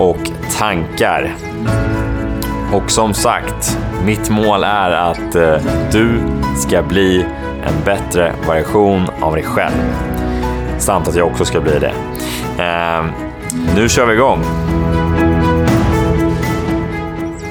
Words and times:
och 0.00 0.30
tankar. 0.58 1.34
Och 2.72 2.90
som 2.90 3.14
sagt, 3.14 3.78
mitt 4.04 4.30
mål 4.30 4.64
är 4.64 4.90
att 4.90 5.34
eh, 5.34 5.56
du 5.92 6.22
ska 6.56 6.82
bli 6.82 7.26
en 7.64 7.84
bättre 7.84 8.34
version 8.46 9.06
av 9.20 9.34
dig 9.34 9.44
själv. 9.44 9.94
Samt 10.78 11.08
att 11.08 11.16
jag 11.16 11.26
också 11.26 11.44
ska 11.44 11.60
bli 11.60 11.78
det. 11.78 11.94
Eh, 12.62 13.04
nu 13.76 13.88
kör 13.88 14.06
vi 14.06 14.14
igång! 14.14 14.42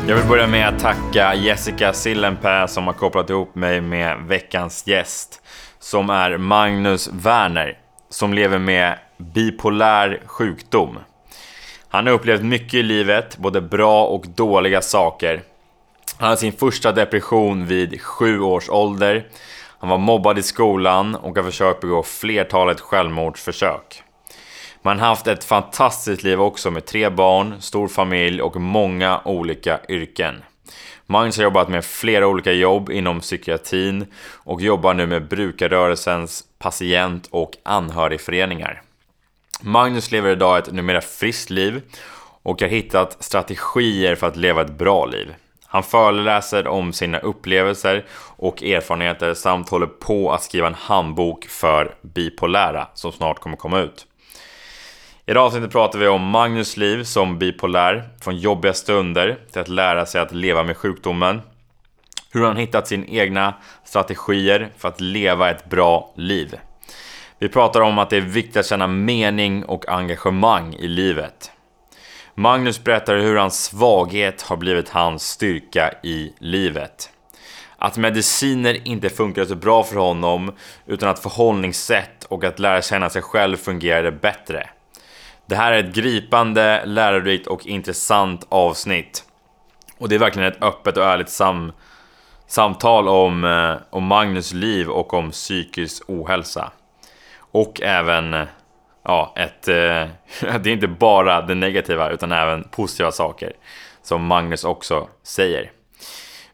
Jag 0.08 0.16
vill 0.16 0.28
börja 0.28 0.48
med 0.48 0.68
att 0.68 0.80
tacka 0.80 1.36
Jessica 1.36 1.94
Sillenpää 1.94 2.68
som 2.68 2.88
har 2.88 2.94
kopplat 2.94 3.30
ihop 3.30 3.56
mig 3.56 3.82
med 3.82 4.18
veckans 4.28 4.88
gäst. 4.88 5.42
Som 5.80 6.10
är 6.10 6.38
Magnus 6.38 7.10
Werner, 7.14 7.78
som 8.10 8.34
lever 8.34 8.60
med 8.60 8.98
bipolär 9.18 10.22
sjukdom. 10.26 10.98
Han 11.92 12.08
har 12.08 12.14
upplevt 12.14 12.44
mycket 12.44 12.74
i 12.74 12.84
livet, 12.84 13.38
både 13.38 13.62
bra 13.62 14.06
och 14.06 14.26
dåliga 14.28 14.82
saker. 14.82 15.42
Han 16.18 16.28
hade 16.28 16.40
sin 16.40 16.54
första 16.54 16.92
depression 16.92 17.66
vid 17.66 18.02
sju 18.02 18.40
års 18.40 18.70
ålder. 18.70 19.28
Han 19.80 19.90
var 19.90 19.98
mobbad 19.98 20.40
i 20.40 20.44
skolan 20.44 21.16
och 21.16 21.38
har 21.38 21.44
försökt 21.44 21.82
begå 21.82 22.04
flertalet 22.04 22.80
självmordsförsök. 22.80 24.04
Man 24.82 25.00
har 25.00 25.08
haft 25.08 25.28
ett 25.28 25.44
fantastiskt 25.44 26.24
liv 26.24 26.42
också 26.42 26.72
med 26.72 26.86
tre 26.86 27.10
barn, 27.10 27.62
stor 27.62 27.88
familj 27.88 28.42
och 28.42 28.62
många 28.62 29.22
olika 29.26 29.80
yrken. 29.90 30.44
Magnus 31.06 31.38
har 31.38 31.44
jobbat 31.44 31.70
med 31.70 31.86
flera 31.86 32.28
olika 32.28 32.52
jobb 32.52 32.90
inom 32.90 33.20
psykiatrin 33.20 34.06
och 34.34 34.62
jobbar 34.62 34.94
nu 34.94 35.08
med 35.08 35.28
brukarrörelsens 35.28 36.44
patient 36.60 37.28
och 37.32 37.52
anhörigföreningar. 37.64 38.82
Magnus 39.62 40.12
lever 40.12 40.30
idag 40.30 40.58
ett 40.58 40.74
numera 40.74 41.02
friskt 41.02 41.50
liv 41.50 41.82
och 42.44 42.62
har 42.62 42.68
hittat 42.68 43.24
strategier 43.24 44.16
för 44.16 44.28
att 44.28 44.36
leva 44.36 44.62
ett 44.62 44.78
bra 44.78 45.06
liv. 45.06 45.34
Han 45.66 45.84
föreläser 45.84 46.68
om 46.68 46.94
sina 46.94 47.20
upplevelser 47.20 48.06
och 48.38 48.64
erfarenheter 48.64 49.34
samt 49.34 49.70
håller 49.70 49.88
på 49.88 50.32
att 50.32 50.44
skriva 50.44 50.68
en 50.68 50.74
handbok 50.74 51.46
för 51.46 51.96
bipolära 52.02 52.88
som 52.94 53.12
snart 53.12 53.40
kommer 53.40 53.58
komma 53.58 53.80
ut. 53.80 54.06
I 55.26 55.34
det 55.34 55.40
avsnittet 55.40 55.72
pratar 55.72 56.00
vi 56.00 56.08
om 56.08 56.24
Magnus 56.24 56.78
liv 56.78 57.04
som 57.04 57.40
bipolär, 57.40 58.10
från 58.22 58.38
jobbiga 58.38 58.74
stunder 58.74 59.38
till 59.52 59.62
att 59.62 59.68
lära 59.68 60.06
sig 60.06 60.22
att 60.22 60.32
leva 60.32 60.64
med 60.64 60.78
sjukdomen. 60.78 61.42
Hur 62.32 62.46
han 62.46 62.58
hittat 62.58 62.88
sina 62.88 63.06
egna 63.06 63.54
strategier 63.84 64.70
för 64.78 64.88
att 64.88 65.02
leva 65.02 65.50
ett 65.50 65.70
bra 65.70 66.14
liv. 66.16 66.56
Vi 67.42 67.50
pratar 67.50 67.82
om 67.82 68.00
att 68.00 68.10
det 68.10 68.18
är 68.18 68.22
viktigt 68.22 68.58
att 68.58 68.66
känna 68.66 68.88
mening 68.88 69.66
och 69.66 69.90
engagemang 69.90 70.74
i 70.74 70.88
livet. 70.88 71.52
Magnus 72.36 72.84
berättar 72.84 73.18
hur 73.18 73.36
hans 73.36 73.64
svaghet 73.64 74.42
har 74.42 74.58
blivit 74.58 74.90
hans 74.90 75.24
styrka 75.24 75.94
i 76.04 76.34
livet. 76.40 77.10
Att 77.78 77.98
mediciner 77.98 78.88
inte 78.88 79.10
funkade 79.10 79.48
så 79.48 79.56
bra 79.56 79.84
för 79.84 79.96
honom, 79.96 80.52
utan 80.86 81.10
att 81.10 81.20
förhållningssätt 81.20 82.24
och 82.24 82.44
att 82.44 82.60
lära 82.60 82.82
känna 82.82 83.10
sig 83.10 83.22
själv 83.22 83.58
fungerade 83.58 84.12
bättre. 84.12 84.70
Det 85.46 85.56
här 85.56 85.72
är 85.72 85.80
ett 85.80 85.96
gripande, 85.96 86.86
lärorikt 86.86 87.48
och 87.48 87.66
intressant 87.66 88.48
avsnitt. 88.50 89.24
Och 89.98 90.10
det 90.10 90.16
är 90.16 90.20
verkligen 90.20 90.52
ett 90.52 90.64
öppet 90.64 90.98
och 90.98 91.06
ärligt 91.06 91.30
sam 91.30 91.72
samtal 92.48 93.08
om, 93.08 93.44
eh, 93.44 93.76
om 93.90 94.04
Magnus 94.04 94.54
liv 94.54 94.90
och 94.90 95.14
om 95.14 95.32
psykisk 95.32 96.04
ohälsa. 96.08 96.72
Och 97.52 97.82
även, 97.82 98.48
ja, 99.04 99.34
ett... 99.36 99.68
Eh, 99.68 99.74
det 100.60 100.70
är 100.70 100.74
inte 100.74 100.88
bara 100.88 101.42
det 101.42 101.56
negativa 101.56 102.10
utan 102.10 102.32
även 102.32 102.64
positiva 102.64 103.12
saker. 103.12 103.54
Som 104.02 104.26
Magnus 104.26 104.64
också 104.64 105.08
säger. 105.24 105.72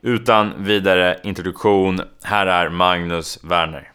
Utan 0.01 0.53
vidare 0.57 1.19
introduktion, 1.23 2.01
här 2.23 2.45
är 2.47 2.69
Magnus 2.69 3.39
Werner. 3.43 3.91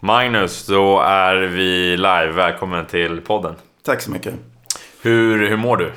Magnus, 0.00 0.66
då 0.66 1.00
är 1.00 1.36
vi 1.36 1.96
live. 1.96 2.30
Välkommen 2.32 2.86
till 2.86 3.20
podden. 3.20 3.54
Tack 3.84 4.00
så 4.00 4.10
mycket. 4.10 4.34
Hur, 5.02 5.48
hur 5.48 5.56
mår 5.56 5.76
du? 5.76 5.92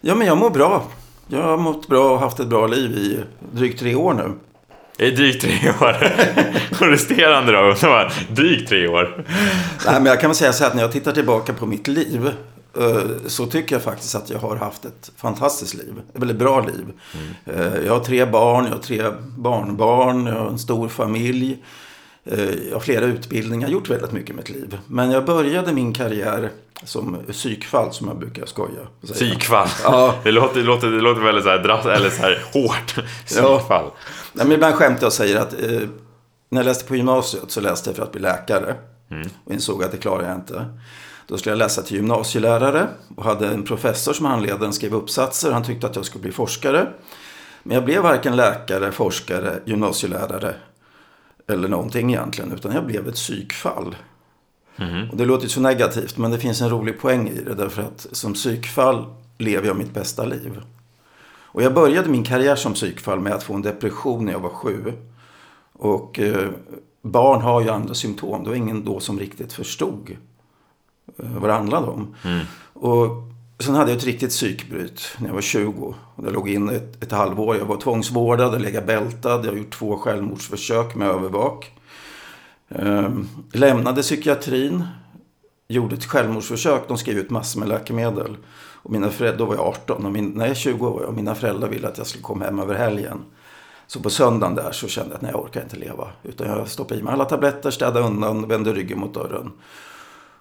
Ja, 0.00 0.14
men 0.14 0.26
jag 0.26 0.38
mår 0.38 0.50
bra. 0.50 0.82
Jag 1.26 1.42
har 1.42 1.56
mått 1.56 1.88
bra 1.88 2.12
och 2.12 2.18
haft 2.18 2.40
ett 2.40 2.46
bra 2.46 2.66
liv 2.66 2.90
i 2.90 3.20
drygt 3.52 3.80
tre 3.80 3.94
år 3.94 4.14
nu. 4.14 4.32
Det 5.00 5.06
är 5.06 5.12
drygt 5.12 5.42
tre 5.42 5.70
år. 5.80 5.96
Och 6.80 6.86
resterande 6.86 7.52
då? 7.52 7.74
Drygt 8.30 8.68
tre 8.68 8.88
år. 8.88 9.24
Nej, 9.86 9.94
men 9.94 10.06
jag 10.06 10.20
kan 10.20 10.30
väl 10.30 10.36
säga 10.36 10.52
så 10.52 10.64
här 10.64 10.70
att 10.70 10.76
när 10.76 10.82
jag 10.82 10.92
tittar 10.92 11.12
tillbaka 11.12 11.52
på 11.52 11.66
mitt 11.66 11.88
liv 11.88 12.30
eh, 12.78 13.00
så 13.26 13.46
tycker 13.46 13.74
jag 13.74 13.82
faktiskt 13.82 14.14
att 14.14 14.30
jag 14.30 14.38
har 14.38 14.56
haft 14.56 14.84
ett 14.84 15.12
fantastiskt 15.16 15.74
liv. 15.74 15.94
Ett 16.14 16.20
väldigt 16.20 16.36
bra 16.36 16.60
liv. 16.60 16.84
Mm. 17.14 17.84
Jag 17.86 17.92
har 17.92 18.04
tre 18.04 18.24
barn, 18.24 18.64
jag 18.64 18.72
har 18.72 18.78
tre 18.78 19.02
barnbarn, 19.36 20.26
jag 20.26 20.34
har 20.34 20.48
en 20.48 20.58
stor 20.58 20.88
familj. 20.88 21.58
Eh, 22.24 22.44
jag 22.68 22.72
har 22.72 22.80
flera 22.80 23.04
utbildningar, 23.04 23.68
gjort 23.68 23.90
väldigt 23.90 24.12
mycket 24.12 24.30
i 24.30 24.34
mitt 24.34 24.50
liv. 24.50 24.78
Men 24.86 25.10
jag 25.10 25.24
började 25.24 25.72
min 25.72 25.92
karriär 25.92 26.50
som 26.84 27.16
psykfall 27.32 27.92
som 27.92 28.08
jag 28.08 28.18
brukar 28.18 28.46
skoja. 28.46 28.80
Psykfall? 29.12 29.68
Ja. 29.84 30.14
Det, 30.22 30.30
låter, 30.30 30.60
det, 30.60 30.66
låter, 30.66 30.86
det 30.86 31.00
låter 31.00 31.20
väldigt 31.20 31.44
så 31.44 31.50
här, 31.50 31.88
eller 31.88 32.10
så 32.10 32.22
här 32.22 32.42
hårt. 32.52 32.94
Psykfall. 33.26 33.60
Ja. 33.68 33.92
Men 34.32 34.52
ibland 34.52 34.74
skämtar 34.74 35.02
jag 35.02 35.06
och 35.06 35.12
säger 35.12 35.36
att 35.40 35.52
eh, 35.52 35.88
när 36.48 36.60
jag 36.60 36.64
läste 36.64 36.84
på 36.84 36.96
gymnasiet 36.96 37.50
så 37.50 37.60
läste 37.60 37.90
jag 37.90 37.96
för 37.96 38.02
att 38.02 38.12
bli 38.12 38.20
läkare. 38.20 38.74
Mm. 39.10 39.28
Och 39.44 39.52
insåg 39.52 39.84
att 39.84 39.90
det 39.92 39.96
klarar 39.96 40.28
jag 40.28 40.36
inte. 40.36 40.64
Då 41.26 41.38
skulle 41.38 41.52
jag 41.52 41.58
läsa 41.58 41.82
till 41.82 41.96
gymnasielärare 41.96 42.88
och 43.16 43.24
hade 43.24 43.48
en 43.48 43.64
professor 43.64 44.12
som 44.12 44.26
handledare 44.26 44.72
skrev 44.72 44.94
uppsatser. 44.94 45.52
Han 45.52 45.64
tyckte 45.64 45.86
att 45.86 45.96
jag 45.96 46.04
skulle 46.04 46.22
bli 46.22 46.32
forskare. 46.32 46.86
Men 47.62 47.74
jag 47.74 47.84
blev 47.84 48.02
varken 48.02 48.36
läkare, 48.36 48.92
forskare, 48.92 49.60
gymnasielärare 49.64 50.54
eller 51.48 51.68
någonting 51.68 52.10
egentligen. 52.10 52.52
Utan 52.52 52.72
jag 52.72 52.86
blev 52.86 53.08
ett 53.08 53.14
psykfall. 53.14 53.96
Mm. 54.76 55.10
Och 55.10 55.16
det 55.16 55.24
låter 55.24 55.48
så 55.48 55.60
negativt 55.60 56.16
men 56.16 56.30
det 56.30 56.38
finns 56.38 56.60
en 56.60 56.70
rolig 56.70 57.00
poäng 57.00 57.28
i 57.28 57.42
det. 57.42 57.54
Därför 57.54 57.82
att 57.82 58.06
som 58.12 58.34
psykfall 58.34 59.04
lever 59.38 59.66
jag 59.66 59.76
mitt 59.76 59.94
bästa 59.94 60.24
liv. 60.24 60.60
Och 61.52 61.62
jag 61.62 61.74
började 61.74 62.08
min 62.08 62.24
karriär 62.24 62.56
som 62.56 62.74
psykfall 62.74 63.20
med 63.20 63.32
att 63.32 63.42
få 63.42 63.54
en 63.54 63.62
depression 63.62 64.24
när 64.24 64.32
jag 64.32 64.40
var 64.40 64.50
sju. 64.50 64.92
Och 65.72 66.18
eh, 66.18 66.48
barn 67.02 67.42
har 67.42 67.60
ju 67.60 67.68
andra 67.68 67.94
symptom. 67.94 68.44
Det 68.44 68.50
var 68.50 68.56
ingen 68.56 68.84
då 68.84 69.00
som 69.00 69.18
riktigt 69.18 69.52
förstod 69.52 70.16
eh, 71.18 71.30
vad 71.30 71.50
det 71.50 71.54
handlade 71.54 71.86
om. 71.86 72.14
Mm. 72.24 72.46
Och 72.72 73.06
sen 73.58 73.74
hade 73.74 73.90
jag 73.90 73.98
ett 73.98 74.04
riktigt 74.04 74.30
psykbryt 74.30 75.16
när 75.18 75.26
jag 75.26 75.34
var 75.34 75.40
20. 75.40 75.94
Och 76.14 76.26
jag 76.26 76.32
låg 76.32 76.48
in 76.48 76.68
ett, 76.68 77.04
ett 77.04 77.12
halvår. 77.12 77.56
Jag 77.56 77.64
var 77.64 77.76
tvångsvårdad, 77.76 78.62
legat 78.62 78.86
bältad. 78.86 79.46
Jag 79.46 79.50
har 79.50 79.58
gjort 79.58 79.74
två 79.74 79.96
självmordsförsök 79.96 80.94
med 80.94 81.08
övervak. 81.08 81.72
Ehm, 82.68 83.28
lämnade 83.52 84.02
psykiatrin. 84.02 84.84
Gjorde 85.68 85.94
ett 85.94 86.04
självmordsförsök. 86.04 86.88
De 86.88 86.98
skrev 86.98 87.18
ut 87.18 87.30
massor 87.30 87.60
med 87.60 87.68
läkemedel. 87.68 88.36
Och 88.82 88.90
mina 88.90 89.10
föräldrar, 89.10 89.38
då 89.38 89.44
var 89.44 89.54
jag 89.54 89.66
18. 89.66 90.06
Och 90.06 90.12
min, 90.12 90.28
nej, 90.28 90.54
20 90.54 90.88
år. 90.88 91.00
Och 91.00 91.14
mina 91.14 91.34
föräldrar 91.34 91.68
ville 91.68 91.88
att 91.88 91.98
jag 91.98 92.06
skulle 92.06 92.22
komma 92.22 92.44
hem 92.44 92.58
över 92.58 92.74
helgen. 92.74 93.24
Så 93.86 94.00
på 94.00 94.10
söndagen 94.10 94.54
där 94.54 94.72
så 94.72 94.88
kände 94.88 95.10
jag 95.10 95.16
att 95.16 95.22
nej, 95.22 95.30
jag 95.30 95.40
orkar 95.40 95.62
inte 95.62 95.76
leva. 95.76 96.08
Utan 96.22 96.48
jag 96.48 96.68
stoppade 96.68 97.00
i 97.00 97.02
mig 97.02 97.12
alla 97.12 97.24
tabletter, 97.24 97.70
städade 97.70 98.06
undan, 98.06 98.48
vände 98.48 98.72
ryggen 98.72 98.98
mot 98.98 99.14
dörren. 99.14 99.52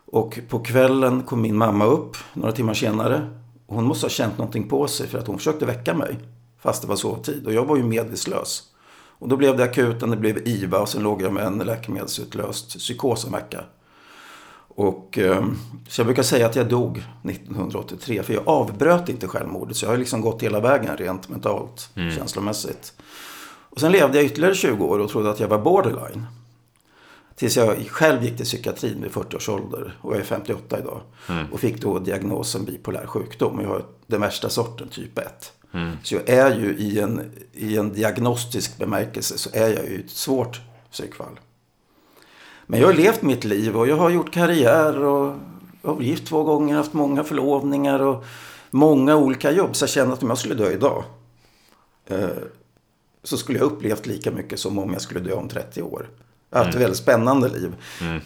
Och 0.05 0.39
på 0.49 0.59
kvällen 0.59 1.23
kom 1.23 1.41
min 1.41 1.57
mamma 1.57 1.85
upp 1.85 2.17
några 2.33 2.51
timmar 2.51 2.73
senare. 2.73 3.29
Hon 3.67 3.83
måste 3.83 4.05
ha 4.05 4.09
känt 4.09 4.37
någonting 4.37 4.69
på 4.69 4.87
sig 4.87 5.07
för 5.07 5.17
att 5.17 5.27
hon 5.27 5.37
försökte 5.37 5.65
väcka 5.65 5.93
mig. 5.93 6.17
Fast 6.61 6.81
det 6.81 6.87
var 6.87 6.95
sovtid. 6.95 7.45
Och 7.45 7.53
jag 7.53 7.65
var 7.65 7.77
ju 7.77 7.83
medvetslös. 7.83 8.63
Och 9.19 9.27
då 9.27 9.37
blev 9.37 9.57
det 9.57 9.63
akuten, 9.63 10.09
det 10.09 10.17
blev 10.17 10.47
IVA 10.47 10.79
och 10.79 10.89
sen 10.89 11.03
låg 11.03 11.21
jag 11.21 11.33
med 11.33 11.45
en 11.45 11.57
läkemedelsutlöst 11.57 12.77
psykos 12.77 13.25
en 13.25 13.31
vecka. 13.31 13.63
Och, 14.75 15.17
eh, 15.17 15.45
så 15.87 15.99
jag 15.99 16.05
brukar 16.05 16.23
säga 16.23 16.45
att 16.45 16.55
jag 16.55 16.69
dog 16.69 17.03
1983 17.23 18.23
för 18.23 18.33
jag 18.33 18.47
avbröt 18.47 19.09
inte 19.09 19.27
självmordet. 19.27 19.77
Så 19.77 19.85
jag 19.85 19.91
har 19.91 19.97
liksom 19.97 20.21
gått 20.21 20.43
hela 20.43 20.59
vägen 20.59 20.97
rent 20.97 21.29
mentalt, 21.29 21.89
mm. 21.95 22.15
känslomässigt. 22.15 22.93
Och 23.69 23.79
sen 23.79 23.91
levde 23.91 24.17
jag 24.17 24.25
ytterligare 24.25 24.55
20 24.55 24.85
år 24.85 24.99
och 24.99 25.09
trodde 25.09 25.29
att 25.29 25.39
jag 25.39 25.47
var 25.47 25.57
borderline. 25.57 26.25
Tills 27.35 27.57
jag 27.57 27.87
själv 27.87 28.23
gick 28.23 28.37
till 28.37 28.45
psykiatrin 28.45 29.01
vid 29.01 29.11
40 29.11 29.35
års 29.35 29.49
ålder 29.49 29.97
och 30.01 30.13
jag 30.13 30.19
är 30.19 30.25
58 30.25 30.79
idag. 30.79 31.01
Mm. 31.29 31.45
Och 31.51 31.59
fick 31.59 31.81
då 31.81 31.99
diagnosen 31.99 32.65
bipolär 32.65 33.05
sjukdom. 33.05 33.59
Jag 33.61 33.67
har 33.67 33.85
den 34.07 34.21
värsta 34.21 34.49
sorten, 34.49 34.87
typ 34.87 35.17
1. 35.17 35.53
Så 36.03 36.15
jag 36.15 36.29
är 36.29 36.59
ju 36.59 36.77
i 36.77 36.99
en, 36.99 37.31
i 37.53 37.77
en 37.77 37.93
diagnostisk 37.93 38.77
bemärkelse 38.77 39.37
så 39.37 39.49
är 39.53 39.69
jag 39.69 39.89
ju 39.89 39.99
ett 39.99 40.11
svårt 40.11 40.61
psykfall. 40.91 41.39
Men 42.71 42.79
jag 42.79 42.87
har 42.87 42.93
levt 42.93 43.21
mitt 43.21 43.43
liv 43.43 43.77
och 43.77 43.87
jag 43.87 43.95
har 43.95 44.09
gjort 44.09 44.33
karriär 44.33 45.03
och 45.03 45.35
jag 45.81 45.93
har 45.93 46.01
gift 46.01 46.27
två 46.27 46.43
gånger, 46.43 46.75
haft 46.75 46.93
många 46.93 47.23
förlovningar 47.23 47.99
och 47.99 48.25
många 48.69 49.15
olika 49.15 49.51
jobb. 49.51 49.75
Så 49.75 49.83
jag 49.83 49.89
känner 49.89 50.13
att 50.13 50.23
om 50.23 50.29
jag 50.29 50.37
skulle 50.37 50.55
dö 50.55 50.71
idag 50.71 51.03
eh, 52.05 52.29
så 53.23 53.37
skulle 53.37 53.59
jag 53.59 53.65
upplevt 53.65 54.05
lika 54.05 54.31
mycket 54.31 54.59
som 54.59 54.79
om 54.79 54.93
jag 54.93 55.01
skulle 55.01 55.19
dö 55.19 55.33
om 55.33 55.49
30 55.49 55.81
år. 55.81 56.09
Jag 56.49 56.57
har 56.57 56.65
haft 56.65 56.75
ett 56.75 56.81
väldigt 56.81 56.99
spännande 56.99 57.49
liv. 57.49 57.75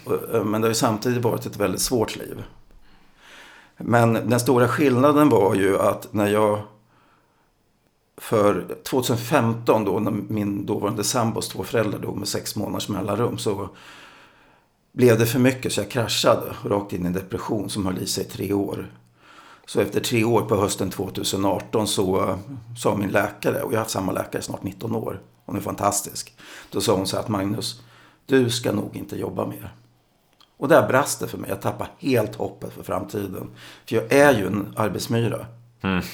Och, 0.05 0.45
Men 0.45 0.61
det 0.61 0.67
har 0.67 0.71
ju 0.71 0.73
samtidigt 0.73 1.23
varit 1.23 1.45
ett 1.45 1.57
väldigt 1.57 1.81
svårt 1.81 2.15
liv. 2.15 2.43
Men 3.77 4.13
den 4.13 4.39
stora 4.39 4.67
skillnaden 4.67 5.29
var 5.29 5.55
ju 5.55 5.79
att 5.79 6.13
när 6.13 6.27
jag 6.27 6.59
för 8.17 8.65
2015 8.83 9.85
då 9.85 9.99
när 9.99 10.11
min 10.11 10.65
dåvarande 10.65 11.03
sambos 11.03 11.49
två 11.49 11.63
föräldrar 11.63 11.99
dog 11.99 12.17
med 12.17 12.27
sex 12.27 12.55
månaders 12.55 12.89
mellanrum 12.89 13.37
så 13.37 13.69
blev 14.93 15.19
det 15.19 15.25
för 15.25 15.39
mycket 15.39 15.73
så 15.73 15.81
jag 15.81 15.91
kraschade 15.91 16.55
rakt 16.65 16.93
in 16.93 17.03
i 17.03 17.07
en 17.07 17.13
depression 17.13 17.69
som 17.69 17.85
höll 17.85 17.97
i 17.97 18.07
sig 18.07 18.23
i 18.23 18.27
tre 18.27 18.53
år. 18.53 18.91
Så 19.65 19.81
efter 19.81 19.99
tre 19.99 20.23
år 20.23 20.41
på 20.41 20.55
hösten 20.55 20.89
2018 20.89 21.87
så 21.87 22.39
sa 22.77 22.95
min 22.95 23.09
läkare, 23.09 23.61
och 23.61 23.71
jag 23.71 23.77
har 23.77 23.83
haft 23.83 23.91
samma 23.91 24.11
läkare 24.11 24.39
i 24.39 24.43
snart 24.43 24.63
19 24.63 24.95
år, 24.95 25.21
hon 25.45 25.55
är 25.55 25.59
fantastisk. 25.61 26.33
Då 26.71 26.81
sa 26.81 26.95
hon 26.95 27.07
så 27.07 27.15
här 27.15 27.23
att 27.23 27.29
Magnus, 27.29 27.81
du 28.25 28.49
ska 28.49 28.71
nog 28.71 28.95
inte 28.95 29.19
jobba 29.19 29.45
mer. 29.45 29.75
Och 30.57 30.67
där 30.67 30.87
brast 30.87 31.19
det 31.19 31.27
för 31.27 31.37
mig. 31.37 31.49
Jag 31.49 31.61
tappade 31.61 31.89
helt 31.99 32.35
hoppet 32.35 32.73
för 32.73 32.83
framtiden. 32.83 33.49
För 33.85 33.95
jag 33.95 34.11
är 34.11 34.37
ju 34.37 34.47
en 34.47 34.73
arbetsmyra. 34.75 35.45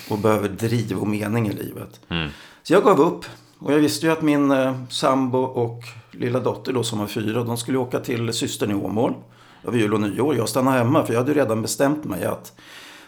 Och 0.09 0.17
behöver 0.17 0.49
driv 0.49 0.97
och 0.97 1.07
mening 1.07 1.47
i 1.47 1.53
livet. 1.53 1.99
Så 2.63 2.73
jag 2.73 2.83
gav 2.83 2.99
upp. 2.99 3.25
Och 3.59 3.73
jag 3.73 3.79
visste 3.79 4.05
ju 4.05 4.11
att 4.11 4.21
min 4.21 4.51
eh, 4.51 4.75
sambo 4.89 5.37
och 5.39 5.83
lilla 6.11 6.39
dotter 6.39 6.73
då 6.73 6.83
som 6.83 6.99
var 6.99 7.07
fyra, 7.07 7.43
de 7.43 7.57
skulle 7.57 7.77
åka 7.77 7.99
till 7.99 8.33
systern 8.33 8.71
i 8.71 8.73
Åmål. 8.73 9.13
Över 9.63 9.77
jul 9.77 9.93
och 9.93 10.01
nyår. 10.01 10.35
Jag 10.35 10.49
stannade 10.49 10.77
hemma 10.77 11.05
för 11.05 11.13
jag 11.13 11.19
hade 11.19 11.31
ju 11.31 11.37
redan 11.39 11.61
bestämt 11.61 12.03
mig 12.05 12.25
att 12.25 12.53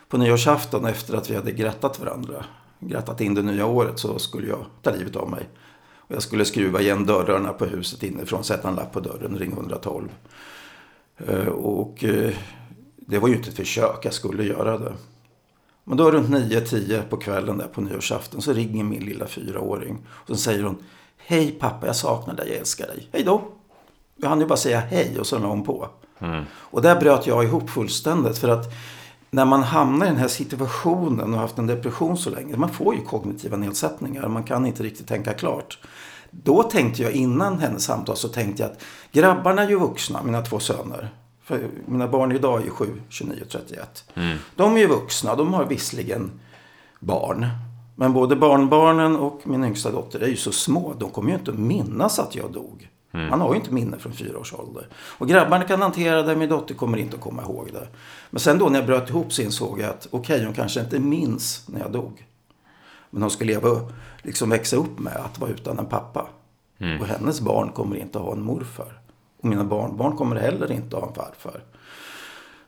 på 0.10 0.18
nyårsafton 0.18 0.86
efter 0.86 1.16
att 1.18 1.30
vi 1.30 1.36
hade 1.36 1.52
grattat 1.52 2.00
varandra, 2.00 2.46
grattat 2.80 3.22
in 3.22 3.34
det 3.34 3.42
nya 3.42 3.66
året, 3.66 4.00
så 4.00 4.20
skulle 4.20 4.48
jag 4.48 4.66
ta 4.82 4.92
livet 4.92 5.16
av 5.16 5.30
mig. 5.30 5.50
Och 5.96 6.16
jag 6.16 6.24
skulle 6.24 6.46
skruva 6.46 6.82
igen 6.82 7.06
dörrarna 7.06 7.54
på 7.54 7.66
huset 7.66 8.04
inifrån, 8.04 8.44
sätta 8.44 8.68
en 8.70 8.76
lapp 8.76 8.94
på 8.94 9.00
dörren, 9.00 9.38
ring 9.38 9.52
112. 9.52 10.10
Eh, 11.28 11.48
Och 11.48 12.04
eh, 12.04 12.34
det 12.98 13.20
var 13.20 13.28
ju 13.28 13.36
inte 13.36 13.50
ett 13.50 13.56
försök, 13.56 14.00
jag 14.04 14.14
skulle 14.14 14.44
göra 14.44 14.78
det. 14.78 14.94
Men 15.92 15.98
då 15.98 16.12
runt 16.12 16.30
9-10 16.30 17.02
på 17.02 17.18
kvällen 17.18 17.58
där 17.58 17.68
på 17.68 17.82
nyårsafton 17.82 18.42
så 18.42 18.54
ringer 18.54 18.84
min 18.84 19.06
lilla 19.06 19.28
fyraåring. 19.28 19.98
Och 20.10 20.28
så 20.28 20.36
säger 20.36 20.64
hon 20.64 20.84
Hej 21.18 21.52
pappa, 21.52 21.88
jag 21.88 21.96
saknar 21.96 22.34
dig, 22.34 22.50
jag 22.50 22.58
älskar 22.58 22.88
dig. 22.88 23.10
Hej 23.12 23.24
då. 23.24 23.42
Jag 24.16 24.30
hann 24.30 24.40
ju 24.40 24.46
bara 24.46 24.58
säga 24.58 24.80
hej 24.80 25.20
och 25.20 25.28
så 25.28 25.40
la 25.40 25.48
hon 25.48 25.64
på. 25.64 25.88
Och 26.48 26.82
där 26.82 27.00
bröt 27.00 27.28
jag 27.28 27.44
ihop 27.44 27.70
fullständigt. 27.70 28.38
För 28.38 28.48
att 28.48 28.66
när 29.30 29.46
man 29.46 29.64
hamnar 29.64 30.06
i 30.06 30.10
den 30.10 30.18
här 30.18 30.28
situationen 30.28 31.30
och 31.30 31.30
har 31.30 31.42
haft 31.42 31.58
en 31.58 31.68
depression 31.68 32.18
så 32.18 32.30
länge. 32.30 32.58
Man 32.58 32.70
får 32.70 32.96
ju 32.96 33.02
kognitiva 33.02 33.58
nedsättningar. 33.58 34.28
Man 34.28 34.44
kan 34.44 34.66
inte 34.66 34.84
riktigt 34.84 35.08
tänka 35.08 35.34
klart. 35.34 35.80
Då 36.32 36.64
tänkte 36.64 37.04
jag 37.04 37.12
innan 37.12 37.60
hennes 37.60 37.84
samtal 37.84 38.18
så 38.18 38.28
tänkte 38.28 38.64
jag 38.64 38.72
att 38.72 38.84
grabbarna 39.12 39.64
är 39.64 39.70
ju 39.70 39.80
vuxna, 39.80 40.24
mina 40.24 40.42
två 40.42 40.60
söner. 40.60 41.10
Mina 41.86 42.08
barn 42.08 42.32
idag 42.32 42.60
är 42.62 42.66
ju 42.66 42.70
7, 42.70 43.02
29 43.10 43.42
och 43.42 43.50
31. 43.50 44.04
De 44.56 44.76
är 44.76 44.80
ju 44.80 44.88
vuxna, 44.88 45.36
de 45.36 45.54
har 45.54 45.66
visserligen 45.66 46.32
barn. 47.00 47.48
Men 47.96 48.14
både 48.14 48.36
barnbarnen 48.36 49.16
och 49.16 49.42
min 49.44 49.64
yngsta 49.64 49.92
dotter 49.92 50.20
är 50.20 50.28
ju 50.28 50.36
så 50.36 50.52
små. 50.52 50.94
De 51.00 51.10
kommer 51.10 51.30
ju 51.30 51.38
inte 51.38 51.52
att 51.52 51.60
minnas 51.60 52.20
att 52.20 52.36
jag 52.36 52.52
dog. 52.52 52.90
Man 53.12 53.42
har 53.42 53.54
ju 53.54 53.60
inte 53.60 53.74
minne 53.74 53.98
från 53.98 54.14
fyra 54.14 54.40
års 54.40 54.54
ålder. 54.54 54.88
Och 54.94 55.28
grabbarna 55.28 55.64
kan 55.64 55.82
hantera 55.82 56.24
det, 56.24 56.36
min 56.36 56.50
dotter 56.50 56.76
kommer 56.76 56.98
inte 56.98 57.16
att 57.16 57.22
komma 57.22 57.42
ihåg 57.42 57.70
det. 57.74 57.88
Men 58.30 58.40
sen 58.40 58.58
då 58.58 58.70
när 58.70 58.80
jag 58.80 58.86
bröt 58.86 59.10
ihop 59.10 59.34
så 59.34 59.42
insåg 59.42 59.80
jag 59.80 59.90
att 59.90 60.08
okej, 60.12 60.36
okay, 60.36 60.46
hon 60.46 60.54
kanske 60.54 60.80
inte 60.80 61.00
minns 61.00 61.68
när 61.68 61.80
jag 61.80 61.92
dog. 61.92 62.26
Men 63.10 63.22
hon 63.22 63.32
ska 63.32 63.46
leva, 63.46 63.70
liksom 64.22 64.50
växa 64.50 64.76
upp 64.76 65.00
med 65.00 65.16
att 65.16 65.40
vara 65.40 65.52
utan 65.52 65.80
en 65.80 65.86
pappa. 65.86 66.28
Och 67.00 67.08
hennes 67.08 67.42
barn 67.42 67.72
kommer 67.72 67.96
inte 67.96 68.20
att 68.20 68.26
ha 68.26 68.32
en 68.32 68.42
morfar. 68.42 69.01
Och 69.42 69.46
mina 69.50 69.64
barnbarn 69.64 70.18
kommer 70.18 70.36
heller 70.36 70.72
inte 70.72 70.96
ha 70.96 71.08
en 71.08 71.14
farfar. 71.14 71.64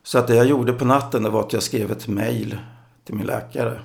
Så 0.04 0.18
att 0.20 0.28
det 0.28 0.36
jag 0.36 0.46
gjorde 0.46 0.74
på 0.74 0.86
natten 0.86 1.24
det 1.24 1.30
var 1.30 1.42
att 1.42 1.54
jag 1.54 1.64
skrev 1.64 1.92
ett 1.92 2.08
mejl 2.08 2.58
till 3.06 3.16
min 3.16 3.26
läkare. 3.26 3.80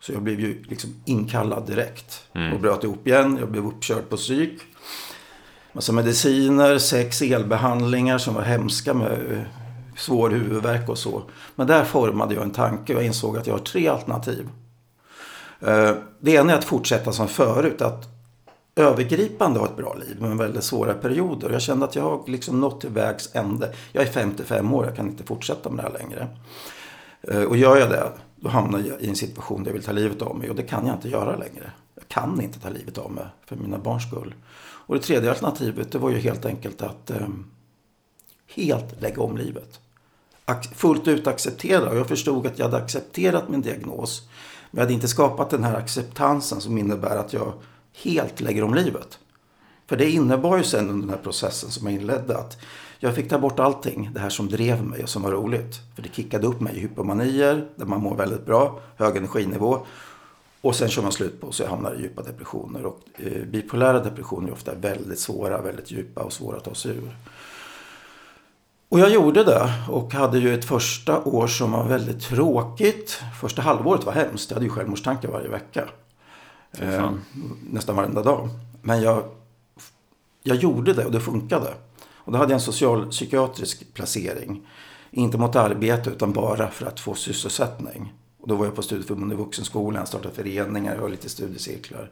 Så 0.00 0.12
jag 0.12 0.22
blev 0.22 0.40
ju 0.40 0.62
liksom 0.62 0.90
inkallad 1.04 1.66
direkt. 1.66 2.24
Och 2.54 2.60
bröt 2.60 2.84
ihop 2.84 3.06
igen. 3.06 3.36
Jag 3.40 3.50
blev 3.50 3.66
uppkörd 3.66 4.08
på 4.08 4.16
psyk. 4.16 4.60
Massa 5.72 5.92
mediciner, 5.92 6.78
sex 6.78 7.22
elbehandlingar 7.22 8.18
som 8.18 8.34
var 8.34 8.42
hemska 8.42 8.94
med 8.94 9.44
svår 9.96 10.30
huvudvärk 10.30 10.88
och 10.88 10.98
så. 10.98 11.22
Men 11.54 11.66
där 11.66 11.84
formade 11.84 12.34
jag 12.34 12.42
en 12.42 12.50
tanke 12.50 12.94
och 12.94 13.00
jag 13.00 13.06
insåg 13.06 13.38
att 13.38 13.46
jag 13.46 13.54
har 13.54 13.64
tre 13.64 13.88
alternativ. 13.88 14.48
Eh, 15.60 15.90
Det 16.20 16.30
ena 16.32 16.52
är 16.52 16.58
att 16.58 16.64
fortsätta 16.64 17.12
som 17.12 17.28
förut. 17.28 17.82
Att 17.82 18.08
övergripande 18.78 19.60
ha 19.60 19.66
ett 19.66 19.76
bra 19.76 19.94
liv 19.94 20.16
men 20.20 20.36
väldigt 20.36 20.64
svåra 20.64 20.94
perioder. 20.94 21.50
Jag 21.50 21.62
kände 21.62 21.84
att 21.84 21.96
jag 21.96 22.02
har 22.02 22.22
liksom 22.26 22.60
nått 22.60 22.80
till 22.80 22.90
vägs 22.90 23.30
ände. 23.32 23.74
Jag 23.92 24.04
är 24.04 24.12
55 24.12 24.74
år, 24.74 24.84
jag 24.84 24.96
kan 24.96 25.08
inte 25.08 25.24
fortsätta 25.24 25.70
med 25.70 25.84
det 25.84 25.88
här 25.88 25.98
längre. 25.98 26.28
Eh, 27.22 27.42
och 27.42 27.56
gör 27.56 27.76
jag 27.76 27.90
det, 27.90 28.12
då 28.36 28.48
hamnar 28.48 28.78
jag 28.78 29.00
i 29.00 29.08
en 29.08 29.16
situation 29.16 29.62
där 29.62 29.70
jag 29.70 29.74
vill 29.74 29.84
ta 29.84 29.92
livet 29.92 30.22
av 30.22 30.36
mig. 30.36 30.50
Och 30.50 30.56
det 30.56 30.62
kan 30.62 30.86
jag 30.86 30.96
inte 30.96 31.08
göra 31.08 31.36
längre. 31.36 31.72
Jag 31.94 32.08
kan 32.08 32.40
inte 32.40 32.60
ta 32.60 32.68
livet 32.68 32.98
av 32.98 33.12
mig 33.12 33.24
för 33.46 33.56
mina 33.56 33.78
barns 33.78 34.06
skull. 34.08 34.34
Och 34.60 34.94
det 34.94 35.00
tredje 35.00 35.30
alternativet, 35.30 35.92
det 35.92 35.98
var 35.98 36.10
ju 36.10 36.18
helt 36.18 36.44
enkelt 36.44 36.82
att 36.82 37.10
eh, 37.10 37.28
helt 38.54 39.00
lägga 39.00 39.22
om 39.22 39.36
livet. 39.36 39.80
Ac- 40.46 40.74
fullt 40.74 41.08
ut 41.08 41.26
acceptera. 41.26 41.90
Och 41.90 41.96
jag 41.96 42.08
förstod 42.08 42.46
att 42.46 42.58
jag 42.58 42.66
hade 42.66 42.84
accepterat 42.84 43.48
min 43.48 43.62
diagnos. 43.62 44.28
Men 44.70 44.78
jag 44.78 44.84
hade 44.84 44.94
inte 44.94 45.08
skapat 45.08 45.50
den 45.50 45.64
här 45.64 45.74
acceptansen 45.74 46.60
som 46.60 46.78
innebär 46.78 47.16
att 47.16 47.32
jag 47.32 47.52
helt 48.02 48.40
lägger 48.40 48.64
om 48.64 48.74
livet. 48.74 49.18
För 49.86 49.96
det 49.96 50.10
innebar 50.10 50.56
ju 50.56 50.64
sen 50.64 50.90
under 50.90 51.06
den 51.06 51.16
här 51.16 51.22
processen 51.22 51.70
som 51.70 51.86
jag 51.86 52.00
inledde 52.00 52.38
att 52.38 52.58
jag 52.98 53.14
fick 53.14 53.28
ta 53.28 53.38
bort 53.38 53.60
allting, 53.60 54.10
det 54.14 54.20
här 54.20 54.30
som 54.30 54.48
drev 54.48 54.84
mig 54.84 55.02
och 55.02 55.08
som 55.08 55.22
var 55.22 55.32
roligt. 55.32 55.80
För 55.94 56.02
det 56.02 56.14
kickade 56.14 56.46
upp 56.46 56.60
mig 56.60 56.76
i 56.76 56.80
hypomanier, 56.80 57.68
där 57.76 57.86
man 57.86 58.00
mår 58.00 58.16
väldigt 58.16 58.46
bra, 58.46 58.80
hög 58.96 59.16
energinivå. 59.16 59.86
Och 60.60 60.76
sen 60.76 60.88
kör 60.88 61.02
man 61.02 61.12
slut 61.12 61.40
på 61.40 61.52
så 61.52 61.62
jag 61.62 61.70
hamnar 61.70 61.94
i 61.94 62.02
djupa 62.02 62.22
depressioner. 62.22 62.86
Och 62.86 63.00
eh, 63.16 63.44
bipolära 63.46 64.00
depressioner 64.00 64.48
är 64.48 64.52
ofta 64.52 64.74
väldigt 64.74 65.18
svåra, 65.18 65.62
väldigt 65.62 65.90
djupa 65.90 66.22
och 66.22 66.32
svåra 66.32 66.56
att 66.56 66.64
ta 66.64 66.74
sig 66.74 66.90
ur. 66.90 67.16
Och 68.88 69.00
jag 69.00 69.10
gjorde 69.10 69.44
det 69.44 69.72
och 69.88 70.14
hade 70.14 70.38
ju 70.38 70.54
ett 70.54 70.64
första 70.64 71.24
år 71.24 71.46
som 71.46 71.72
var 71.72 71.88
väldigt 71.88 72.22
tråkigt. 72.22 73.20
Första 73.40 73.62
halvåret 73.62 74.04
var 74.04 74.12
hemskt. 74.12 74.50
Jag 74.50 74.56
hade 74.56 74.66
ju 74.66 74.72
självmordstankar 74.72 75.28
varje 75.28 75.48
vecka. 75.48 75.88
Eh, 76.72 77.10
nästan 77.70 77.96
varenda 77.96 78.22
dag. 78.22 78.48
Men 78.82 79.02
jag, 79.02 79.24
jag 80.42 80.56
gjorde 80.56 80.92
det 80.92 81.04
och 81.04 81.12
det 81.12 81.20
funkade. 81.20 81.74
Och 82.28 82.32
då 82.32 82.38
hade 82.38 82.50
jag 82.52 82.56
en 82.56 82.64
socialpsykiatrisk 82.64 83.94
placering. 83.94 84.66
Inte 85.10 85.38
mot 85.38 85.56
arbete 85.56 86.10
utan 86.10 86.32
bara 86.32 86.70
för 86.70 86.86
att 86.86 87.00
få 87.00 87.14
sysselsättning. 87.14 88.12
Och 88.40 88.48
då 88.48 88.54
var 88.54 88.64
jag 88.64 88.74
på 88.74 88.82
studieförbundet 88.82 89.38
vuxenskolan, 89.38 90.06
startade 90.06 90.34
föreningar, 90.34 90.94
jag 90.94 91.02
var 91.02 91.08
lite 91.08 91.28
studiecirklar. 91.28 92.10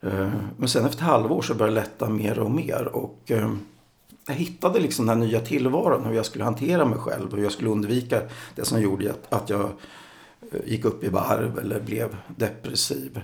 Eh, 0.00 0.30
Men 0.56 0.68
sen 0.68 0.84
efter 0.84 0.98
ett 0.98 1.08
halvår 1.10 1.42
så 1.42 1.54
började 1.54 1.76
det 1.76 1.80
lätta 1.80 2.08
mer 2.08 2.38
och 2.38 2.50
mer. 2.50 2.88
Och 2.92 3.18
eh, 3.26 3.52
jag 4.26 4.34
hittade 4.34 4.80
liksom 4.80 5.06
den 5.06 5.18
här 5.18 5.26
nya 5.26 5.40
tillvaron, 5.40 6.04
hur 6.04 6.14
jag 6.14 6.26
skulle 6.26 6.44
hantera 6.44 6.84
mig 6.84 6.98
själv. 6.98 7.34
Hur 7.34 7.42
jag 7.42 7.52
skulle 7.52 7.70
undvika 7.70 8.22
det 8.54 8.64
som 8.64 8.80
gjorde 8.80 9.14
att, 9.28 9.50
jag 9.50 9.70
gick 10.66 10.84
upp 10.84 11.04
i 11.04 11.08
varv 11.08 11.58
eller 11.58 11.80
blev 11.80 12.16
depressiv. 12.36 13.20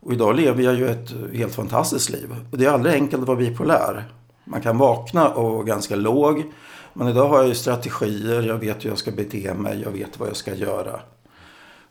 Och 0.00 0.12
idag 0.12 0.36
lever 0.36 0.62
jag 0.62 0.74
ju 0.74 0.88
ett 0.88 1.14
helt 1.34 1.54
fantastiskt 1.54 2.10
liv. 2.10 2.36
Och 2.50 2.58
det 2.58 2.64
är 2.64 2.70
aldrig 2.70 2.94
enkelt 2.94 3.22
att 3.22 3.28
vara 3.28 3.38
bipolär. 3.38 4.04
Man 4.44 4.60
kan 4.60 4.78
vakna 4.78 5.28
och 5.28 5.52
vara 5.52 5.64
ganska 5.64 5.96
låg. 5.96 6.52
Men 6.92 7.08
idag 7.08 7.28
har 7.28 7.38
jag 7.38 7.48
ju 7.48 7.54
strategier, 7.54 8.42
jag 8.42 8.58
vet 8.58 8.84
hur 8.84 8.88
jag 8.88 8.98
ska 8.98 9.10
bete 9.10 9.54
mig, 9.54 9.80
jag 9.80 9.90
vet 9.90 10.20
vad 10.20 10.28
jag 10.28 10.36
ska 10.36 10.54
göra. 10.54 11.00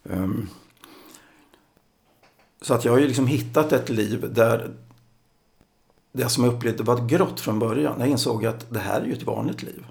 Ehm, 0.10 0.50
så 2.62 2.74
att 2.74 2.86
jag 2.86 2.92
har 2.92 3.00
ju 3.00 3.08
liksom 3.08 3.28
hittat 3.28 3.74
ett 3.74 3.90
liv 3.90 4.34
där 4.34 4.72
det 6.12 6.30
som 6.30 6.44
jag 6.44 6.54
upplevde 6.54 6.84
var 6.84 7.08
grått 7.08 7.40
från 7.40 7.60
början. 7.60 7.96
Jag 8.00 8.08
insåg 8.08 8.46
att 8.46 8.70
det 8.70 8.80
här 8.80 9.02
är 9.02 9.06
ju 9.06 9.14
ett 9.14 9.24
vanligt 9.24 9.64
liv. 9.64 9.86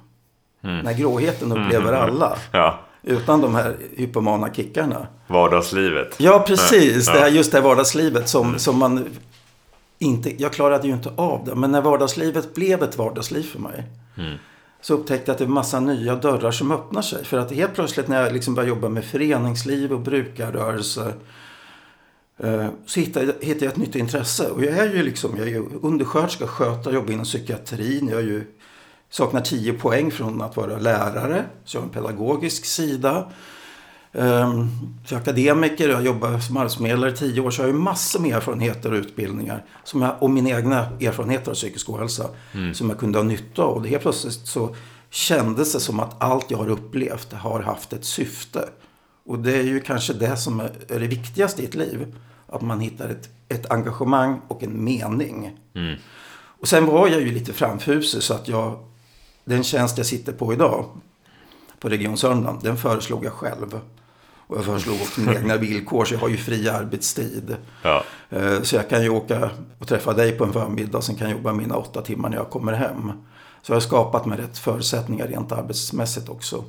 Den 0.61 0.87
här 0.87 0.95
gråheten 0.95 1.53
upplever 1.53 1.93
alla. 2.09 2.39
Ja, 2.53 2.81
Utan 3.03 3.41
de 3.41 3.55
här 3.55 3.77
hypomana 3.97 4.55
kickarna. 4.55 5.07
vardagslivet. 5.27 6.15
Ja, 6.19 6.45
precis. 6.47 7.07
Ja. 7.07 7.13
Det 7.13 7.21
här, 7.21 7.29
just 7.29 7.53
det 7.53 7.59
här 7.59 7.65
vardagslivet 7.65 8.29
som, 8.29 8.59
som 8.59 8.79
man 8.79 9.05
inte... 9.99 10.43
Jag 10.43 10.53
klarade 10.53 10.89
ju 10.89 10.95
inte 10.95 11.13
av 11.17 11.45
det. 11.45 11.55
Men 11.55 11.73
när 11.73 11.81
vardagslivet 11.83 12.55
blev 12.55 12.83
ett 12.83 12.99
vardagsliv 12.99 13.43
för 13.43 13.59
mig. 13.59 13.85
Så 14.81 14.95
upptäckte 14.95 15.31
jag 15.31 15.35
att 15.35 15.39
det 15.39 15.45
är 15.45 15.49
massa 15.49 15.81
nya 15.81 16.17
dörrar 16.17 16.51
som 16.51 16.73
öppnar 16.73 17.03
sig. 17.03 17.25
För 17.25 17.39
att 17.39 17.53
helt 17.53 17.75
plötsligt 17.75 18.09
när 18.09 18.23
jag 18.23 18.33
liksom 18.33 18.55
började 18.55 18.69
jobba 18.71 18.89
med 18.89 19.05
föreningsliv 19.05 19.93
och 19.93 20.01
brukarrörelse. 20.01 21.13
Eh, 22.39 22.67
så 22.87 23.01
hittade, 23.01 23.27
hittade 23.41 23.65
jag 23.65 23.73
ett 23.73 23.77
nytt 23.77 23.95
intresse. 23.95 24.51
Och 24.51 24.65
jag 24.65 24.79
är 24.79 24.95
ju 24.95 25.03
liksom, 25.03 25.37
jag 25.37 25.47
är 25.47 25.51
ju 25.51 25.65
undersköterska, 25.83 26.47
skötare, 26.47 26.95
jobbar 26.95 27.13
inom 27.13 27.25
psykiatrin. 27.25 28.09
Jag 28.09 28.19
är 28.19 28.25
ju, 28.25 28.45
saknar 29.11 29.41
10 29.41 29.73
poäng 29.73 30.11
från 30.11 30.43
att 30.43 30.57
vara 30.57 30.79
lärare. 30.79 31.45
Så 31.65 31.77
jag 31.77 31.81
har 31.83 31.87
en 31.87 31.93
pedagogisk 31.93 32.65
sida. 32.65 33.27
Um, 34.13 34.69
jag 35.09 35.17
är 35.17 35.23
akademiker, 35.23 35.89
jag 35.89 36.05
jobbar 36.05 36.39
som 36.39 36.57
arbetsförmedlare 36.57 37.11
i 37.11 37.17
tio 37.17 37.41
år. 37.41 37.51
Så 37.51 37.63
jag 37.63 37.69
har 37.69 37.73
ju 37.73 37.79
massor 37.79 38.21
med 38.21 38.37
erfarenheter 38.37 38.93
och 38.93 38.97
utbildningar. 38.97 39.65
Som 39.85 40.03
jag, 40.03 40.23
och 40.23 40.31
mina 40.31 40.51
egna 40.51 40.79
erfarenheter 41.01 41.51
av 41.51 41.55
psykisk 41.55 41.91
ohälsa. 41.91 42.29
Mm. 42.53 42.75
Som 42.75 42.89
jag 42.91 42.99
kunde 42.99 43.19
ha 43.19 43.25
nytta 43.25 43.63
av. 43.63 43.77
Och 43.77 43.87
helt 43.87 44.03
plötsligt 44.03 44.47
så 44.47 44.77
kändes 45.11 45.73
det 45.73 45.81
som 45.81 46.01
att 46.01 46.23
allt 46.23 46.51
jag 46.51 46.59
har 46.59 46.69
upplevt 46.69 47.33
har 47.33 47.61
haft 47.61 47.93
ett 47.93 48.05
syfte. 48.05 48.69
Och 49.27 49.39
det 49.39 49.57
är 49.57 49.63
ju 49.63 49.81
kanske 49.81 50.13
det 50.13 50.37
som 50.37 50.61
är 50.61 50.99
det 50.99 51.07
viktigaste 51.07 51.63
i 51.63 51.65
ett 51.65 51.75
liv. 51.75 52.15
Att 52.47 52.63
man 52.63 52.81
hittar 52.81 53.09
ett, 53.09 53.29
ett 53.49 53.71
engagemang 53.71 54.41
och 54.49 54.63
en 54.63 54.85
mening. 54.85 55.59
Mm. 55.75 55.99
Och 56.61 56.69
sen 56.69 56.87
var 56.87 57.09
jag 57.09 57.21
ju 57.21 57.33
lite 57.33 57.53
framfusig 57.53 58.23
så 58.23 58.35
att 58.35 58.49
jag, 58.49 58.79
den 59.51 59.65
tjänst 59.65 59.99
jag 59.99 60.07
sitter 60.07 60.33
på 60.33 60.53
idag 60.53 60.85
på 61.81 61.89
Region 61.89 62.17
Sörmland, 62.17 62.63
den 62.63 62.77
föreslog 62.77 63.25
jag 63.25 63.33
själv. 63.33 63.81
Och 64.47 64.57
jag 64.57 64.65
föreslog 64.65 64.95
också 65.03 65.21
mina 65.21 65.35
egna 65.35 65.57
villkor, 65.57 66.05
så 66.05 66.15
jag 66.15 66.19
har 66.19 66.29
ju 66.29 66.37
fri 66.37 66.69
arbetstid. 66.69 67.57
Ja. 67.83 68.05
Eh, 68.31 68.63
så 68.63 68.77
jag 68.77 68.89
kan 68.89 69.03
ju 69.03 69.09
åka 69.09 69.51
och 69.79 69.89
träffa 69.89 70.13
dig 70.13 70.33
på 70.33 70.45
en 70.45 70.53
förmiddag, 70.53 71.03
sen 71.03 71.17
kan 71.17 71.29
jag 71.29 71.37
jobba 71.37 71.53
mina 71.53 71.77
åtta 71.77 72.03
timmar 72.03 72.29
när 72.29 72.37
jag 72.37 72.51
kommer 72.51 72.73
hem. 72.73 73.13
Så 73.63 73.73
jag 73.73 73.77
har 73.77 73.81
skapat 73.81 74.27
mig 74.27 74.39
rätt 74.39 74.59
förutsättningar 74.59 75.27
rent 75.27 75.53
arbetsmässigt 75.53 76.29
också. 76.29 76.65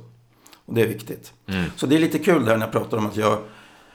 Och 0.66 0.74
det 0.74 0.82
är 0.82 0.88
viktigt. 0.88 1.32
Mm. 1.46 1.70
Så 1.76 1.86
det 1.86 1.96
är 1.96 2.00
lite 2.00 2.18
kul 2.18 2.44
där 2.44 2.56
när 2.56 2.66
jag 2.66 2.72
pratar 2.72 2.96
om 2.98 3.06
att 3.06 3.16
jag, 3.16 3.38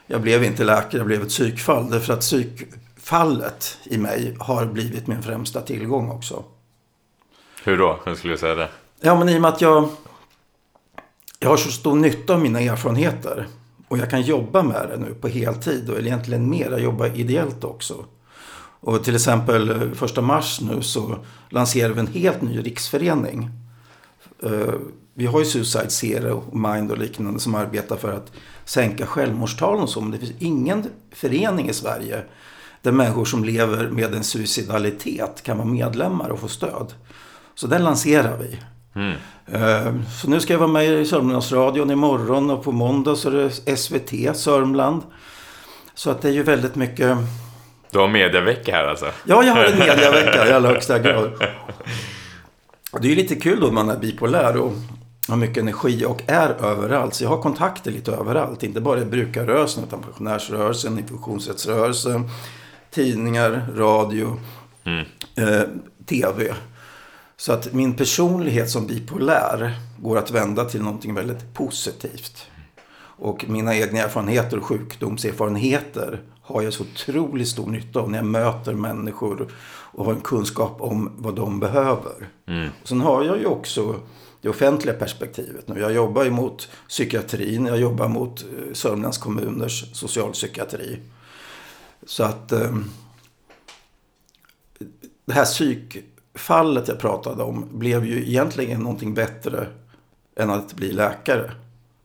jag 0.07 0.21
blev 0.21 0.43
inte 0.43 0.63
läkare, 0.63 0.97
jag 0.97 1.05
blev 1.05 1.21
ett 1.21 1.29
psykfall. 1.29 1.89
Därför 1.89 2.13
att 2.13 2.19
psykfallet 2.19 3.77
i 3.83 3.97
mig 3.97 4.35
har 4.39 4.65
blivit 4.65 5.07
min 5.07 5.23
främsta 5.23 5.61
tillgång 5.61 6.11
också. 6.11 6.43
Hur 7.67 7.77
då? 7.77 7.99
Hur 8.05 8.15
skulle 8.15 8.33
du 8.33 8.37
säga 8.37 8.55
det? 8.55 8.69
Ja, 9.01 9.19
men 9.19 9.29
i 9.29 9.37
och 9.37 9.41
med 9.41 9.49
att 9.49 9.61
jag, 9.61 9.89
jag 11.39 11.49
har 11.49 11.57
så 11.57 11.71
stor 11.71 11.95
nytta 11.95 12.33
av 12.33 12.41
mina 12.41 12.59
erfarenheter. 12.59 13.47
Och 13.87 13.97
jag 13.97 14.09
kan 14.09 14.21
jobba 14.21 14.63
med 14.63 14.89
det 14.89 14.97
nu 14.97 15.13
på 15.13 15.27
heltid. 15.27 15.89
Och 15.89 15.99
egentligen 15.99 16.49
mer, 16.49 16.71
jag 16.71 16.79
jobbar 16.79 17.19
ideellt 17.19 17.63
också. 17.63 18.05
Och 18.79 19.03
till 19.03 19.15
exempel 19.15 19.69
eh, 19.69 19.91
första 19.95 20.21
mars 20.21 20.61
nu 20.61 20.81
så 20.81 21.17
lanserar 21.49 21.93
vi 21.93 21.99
en 21.99 22.07
helt 22.07 22.41
ny 22.41 22.59
riksförening. 22.59 23.49
Eh, 24.43 24.73
vi 25.13 25.25
har 25.25 25.39
ju 25.39 25.45
Suicide 25.45 25.89
Zero 25.89 26.43
Mind 26.53 26.91
och 26.91 26.97
liknande 26.97 27.39
som 27.39 27.55
arbetar 27.55 27.95
för 27.95 28.13
att 28.13 28.31
sänka 28.65 29.05
självmordstalen 29.05 29.83
och 29.83 29.89
så. 29.89 30.01
Men 30.01 30.11
det 30.11 30.17
finns 30.17 30.33
ingen 30.39 30.85
förening 31.11 31.69
i 31.69 31.73
Sverige 31.73 32.23
där 32.81 32.91
människor 32.91 33.25
som 33.25 33.43
lever 33.43 33.89
med 33.89 34.15
en 34.15 34.23
suicidalitet 34.23 35.43
kan 35.43 35.57
vara 35.57 35.67
medlemmar 35.67 36.29
och 36.29 36.39
få 36.39 36.47
stöd. 36.47 36.93
Så 37.57 37.67
den 37.67 37.83
lanserar 37.83 38.37
vi. 38.37 38.59
Mm. 38.95 39.15
Eh, 39.45 39.93
så 40.21 40.29
nu 40.29 40.39
ska 40.39 40.53
jag 40.53 40.59
vara 40.59 40.71
med 40.71 41.01
i 41.01 41.05
Sörmlandsradion 41.05 41.91
imorgon 41.91 42.49
och 42.49 42.63
på 42.63 42.71
måndag 42.71 43.15
så 43.15 43.29
är 43.29 43.33
det 43.33 43.77
SVT 43.77 44.37
Sörmland. 44.37 45.01
Så 45.93 46.11
att 46.11 46.21
det 46.21 46.27
är 46.27 46.33
ju 46.33 46.43
väldigt 46.43 46.75
mycket 46.75 47.17
du 47.91 47.99
har 47.99 48.07
mediavecka 48.07 48.75
här 48.75 48.83
alltså? 48.83 49.05
Ja, 49.25 49.43
jag 49.43 49.53
har 49.53 49.63
en 49.63 49.79
mediavecka 49.79 50.47
i 50.47 50.51
allra 50.51 50.69
högsta 50.69 50.99
grad. 50.99 51.31
Det 53.01 53.07
är 53.07 53.09
ju 53.09 53.15
lite 53.15 53.35
kul 53.35 53.59
då 53.59 53.71
man 53.71 53.89
är 53.89 53.97
bipolär 53.97 54.57
och 54.57 54.73
har 55.27 55.35
mycket 55.35 55.57
energi 55.57 56.05
och 56.05 56.21
är 56.27 56.49
överallt. 56.49 57.13
Så 57.13 57.23
jag 57.23 57.29
har 57.29 57.41
kontakter 57.41 57.91
lite 57.91 58.11
överallt. 58.11 58.63
Inte 58.63 58.81
bara 58.81 59.01
i 59.01 59.05
brukarrörelsen 59.05 59.83
utan 59.83 60.01
pensionärsrörelsen, 60.01 61.07
funktionsrättsrörelsen, 61.07 62.29
tidningar, 62.91 63.65
radio, 63.75 64.39
mm. 64.83 65.05
eh, 65.35 65.61
tv. 66.05 66.53
Så 67.39 67.53
att 67.53 67.73
min 67.73 67.93
personlighet 67.93 68.69
som 68.69 68.87
bipolär 68.87 69.79
går 69.97 70.17
att 70.17 70.31
vända 70.31 70.65
till 70.65 70.81
någonting 70.81 71.13
väldigt 71.13 71.53
positivt. 71.53 72.47
Och 73.19 73.49
mina 73.49 73.75
egna 73.75 73.99
erfarenheter 73.99 74.57
och 74.57 74.65
sjukdomserfarenheter 74.65 76.21
har 76.41 76.61
jag 76.61 76.73
så 76.73 76.83
otroligt 76.83 77.47
stor 77.47 77.67
nytta 77.67 77.99
av 77.99 78.11
när 78.11 78.17
jag 78.17 78.25
möter 78.25 78.73
människor 78.73 79.51
och 79.67 80.05
har 80.05 80.13
en 80.13 80.21
kunskap 80.21 80.81
om 80.81 81.11
vad 81.17 81.35
de 81.35 81.59
behöver. 81.59 82.29
Mm. 82.47 82.69
Och 82.81 82.87
sen 82.87 83.01
har 83.01 83.23
jag 83.23 83.39
ju 83.39 83.45
också 83.45 83.99
det 84.41 84.49
offentliga 84.49 84.95
perspektivet 84.95 85.67
nu. 85.67 85.79
Jag 85.79 85.93
jobbar 85.93 86.23
ju 86.23 86.31
mot 86.31 86.69
psykiatrin, 86.87 87.65
jag 87.65 87.79
jobbar 87.79 88.07
mot 88.07 88.41
eh, 88.41 88.73
Sörmlands 88.73 89.17
kommuners 89.17 89.95
socialpsykiatri. 89.95 90.99
Så 92.05 92.23
att 92.23 92.51
eh, 92.51 92.75
det 95.25 95.33
här 95.33 95.45
psykfallet 96.37 96.87
jag 96.87 96.99
pratade 96.99 97.43
om 97.43 97.65
blev 97.71 98.05
ju 98.05 98.27
egentligen 98.27 98.81
någonting 98.81 99.13
bättre 99.13 99.67
än 100.35 100.49
att 100.49 100.73
bli 100.73 100.91
läkare. 100.91 101.51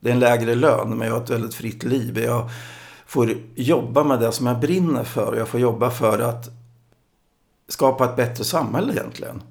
Det 0.01 0.09
är 0.09 0.13
en 0.15 0.21
lägre 0.21 0.55
lön 0.55 0.99
men 0.99 1.09
jag 1.09 1.15
har 1.15 1.23
ett 1.23 1.31
väldigt 1.31 1.55
fritt 1.55 1.83
liv. 1.83 2.19
Jag 2.19 2.51
får 3.07 3.35
jobba 3.55 4.05
med 4.05 4.21
det 4.21 4.33
som 4.33 4.47
jag 4.47 4.61
brinner 4.61 5.05
för. 5.05 5.37
Jag 5.37 5.49
får 5.49 5.61
jobba 5.61 5.91
för 5.91 6.19
att 6.19 6.51
skapa 7.69 8.05
ett 8.05 8.17
bättre 8.17 8.45
samhälle 8.45 8.93
egentligen. 8.93 9.43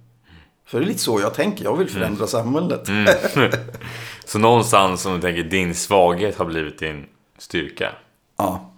För 0.65 0.79
det 0.79 0.85
är 0.85 0.87
lite 0.87 0.99
så 0.99 1.19
jag 1.19 1.33
tänker. 1.33 1.63
Jag 1.63 1.77
vill 1.77 1.87
mm. 1.87 1.93
förändra 1.93 2.23
mm. 2.23 2.27
samhället. 2.27 2.87
Mm. 2.87 3.51
så 4.25 4.39
någonstans 4.39 5.01
som 5.01 5.13
du 5.13 5.21
tänker 5.21 5.43
din 5.43 5.75
svaghet 5.75 6.37
har 6.37 6.45
blivit 6.45 6.79
din 6.79 7.05
styrka? 7.37 7.91
Ja. 8.37 8.71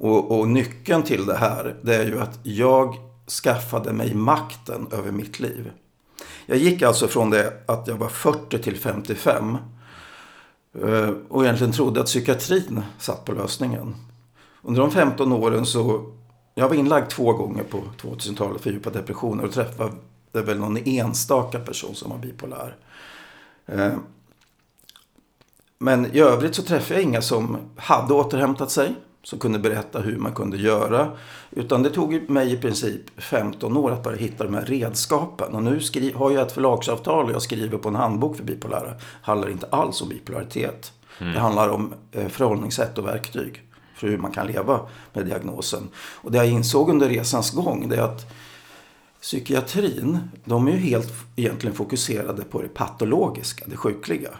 Och, 0.00 0.38
och 0.38 0.48
nyckeln 0.48 1.02
till 1.02 1.26
det 1.26 1.36
här 1.36 1.74
det 1.82 1.96
är 1.96 2.06
ju 2.06 2.20
att 2.20 2.38
jag 2.42 3.07
skaffade 3.28 3.92
mig 3.92 4.14
makten 4.14 4.86
över 4.92 5.10
mitt 5.10 5.40
liv. 5.40 5.70
Jag 6.46 6.58
gick 6.58 6.82
alltså 6.82 7.08
från 7.08 7.30
det 7.30 7.52
att 7.66 7.88
jag 7.88 7.96
var 7.96 8.08
40 8.08 8.58
till 8.58 8.76
55 8.76 9.58
eh, 10.82 11.10
och 11.28 11.44
egentligen 11.44 11.72
trodde 11.72 12.00
att 12.00 12.06
psykiatrin 12.06 12.82
satt 12.98 13.24
på 13.24 13.32
lösningen. 13.32 13.94
Under 14.62 14.80
de 14.80 14.90
15 14.90 15.32
åren 15.32 15.66
så, 15.66 16.12
jag 16.54 16.68
var 16.68 16.76
inlagd 16.76 17.10
två 17.10 17.32
gånger 17.32 17.62
på 17.62 17.82
2000-talet 18.02 18.62
för 18.62 18.70
djupa 18.70 18.90
depressioner 18.90 19.44
och 19.44 19.52
träffade 19.52 19.92
väl 20.32 20.58
någon 20.58 20.76
enstaka 20.76 21.58
person 21.58 21.94
som 21.94 22.10
var 22.10 22.18
bipolär. 22.18 22.76
Eh, 23.66 23.92
men 25.78 26.06
i 26.06 26.20
övrigt 26.20 26.54
så 26.54 26.62
träffade 26.62 27.00
jag 27.00 27.02
inga 27.02 27.22
som 27.22 27.56
hade 27.76 28.14
återhämtat 28.14 28.70
sig. 28.70 28.94
Som 29.22 29.38
kunde 29.38 29.58
berätta 29.58 30.00
hur 30.00 30.16
man 30.16 30.32
kunde 30.32 30.56
göra. 30.56 31.10
Utan 31.50 31.82
det 31.82 31.90
tog 31.90 32.30
mig 32.30 32.52
i 32.52 32.56
princip 32.56 33.20
15 33.20 33.76
år 33.76 33.90
att 33.90 34.02
bara 34.02 34.14
hitta 34.14 34.44
de 34.44 34.54
här 34.54 34.64
redskapen. 34.64 35.54
Och 35.54 35.62
nu 35.62 35.80
har 36.14 36.30
jag 36.30 36.46
ett 36.46 36.52
förlagsavtal 36.52 37.24
och 37.24 37.32
jag 37.32 37.42
skriver 37.42 37.78
på 37.78 37.88
en 37.88 37.94
handbok 37.94 38.36
för 38.36 38.44
bipolära. 38.44 38.90
Det 38.90 38.96
handlar 39.22 39.50
inte 39.50 39.66
alls 39.70 40.02
om 40.02 40.08
bipolaritet. 40.08 40.92
Mm. 41.20 41.32
Det 41.32 41.40
handlar 41.40 41.68
om 41.68 41.94
eh, 42.12 42.28
förhållningssätt 42.28 42.98
och 42.98 43.06
verktyg 43.06 43.62
för 43.94 44.08
hur 44.08 44.18
man 44.18 44.32
kan 44.32 44.46
leva 44.46 44.80
med 45.12 45.26
diagnosen. 45.26 45.88
Och 45.96 46.32
det 46.32 46.38
jag 46.38 46.48
insåg 46.48 46.90
under 46.90 47.08
resans 47.08 47.50
gång 47.50 47.88
det 47.88 47.96
är 47.96 48.02
att 48.02 48.32
psykiatrin, 49.20 50.18
de 50.44 50.68
är 50.68 50.72
ju 50.72 50.78
helt 50.78 51.12
egentligen 51.36 51.76
fokuserade 51.76 52.44
på 52.44 52.62
det 52.62 52.68
patologiska, 52.68 53.64
det 53.68 53.76
sjukliga. 53.76 54.30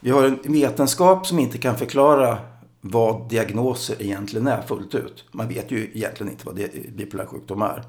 Vi 0.00 0.10
har 0.10 0.24
en 0.24 0.38
vetenskap 0.42 1.26
som 1.26 1.38
inte 1.38 1.58
kan 1.58 1.76
förklara 1.76 2.38
vad 2.86 3.28
diagnoser 3.28 4.02
egentligen 4.02 4.46
är 4.46 4.62
fullt 4.62 4.94
ut. 4.94 5.24
Man 5.32 5.48
vet 5.48 5.70
ju 5.70 5.90
egentligen 5.94 6.32
inte 6.32 6.46
vad 6.46 6.60
bipolär 6.96 7.26
sjukdom 7.26 7.62
är. 7.62 7.84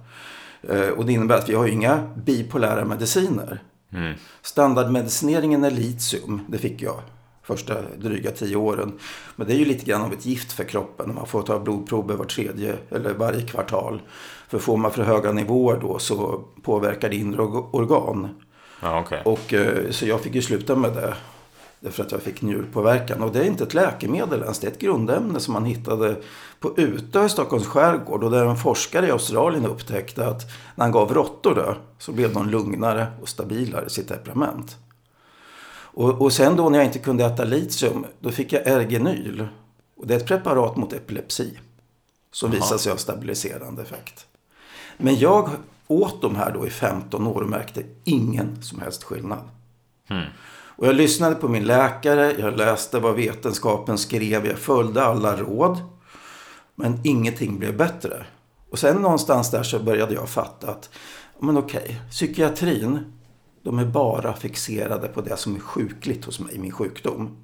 Eh, 0.62 0.90
och 0.90 1.06
det 1.06 1.14
innebär 1.14 1.38
att 1.38 1.50
vi 1.50 1.56
har 1.56 1.68
inga 1.68 2.10
bipolära 2.26 2.86
mediciner. 2.86 3.64
Mm. 3.92 4.14
Standardmedicineringen 4.42 5.64
är 5.64 5.72
litium, 5.72 6.42
det 6.48 6.58
fick 6.58 6.82
jag 6.82 7.00
första 7.44 7.82
dryga 7.98 8.32
tio 8.32 8.56
åren. 8.56 9.00
Men 9.36 9.48
det 9.48 9.54
är 9.54 9.58
ju 9.58 9.66
lite 9.66 9.86
grann 9.86 10.02
av 10.02 10.14
ett 10.14 10.26
gift 10.26 10.52
för 10.52 10.64
kroppen. 10.64 11.16
Man 11.16 11.28
får 11.28 11.42
ta 11.42 11.60
blodprover 11.60 12.16
var 12.16 12.26
tredje 12.26 12.76
eller 12.90 13.14
varje 13.14 13.42
kvartal. 13.42 14.02
För 14.48 14.60
får 14.60 14.78
man 14.78 14.92
för 14.92 15.04
höga 15.04 15.32
nivåer 15.32 15.80
då 15.82 16.00
så 16.00 16.44
påverkar 16.62 17.10
det 17.10 17.16
inre 17.16 17.42
organ. 17.72 18.30
Ah, 18.80 19.02
okay. 19.02 19.22
och, 19.26 19.54
eh, 19.54 19.90
så 19.90 20.08
jag 20.08 20.22
fick 20.22 20.36
ju 20.36 20.42
sluta 20.42 20.76
med 20.76 20.94
det. 20.94 21.16
Därför 21.86 22.04
att 22.04 22.12
jag 22.12 22.22
fick 22.22 22.42
njurpåverkan. 22.42 23.22
Och 23.22 23.32
det 23.32 23.40
är 23.40 23.44
inte 23.44 23.64
ett 23.64 23.74
läkemedel 23.74 24.42
ens. 24.42 24.60
Det 24.60 24.68
är 24.68 24.72
ett 24.72 24.80
grundämne 24.80 25.40
som 25.40 25.54
man 25.54 25.66
hittade 25.66 26.16
på 26.60 26.78
Utö 26.78 27.26
i 27.26 27.30
Stockholms 27.30 27.68
skärgård. 27.68 28.24
Och 28.24 28.32
där 28.32 28.46
en 28.46 28.58
forskare 28.58 29.08
i 29.08 29.12
Australien 29.12 29.66
upptäckte 29.66 30.28
att 30.28 30.42
när 30.76 30.86
han 30.86 30.92
gav 30.92 31.14
råttor 31.14 31.56
det 31.56 31.76
så 32.00 32.12
blev 32.12 32.34
de 32.34 32.50
lugnare 32.50 33.08
och 33.22 33.30
stabilare 33.30 33.86
i 33.86 33.90
sitt 33.90 34.08
temperament. 34.08 34.78
Och, 35.74 36.22
och 36.22 36.34
sen 36.34 36.56
då 36.56 36.70
när 36.70 36.78
jag 36.78 36.86
inte 36.86 37.00
kunde 37.00 37.26
äta 37.26 37.44
litium, 37.44 38.06
då 38.20 38.32
fick 38.32 38.54
jag 38.54 38.68
Ergenyl. 38.68 39.48
Och 39.98 40.08
det 40.08 40.14
är 40.14 40.18
ett 40.18 40.28
preparat 40.28 40.76
mot 40.76 40.94
epilepsi. 40.94 41.60
Som 42.32 42.50
Aha. 42.50 42.56
visar 42.56 42.78
sig 42.78 42.92
ha 42.92 42.98
stabiliserande 42.98 43.82
effekt. 43.82 44.28
Men 44.98 45.16
jag 45.16 45.50
åt 45.88 46.22
de 46.22 46.36
här 46.36 46.52
då 46.54 46.68
i 46.68 46.70
15 46.70 47.28
år 47.28 47.42
och 47.42 47.50
märkte 47.50 47.84
ingen 48.04 48.64
som 48.64 48.80
helst 48.80 49.04
skillnad. 49.04 49.50
Mm. 50.10 50.26
Och 50.78 50.88
jag 50.88 50.96
lyssnade 50.96 51.36
på 51.36 51.48
min 51.48 51.64
läkare, 51.64 52.36
jag 52.40 52.58
läste 52.58 53.00
vad 53.00 53.16
vetenskapen 53.16 53.98
skrev, 53.98 54.46
jag 54.46 54.58
följde 54.58 55.04
alla 55.04 55.36
råd. 55.36 55.82
Men 56.76 57.00
ingenting 57.04 57.60
blev 57.60 57.78
bättre. 57.78 58.26
Och 58.70 58.80
sen 58.80 58.98
någonstans 58.98 59.52
där 59.52 59.64
så 59.64 59.80
började 59.80 60.14
jag 60.14 60.30
fatta 60.30 60.72
att, 60.72 60.90
men 61.40 61.58
okej, 61.58 62.02
psykiatrin, 62.12 63.00
de 63.64 63.80
är 63.80 63.86
bara 63.86 64.34
fixerade 64.34 65.08
på 65.08 65.22
det 65.22 65.38
som 65.38 65.56
är 65.56 65.60
sjukligt 65.60 66.26
hos 66.26 66.40
mig, 66.40 66.60
min 66.60 66.72
sjukdom. 66.72 67.38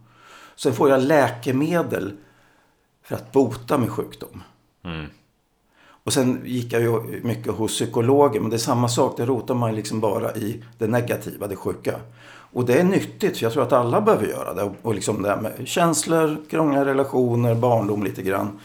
Sen 0.55 0.73
får 0.73 0.89
jag 0.89 1.01
läkemedel 1.01 2.17
för 3.03 3.15
att 3.15 3.31
bota 3.31 3.77
min 3.77 3.89
sjukdom. 3.89 4.43
Mm. 4.85 5.05
Och 6.03 6.13
sen 6.13 6.41
gick 6.45 6.73
jag 6.73 6.81
ju 6.81 7.21
mycket 7.23 7.53
hos 7.53 7.71
psykologer, 7.71 8.39
men 8.39 8.49
det 8.49 8.55
är 8.55 8.57
samma 8.57 8.89
sak. 8.89 9.17
Det 9.17 9.25
rotar 9.25 9.55
man 9.55 9.75
liksom 9.75 9.99
bara 9.99 10.35
i 10.35 10.63
det 10.77 10.87
negativa, 10.87 11.47
det 11.47 11.55
sjuka. 11.55 11.99
Och 12.53 12.65
det 12.65 12.79
är 12.79 12.83
nyttigt, 12.83 13.37
för 13.37 13.45
jag 13.45 13.53
tror 13.53 13.63
att 13.63 13.73
alla 13.73 14.01
behöver 14.01 14.27
göra 14.27 14.53
det. 14.53 14.71
Och 14.81 14.95
liksom 14.95 15.21
det 15.21 15.29
här 15.29 15.41
med 15.41 15.67
känslor, 15.67 16.37
krångliga 16.49 16.85
relationer, 16.85 17.55
barndom 17.55 18.03
lite 18.03 18.21
grann. 18.21 18.59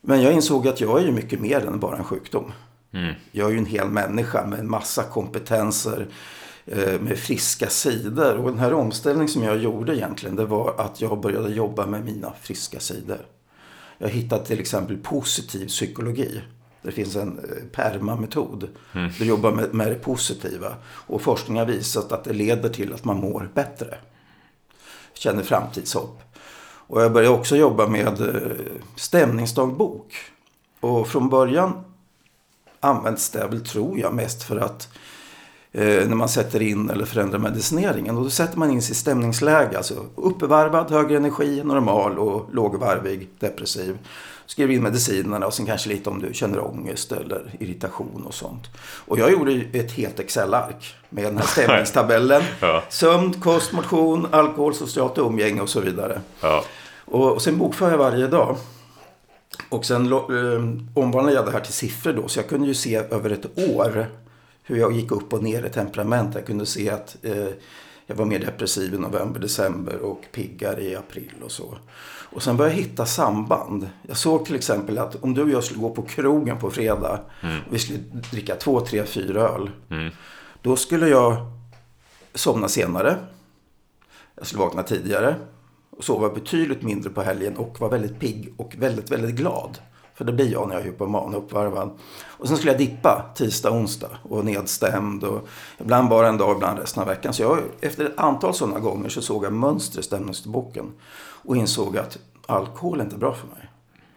Men 0.00 0.22
jag 0.22 0.32
insåg 0.32 0.68
att 0.68 0.80
jag 0.80 1.00
är 1.00 1.04
ju 1.04 1.12
mycket 1.12 1.40
mer 1.40 1.66
än 1.66 1.78
bara 1.80 1.96
en 1.96 2.04
sjukdom. 2.04 2.52
Mm. 2.92 3.14
Jag 3.32 3.48
är 3.48 3.52
ju 3.52 3.58
en 3.58 3.66
hel 3.66 3.88
människa 3.88 4.46
med 4.46 4.58
en 4.58 4.70
massa 4.70 5.02
kompetenser, 5.02 6.06
eh, 6.66 7.00
med 7.00 7.18
friska 7.18 7.68
sidor. 7.68 8.36
Och 8.36 8.50
den 8.50 8.58
här 8.58 8.72
omställningen 8.72 9.28
som 9.28 9.42
jag 9.42 9.58
gjorde 9.58 9.96
egentligen, 9.96 10.36
det 10.36 10.44
var 10.44 10.74
att 10.78 11.00
jag 11.00 11.20
började 11.20 11.50
jobba 11.50 11.86
med 11.86 12.04
mina 12.04 12.32
friska 12.40 12.80
sidor. 12.80 13.26
Jag 13.98 14.08
hittade 14.08 14.44
till 14.44 14.60
exempel 14.60 14.96
positiv 14.96 15.66
psykologi. 15.66 16.40
Det 16.88 16.92
finns 16.92 17.16
en 17.16 17.38
eh, 17.38 17.64
PERMA-metod. 17.72 18.68
Mm. 18.92 19.10
Du 19.18 19.24
jobbar 19.24 19.52
med, 19.52 19.74
med 19.74 19.88
det 19.88 19.94
positiva. 19.94 20.74
Och 20.84 21.22
forskning 21.22 21.58
har 21.58 21.66
visat 21.66 22.12
att 22.12 22.24
det 22.24 22.32
leder 22.32 22.68
till 22.68 22.92
att 22.92 23.04
man 23.04 23.16
mår 23.16 23.50
bättre. 23.54 23.94
Känner 25.14 25.42
framtidshopp. 25.42 26.22
Och 26.60 27.02
jag 27.02 27.12
började 27.12 27.34
också 27.34 27.56
jobba 27.56 27.86
med 27.86 28.20
eh, 28.20 28.52
stämningsdagbok. 28.96 30.14
Och 30.80 31.08
från 31.08 31.28
början 31.28 31.84
används 32.80 33.30
det 33.30 33.46
väl, 33.46 33.66
tror 33.66 33.98
jag, 33.98 34.14
mest 34.14 34.42
för 34.42 34.56
att 34.56 34.88
eh, 35.72 36.08
när 36.08 36.14
man 36.14 36.28
sätter 36.28 36.62
in 36.62 36.90
eller 36.90 37.04
förändrar 37.04 37.38
medicineringen. 37.38 38.16
Och 38.16 38.24
då 38.24 38.30
sätter 38.30 38.58
man 38.58 38.70
in 38.70 38.82
sitt 38.82 38.96
stämningsläge. 38.96 39.76
Alltså 39.76 40.06
uppvarvad, 40.14 40.90
högre 40.90 41.16
energi, 41.16 41.62
normal 41.64 42.18
och 42.18 42.54
lågvarvig, 42.54 43.28
depressiv. 43.38 43.98
Skriver 44.48 44.74
in 44.74 44.82
medicinerna 44.82 45.46
och 45.46 45.54
sen 45.54 45.66
kanske 45.66 45.88
lite 45.88 46.10
om 46.10 46.22
du 46.22 46.34
känner 46.34 46.64
ångest 46.64 47.12
eller 47.12 47.54
irritation 47.60 48.24
och 48.26 48.34
sånt. 48.34 48.66
Och 48.78 49.18
jag 49.18 49.32
gjorde 49.32 49.52
ett 49.72 49.92
helt 49.92 50.20
Excel-ark 50.20 50.94
med 51.08 51.24
den 51.24 51.38
här 51.38 51.46
stämningstabellen. 51.46 52.42
Ja. 52.60 52.82
Sömn, 52.88 53.32
kost, 53.32 53.72
motion, 53.72 54.26
alkohol, 54.30 54.74
socialt 54.74 55.18
umgänge 55.18 55.60
och 55.60 55.68
så 55.68 55.80
vidare. 55.80 56.20
Ja. 56.40 56.64
Och, 57.04 57.32
och 57.32 57.42
sen 57.42 57.58
bokför 57.58 57.90
jag 57.90 57.98
varje 57.98 58.26
dag. 58.26 58.56
Och 59.68 59.84
sen 59.84 60.12
eh, 60.12 60.18
omvandlade 60.94 61.36
jag 61.36 61.46
det 61.46 61.52
här 61.52 61.60
till 61.60 61.72
siffror 61.72 62.12
då. 62.12 62.28
Så 62.28 62.38
jag 62.38 62.48
kunde 62.48 62.66
ju 62.66 62.74
se 62.74 62.96
över 62.96 63.30
ett 63.30 63.58
år 63.58 64.06
hur 64.62 64.76
jag 64.76 64.92
gick 64.92 65.10
upp 65.10 65.32
och 65.32 65.42
ner 65.42 65.66
i 65.66 65.70
temperament. 65.70 66.34
Jag 66.34 66.46
kunde 66.46 66.66
se 66.66 66.90
att 66.90 67.16
eh, 67.22 67.46
jag 68.10 68.16
var 68.16 68.24
mer 68.24 68.38
depressiv 68.38 68.94
i 68.94 68.98
november, 68.98 69.40
december 69.40 69.98
och 69.98 70.24
piggare 70.32 70.82
i 70.82 70.96
april 70.96 71.32
och 71.44 71.52
så. 71.52 71.78
Och 72.30 72.42
sen 72.42 72.56
började 72.56 72.76
jag 72.76 72.82
hitta 72.82 73.06
samband. 73.06 73.88
Jag 74.02 74.16
såg 74.16 74.44
till 74.46 74.54
exempel 74.54 74.98
att 74.98 75.22
om 75.22 75.34
du 75.34 75.42
och 75.42 75.50
jag 75.50 75.64
skulle 75.64 75.80
gå 75.80 75.90
på 75.90 76.02
krogen 76.02 76.58
på 76.58 76.70
fredag 76.70 77.20
Mm. 77.42 77.56
och 77.66 77.74
vi 77.74 77.78
skulle 77.78 77.98
dricka 78.30 78.54
två, 78.56 78.80
tre, 78.80 79.04
fyra 79.04 79.40
öl. 79.42 79.70
Mm. 79.90 80.10
Då 80.62 80.76
skulle 80.76 81.08
jag 81.08 81.36
somna 82.34 82.68
senare. 82.68 83.16
Jag 84.34 84.46
skulle 84.46 84.62
vakna 84.62 84.82
tidigare. 84.82 85.34
Och 85.90 86.04
sova 86.04 86.28
betydligt 86.28 86.82
mindre 86.82 87.10
på 87.10 87.22
helgen 87.22 87.56
och 87.56 87.80
vara 87.80 87.90
väldigt 87.90 88.20
pigg 88.20 88.54
och 88.56 88.74
väldigt, 88.78 89.10
väldigt 89.10 89.34
glad. 89.36 89.78
För 90.18 90.24
det 90.24 90.32
blir 90.32 90.52
jag 90.52 90.68
när 90.68 90.74
jag 90.74 90.82
är 90.82 90.86
hypoman 90.86 91.34
uppvarvad. 91.34 91.90
Och 92.26 92.48
sen 92.48 92.56
skulle 92.56 92.72
jag 92.72 92.78
dippa 92.78 93.24
tisdag, 93.34 93.70
onsdag 93.70 94.10
och 94.22 94.44
nedstämd. 94.44 95.24
Och 95.24 95.48
ibland 95.78 96.08
bara 96.08 96.28
en 96.28 96.38
dag, 96.38 96.56
ibland 96.56 96.78
resten 96.78 97.02
av 97.02 97.08
veckan. 97.08 97.32
Så 97.34 97.42
jag, 97.42 97.58
efter 97.80 98.04
ett 98.04 98.18
antal 98.18 98.54
sådana 98.54 98.78
gånger 98.80 99.08
så 99.08 99.22
såg 99.22 99.44
jag 99.44 99.52
mönster 99.52 100.00
i 100.00 100.02
stämningsboken. 100.02 100.92
Och 101.18 101.56
insåg 101.56 101.98
att 101.98 102.18
alkohol 102.46 103.00
är 103.00 103.04
inte 103.04 103.16
bra 103.16 103.34
för 103.34 103.46
mig. 103.46 103.70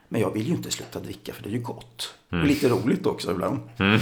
Men 0.08 0.22
jag 0.22 0.32
vill 0.32 0.48
ju 0.48 0.54
inte 0.56 0.72
sluta 0.72 1.00
dricka 1.00 1.34
för 1.34 1.44
det 1.44 1.50
är 1.50 1.54
ju 1.54 1.62
gott. 1.62 2.14
Och 2.30 2.38
lite 2.46 2.70
roligt 2.70 3.06
också 3.06 3.32
ibland. 3.32 3.60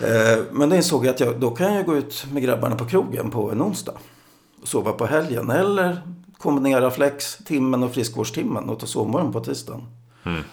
Eh, 0.00 0.44
Men 0.52 0.68
då 0.68 0.76
insåg 0.76 1.06
jag 1.06 1.14
att 1.14 1.20
jag, 1.20 1.40
då 1.40 1.50
kan 1.50 1.74
jag 1.74 1.86
gå 1.86 1.96
ut 1.96 2.26
med 2.32 2.42
grabbarna 2.42 2.76
på 2.76 2.84
krogen 2.86 3.30
på 3.30 3.50
en 3.50 3.62
onsdag. 3.62 3.94
Och 4.62 4.68
sova 4.68 4.92
på 4.92 5.06
helgen. 5.06 5.50
Eller 5.50 6.00
kombinera 6.38 6.90
flex, 6.90 7.36
timmen 7.36 7.82
och 7.82 7.92
friskvårdstimmen 7.94 8.68
och 8.68 8.78
ta 8.80 8.86
sovmorgon 8.86 9.32
på 9.32 9.40
tisdagen. 9.40 9.82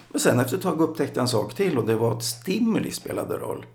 Men 0.08 0.20
sen 0.20 0.40
efter 0.40 0.56
ett 0.56 0.62
tag 0.62 0.80
upptäckte 0.80 1.18
jag 1.18 1.22
en 1.22 1.28
sak 1.28 1.54
till 1.54 1.78
och 1.78 1.86
det 1.86 1.94
var 1.94 2.12
att 2.12 2.24
stimuli 2.24 2.90
spelade 2.90 3.34
roll. 3.34 3.66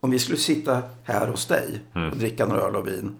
Om 0.00 0.10
vi 0.10 0.18
skulle 0.18 0.38
sitta 0.38 0.82
här 1.04 1.28
hos 1.28 1.46
dig 1.46 1.80
och 2.12 2.16
dricka 2.16 2.46
några 2.46 2.60
öl 2.60 2.76
och 2.76 2.86
vin. 2.86 3.16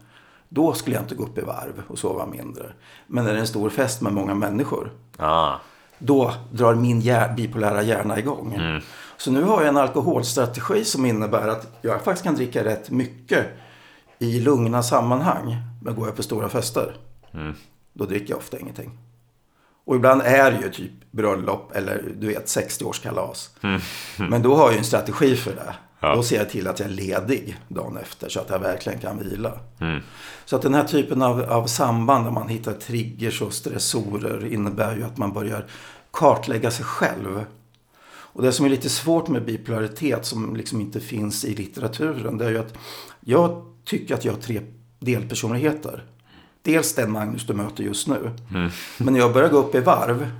Då 0.48 0.72
skulle 0.72 0.96
jag 0.96 1.05
inte 1.05 1.14
gå 1.14 1.24
upp 1.24 1.38
i 1.38 1.40
varv 1.40 1.83
och 1.88 1.98
sova 1.98 2.26
mindre. 2.26 2.72
Men 3.07 3.24
när 3.24 3.33
det 3.33 3.38
är 3.38 3.40
en 3.40 3.46
stor 3.46 3.70
fest 3.70 4.00
med 4.00 4.12
många 4.12 4.35
människor. 4.35 4.92
Ah. 5.16 5.55
Då 5.98 6.33
drar 6.52 6.74
min 6.74 7.00
hjär, 7.00 7.35
bipolära 7.35 7.83
hjärna 7.83 8.18
igång. 8.18 8.81
Så 9.16 9.31
nu 9.31 9.42
har 9.42 9.61
jag 9.61 9.68
en 9.68 9.76
alkoholstrategi 9.76 10.85
som 10.85 11.07
innebär 11.07 11.48
att 11.48 11.79
jag 11.83 12.02
faktiskt 12.02 12.24
kan 12.24 12.35
dricka 12.35 12.64
rätt 12.64 12.90
mycket 12.90 13.46
i 14.18 14.40
lugna 14.40 14.83
sammanhang. 14.83 15.57
Men 15.83 15.94
går 15.94 16.07
jag 16.07 16.16
på 16.16 16.22
stora 16.22 16.48
fester, 16.48 16.96
då 17.92 18.05
dricker 18.05 18.31
jag 18.31 18.38
ofta 18.38 18.59
ingenting. 18.59 18.98
Och 19.87 19.96
ibland 19.96 20.22
är 20.22 20.53
det 20.53 20.59
ju 20.62 20.70
typ 20.70 20.92
bröllop 21.11 21.72
eller 21.75 22.14
du 22.18 22.27
vet 22.27 22.46
60-årskalas. 22.46 23.51
Men 24.16 24.42
då 24.42 24.55
har 24.55 24.64
jag 24.64 24.72
ju 24.72 24.79
en 24.79 24.85
strategi 24.85 25.37
för 25.37 25.53
det. 25.53 25.75
Ja. 26.01 26.14
Då 26.14 26.22
ser 26.22 26.37
jag 26.37 26.51
till 26.51 26.68
att 26.68 26.81
jag 26.81 26.88
är 26.88 26.92
ledig 26.92 27.57
dagen 27.68 27.96
efter 27.96 28.29
så 28.29 28.40
att 28.40 28.51
jag 28.51 28.59
verkligen 28.59 28.99
kan 28.99 29.18
vila. 29.18 29.53
Mm. 29.81 30.01
Så 30.44 30.57
att 30.57 30.62
den 30.62 30.75
här 30.75 30.85
typen 30.85 31.22
av, 31.22 31.42
av 31.42 31.66
samband 31.66 32.25
där 32.25 32.31
man 32.31 32.49
hittar 32.49 32.72
triggers 32.72 33.42
och 33.42 33.53
stressorer 33.53 34.46
innebär 34.46 34.96
ju 34.96 35.03
att 35.05 35.18
man 35.18 35.33
börjar 35.33 35.66
kartlägga 36.11 36.70
sig 36.70 36.85
själv. 36.85 37.44
Och 38.09 38.42
det 38.42 38.53
som 38.53 38.66
är 38.66 38.70
lite 38.70 38.88
svårt 38.88 39.29
med 39.29 39.44
bipolaritet 39.44 40.27
som 40.27 40.57
liksom 40.57 40.81
inte 40.81 41.01
finns 41.01 41.44
i 41.44 41.55
litteraturen 41.55 42.38
det 42.38 42.44
är 42.44 42.51
ju 42.51 42.59
att 42.59 42.75
jag 43.20 43.64
tycker 43.85 44.14
att 44.14 44.25
jag 44.25 44.33
har 44.33 44.40
tre 44.40 44.61
delpersonligheter. 44.99 46.05
Dels 46.66 46.94
den 46.94 47.12
Magnus 47.12 47.46
du 47.46 47.55
möter 47.55 47.85
just 47.85 48.07
nu. 48.09 48.31
Men 48.98 49.12
när 49.12 49.20
jag 49.20 49.33
börjar 49.33 49.48
gå 49.48 49.59
upp 49.59 49.74
i 49.74 49.81
varv 49.81 50.31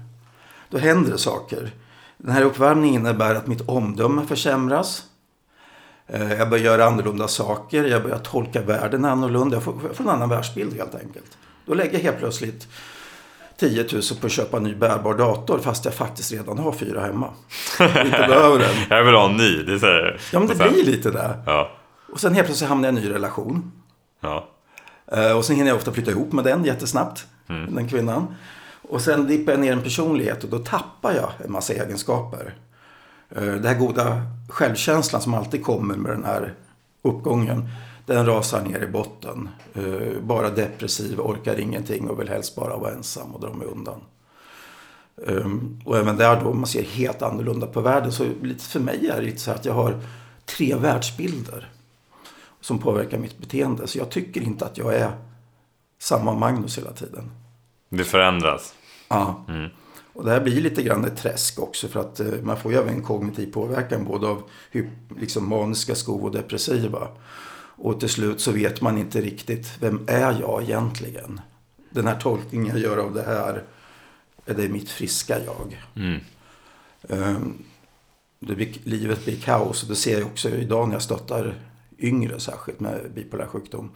då 0.71 0.79
händer 0.79 1.11
det 1.13 1.19
saker. 1.19 1.71
Den 2.19 2.33
här 2.33 2.43
uppvärmningen 2.43 3.01
innebär 3.03 3.35
att 3.35 3.47
mitt 3.47 3.69
omdöme 3.69 4.23
försämras. 4.27 5.03
Eh, 6.07 6.33
Jag 6.33 6.51
börjar 6.51 6.65
göra 6.65 6.85
annorlunda 6.87 7.29
saker. 7.29 7.85
Jag 7.85 8.03
börjar 8.03 8.19
tolka 8.19 8.61
världen 8.63 9.05
annorlunda. 9.05 9.57
Jag 9.57 9.63
får, 9.63 9.75
jag 9.87 9.97
får 9.97 10.05
en 10.05 10.11
annan 10.11 10.29
världsbild 10.29 10.77
helt 10.77 10.95
enkelt. 10.95 11.39
Då 11.67 11.75
lägger 11.75 11.93
jag 11.93 12.01
helt 12.01 12.19
plötsligt 12.19 12.69
10 13.59 13.87
000 13.93 14.03
på 14.21 14.27
att 14.27 14.33
köpa 14.33 14.57
en 14.57 14.63
ny 14.63 14.75
bärbar 14.75 15.15
dator 15.15 15.59
fast 15.59 15.85
jag 15.85 15.95
faktiskt 15.95 16.33
redan 16.33 16.59
har 16.59 16.73
fyra 16.73 17.01
hemma. 17.01 17.31
Inte 17.81 18.11
behöver 18.29 18.59
den. 18.59 18.75
Jag 18.91 19.05
vill 19.05 19.15
ha 19.15 19.31
en 19.31 19.37
ny. 19.37 19.63
Det 19.63 19.81
här. 19.81 20.21
Ja 20.33 20.39
men 20.39 20.49
det 20.49 20.57
sen- 20.57 20.73
blir 20.73 20.85
lite 20.85 21.11
det. 21.11 21.39
Ja. 21.47 21.71
Och 22.13 22.21
sen 22.21 22.35
helt 22.35 22.47
plötsligt 22.47 22.69
hamnar 22.69 22.89
jag 22.89 22.95
i 22.95 22.99
en 22.99 23.05
ny 23.05 23.11
relation. 23.15 23.73
Ja. 24.21 24.49
Eh, 25.13 25.33
Och 25.37 25.45
sen 25.45 25.57
hinner 25.57 25.69
jag 25.69 25.77
ofta 25.77 25.93
flytta 25.93 26.11
ihop 26.11 26.33
med 26.33 26.45
den 26.45 26.65
jättesnabbt. 26.65 27.27
Den 27.47 27.89
kvinnan. 27.89 28.35
Och 28.89 29.01
sen 29.01 29.27
dippar 29.27 29.53
jag 29.53 29.61
ner 29.61 29.73
en 29.73 29.83
personlighet 29.83 30.45
och 30.45 30.51
då 30.51 30.59
tappar 30.59 31.13
jag 31.13 31.31
en 31.45 31.53
massa 31.53 31.73
egenskaper. 31.73 32.55
Eh, 33.31 33.43
Den 33.45 33.65
här 33.65 33.75
goda 33.79 34.23
självkänslan 34.49 35.23
som 35.23 35.35
alltid 35.35 35.65
kommer 35.65 35.97
med 35.97 36.13
den 36.13 36.25
här 36.25 36.55
uppgången. 37.03 37.69
Den 38.07 38.27
rasar 38.27 38.63
ner 38.63 38.83
i 38.83 38.87
botten. 38.87 39.49
Eh, 39.75 40.21
Bara 40.23 40.51
depressiv, 40.51 41.21
orkar 41.21 41.61
ingenting 41.61 42.11
och 42.11 42.21
vill 42.21 42.29
helst 42.29 42.57
bara 42.57 42.77
vara 42.77 42.93
ensam 42.93 43.35
och 43.35 43.41
dra 43.41 43.53
mig 43.55 43.67
undan. 43.67 44.01
Ehm, 45.29 45.81
Och 45.85 45.99
även 45.99 46.17
där 46.17 46.41
då 46.45 46.53
man 46.53 46.67
ser 46.67 46.83
helt 46.83 47.23
annorlunda 47.23 47.67
på 47.67 47.81
världen. 47.81 48.13
Så 48.13 48.25
för 48.59 48.81
mig 48.81 49.09
är 49.09 49.17
det 49.17 49.23
lite 49.27 49.39
så 49.39 49.51
här 49.51 49.59
att 49.59 49.65
jag 49.65 49.75
har 49.75 50.01
tre 50.45 50.75
världsbilder. 50.75 51.69
Som 52.67 52.79
påverkar 52.79 53.19
mitt 53.19 53.39
beteende. 53.39 53.87
Så 53.87 53.99
jag 53.99 54.11
tycker 54.11 54.41
inte 54.41 54.67
att 54.67 54.79
jag 54.79 54.95
är 54.95 55.13
samma 55.99 56.35
Magnus 56.35 56.79
hela 56.79 56.93
tiden. 56.93 57.31
Det 57.89 58.05
förändras. 58.05 58.75
Ja. 59.09 59.45
Och 60.13 60.25
det 60.25 60.31
här 60.31 60.41
blir 60.41 60.61
lite 60.61 60.83
grann 60.83 61.05
ett 61.05 61.17
träsk 61.17 61.59
också 61.59 61.89
för 61.89 62.01
att 62.01 62.21
eh, 62.21 62.33
man 62.43 62.57
får 62.57 62.73
ju 62.73 62.79
även 62.79 63.03
kognitiv 63.03 63.53
påverkan 63.53 64.05
både 64.05 64.27
av 64.27 64.43
liksom 65.21 65.49
maniska 65.49 65.95
skov 65.95 66.25
och 66.25 66.31
depressiva. 66.33 67.09
Och 67.59 68.01
till 68.01 68.09
slut 68.09 68.41
så 68.41 68.53
vet 68.53 68.81
man 68.81 68.99
inte 68.99 69.21
riktigt 69.21 69.77
vem 69.81 70.05
är 70.07 70.41
jag 70.41 70.63
egentligen? 70.63 71.41
Den 71.91 72.07
här 72.07 72.21
tolkningen 72.21 72.67
jag 72.67 72.79
gör 72.79 72.97
av 72.97 73.15
det 73.15 73.23
här, 73.23 73.63
är 74.47 74.55
det 74.55 74.69
mitt 74.69 74.91
friska 74.91 75.37
jag? 75.45 75.83
Mm. 75.97 76.21
Det 78.39 78.55
blir, 78.55 78.69
livet 78.85 79.25
blir 79.25 79.37
kaos 79.37 79.83
och 79.83 79.89
det 79.89 79.97
ser 79.97 80.19
jag 80.19 80.27
också 80.27 80.49
idag 80.49 80.89
när 80.89 80.95
jag 80.95 81.03
stöttar 81.03 81.55
yngre 81.99 82.41
särskilt 82.41 82.81
med 82.81 83.11
bipolär 83.15 83.47
sjukdom. 83.47 83.91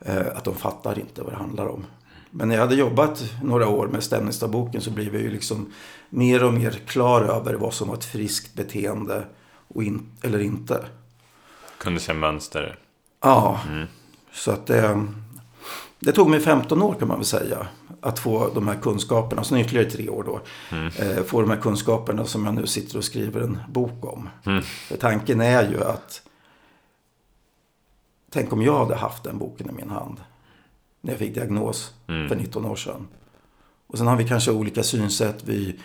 eh, 0.00 0.26
Att 0.34 0.44
de 0.44 0.54
fattar 0.54 0.98
inte 0.98 1.22
vad 1.22 1.32
det 1.32 1.36
handlar 1.36 1.66
om. 1.66 1.84
Men 2.30 2.48
när 2.48 2.54
jag 2.54 2.62
hade 2.62 2.74
jobbat 2.74 3.24
några 3.42 3.68
år 3.68 3.86
med 3.86 4.02
stämningsdagboken 4.02 4.80
så 4.80 4.90
blev 4.90 5.14
jag 5.14 5.22
ju 5.22 5.30
liksom 5.30 5.72
mer 6.10 6.44
och 6.44 6.52
mer 6.54 6.70
klar 6.70 7.22
över 7.22 7.54
vad 7.54 7.74
som 7.74 7.88
var 7.88 7.94
ett 7.94 8.04
friskt 8.04 8.54
beteende 8.54 9.24
och 9.68 9.82
in, 9.82 10.06
eller 10.22 10.38
inte. 10.38 10.84
Kunde 11.78 12.00
se 12.00 12.14
mönster. 12.14 12.78
Ja, 13.22 13.60
mm. 13.68 13.86
så 14.32 14.50
att 14.50 14.66
det, 14.66 15.06
det 16.00 16.12
tog 16.12 16.30
mig 16.30 16.40
15 16.40 16.82
år 16.82 16.94
kan 16.94 17.08
man 17.08 17.16
väl 17.16 17.26
säga. 17.26 17.66
Att 18.00 18.18
få 18.18 18.50
de 18.54 18.68
här 18.68 18.74
kunskaperna, 18.74 19.44
sen 19.44 19.58
ytterligare 19.58 19.90
tre 19.90 20.08
år 20.08 20.22
då. 20.24 20.40
Mm. 20.76 20.86
Eh, 20.86 21.22
få 21.24 21.40
de 21.40 21.50
här 21.50 21.60
kunskaperna 21.60 22.24
som 22.24 22.44
jag 22.44 22.54
nu 22.54 22.66
sitter 22.66 22.96
och 22.98 23.04
skriver 23.04 23.40
en 23.40 23.58
bok 23.68 24.04
om. 24.04 24.28
Mm. 24.46 24.62
För 24.62 24.96
tanken 24.96 25.40
är 25.40 25.70
ju 25.70 25.84
att 25.84 26.22
Tänk 28.36 28.52
om 28.52 28.62
jag 28.62 28.78
hade 28.78 28.96
haft 28.96 29.24
den 29.24 29.38
boken 29.38 29.70
i 29.70 29.72
min 29.72 29.90
hand. 29.90 30.20
När 31.00 31.12
jag 31.12 31.18
fick 31.18 31.34
diagnos 31.34 31.94
mm. 32.08 32.28
för 32.28 32.36
19 32.36 32.64
år 32.64 32.76
sedan. 32.76 33.08
Och 33.86 33.98
sen 33.98 34.06
har 34.06 34.16
vi 34.16 34.28
kanske 34.28 34.50
olika 34.50 34.82
synsätt. 34.82 35.44
Vi, 35.44 35.80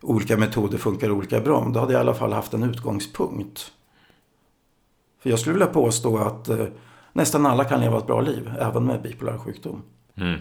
olika 0.00 0.36
metoder 0.36 0.78
funkar 0.78 1.10
olika 1.10 1.40
bra. 1.40 1.60
Men 1.64 1.72
då 1.72 1.80
hade 1.80 1.92
jag 1.92 2.00
i 2.00 2.00
alla 2.00 2.14
fall 2.14 2.32
haft 2.32 2.54
en 2.54 2.62
utgångspunkt. 2.62 3.72
För 5.22 5.30
jag 5.30 5.38
skulle 5.38 5.52
vilja 5.52 5.66
påstå 5.66 6.18
att 6.18 6.48
eh, 6.48 6.66
nästan 7.12 7.46
alla 7.46 7.64
kan 7.64 7.80
leva 7.80 7.98
ett 7.98 8.06
bra 8.06 8.20
liv. 8.20 8.52
Även 8.60 8.84
med 8.84 9.02
bipolär 9.02 9.38
sjukdom. 9.38 9.82
Mm. 10.16 10.40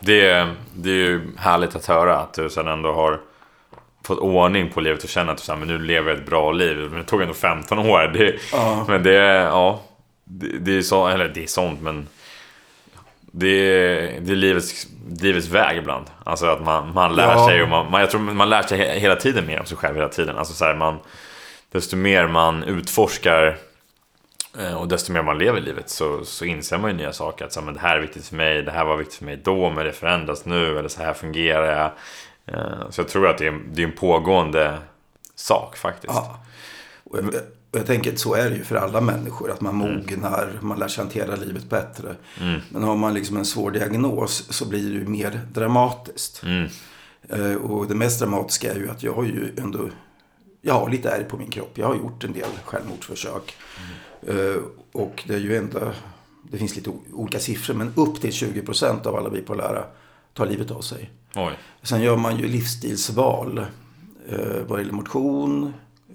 Det, 0.00 0.28
är, 0.28 0.54
det 0.76 0.90
är 0.90 0.94
ju 0.94 1.36
härligt 1.36 1.76
att 1.76 1.86
höra 1.86 2.18
att 2.18 2.34
du 2.34 2.50
sen 2.50 2.68
ändå 2.68 2.92
har 2.92 3.20
fått 4.04 4.18
ordning 4.18 4.70
på 4.70 4.80
livet 4.80 5.02
och 5.02 5.08
känner 5.08 5.32
att 5.32 5.38
du 5.38 5.44
så 5.44 5.52
här, 5.52 5.58
men 5.58 5.68
nu 5.68 5.78
lever 5.78 6.10
jag 6.10 6.18
ett 6.18 6.26
bra 6.26 6.52
liv. 6.52 6.76
Men 6.90 6.98
det 6.98 7.04
tog 7.04 7.22
ändå 7.22 7.34
15 7.34 7.78
år. 7.78 8.10
Det, 8.14 8.34
ja. 8.52 8.84
Men 8.88 9.02
det, 9.02 9.12
ja, 9.12 9.80
det, 10.24 10.58
det 10.58 10.78
är 10.78 10.82
så, 10.82 11.06
eller 11.06 11.28
det 11.28 11.42
är 11.42 11.46
sånt 11.46 11.82
men 11.82 12.08
det 13.36 13.48
är, 13.48 14.20
det 14.20 14.32
är 14.32 14.36
livets, 14.36 14.86
livets 15.20 15.48
väg 15.48 15.78
ibland. 15.78 16.06
Alltså 16.24 16.46
att 16.46 16.62
man, 16.62 16.92
man 16.94 17.14
lär 17.14 17.32
ja. 17.32 17.46
sig 17.48 17.62
och 17.62 17.68
man, 17.68 17.90
man, 17.90 18.00
jag 18.00 18.10
tror 18.10 18.20
man 18.20 18.50
lär 18.50 18.62
sig 18.62 19.00
hela 19.00 19.16
tiden 19.16 19.46
mer 19.46 19.60
om 19.60 19.66
sig 19.66 19.76
själv 19.76 19.96
hela 19.96 20.08
tiden. 20.08 20.36
Alltså 20.36 20.54
så 20.54 20.64
här, 20.64 20.74
man, 20.74 20.98
desto 21.72 21.96
mer 21.96 22.26
man 22.26 22.62
utforskar 22.62 23.56
eh, 24.58 24.74
och 24.74 24.88
desto 24.88 25.12
mer 25.12 25.22
man 25.22 25.38
lever 25.38 25.60
livet 25.60 25.90
så, 25.90 26.24
så 26.24 26.44
inser 26.44 26.78
man 26.78 26.90
ju 26.90 26.96
nya 26.96 27.12
saker. 27.12 27.44
Att 27.44 27.52
så 27.52 27.60
här, 27.60 27.64
men 27.64 27.74
det 27.74 27.80
här 27.80 27.96
är 27.96 28.00
viktigt 28.00 28.26
för 28.26 28.36
mig, 28.36 28.62
det 28.62 28.70
här 28.70 28.84
var 28.84 28.96
viktigt 28.96 29.18
för 29.18 29.24
mig 29.24 29.40
då, 29.44 29.70
men 29.70 29.84
det 29.84 29.92
förändras 29.92 30.44
nu, 30.44 30.78
eller 30.78 30.88
så 30.88 31.02
här 31.02 31.14
fungerar 31.14 31.78
jag. 31.78 31.90
Eh, 32.56 32.90
så 32.90 33.00
jag 33.00 33.08
tror 33.08 33.28
att 33.28 33.38
det 33.38 33.46
är, 33.46 33.60
det 33.66 33.82
är 33.82 33.86
en 33.86 33.92
pågående 33.92 34.78
sak 35.34 35.76
faktiskt. 35.76 36.14
Ja. 36.14 36.40
Och 37.74 37.80
jag 37.80 37.86
tänker 37.86 38.12
att 38.12 38.18
så 38.18 38.34
är 38.34 38.50
det 38.50 38.56
ju 38.56 38.64
för 38.64 38.76
alla 38.76 39.00
människor. 39.00 39.50
Att 39.50 39.60
man 39.60 39.80
mm. 39.80 39.94
mognar, 39.94 40.58
man 40.60 40.78
lär 40.78 40.88
sig 40.88 41.04
hantera 41.04 41.36
livet 41.36 41.70
bättre. 41.70 42.14
Mm. 42.40 42.60
Men 42.68 42.82
har 42.82 42.96
man 42.96 43.14
liksom 43.14 43.36
en 43.36 43.44
svår 43.44 43.70
diagnos 43.70 44.46
så 44.50 44.68
blir 44.68 44.82
det 44.82 44.94
ju 44.94 45.06
mer 45.06 45.40
dramatiskt. 45.52 46.42
Mm. 46.42 46.68
Eh, 47.28 47.54
och 47.54 47.88
det 47.88 47.94
mest 47.94 48.20
dramatiska 48.20 48.72
är 48.72 48.76
ju 48.76 48.90
att 48.90 49.02
jag 49.02 49.12
har 49.12 49.24
ju 49.24 49.52
ändå, 49.56 49.88
jag 50.62 50.74
har 50.74 50.90
lite 50.90 51.10
ärr 51.10 51.24
på 51.24 51.36
min 51.36 51.50
kropp. 51.50 51.70
Jag 51.74 51.86
har 51.86 51.94
gjort 51.94 52.24
en 52.24 52.32
del 52.32 52.50
självmordsförsök. 52.64 53.54
Mm. 54.28 54.62
och 54.92 55.24
det 55.26 55.34
är 55.34 55.38
ju 55.38 55.56
ändå, 55.56 55.80
det 56.50 56.58
finns 56.58 56.76
lite 56.76 56.90
olika 57.12 57.38
siffror. 57.38 57.74
Men 57.74 57.92
upp 57.96 58.20
till 58.20 58.30
20% 58.30 59.06
av 59.06 59.16
alla 59.16 59.30
bipolära 59.30 59.84
tar 60.34 60.46
livet 60.46 60.70
av 60.70 60.80
sig. 60.80 61.10
Oj. 61.34 61.58
Sen 61.82 62.02
gör 62.02 62.16
man 62.16 62.36
ju 62.36 62.48
livsstilsval. 62.48 63.66
Eh, 64.28 64.62
vad 64.68 64.78
gäller 64.78 64.92
motion, 64.92 65.72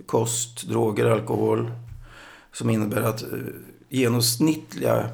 kost, 0.10 0.67
droger, 0.67 1.06
alkohol. 1.06 1.72
Som 2.52 2.69
innebär 2.69 3.02
att 3.02 3.22
eh, 3.22 3.30
genomsnittliga 3.89 5.10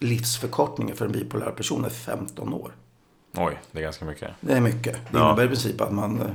livsförkortningen 0.00 0.96
för 0.96 1.06
en 1.06 1.12
bipolär 1.12 1.50
person 1.50 1.84
är 1.84 1.90
15 1.90 2.54
år. 2.54 2.72
Oj, 3.36 3.60
det 3.72 3.78
är 3.78 3.82
ganska 3.82 4.04
mycket. 4.04 4.30
Det 4.40 4.52
är 4.52 4.60
mycket. 4.60 4.94
Det 4.94 5.18
ja. 5.18 5.26
innebär 5.26 5.44
i 5.44 5.48
princip 5.48 5.80
att 5.80 5.92
man 5.92 6.20
eh, 6.20 6.26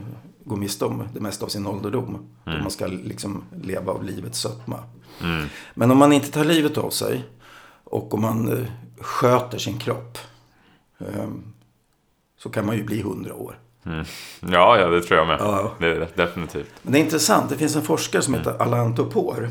går 0.44 0.58
miste 0.58 0.86
om 0.86 1.08
det 1.14 1.20
mesta 1.20 1.46
av 1.46 1.50
sin 1.50 1.68
ålderdom. 1.68 2.10
Mm. 2.10 2.58
Då 2.58 2.64
man 2.64 2.72
ska 2.72 2.88
liksom 2.88 3.44
leva 3.62 3.92
av 3.92 4.04
livets 4.04 4.40
sötma. 4.40 4.84
Mm. 5.22 5.46
Men 5.74 5.92
om 5.92 5.98
man 5.98 6.14
inte 6.14 6.32
tar 6.32 6.46
livet 6.46 6.78
av 6.78 6.90
sig 6.90 7.24
och 7.84 8.14
om 8.14 8.22
man 8.22 8.58
eh, 8.58 8.66
sköter 9.00 9.58
sin 9.58 9.80
kropp 9.80 10.18
så 12.38 12.50
kan 12.50 12.66
man 12.66 12.76
ju 12.76 12.84
bli 12.84 13.00
100 13.00 13.34
år. 13.34 13.60
Mm. 13.86 14.06
Ja, 14.40 14.80
ja, 14.80 14.88
det 14.88 15.02
tror 15.02 15.20
jag 15.20 15.28
med. 15.28 15.38
Ja. 15.40 15.72
Det 15.80 15.88
är 15.88 16.10
definitivt. 16.16 16.70
Men 16.82 16.94
det 16.94 17.00
är 17.00 17.04
intressant. 17.04 17.50
Det 17.50 17.58
finns 17.58 17.76
en 17.76 17.82
forskare 17.82 18.22
som 18.22 18.34
heter 18.34 18.62
Alain 18.62 18.96
Topor. 18.96 19.50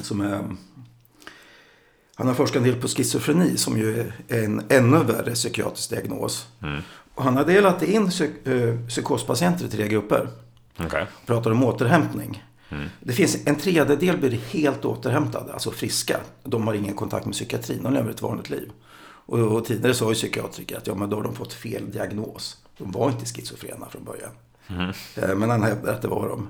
Som 0.00 0.20
är, 0.20 0.40
han 2.14 2.26
har 2.26 2.34
forskat 2.34 2.56
en 2.56 2.68
del 2.68 2.80
på 2.80 2.88
schizofreni 2.88 3.56
som 3.56 3.78
ju 3.78 4.00
är 4.28 4.44
en 4.44 4.62
ännu 4.68 5.04
värre 5.04 5.34
psykiatrisk 5.34 5.90
diagnos. 5.90 6.46
Mm. 6.62 6.82
Och 7.14 7.24
han 7.24 7.36
har 7.36 7.44
delat 7.44 7.82
in 7.82 8.10
psyk 8.10 8.46
eh, 8.46 8.78
psykospatienter 8.88 9.64
i 9.64 9.68
tre 9.68 9.88
grupper. 9.88 10.28
Okay. 10.86 11.04
Pratar 11.26 11.50
om 11.50 11.64
återhämtning. 11.64 12.44
Mm. 12.68 12.88
Det 13.00 13.12
finns 13.12 13.46
en 13.46 13.56
tredjedel 13.56 14.18
blir 14.18 14.30
helt 14.30 14.84
återhämtade, 14.84 15.52
alltså 15.52 15.70
friska. 15.70 16.20
De 16.44 16.66
har 16.66 16.74
ingen 16.74 16.94
kontakt 16.94 17.26
med 17.26 17.34
psykiatrin, 17.34 17.82
de 17.82 17.92
lever 17.92 18.10
ett 18.10 18.22
vanligt 18.22 18.50
liv. 18.50 18.70
Och, 19.26 19.38
och 19.38 19.64
tidigare 19.64 19.94
sa 19.94 20.08
ju 20.08 20.14
psykiatriker 20.14 20.76
att 20.76 20.86
ja, 20.86 20.94
men 20.94 21.10
då 21.10 21.16
har 21.16 21.22
de 21.22 21.34
fått 21.34 21.52
fel 21.52 21.90
diagnos. 21.90 22.61
De 22.82 22.92
var 22.92 23.10
inte 23.10 23.26
schizofrena 23.26 23.88
från 23.90 24.04
början. 24.04 24.30
Mm. 24.68 25.38
Men 25.38 25.50
han 25.50 25.62
hävdar 25.62 25.92
att 25.92 26.02
det 26.02 26.08
var 26.08 26.28
de. 26.28 26.48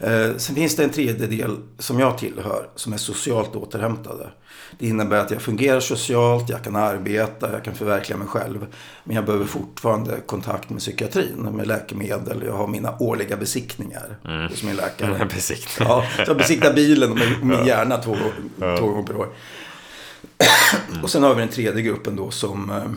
Eh, 0.00 0.36
sen 0.36 0.54
finns 0.54 0.76
det 0.76 0.84
en 0.84 0.90
tredjedel 0.90 1.56
som 1.78 2.00
jag 2.00 2.18
tillhör 2.18 2.68
som 2.74 2.92
är 2.92 2.96
socialt 2.96 3.56
återhämtade. 3.56 4.30
Det 4.78 4.86
innebär 4.86 5.18
att 5.18 5.30
jag 5.30 5.42
fungerar 5.42 5.80
socialt, 5.80 6.48
jag 6.48 6.64
kan 6.64 6.76
arbeta, 6.76 7.52
jag 7.52 7.64
kan 7.64 7.74
förverkliga 7.74 8.18
mig 8.18 8.28
själv. 8.28 8.66
Men 9.04 9.16
jag 9.16 9.24
behöver 9.24 9.44
fortfarande 9.44 10.20
kontakt 10.26 10.70
med 10.70 10.78
psykiatrin, 10.78 11.48
med 11.52 11.66
läkemedel. 11.66 12.42
Jag 12.46 12.52
har 12.52 12.66
mina 12.66 12.96
årliga 12.98 13.36
besiktningar 13.36 14.18
mm. 14.24 14.48
hos 14.48 14.62
min 14.62 14.76
läkare. 14.76 15.24
Besiktning. 15.34 15.88
Ja, 15.88 16.04
jag 16.26 16.36
besiktar 16.36 16.74
bilen 16.74 17.10
och 17.10 17.18
min 17.42 17.66
hjärna 17.66 17.96
två, 17.96 18.16
två 18.58 18.86
gånger 18.86 19.06
per 19.06 19.16
år. 19.16 19.28
Och 21.02 21.10
sen 21.10 21.22
har 21.22 21.34
vi 21.34 21.40
den 21.40 21.50
tredje 21.50 21.82
gruppen 21.82 22.16
då 22.16 22.30
som 22.30 22.70
eh, 22.70 22.76
eh, 22.76 22.90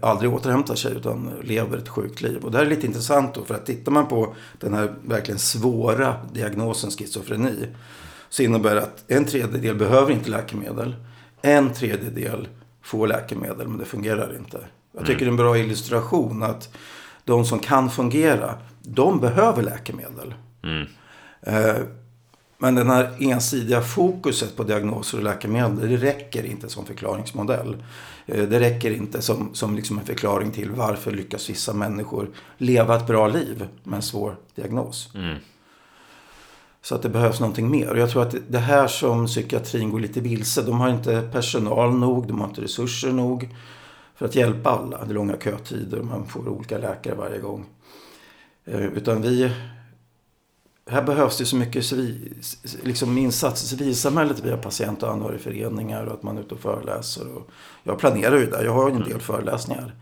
aldrig 0.00 0.34
återhämtar 0.34 0.74
sig 0.74 0.92
utan 0.92 1.30
lever 1.42 1.78
ett 1.78 1.88
sjukt 1.88 2.22
liv. 2.22 2.44
Och 2.44 2.50
det 2.50 2.58
här 2.58 2.64
är 2.64 2.70
lite 2.70 2.86
intressant 2.86 3.34
då 3.34 3.44
för 3.44 3.54
att 3.54 3.66
tittar 3.66 3.92
man 3.92 4.06
på 4.06 4.34
den 4.60 4.74
här 4.74 4.94
verkligen 5.04 5.38
svåra 5.38 6.16
diagnosen 6.32 6.90
schizofreni 6.90 7.66
så 8.28 8.42
innebär 8.42 8.74
det 8.74 8.82
att 8.82 9.04
en 9.08 9.24
tredjedel 9.24 9.76
behöver 9.76 10.12
inte 10.12 10.30
läkemedel. 10.30 10.96
En 11.42 11.72
tredjedel 11.72 12.48
får 12.82 13.06
läkemedel 13.06 13.68
men 13.68 13.78
det 13.78 13.84
fungerar 13.84 14.36
inte. 14.36 14.58
Jag 14.92 15.06
tycker 15.06 15.18
det 15.18 15.24
är 15.24 15.30
en 15.30 15.36
bra 15.36 15.58
illustration 15.58 16.42
att 16.42 16.76
de 17.24 17.44
som 17.44 17.58
kan 17.58 17.90
fungera, 17.90 18.54
de 18.82 19.20
behöver 19.20 19.62
läkemedel. 19.62 20.34
Mm. 20.62 20.86
Men 22.62 22.74
den 22.74 22.90
här 22.90 23.16
ensidiga 23.20 23.80
fokuset 23.80 24.56
på 24.56 24.62
diagnoser 24.62 25.18
och 25.18 25.24
läkemedel, 25.24 25.90
det 25.90 25.96
räcker 25.96 26.44
inte 26.44 26.68
som 26.68 26.86
förklaringsmodell. 26.86 27.82
Eh, 28.26 28.44
det 28.44 28.60
räcker 28.60 28.90
inte 28.90 29.22
som, 29.22 29.54
som 29.54 29.76
liksom 29.76 29.98
en 29.98 30.04
förklaring 30.04 30.50
till 30.50 30.70
varför 30.70 31.10
lyckas 31.10 31.50
vissa 31.50 31.74
människor 31.74 32.30
leva 32.58 32.96
ett 32.96 33.06
bra 33.06 33.26
liv 33.26 33.68
med 33.84 33.96
en 33.96 34.02
svår 34.02 34.36
diagnos. 34.54 35.10
Mm. 35.14 35.36
Så 36.82 36.94
att 36.94 37.02
det 37.02 37.08
behövs 37.08 37.40
någonting 37.40 37.70
mer. 37.70 37.90
Och 37.90 37.98
jag 37.98 38.10
tror 38.10 38.22
att 38.22 38.34
det 38.48 38.58
här 38.58 38.86
som 38.86 39.26
psykiatrin 39.26 39.90
går 39.90 40.00
lite 40.00 40.20
vilse. 40.20 40.62
De 40.62 40.80
har 40.80 40.88
inte 40.88 41.28
personal 41.32 41.94
nog, 41.94 42.26
de 42.26 42.40
har 42.40 42.48
inte 42.48 42.62
resurser 42.62 43.12
nog 43.12 43.48
för 44.14 44.26
att 44.26 44.34
hjälpa 44.34 44.70
alla. 44.70 45.04
Det 45.04 45.12
är 45.12 45.14
långa 45.14 45.36
kötider, 45.36 46.02
man 46.02 46.26
får 46.26 46.48
olika 46.48 46.78
läkare 46.78 47.14
varje 47.14 47.38
gång. 47.38 47.66
Eh, 48.64 48.84
utan 48.84 49.22
vi 49.22 49.50
här 50.90 51.02
behövs 51.02 51.38
det 51.38 51.44
så 51.46 51.56
mycket 51.56 51.86
civil, 51.86 52.34
liksom 52.82 53.18
insatser. 53.18 53.66
Civilsamhället 53.66 54.44
via 54.44 54.56
patient 54.56 55.02
och 55.02 55.10
anhörigföreningar 55.10 56.04
och 56.04 56.14
att 56.14 56.22
man 56.22 56.36
är 56.36 56.40
ute 56.40 56.54
och 56.54 56.60
föreläser. 56.60 57.36
Och 57.36 57.50
jag 57.82 57.98
planerar 57.98 58.36
ju 58.36 58.46
det. 58.46 58.64
Jag 58.64 58.72
har 58.72 58.90
en 58.90 58.98
del 58.98 59.06
mm. 59.06 59.20
föreläsningar. 59.20 59.94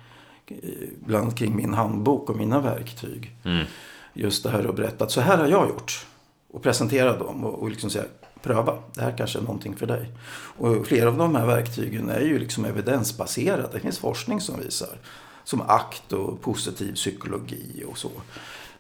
Bland 1.07 1.24
annat 1.24 1.38
kring 1.38 1.57
min 1.57 1.74
handbok 1.74 2.31
och 2.31 2.37
mina 2.37 2.61
verktyg. 2.61 3.37
Mm. 3.44 3.66
Just 4.12 4.42
det 4.42 4.51
här 4.51 4.68
att 4.68 4.77
berätta 4.77 5.05
att 5.05 5.11
så 5.11 5.20
här 5.20 5.38
har 5.38 5.48
jag 5.48 5.68
gjort. 5.68 6.07
Och 6.51 6.62
presentera 6.62 7.16
dem 7.16 7.44
och, 7.44 7.62
och 7.62 7.70
liksom 7.70 7.90
säga 7.90 8.05
pröva. 8.42 8.79
Det 8.94 9.01
här 9.01 9.14
kanske 9.18 9.38
är 9.38 9.42
någonting 9.42 9.77
för 9.77 9.87
dig. 9.87 10.12
Och 10.59 10.87
flera 10.87 11.09
av 11.09 11.16
de 11.16 11.35
här 11.35 11.46
verktygen 11.46 12.09
är 12.09 12.20
ju 12.20 12.38
liksom 12.38 12.64
evidensbaserade. 12.64 13.68
Det 13.72 13.81
finns 13.81 13.98
forskning 13.98 14.40
som 14.40 14.61
visar. 14.61 14.98
Som 15.44 15.61
akt 15.61 16.12
och 16.12 16.40
positiv 16.40 16.94
psykologi 16.94 17.85
och 17.88 17.98
så. 17.98 18.11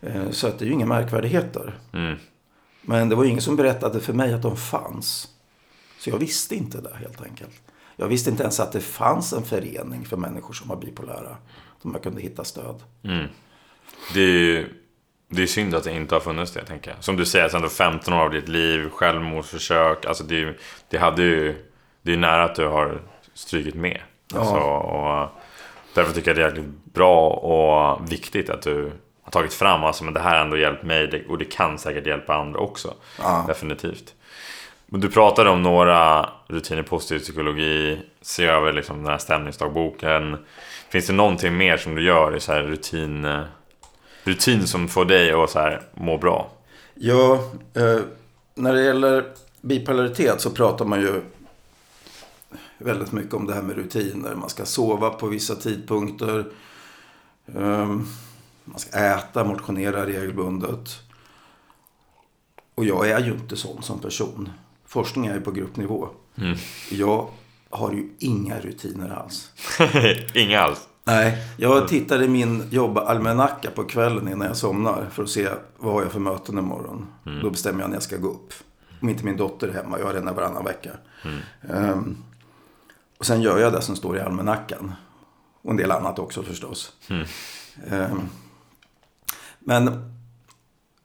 Eh, 0.00 0.30
så 0.30 0.46
att 0.46 0.58
det 0.58 0.64
är 0.64 0.66
ju 0.66 0.72
inga 0.72 0.86
märkvärdigheter. 0.86 1.78
Mm. 1.92 2.16
Men 2.82 3.08
det 3.08 3.14
var 3.14 3.24
ingen 3.24 3.40
som 3.40 3.56
berättade 3.56 4.00
för 4.00 4.12
mig 4.12 4.34
att 4.34 4.42
de 4.42 4.56
fanns. 4.56 5.28
Så 5.98 6.10
jag 6.10 6.18
visste 6.18 6.54
inte 6.54 6.80
det 6.80 6.96
helt 6.96 7.22
enkelt. 7.22 7.62
Jag 7.96 8.08
visste 8.08 8.30
inte 8.30 8.42
ens 8.42 8.60
att 8.60 8.72
det 8.72 8.80
fanns 8.80 9.32
en 9.32 9.42
förening 9.42 10.04
för 10.04 10.16
människor 10.16 10.54
som 10.54 10.68
var 10.68 10.76
bipolära. 10.76 11.36
Där 11.82 11.90
man 11.90 12.00
kunde 12.00 12.20
hitta 12.20 12.44
stöd. 12.44 12.82
Mm. 13.02 13.26
Det, 14.14 14.20
är, 14.20 14.68
det 15.28 15.42
är 15.42 15.46
synd 15.46 15.74
att 15.74 15.84
det 15.84 15.92
inte 15.92 16.14
har 16.14 16.20
funnits 16.20 16.52
det, 16.52 16.64
tänker 16.64 16.90
jag. 16.90 17.04
Som 17.04 17.16
du 17.16 17.26
säger, 17.26 17.56
ändå 17.56 17.68
15 17.68 18.14
år 18.14 18.24
av 18.24 18.30
ditt 18.30 18.48
liv, 18.48 18.88
självmordsförsök. 18.88 20.04
Alltså 20.06 20.24
det, 20.24 20.56
det, 20.88 20.98
hade 20.98 21.22
ju, 21.22 21.66
det 22.02 22.12
är 22.12 22.16
nära 22.16 22.44
att 22.44 22.54
du 22.54 22.66
har 22.66 23.02
strykit 23.34 23.74
med. 23.74 24.00
Alltså, 24.34 24.54
ja. 24.54 24.78
och, 24.78 25.42
Därför 25.94 26.12
tycker 26.14 26.30
jag 26.30 26.36
det 26.36 26.42
är 26.42 26.48
jäkligt 26.48 26.84
bra 26.84 27.30
och 27.30 28.12
viktigt 28.12 28.50
att 28.50 28.62
du 28.62 28.92
har 29.28 29.40
tagit 29.40 29.54
fram. 29.54 29.84
Alltså, 29.84 30.04
men 30.04 30.14
det 30.14 30.20
här 30.20 30.36
har 30.36 30.44
ändå 30.44 30.56
hjälpt 30.56 30.82
mig 30.82 31.26
och 31.28 31.38
det 31.38 31.44
kan 31.44 31.78
säkert 31.78 32.06
hjälpa 32.06 32.34
andra 32.34 32.60
också. 32.60 32.94
Ja. 33.18 33.44
Definitivt. 33.48 34.14
Men 34.86 35.00
du 35.00 35.10
pratade 35.10 35.50
om 35.50 35.62
några 35.62 36.30
rutiner, 36.46 36.82
positiv 36.82 37.18
psykologi, 37.18 37.98
se 38.22 38.46
över 38.46 38.72
liksom 38.72 38.96
den 38.96 39.06
här 39.06 39.18
stämningsdagboken. 39.18 40.36
Finns 40.88 41.06
det 41.06 41.12
någonting 41.12 41.56
mer 41.56 41.76
som 41.76 41.94
du 41.94 42.02
gör 42.02 42.36
i 42.36 42.40
så 42.40 42.52
här 42.52 42.62
rutin, 42.62 43.42
rutin 44.24 44.66
som 44.66 44.88
får 44.88 45.04
dig 45.04 45.32
att 45.32 45.50
så 45.50 45.58
här 45.58 45.82
må 45.94 46.18
bra? 46.18 46.50
Ja, 46.94 47.34
eh, 47.74 48.00
när 48.54 48.74
det 48.74 48.82
gäller 48.82 49.24
bipolaritet 49.60 50.40
så 50.40 50.50
pratar 50.50 50.84
man 50.84 51.00
ju 51.00 51.22
väldigt 52.78 53.12
mycket 53.12 53.34
om 53.34 53.46
det 53.46 53.54
här 53.54 53.62
med 53.62 53.76
rutiner. 53.76 54.34
Man 54.34 54.48
ska 54.48 54.64
sova 54.64 55.10
på 55.10 55.26
vissa 55.26 55.54
tidpunkter. 55.54 56.44
Eh, 57.56 57.96
man 58.70 58.78
ska 58.78 58.98
äta, 58.98 59.44
motionera 59.44 60.06
regelbundet. 60.06 61.02
Och 62.74 62.84
jag 62.84 63.10
är 63.10 63.20
ju 63.20 63.32
inte 63.32 63.56
sån 63.56 63.82
som 63.82 63.98
person. 63.98 64.50
Forskning 64.86 65.26
är 65.26 65.34
ju 65.34 65.40
på 65.40 65.50
gruppnivå. 65.50 66.08
Mm. 66.36 66.56
Jag 66.90 67.28
har 67.70 67.92
ju 67.92 68.08
inga 68.18 68.60
rutiner 68.60 69.10
alls. 69.10 69.52
Inga 70.34 70.60
alls. 70.60 70.88
Nej, 71.04 71.44
jag 71.56 71.88
tittar 71.88 72.22
i 72.22 72.28
min 72.28 72.68
jobbalmanacka 72.70 73.70
på 73.70 73.84
kvällen 73.84 74.28
innan 74.28 74.46
jag 74.46 74.56
somnar 74.56 75.06
för 75.12 75.22
att 75.22 75.30
se 75.30 75.48
vad 75.76 75.92
har 75.92 76.02
jag 76.02 76.12
för 76.12 76.20
möten 76.20 76.58
imorgon. 76.58 77.06
Mm. 77.26 77.42
Då 77.42 77.50
bestämmer 77.50 77.80
jag 77.80 77.90
när 77.90 77.96
jag 77.96 78.02
ska 78.02 78.16
gå 78.16 78.28
upp. 78.28 78.54
Om 79.00 79.08
inte 79.08 79.24
min 79.24 79.36
dotter 79.36 79.68
är 79.68 79.72
hemma, 79.72 79.98
jag 79.98 80.06
har 80.06 80.14
henne 80.14 80.32
varannan 80.32 80.64
vecka. 80.64 80.90
Mm. 81.24 81.92
Um, 81.92 82.24
och 83.18 83.26
sen 83.26 83.42
gör 83.42 83.58
jag 83.58 83.72
det 83.72 83.82
som 83.82 83.96
står 83.96 84.16
i 84.16 84.20
almanackan. 84.20 84.92
Och 85.62 85.70
en 85.70 85.76
del 85.76 85.90
annat 85.90 86.18
också 86.18 86.42
förstås. 86.42 86.92
Mm. 87.08 87.26
Um, 87.90 88.28
men 89.68 90.10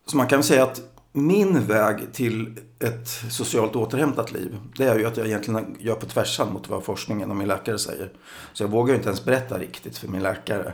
så 0.05 0.17
man 0.17 0.27
kan 0.27 0.43
säga 0.43 0.63
att 0.63 0.81
min 1.11 1.67
väg 1.67 2.13
till 2.13 2.59
ett 2.79 3.07
socialt 3.29 3.75
återhämtat 3.75 4.31
liv, 4.31 4.57
det 4.77 4.83
är 4.83 4.99
ju 4.99 5.05
att 5.05 5.17
jag 5.17 5.27
egentligen 5.27 5.75
gör 5.79 5.95
på 5.95 6.05
tvärsan 6.05 6.53
mot 6.53 6.69
vad 6.69 6.83
forskningen 6.83 7.29
och 7.29 7.35
min 7.35 7.47
läkare 7.47 7.79
säger. 7.79 8.09
Så 8.53 8.63
jag 8.63 8.67
vågar 8.67 8.95
inte 8.95 9.07
ens 9.07 9.25
berätta 9.25 9.57
riktigt 9.57 9.97
för 9.97 10.07
min 10.07 10.23
läkare. 10.23 10.73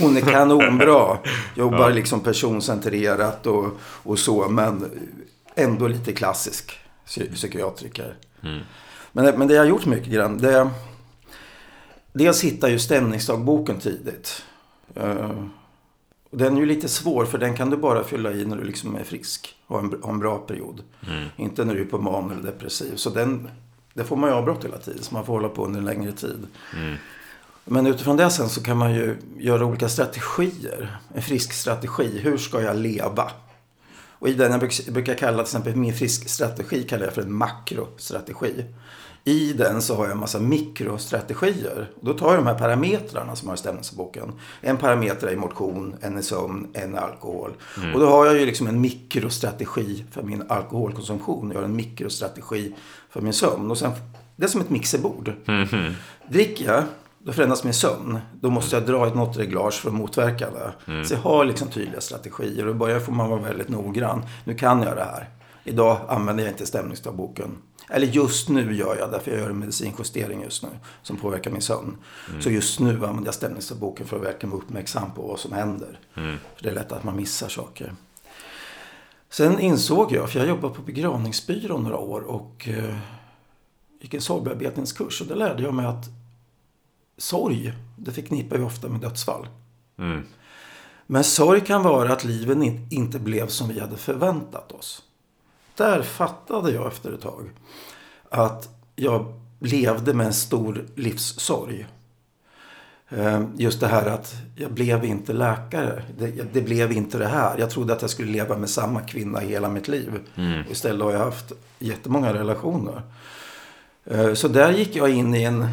Hon 0.00 0.16
är 0.16 0.20
kanonbra, 0.20 1.18
jobbar 1.56 1.90
liksom 1.90 2.20
personcentrerat 2.20 3.46
och, 3.46 3.66
och 3.80 4.18
så, 4.18 4.48
men 4.48 4.90
ändå 5.54 5.88
lite 5.88 6.12
klassisk 6.12 6.78
psykiatriker. 7.34 8.16
Mm. 8.42 8.60
Men, 9.12 9.38
men 9.38 9.48
det 9.48 9.54
jag 9.54 9.62
har 9.62 9.68
gjort 9.68 9.86
mycket 9.86 10.12
grann, 10.12 10.38
det 10.38 10.70
Dels 12.12 12.44
hittar 12.44 12.68
ju 12.68 12.78
stämningsdagboken 12.78 13.78
tidigt. 13.78 14.42
Och 16.36 16.42
den 16.42 16.56
är 16.56 16.60
ju 16.60 16.66
lite 16.66 16.88
svår 16.88 17.24
för 17.24 17.38
den 17.38 17.54
kan 17.54 17.70
du 17.70 17.76
bara 17.76 18.04
fylla 18.04 18.32
i 18.32 18.44
när 18.44 18.56
du 18.56 18.64
liksom 18.64 18.96
är 18.96 19.04
frisk 19.04 19.56
och 19.66 19.76
har 19.76 19.84
en, 19.84 20.02
har 20.02 20.12
en 20.12 20.18
bra 20.18 20.38
period. 20.38 20.82
Mm. 21.08 21.28
Inte 21.36 21.64
när 21.64 21.74
du 21.74 21.80
är 21.80 21.84
på 21.84 21.98
man 21.98 22.30
eller 22.30 22.42
depressiv. 22.42 22.96
Så 22.96 23.10
den, 23.10 23.50
det 23.94 24.04
får 24.04 24.16
man 24.16 24.30
ju 24.30 24.36
avbrott 24.36 24.64
hela 24.64 24.78
tiden. 24.78 25.02
Så 25.02 25.14
man 25.14 25.26
får 25.26 25.32
hålla 25.32 25.48
på 25.48 25.64
under 25.64 25.78
en 25.78 25.84
längre 25.84 26.12
tid. 26.12 26.46
Mm. 26.76 26.96
Men 27.64 27.86
utifrån 27.86 28.16
det 28.16 28.30
sen 28.30 28.48
så 28.48 28.62
kan 28.62 28.76
man 28.76 28.94
ju 28.94 29.16
göra 29.38 29.64
olika 29.64 29.88
strategier. 29.88 30.98
En 31.14 31.22
frisk 31.22 31.52
strategi. 31.52 32.18
Hur 32.18 32.36
ska 32.36 32.62
jag 32.62 32.76
leva? 32.76 33.30
Och 34.10 34.28
i 34.28 34.34
den 34.34 34.52
jag 34.52 34.70
brukar 34.94 35.14
kalla 35.14 35.36
till 35.36 35.42
exempel 35.42 35.76
min 35.76 35.94
frisk 35.94 36.28
strategi 36.28 36.82
kallar 36.82 37.04
jag 37.04 37.14
för 37.14 37.22
en 37.22 37.34
makrostrategi. 37.34 38.64
I 39.28 39.52
den 39.52 39.82
så 39.82 39.94
har 39.94 40.04
jag 40.04 40.12
en 40.12 40.18
massa 40.18 40.38
mikrostrategier. 40.38 41.90
Då 42.00 42.12
tar 42.12 42.28
jag 42.28 42.38
de 42.38 42.46
här 42.46 42.58
parametrarna 42.58 43.36
som 43.36 43.48
har 43.48 43.54
i 43.54 43.58
stämningsboken. 43.58 44.32
En 44.60 44.76
parameter 44.76 45.26
är 45.26 45.36
motion, 45.36 45.96
en 46.00 46.16
är 46.16 46.22
sömn, 46.22 46.66
en 46.72 46.94
är 46.94 46.98
alkohol. 46.98 47.52
Mm. 47.76 47.94
Och 47.94 48.00
då 48.00 48.06
har 48.06 48.26
jag 48.26 48.38
ju 48.38 48.46
liksom 48.46 48.66
en 48.66 48.80
mikrostrategi 48.80 50.04
för 50.10 50.22
min 50.22 50.42
alkoholkonsumtion. 50.48 51.50
Jag 51.50 51.58
har 51.58 51.64
en 51.64 51.76
mikrostrategi 51.76 52.74
för 53.10 53.20
min 53.20 53.32
sömn. 53.32 53.70
Och 53.70 53.78
sen, 53.78 53.90
det 54.36 54.44
är 54.44 54.48
som 54.48 54.60
ett 54.60 54.70
mixerbord. 54.70 55.32
Mm. 55.46 55.94
Dricker 56.28 56.72
jag, 56.72 56.82
då 57.18 57.32
förändras 57.32 57.64
min 57.64 57.74
sömn. 57.74 58.18
Då 58.40 58.50
måste 58.50 58.76
jag 58.76 58.86
dra 58.86 59.06
ett 59.06 59.14
något 59.14 59.36
reglage 59.36 59.74
för 59.74 59.88
att 59.88 59.94
motverka 59.94 60.46
det. 60.50 60.92
Mm. 60.92 61.04
Så 61.04 61.14
jag 61.14 61.20
har 61.20 61.44
liksom 61.44 61.68
tydliga 61.68 62.00
strategier. 62.00 62.66
Och 62.66 62.74
i 62.74 62.78
början 62.78 63.00
får 63.00 63.12
man 63.12 63.30
vara 63.30 63.40
väldigt 63.40 63.68
noggrann. 63.68 64.22
Nu 64.44 64.54
kan 64.54 64.82
jag 64.82 64.96
det 64.96 65.04
här. 65.04 65.28
Idag 65.64 65.98
använder 66.08 66.44
jag 66.44 66.52
inte 66.52 66.66
stämningsdagboken. 66.66 67.50
Eller 67.90 68.06
just 68.06 68.48
nu 68.48 68.74
gör 68.74 68.96
jag 68.96 69.10
det, 69.10 69.20
för 69.20 69.30
jag 69.30 69.40
gör 69.40 69.50
en 69.50 69.58
medicinjustering 69.58 70.42
just 70.42 70.62
nu 70.62 70.68
som 71.02 71.16
påverkar 71.16 71.50
min 71.50 71.62
sömn. 71.62 71.96
Mm. 72.28 72.42
Så 72.42 72.50
just 72.50 72.80
nu 72.80 72.90
använder 72.90 73.24
jag 73.24 73.34
stämningsdagboken 73.34 74.06
för 74.06 74.16
att 74.16 74.22
verkligen 74.22 74.50
vara 74.50 74.62
uppmärksam 74.62 75.14
på 75.14 75.22
vad 75.22 75.40
som 75.40 75.52
händer. 75.52 75.98
Mm. 76.14 76.36
För 76.56 76.62
det 76.62 76.68
är 76.68 76.74
lätt 76.74 76.92
att 76.92 77.04
man 77.04 77.16
missar 77.16 77.48
saker. 77.48 77.94
Sen 79.30 79.60
insåg 79.60 80.12
jag, 80.12 80.30
för 80.30 80.38
jag 80.38 80.48
jobbade 80.48 80.74
på 80.74 80.82
begravningsbyrå 80.82 81.78
några 81.78 81.98
år 81.98 82.20
och 82.20 82.68
eh, 82.68 82.96
gick 84.00 84.14
en 84.14 84.20
sorgbearbetningskurs. 84.20 85.20
Och 85.20 85.26
där 85.26 85.36
lärde 85.36 85.62
jag 85.62 85.74
mig 85.74 85.86
att 85.86 86.04
sorg, 87.18 87.72
det 87.96 88.12
förknippar 88.12 88.58
vi 88.58 88.64
ofta 88.64 88.88
med 88.88 89.00
dödsfall. 89.00 89.48
Mm. 89.98 90.22
Men 91.06 91.24
sorg 91.24 91.60
kan 91.60 91.82
vara 91.82 92.12
att 92.12 92.24
livet 92.24 92.58
inte 92.90 93.18
blev 93.18 93.48
som 93.48 93.68
vi 93.68 93.80
hade 93.80 93.96
förväntat 93.96 94.72
oss 94.72 95.02
där 95.76 96.02
fattade 96.02 96.70
jag 96.70 96.86
efter 96.86 97.12
ett 97.12 97.20
tag 97.20 97.50
att 98.30 98.68
jag 98.96 99.32
levde 99.58 100.14
med 100.14 100.26
en 100.26 100.34
stor 100.34 100.84
livssorg. 100.94 101.86
Ehm, 103.08 103.52
just 103.56 103.80
det 103.80 103.86
här 103.86 104.06
att 104.06 104.34
jag 104.56 104.72
blev 104.72 105.04
inte 105.04 105.32
läkare. 105.32 106.02
Det, 106.18 106.52
det, 106.52 106.60
blev 106.60 106.92
inte 106.92 107.18
det 107.18 107.26
här. 107.26 107.58
Jag 107.58 107.70
trodde 107.70 107.92
att 107.92 108.02
jag 108.02 108.10
skulle 108.10 108.32
leva 108.32 108.56
med 108.56 108.70
samma 108.70 109.00
kvinna 109.00 109.38
hela 109.38 109.68
mitt 109.68 109.88
liv. 109.88 110.20
Mm. 110.34 110.64
Istället 110.70 111.02
har 111.02 111.12
jag 111.12 111.18
haft 111.18 111.52
jättemånga 111.78 112.34
relationer. 112.34 113.02
Ehm, 114.04 114.36
så 114.36 114.48
där 114.48 114.72
gick 114.72 114.96
jag 114.96 115.10
in 115.10 115.34
i 115.34 115.42
en, 115.42 115.66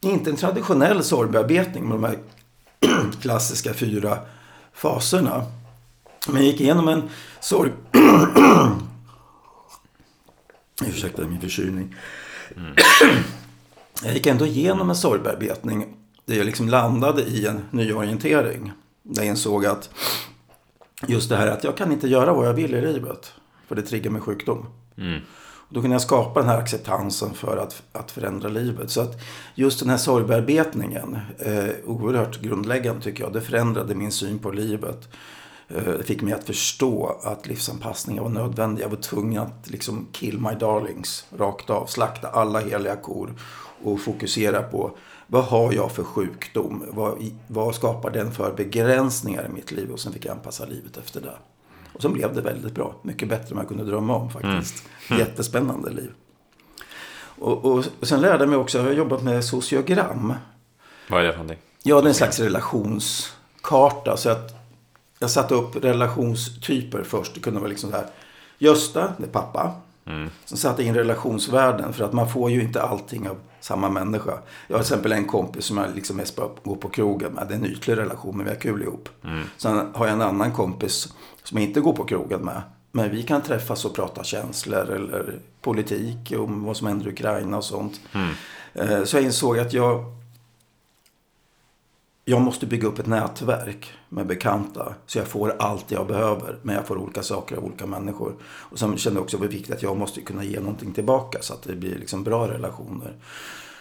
inte 0.00 0.30
en 0.30 0.36
traditionell 0.36 1.04
sorgbearbetning 1.04 1.88
med 1.88 1.98
de 1.98 2.04
här 2.04 2.18
klassiska 3.20 3.74
fyra 3.74 4.18
faserna. 4.72 5.44
Men 6.26 6.36
jag 6.36 6.44
gick 6.44 6.60
igenom 6.60 6.88
en 6.88 7.02
sorg 7.40 7.72
Ursäkta 10.86 11.26
min 11.26 11.40
förkylning. 11.40 11.94
Mm. 12.56 12.74
Jag 14.02 14.14
gick 14.14 14.26
ändå 14.26 14.46
igenom 14.46 14.90
en 14.90 14.96
sorgbearbetning 14.96 15.96
där 16.24 16.36
jag 16.36 16.46
liksom 16.46 16.68
landade 16.68 17.22
i 17.22 17.46
en 17.46 17.60
nyorientering. 17.70 18.72
Där 19.02 19.22
jag 19.22 19.30
insåg 19.30 19.66
att 19.66 19.90
just 21.06 21.28
det 21.28 21.36
här 21.36 21.46
att 21.46 21.64
jag 21.64 21.76
kan 21.76 21.92
inte 21.92 22.08
göra 22.08 22.32
vad 22.32 22.46
jag 22.46 22.54
vill 22.54 22.74
i 22.74 22.80
livet. 22.80 23.32
För 23.68 23.74
det 23.74 23.82
triggar 23.82 24.10
med 24.10 24.22
sjukdom. 24.22 24.66
Mm. 24.98 25.20
Då 25.68 25.80
kunde 25.80 25.94
jag 25.94 26.02
skapa 26.02 26.40
den 26.40 26.48
här 26.48 26.58
acceptansen 26.58 27.34
för 27.34 27.56
att, 27.56 27.82
att 27.92 28.10
förändra 28.10 28.48
livet. 28.48 28.90
Så 28.90 29.00
att 29.00 29.20
just 29.54 29.80
den 29.80 29.90
här 29.90 29.96
sorgbearbetningen, 29.96 31.18
eh, 31.38 31.68
oerhört 31.84 32.40
grundläggande 32.40 33.02
tycker 33.02 33.24
jag. 33.24 33.32
Det 33.32 33.40
förändrade 33.40 33.94
min 33.94 34.12
syn 34.12 34.38
på 34.38 34.50
livet. 34.50 35.08
Det 35.68 35.86
eh, 35.86 35.98
fick 35.98 36.22
mig 36.22 36.32
att 36.32 36.44
förstå 36.44 37.20
att 37.22 37.46
livsanpassningar 37.46 38.22
var 38.22 38.30
nödvändiga. 38.30 38.84
Jag 38.84 38.90
var 38.90 39.02
tvungen 39.02 39.42
att 39.42 39.70
liksom 39.70 40.06
kill 40.12 40.38
my 40.38 40.54
darlings 40.60 41.26
rakt 41.38 41.70
av. 41.70 41.86
Slakta 41.86 42.28
alla 42.28 42.60
heliga 42.60 42.96
kor 42.96 43.34
och 43.82 44.00
fokusera 44.00 44.62
på 44.62 44.96
vad 45.26 45.44
har 45.44 45.72
jag 45.72 45.92
för 45.92 46.04
sjukdom? 46.04 46.84
Vad, 46.88 47.30
vad 47.46 47.74
skapar 47.74 48.10
den 48.10 48.32
för 48.32 48.52
begränsningar 48.52 49.46
i 49.46 49.48
mitt 49.48 49.70
liv? 49.70 49.90
Och 49.90 50.00
sen 50.00 50.12
fick 50.12 50.24
jag 50.24 50.32
anpassa 50.32 50.64
livet 50.64 50.96
efter 50.96 51.20
det. 51.20 51.34
Och 51.92 52.02
så 52.02 52.08
blev 52.08 52.34
det 52.34 52.40
väldigt 52.40 52.74
bra. 52.74 52.94
Mycket 53.02 53.28
bättre 53.28 53.52
än 53.52 53.58
jag 53.58 53.68
kunde 53.68 53.84
drömma 53.84 54.16
om 54.16 54.30
faktiskt. 54.30 54.84
Mm. 55.08 55.20
Jättespännande 55.20 55.90
liv. 55.90 56.10
Och, 57.38 57.64
och, 57.64 57.84
och 58.00 58.08
sen 58.08 58.20
lärde 58.20 58.38
jag 58.38 58.48
mig 58.48 58.58
också, 58.58 58.78
jag 58.78 58.84
har 58.84 58.92
jobbat 58.92 59.22
med 59.22 59.44
sociogram. 59.44 60.34
Vad 61.10 61.20
är 61.20 61.24
det 61.24 61.32
för 61.32 61.38
någonting? 61.38 61.62
Ja, 61.82 62.00
det 62.00 62.06
är 62.06 62.08
en 62.08 62.14
slags 62.14 62.40
relationskarta. 62.40 64.16
Så 64.16 64.30
att 64.30 64.57
jag 65.18 65.30
satte 65.30 65.54
upp 65.54 65.84
relationstyper 65.84 67.02
först. 67.02 67.34
Det 67.34 67.40
kunde 67.40 67.60
vara 67.60 67.70
liksom 67.70 67.90
så 67.90 67.96
här. 67.96 68.06
Gösta, 68.58 69.12
det 69.18 69.24
är 69.24 69.30
pappa. 69.30 69.72
Mm. 70.06 70.30
Sen 70.44 70.58
satte 70.58 70.82
jag 70.82 70.88
in 70.88 70.94
relationsvärden 70.94 71.92
för 71.92 72.04
att 72.04 72.12
man 72.12 72.28
får 72.28 72.50
ju 72.50 72.62
inte 72.62 72.82
allting 72.82 73.28
av 73.28 73.36
samma 73.60 73.88
människa. 73.88 74.38
Jag 74.66 74.76
har 74.76 74.82
till 74.82 74.92
exempel 74.92 75.12
en 75.12 75.24
kompis 75.24 75.64
som 75.64 75.76
jag 75.76 75.94
liksom 75.94 76.16
mest 76.16 76.36
bara 76.36 76.48
går 76.64 76.76
på 76.76 76.88
krogen 76.88 77.32
med. 77.32 77.48
Det 77.48 77.54
är 77.54 77.58
en 77.58 77.66
ytlig 77.66 77.96
relation 77.96 78.36
men 78.36 78.46
vi 78.46 78.52
har 78.52 78.60
kul 78.60 78.82
ihop. 78.82 79.08
Mm. 79.24 79.44
Sen 79.56 79.88
har 79.94 80.06
jag 80.06 80.12
en 80.12 80.22
annan 80.22 80.52
kompis 80.52 81.12
som 81.42 81.58
jag 81.58 81.68
inte 81.68 81.80
går 81.80 81.92
på 81.92 82.04
krogen 82.04 82.40
med. 82.40 82.62
Men 82.92 83.10
vi 83.10 83.22
kan 83.22 83.42
träffas 83.42 83.84
och 83.84 83.94
prata 83.94 84.24
känslor 84.24 84.90
eller 84.90 85.38
politik 85.60 86.32
om 86.38 86.64
vad 86.64 86.76
som 86.76 86.86
händer 86.86 87.06
i 87.06 87.12
Ukraina 87.12 87.56
och 87.56 87.64
sånt. 87.64 88.00
Mm. 88.12 88.30
Eh, 88.74 89.04
så 89.04 89.16
jag 89.16 89.24
insåg 89.24 89.58
att 89.58 89.72
jag 89.72 90.17
jag 92.28 92.40
måste 92.40 92.66
bygga 92.66 92.88
upp 92.88 92.98
ett 92.98 93.06
nätverk 93.06 93.92
med 94.08 94.26
bekanta 94.26 94.94
så 95.06 95.18
jag 95.18 95.26
får 95.26 95.54
allt 95.58 95.90
jag 95.90 96.06
behöver. 96.06 96.58
Men 96.62 96.74
jag 96.74 96.86
får 96.86 96.98
olika 96.98 97.22
saker 97.22 97.56
av 97.56 97.64
olika 97.64 97.86
människor. 97.86 98.36
Och 98.42 98.78
sen 98.78 98.98
kände 98.98 99.18
jag 99.18 99.24
också 99.24 99.36
att 99.36 99.40
det 99.40 99.46
var 99.46 99.52
viktigt 99.52 99.74
att 99.74 99.82
jag 99.82 99.96
måste 99.96 100.20
kunna 100.20 100.44
ge 100.44 100.60
någonting 100.60 100.92
tillbaka 100.92 101.38
så 101.40 101.54
att 101.54 101.62
det 101.62 101.76
blir 101.76 101.98
liksom 101.98 102.24
bra 102.24 102.48
relationer. 102.48 103.16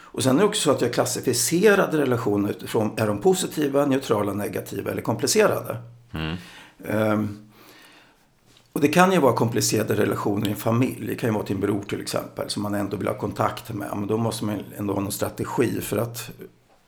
Och 0.01 0.23
sen 0.23 0.35
är 0.35 0.39
det 0.39 0.45
också 0.45 0.61
så 0.61 0.71
att 0.71 0.81
jag 0.81 0.93
klassificerade 0.93 1.97
relationer 1.97 2.49
utifrån, 2.49 2.91
är 2.97 3.07
de 3.07 3.17
positiva, 3.17 3.85
neutrala, 3.85 4.33
negativa 4.33 4.91
eller 4.91 5.01
komplicerade? 5.01 5.77
Um, 6.77 7.49
och 8.73 8.81
det 8.81 8.87
kan 8.87 9.11
ju 9.11 9.19
vara 9.19 9.33
komplicerade 9.33 9.95
relationer 9.95 10.47
i 10.47 10.51
en 10.51 10.57
familj. 10.57 11.07
Det 11.07 11.15
kan 11.15 11.29
ju 11.29 11.33
vara 11.33 11.45
till 11.45 11.55
en 11.55 11.61
bror 11.61 11.83
till 11.89 12.01
exempel 12.01 12.49
som 12.49 12.63
man 12.63 12.75
ändå 12.75 12.97
vill 12.97 13.07
ha 13.07 13.17
kontakt 13.17 13.73
med. 13.73 13.89
Men 13.95 14.07
då 14.07 14.17
måste 14.17 14.45
man 14.45 14.59
ändå 14.77 14.93
ha 14.93 15.01
någon 15.01 15.11
strategi 15.11 15.81
för 15.81 15.97
att 15.97 16.31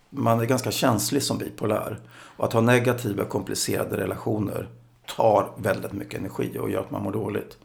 man 0.10 0.40
är 0.40 0.46
ganska 0.46 0.72
känslig 0.72 1.24
som 1.24 1.38
bipolär. 1.38 2.00
Och 2.10 2.46
att 2.46 2.54
ha 2.54 2.62
negativa 2.62 3.26
komplicerade 3.26 3.98
relationer 3.98 4.70
tar 5.16 5.52
väldigt 5.58 5.94
mycket 5.94 6.20
energi 6.20 6.58
och 6.60 6.70
gör 6.70 6.82
att 6.82 6.92
man 6.92 7.04
mår 7.04 7.12
dåligt. 7.12 7.58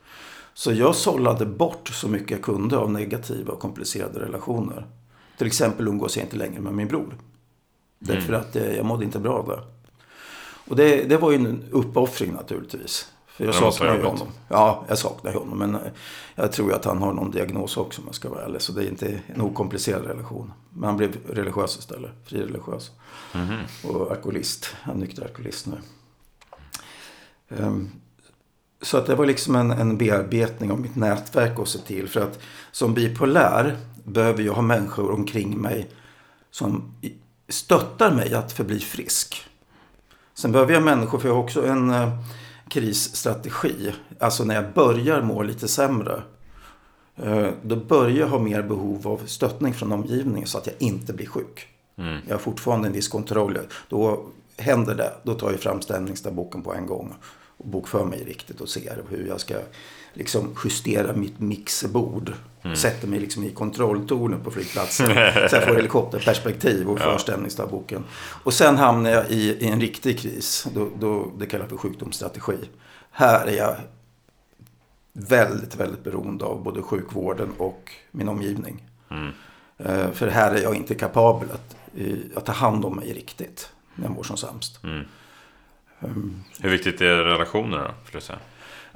Så 0.55 0.73
jag 0.73 0.95
sållade 0.95 1.47
bort 1.47 1.89
så 1.89 2.09
mycket 2.09 2.31
jag 2.31 2.43
kunde 2.43 2.77
av 2.77 2.91
negativa 2.91 3.53
och 3.53 3.61
komplicerade 3.61 4.21
relationer. 4.21 4.87
Till 5.39 5.47
exempel 5.47 5.89
umgås 5.89 6.17
jag 6.17 6.27
inte 6.27 6.37
längre 6.37 6.61
med 6.61 6.75
min 6.75 6.89
bror. 6.89 7.05
Mm. 7.05 7.17
Därför 7.99 8.33
att 8.33 8.57
eh, 8.57 8.77
jag 8.77 8.87
mådde 8.87 9.05
inte 9.05 9.19
bra 9.19 9.33
av 9.33 9.49
det. 9.49 9.61
Och 10.69 10.77
det, 10.77 11.05
det 11.05 11.17
var 11.17 11.31
ju 11.31 11.37
en 11.37 11.65
uppoffring 11.71 12.33
naturligtvis. 12.33 13.13
För 13.37 13.45
jag 13.45 13.55
saknar 13.55 13.97
ju 13.97 14.03
honom. 14.03 14.29
Ja, 14.49 14.85
jag 14.89 14.99
saknar 14.99 15.33
honom. 15.33 15.59
Men 15.59 15.75
eh, 15.75 15.81
jag 16.35 16.53
tror 16.53 16.73
att 16.73 16.85
han 16.85 17.03
har 17.03 17.13
någon 17.13 17.31
diagnos 17.31 17.77
också 17.77 18.01
om 18.01 18.07
jag 18.07 18.15
ska 18.15 18.29
vara 18.29 18.45
ärlig. 18.45 18.63
Så 18.63 18.73
det 18.73 18.85
är 18.85 18.89
inte 18.89 19.21
en 19.27 19.41
okomplicerad 19.41 20.07
relation. 20.07 20.53
Men 20.71 20.85
han 20.85 20.97
blev 20.97 21.17
religiös 21.29 21.79
istället. 21.79 22.11
Frireligiös. 22.25 22.91
Mm 23.35 23.47
-hmm. 23.47 23.87
Och 23.87 24.11
alkoholist. 24.11 24.75
Han 24.83 24.97
är 24.97 25.01
nykter 25.01 25.23
alkoholist 25.23 25.67
nu. 25.67 25.77
Um, 27.49 27.91
så 28.83 28.99
att 28.99 29.07
det 29.07 29.15
var 29.15 29.27
liksom 29.27 29.57
en, 29.57 29.71
en 29.71 29.99
bearbetning 29.99 30.71
av 30.71 30.81
mitt 30.81 30.97
nätverk 30.97 31.59
att 31.59 31.69
se 31.69 31.79
till. 31.79 32.09
För 32.09 32.21
att 32.21 32.39
som 32.73 32.95
bipolär 32.95 33.77
behöver 34.05 34.43
jag 34.43 34.53
ha 34.53 34.63
människor 34.63 35.11
omkring 35.11 35.61
mig 35.61 35.91
som 36.51 36.95
stöttar 37.49 38.15
mig 38.15 38.35
att 38.35 38.53
förbli 38.53 38.79
frisk. 38.79 39.47
Sen 40.35 40.53
behöver 40.53 40.73
jag 40.73 40.83
människor, 40.83 41.19
för 41.19 41.29
jag 41.29 41.35
har 41.35 41.43
också 41.43 41.67
en 41.67 41.91
eh, 41.91 42.19
krisstrategi. 42.75 43.93
Alltså 44.19 44.45
när 44.45 44.55
jag 44.55 44.73
börjar 44.73 45.23
må 45.23 45.43
lite 45.43 45.69
sämre. 45.69 46.23
Eh, 47.17 47.49
då 47.63 47.77
börjar 47.77 48.19
jag 48.19 48.27
ha 48.27 48.39
mer 48.39 48.63
behov 48.63 49.09
av 49.09 49.21
stöttning 49.27 49.75
från 49.75 49.93
omgivningen 49.93 50.49
så 50.49 50.59
att 50.59 50.67
jag 50.67 50.77
inte 50.79 51.13
blir 51.13 51.27
sjuk. 51.27 51.67
Mm. 51.99 52.19
Jag 52.27 52.35
har 52.35 52.41
fortfarande 52.41 52.89
en 52.89 52.93
viss 52.93 53.09
kontroll. 53.09 53.59
Då 53.89 54.27
händer 54.57 54.95
det, 54.95 55.13
då 55.23 55.35
tar 55.35 55.51
jag 55.51 55.61
fram 55.61 55.83
stämningsdagboken 55.83 56.63
på 56.63 56.75
en 56.75 56.87
gång 56.87 57.15
och 57.57 57.69
bokför 57.69 58.05
mig 58.05 58.25
riktigt 58.25 58.61
och 58.61 58.69
ser 58.69 59.03
hur 59.09 59.27
jag 59.27 59.41
ska 59.41 59.55
liksom 60.13 60.57
justera 60.65 61.13
mitt 61.17 61.41
mixerbord. 61.41 62.33
Mm. 62.65 62.77
Sätter 62.77 63.09
mig 63.09 63.21
liksom 63.21 63.45
i 63.45 63.51
kontrolltornet 63.51 64.45
på 64.45 64.51
flygplatsen. 64.51 65.07
så 65.51 65.57
jag 65.57 65.65
får 65.65 65.75
helikopterperspektiv 65.75 66.91
och 66.91 66.99
för 66.99 67.19
stämningsdagboken. 67.19 68.05
Och 68.43 68.55
sen 68.55 68.77
hamnar 68.77 69.11
jag 69.11 69.31
i, 69.31 69.51
i 69.51 69.69
en 69.69 69.81
riktig 69.81 70.19
kris. 70.19 70.67
Då, 70.75 70.89
då, 70.99 71.33
det 71.39 71.47
kallas 71.47 71.69
för 71.69 71.77
sjukdomsstrategi. 71.77 72.57
Här 73.11 73.47
är 73.47 73.57
jag 73.57 73.77
väldigt, 75.13 75.77
väldigt 75.77 76.05
beroende 76.05 76.45
av 76.45 76.63
både 76.63 76.83
sjukvården 76.83 77.53
och 77.59 77.93
min 78.11 78.29
omgivning. 78.29 78.85
Mm. 79.11 79.33
Uh, 79.81 80.13
för 80.13 80.29
här 80.29 80.55
är 80.55 80.63
jag 80.63 80.75
inte 80.75 80.95
kapabel 80.95 81.49
att, 81.51 81.77
att 82.37 82.47
ta 82.47 82.53
hand 82.53 82.85
om 82.85 82.97
mig 82.97 83.13
riktigt 83.13 83.73
när 83.95 84.05
jag 84.05 84.15
mår 84.15 84.23
som 84.23 84.37
sämst. 84.37 84.85
Mm. 84.85 85.05
Um, 86.01 86.45
Hur 86.61 86.71
viktigt 86.71 87.01
är 87.01 87.17
relationer 87.17 87.79
då, 87.79 87.91
för 88.05 88.21
säga? 88.21 88.39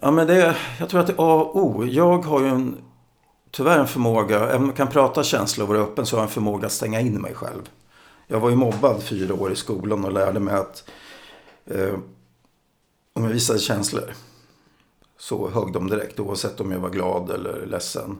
Ja, 0.03 0.11
men 0.11 0.27
det, 0.27 0.57
jag 0.79 0.89
tror 0.89 1.01
att 1.01 1.07
det 1.07 1.13
är 1.13 1.17
A 1.19 1.35
och 1.35 1.57
O. 1.57 1.85
Jag 1.85 2.19
har 2.19 2.41
ju 2.41 2.49
en, 2.49 2.77
tyvärr 3.51 3.79
en 3.79 3.87
förmåga, 3.87 4.37
även 4.37 4.63
om 4.63 4.67
jag 4.67 4.77
kan 4.77 4.89
prata 4.89 5.23
känslor 5.23 5.69
och 5.69 5.75
vara 5.75 5.85
öppen, 5.85 6.07
så 6.07 6.17
har 6.17 6.21
jag 6.21 6.29
en 6.29 6.35
förmåga 6.35 6.67
att 6.67 6.73
stänga 6.73 7.01
in 7.01 7.21
mig 7.21 7.35
själv. 7.35 7.71
Jag 8.27 8.41
var 8.41 8.51
ju 8.51 8.57
mobbad 8.57 9.03
fyra 9.03 9.35
år 9.35 9.53
i 9.53 9.57
skolan 9.57 10.05
och 10.05 10.13
lärde 10.13 10.41
mig 10.41 10.55
att 10.55 10.91
eh, 11.67 11.95
om 13.13 13.25
jag 13.25 13.31
visade 13.31 13.59
känslor 13.59 14.13
så 15.19 15.51
högg 15.51 15.73
de 15.73 15.89
direkt 15.89 16.21
oavsett 16.21 16.61
om 16.61 16.73
jag 16.73 16.79
var 16.79 16.91
glad 16.91 17.31
eller 17.31 17.67
ledsen. 17.67 18.19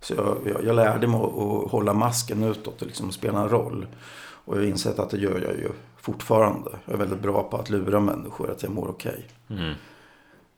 Så 0.00 0.14
jag, 0.14 0.38
jag, 0.44 0.64
jag 0.64 0.76
lärde 0.76 1.06
mig 1.06 1.20
att, 1.20 1.38
att, 1.38 1.70
hålla 1.70 1.94
masken 1.94 2.44
utåt 2.44 2.82
och 2.82 2.86
liksom 2.86 3.12
spela 3.12 3.40
en 3.40 3.48
roll. 3.48 3.86
Och 4.18 4.56
jag 4.56 4.60
har 4.60 4.66
insett 4.66 4.98
att 4.98 5.10
det 5.10 5.18
gör 5.18 5.40
jag 5.40 5.56
ju 5.56 5.70
fortfarande. 5.96 6.70
Jag 6.84 6.94
är 6.94 6.98
väldigt 6.98 7.22
bra 7.22 7.42
på 7.42 7.56
att 7.56 7.70
lura 7.70 8.00
människor 8.00 8.50
att 8.50 8.62
jag 8.62 8.72
mår 8.72 8.88
okej. 8.88 9.26
Okay. 9.48 9.58
Mm. 9.58 9.74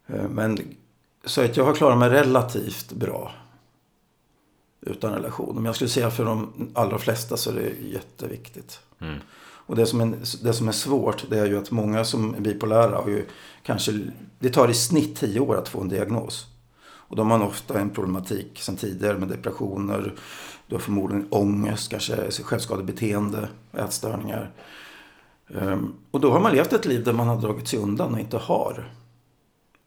Eh, 0.06 0.28
men 0.28 0.58
så 1.24 1.44
att 1.44 1.56
jag 1.56 1.64
har 1.64 1.74
klarat 1.74 1.98
mig 1.98 2.10
relativt 2.10 2.92
bra. 2.92 3.32
Utan 4.80 5.14
relation. 5.14 5.54
Men 5.54 5.64
jag 5.64 5.74
skulle 5.74 5.90
säga 5.90 6.10
för 6.10 6.24
de 6.24 6.70
allra 6.74 6.98
flesta 6.98 7.36
så 7.36 7.50
är 7.50 7.54
det 7.54 7.88
jätteviktigt. 7.88 8.80
Mm. 9.00 9.18
Och 9.68 9.76
det 9.76 9.86
som, 9.86 10.00
är, 10.00 10.16
det 10.44 10.52
som 10.52 10.68
är 10.68 10.72
svårt 10.72 11.24
det 11.30 11.38
är 11.38 11.46
ju 11.46 11.58
att 11.58 11.70
många 11.70 12.04
som 12.04 12.34
är 12.34 12.40
bipolära 12.40 12.96
har 12.96 13.08
ju 13.08 13.26
kanske, 13.62 14.00
det 14.38 14.50
tar 14.50 14.68
i 14.68 14.74
snitt 14.74 15.16
tio 15.16 15.40
år 15.40 15.56
att 15.56 15.68
få 15.68 15.80
en 15.80 15.88
diagnos. 15.88 16.46
Och 16.80 17.16
de 17.16 17.30
har 17.30 17.42
ofta 17.42 17.80
en 17.80 17.90
problematik 17.90 18.58
sedan 18.60 18.76
tidigare 18.76 19.18
med 19.18 19.28
depressioner. 19.28 20.14
Du 20.66 20.74
har 20.74 20.80
förmodligen 20.80 21.26
ångest, 21.30 21.90
kanske 21.90 22.30
självskadebeteende, 22.30 23.48
ätstörningar. 23.72 24.50
Um, 25.48 25.94
och 26.10 26.20
då 26.20 26.30
har 26.30 26.40
man 26.40 26.52
levt 26.52 26.72
ett 26.72 26.86
liv 26.86 27.04
där 27.04 27.12
man 27.12 27.28
har 27.28 27.40
dragit 27.40 27.68
sig 27.68 27.78
undan 27.78 28.14
och 28.14 28.20
inte 28.20 28.36
har 28.36 28.92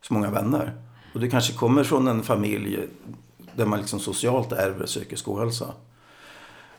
så 0.01 0.13
många 0.13 0.29
vänner. 0.29 0.73
Och 1.13 1.19
du 1.19 1.29
kanske 1.29 1.53
kommer 1.53 1.83
från 1.83 2.07
en 2.07 2.23
familj 2.23 2.87
där 3.55 3.65
man 3.65 3.79
liksom 3.79 3.99
socialt 3.99 4.51
ärver 4.51 4.85
psykisk 4.85 5.27
ohälsa. 5.27 5.73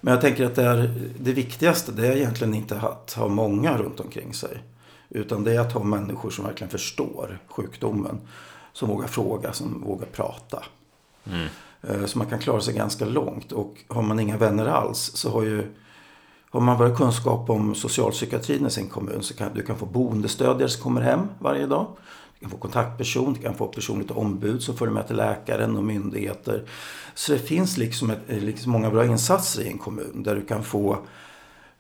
Men 0.01 0.13
jag 0.13 0.21
tänker 0.21 0.47
att 0.47 0.55
det, 0.55 0.63
är, 0.63 0.95
det 1.21 1.33
viktigaste 1.33 1.93
det 1.93 2.07
är 2.07 2.17
egentligen 2.17 2.55
inte 2.55 2.81
att 2.81 3.13
ha 3.13 3.29
många 3.29 3.79
runt 3.79 4.01
omkring 4.01 4.35
sig. 4.35 4.63
Utan 5.09 5.45
det 5.45 5.55
är 5.55 5.61
att 5.61 5.73
ha 5.73 5.85
människor 5.85 6.31
som 6.31 6.45
verkligen 6.45 6.71
förstår 6.71 7.39
sjukdomen. 7.47 8.21
Som 8.73 8.89
vågar 8.89 9.07
fråga, 9.07 9.53
som 9.53 9.83
vågar 9.87 10.07
prata. 10.07 10.65
Mm. 11.25 11.47
Eh, 11.83 12.05
så 12.07 12.19
man 12.19 12.27
kan 12.27 12.39
klara 12.39 12.61
sig 12.61 12.75
ganska 12.75 13.05
långt. 13.05 13.53
Och 13.53 13.75
har 13.89 14.03
man 14.03 14.21
inga 14.21 14.37
vänner 14.37 14.67
alls 14.67 14.99
så 15.15 15.31
har 15.31 15.43
ju 15.43 15.67
har 16.51 16.61
man 16.61 16.79
bara 16.79 16.97
kunskap 16.97 17.51
om 17.51 17.75
socialpsykiatrin 17.75 18.67
i 18.67 18.71
sin 18.71 18.89
kommun 18.89 19.23
så 19.23 19.35
kan 19.35 19.55
du 19.55 19.63
kan 19.63 19.79
få 19.79 19.87
boendestödjare 19.87 20.69
som 20.69 20.83
kommer 20.83 21.01
hem 21.01 21.21
varje 21.39 21.67
dag. 21.67 21.87
Kan 22.43 22.51
få 22.51 22.57
kontaktperson, 22.57 23.33
du 23.33 23.41
kan 23.41 23.55
få 23.55 23.67
personligt 23.67 24.11
ombud 24.11 24.63
som 24.63 24.77
följer 24.77 24.95
med 24.95 25.07
till 25.07 25.17
läkaren 25.17 25.77
och 25.77 25.85
myndigheter. 25.85 26.65
Så 27.15 27.33
det 27.33 27.39
finns 27.39 27.77
liksom, 27.77 28.11
ett, 28.11 28.19
liksom 28.29 28.73
många 28.73 28.91
bra 28.91 29.07
insatser 29.07 29.63
i 29.63 29.69
en 29.69 29.79
kommun 29.79 30.23
där 30.23 30.35
du 30.35 30.45
kan 30.45 30.65
få 30.65 30.99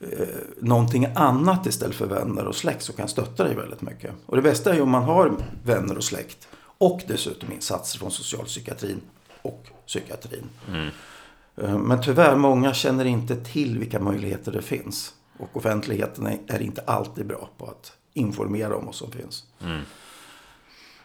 eh, 0.00 0.26
någonting 0.60 1.06
annat 1.14 1.66
istället 1.66 1.96
för 1.96 2.06
vänner 2.06 2.46
och 2.46 2.56
släkt 2.56 2.82
som 2.82 2.94
kan 2.94 3.08
stötta 3.08 3.44
dig 3.44 3.54
väldigt 3.54 3.82
mycket. 3.82 4.14
Och 4.26 4.36
det 4.36 4.42
bästa 4.42 4.70
är 4.70 4.74
ju 4.74 4.80
om 4.80 4.90
man 4.90 5.02
har 5.02 5.32
vänner 5.64 5.96
och 5.96 6.04
släkt 6.04 6.48
och 6.78 7.02
dessutom 7.08 7.52
insatser 7.52 7.98
från 7.98 8.10
socialpsykiatrin 8.10 9.00
och 9.42 9.66
psykiatrin. 9.86 10.48
Mm. 10.68 10.88
Eh, 11.56 11.78
men 11.78 12.02
tyvärr, 12.02 12.36
många 12.36 12.74
känner 12.74 13.04
inte 13.04 13.36
till 13.36 13.78
vilka 13.78 14.00
möjligheter 14.00 14.52
det 14.52 14.62
finns. 14.62 15.14
Och 15.38 15.56
offentligheten 15.56 16.38
är 16.46 16.62
inte 16.62 16.82
alltid 16.86 17.26
bra 17.26 17.48
på 17.58 17.66
att 17.66 17.92
informera 18.14 18.76
om 18.76 18.86
vad 18.86 18.94
som 18.94 19.10
finns. 19.10 19.44
Mm. 19.64 19.80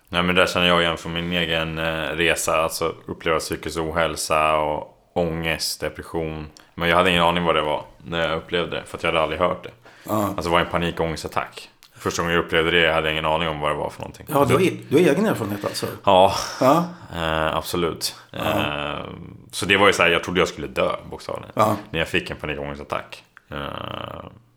Nej 0.10 0.24
men 0.24 0.36
där 0.36 0.46
känner 0.46 0.68
jag 0.68 0.82
igen 0.82 0.98
från 0.98 1.14
min 1.14 1.32
egen 1.32 1.78
eh, 1.78 2.10
resa. 2.16 2.62
Alltså 2.62 2.96
uppleva 3.06 3.40
psykisk 3.40 3.80
ohälsa 3.80 4.58
och 4.58 4.98
ångest, 5.14 5.82
depression. 5.82 6.48
Men 6.76 6.90
jag 6.90 6.98
hade 6.98 7.10
ingen 7.10 7.24
aning 7.24 7.44
vad 7.44 7.56
det 7.56 7.62
var 7.62 7.84
när 8.06 8.30
jag 8.30 8.38
upplevde 8.38 8.76
det. 8.76 8.84
För 8.86 8.98
att 8.98 9.04
jag 9.04 9.10
hade 9.10 9.24
aldrig 9.24 9.40
hört 9.40 9.64
det. 9.64 9.72
Ah. 10.10 10.24
Alltså 10.24 10.42
det 10.42 10.50
var 10.50 10.60
en 10.60 10.66
panikångestattack. 10.66 11.70
Första 12.00 12.22
gången 12.22 12.36
jag 12.36 12.46
upplevde 12.46 12.72
det 12.72 12.94
hade 12.94 13.08
jag 13.08 13.14
ingen 13.14 13.26
aning 13.26 13.48
om 13.48 13.60
vad 13.60 13.72
det 13.72 13.76
var 13.76 13.90
för 13.90 14.02
någonting. 14.02 14.26
Ja, 14.30 14.46
du 14.46 14.54
har, 14.54 14.62
du 14.90 14.96
har 14.96 15.12
egen 15.12 15.26
erfarenhet 15.26 15.66
alltså? 15.66 15.86
Ja, 16.04 16.34
ja. 16.62 16.86
Eh, 17.16 17.56
absolut. 17.56 18.16
Ja. 18.32 18.40
Eh, 18.40 19.06
så 19.52 19.66
det 19.66 19.78
var 19.78 19.88
ju 19.88 19.94
så 19.94 20.04
här, 20.04 20.10
jag 20.10 20.24
trodde 20.24 20.40
jag 20.40 20.48
skulle 20.48 20.68
dö 20.68 20.96
bokstavligen. 21.10 21.52
Ja. 21.56 21.76
När 21.90 22.00
jag 22.00 22.08
fick 22.08 22.30
en 22.30 22.38
panikångestattack. 22.38 23.24
Eh, 23.52 23.58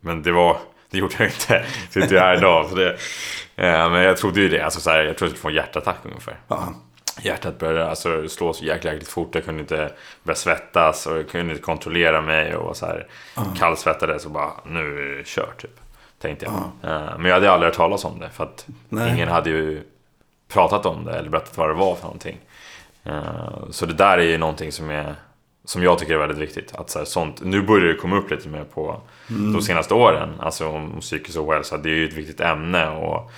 men 0.01 0.23
det 0.23 0.33
var, 0.33 0.57
det 0.91 0.99
gjorde 0.99 1.15
jag 1.19 1.27
inte. 1.27 1.65
Sitter 1.91 2.15
jag 2.15 2.23
här 2.23 2.37
idag. 2.37 2.69
Så 2.69 2.75
det, 2.75 2.91
eh, 3.57 3.91
men 3.91 4.03
jag 4.03 4.17
trodde 4.17 4.41
ju 4.41 4.49
det. 4.49 4.61
Alltså 4.65 4.81
så 4.81 4.91
här, 4.91 5.05
jag 5.05 5.17
trodde 5.17 5.31
jag 5.31 5.39
skulle 5.39 5.43
få 5.43 5.49
en 5.49 5.55
hjärtattack 5.55 5.99
ungefär. 6.03 6.39
Ja. 6.49 6.75
Hjärtat 7.23 7.59
började 7.59 7.89
alltså, 7.89 8.29
slå 8.29 8.53
så 8.53 8.65
jäkla, 8.65 8.93
jäkligt 8.93 9.09
fort. 9.09 9.35
Jag 9.35 9.45
kunde 9.45 9.61
inte 9.61 9.93
börja 10.23 10.37
svettas 10.37 11.07
och 11.07 11.19
jag 11.19 11.29
kunde 11.29 11.53
inte 11.53 11.65
kontrollera 11.65 12.21
mig. 12.21 12.57
Och 12.57 12.77
så 12.77 12.87
här, 12.87 13.07
ja. 13.37 13.43
kallsvettades 13.59 14.25
och 14.25 14.31
bara, 14.31 14.51
nu 14.67 15.13
är 15.13 15.17
det 15.17 15.27
kört 15.27 15.63
typ. 15.63 15.81
Tänkte 16.19 16.45
jag. 16.45 16.55
Ja. 16.83 17.17
Men 17.17 17.25
jag 17.25 17.35
hade 17.35 17.51
aldrig 17.51 17.69
hört 17.69 17.77
talas 17.77 18.05
om 18.05 18.21
det. 18.21 18.31
För 18.31 18.45
att 18.45 18.67
Nej. 18.89 19.13
ingen 19.13 19.29
hade 19.29 19.51
ju 19.51 19.83
pratat 20.49 20.87
om 20.87 21.05
det 21.05 21.13
eller 21.13 21.31
berättat 21.31 21.59
vad 21.59 21.69
det 21.69 21.75
var 21.75 21.95
för 21.95 22.03
någonting. 22.03 22.39
Eh, 23.05 23.71
så 23.71 23.87
det 23.87 23.95
där 23.95 24.19
är 24.19 24.23
ju 24.23 24.39
någonting 24.39 24.73
som, 24.73 24.91
är, 24.91 25.15
som 25.71 25.83
jag 25.83 25.99
tycker 25.99 26.15
är 26.15 26.19
väldigt 26.19 26.39
viktigt. 26.39 26.75
Att 26.75 26.91
så 26.91 26.99
här, 26.99 27.07
sånt, 27.07 27.41
nu 27.45 27.63
börjar 27.63 27.87
det 27.87 27.95
komma 27.95 28.17
upp 28.17 28.31
lite 28.31 28.49
mer 28.49 28.65
på 28.65 29.01
mm. 29.31 29.53
de 29.53 29.63
senaste 29.63 29.95
åren. 29.95 30.29
Alltså 30.41 30.69
om 30.69 31.01
psykisk 31.01 31.39
ohälsa. 31.39 31.79
Det 31.79 31.89
är 31.89 31.95
ju 31.95 32.09
ett 32.09 32.15
viktigt 32.15 32.41
ämne. 32.41 32.89
Och, 32.89 33.31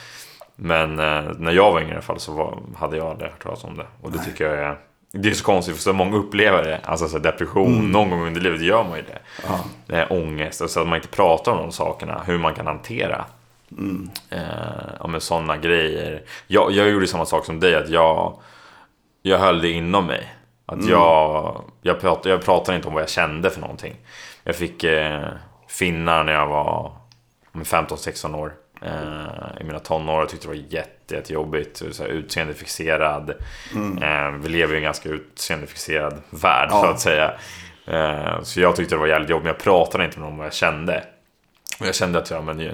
men 0.57 0.99
eh, 0.99 1.25
när 1.39 1.53
jag 1.53 1.73
var 1.73 1.81
yngre 1.81 1.91
i 1.91 1.95
alla 1.95 2.03
fall 2.03 2.21
så 2.21 2.33
var, 2.33 2.59
hade 2.77 2.97
jag 2.97 3.07
aldrig 3.07 3.31
hört 3.31 3.43
talas 3.43 3.65
om 3.65 3.77
det. 3.77 3.87
Och 4.01 4.11
det 4.11 4.17
Nej. 4.17 4.27
tycker 4.27 4.45
jag 4.45 4.59
är 4.59 4.79
det 5.13 5.29
är 5.29 5.35
så 5.35 5.45
konstigt 5.45 5.75
för 5.75 5.83
så 5.83 5.93
många 5.93 6.17
upplever 6.17 6.63
det. 6.63 6.81
Alltså 6.85 7.09
så 7.09 7.19
depression, 7.19 7.75
mm. 7.75 7.91
någon 7.91 8.11
gång 8.11 8.27
under 8.27 8.41
livet 8.41 8.63
gör 8.63 8.85
man 8.85 8.97
ju 8.97 9.03
det. 9.03 9.19
Ja. 9.47 9.65
är 9.97 10.13
ångest, 10.13 10.61
och 10.61 10.71
så 10.71 10.81
att 10.81 10.89
man 10.89 10.97
inte 10.97 11.09
pratar 11.09 11.53
om 11.53 11.59
de 11.59 11.73
sakerna. 11.73 12.23
Hur 12.27 12.39
man 12.39 12.55
kan 12.55 12.67
hantera 12.67 13.25
mm. 13.79 14.11
eh, 14.31 15.19
sådana 15.19 15.57
grejer. 15.57 16.23
Jag, 16.47 16.73
jag 16.73 16.91
gjorde 16.91 17.07
samma 17.07 17.27
sak 17.27 17.45
som 17.45 17.61
dig, 17.61 17.75
att 17.75 17.89
jag, 17.89 18.39
jag 19.23 19.39
höll 19.39 19.63
det 19.63 19.71
inom 19.71 20.07
mig. 20.07 20.35
Att 20.67 20.79
mm. 20.79 20.91
jag, 20.91 21.65
jag, 21.83 22.01
pratade, 22.01 22.29
jag 22.29 22.45
pratade 22.45 22.77
inte 22.77 22.89
om 22.89 22.95
vad 22.95 23.03
jag 23.03 23.11
kände 23.11 23.51
för 23.51 23.61
någonting. 23.61 23.97
Jag 24.45 24.57
fick 24.57 24.85
eh, 24.85 25.29
finnar 25.69 26.25
när 26.25 26.33
jag 26.33 26.47
var 26.47 26.93
15-16 27.53 28.37
år. 28.37 28.53
Eh, 28.83 29.61
I 29.61 29.65
mina 29.65 29.79
tonår 29.79 30.21
jag 30.21 30.29
tyckte 30.29 30.47
det 30.47 30.49
var 30.49 30.65
jätte, 30.69 31.15
jättejobbigt. 31.15 31.83
Så 31.93 32.03
här, 32.03 32.11
utseendefixerad. 32.11 33.35
Mm. 33.75 34.03
Eh, 34.03 34.41
vi 34.41 34.49
lever 34.49 34.75
i 34.75 34.77
en 34.77 34.83
ganska 34.83 35.09
utseendefixerad 35.09 36.23
värld 36.31 36.69
ja. 36.71 36.81
så 36.81 36.87
att 36.87 37.01
säga. 37.01 37.35
Eh, 37.87 38.43
så 38.43 38.61
jag 38.61 38.77
tyckte 38.77 38.95
det 38.95 38.99
var 38.99 39.07
jävligt 39.07 39.31
jobbigt. 39.31 39.45
Men 39.45 39.53
jag 39.53 39.63
pratade 39.63 40.05
inte 40.05 40.19
med 40.19 40.25
någon 40.25 40.33
om 40.33 40.39
vad 40.39 40.47
jag 40.47 40.55
kände. 40.55 41.05
Och 41.81 41.87
jag 41.87 41.95
kände 41.95 42.19
att 42.19 42.31
ja, 42.31 42.41
men, 42.41 42.71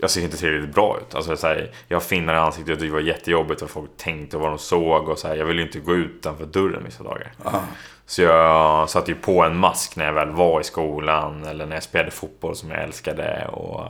jag 0.00 0.10
ser 0.10 0.22
inte 0.22 0.36
tillräckligt 0.36 0.74
bra 0.74 0.98
ut. 1.00 1.14
Alltså, 1.14 1.36
så 1.36 1.46
här, 1.46 1.70
jag 1.88 1.96
har 1.96 2.00
finnar 2.00 2.34
i 2.34 2.38
ansiktet 2.38 2.76
och 2.76 2.82
det 2.82 2.90
var 2.90 3.00
jättejobbigt 3.00 3.60
vad 3.60 3.70
folk 3.70 3.90
tänkte 3.96 4.36
och 4.36 4.42
vad 4.42 4.50
de 4.50 4.58
såg. 4.58 5.08
Och 5.08 5.18
så 5.18 5.28
här, 5.28 5.36
jag 5.36 5.44
ville 5.44 5.60
ju 5.60 5.66
inte 5.66 5.80
gå 5.80 5.94
utanför 5.94 6.46
dörren 6.46 6.84
vissa 6.84 7.02
dagar. 7.02 7.32
Aha. 7.44 7.62
Så 8.06 8.22
jag 8.22 8.90
satte 8.90 9.10
ju 9.10 9.16
på 9.16 9.42
en 9.42 9.56
mask 9.56 9.96
när 9.96 10.04
jag 10.04 10.12
väl 10.12 10.30
var 10.30 10.60
i 10.60 10.64
skolan 10.64 11.44
eller 11.44 11.66
när 11.66 11.76
jag 11.76 11.82
spelade 11.82 12.10
fotboll 12.10 12.56
som 12.56 12.70
jag 12.70 12.82
älskade. 12.82 13.48
Och, 13.48 13.84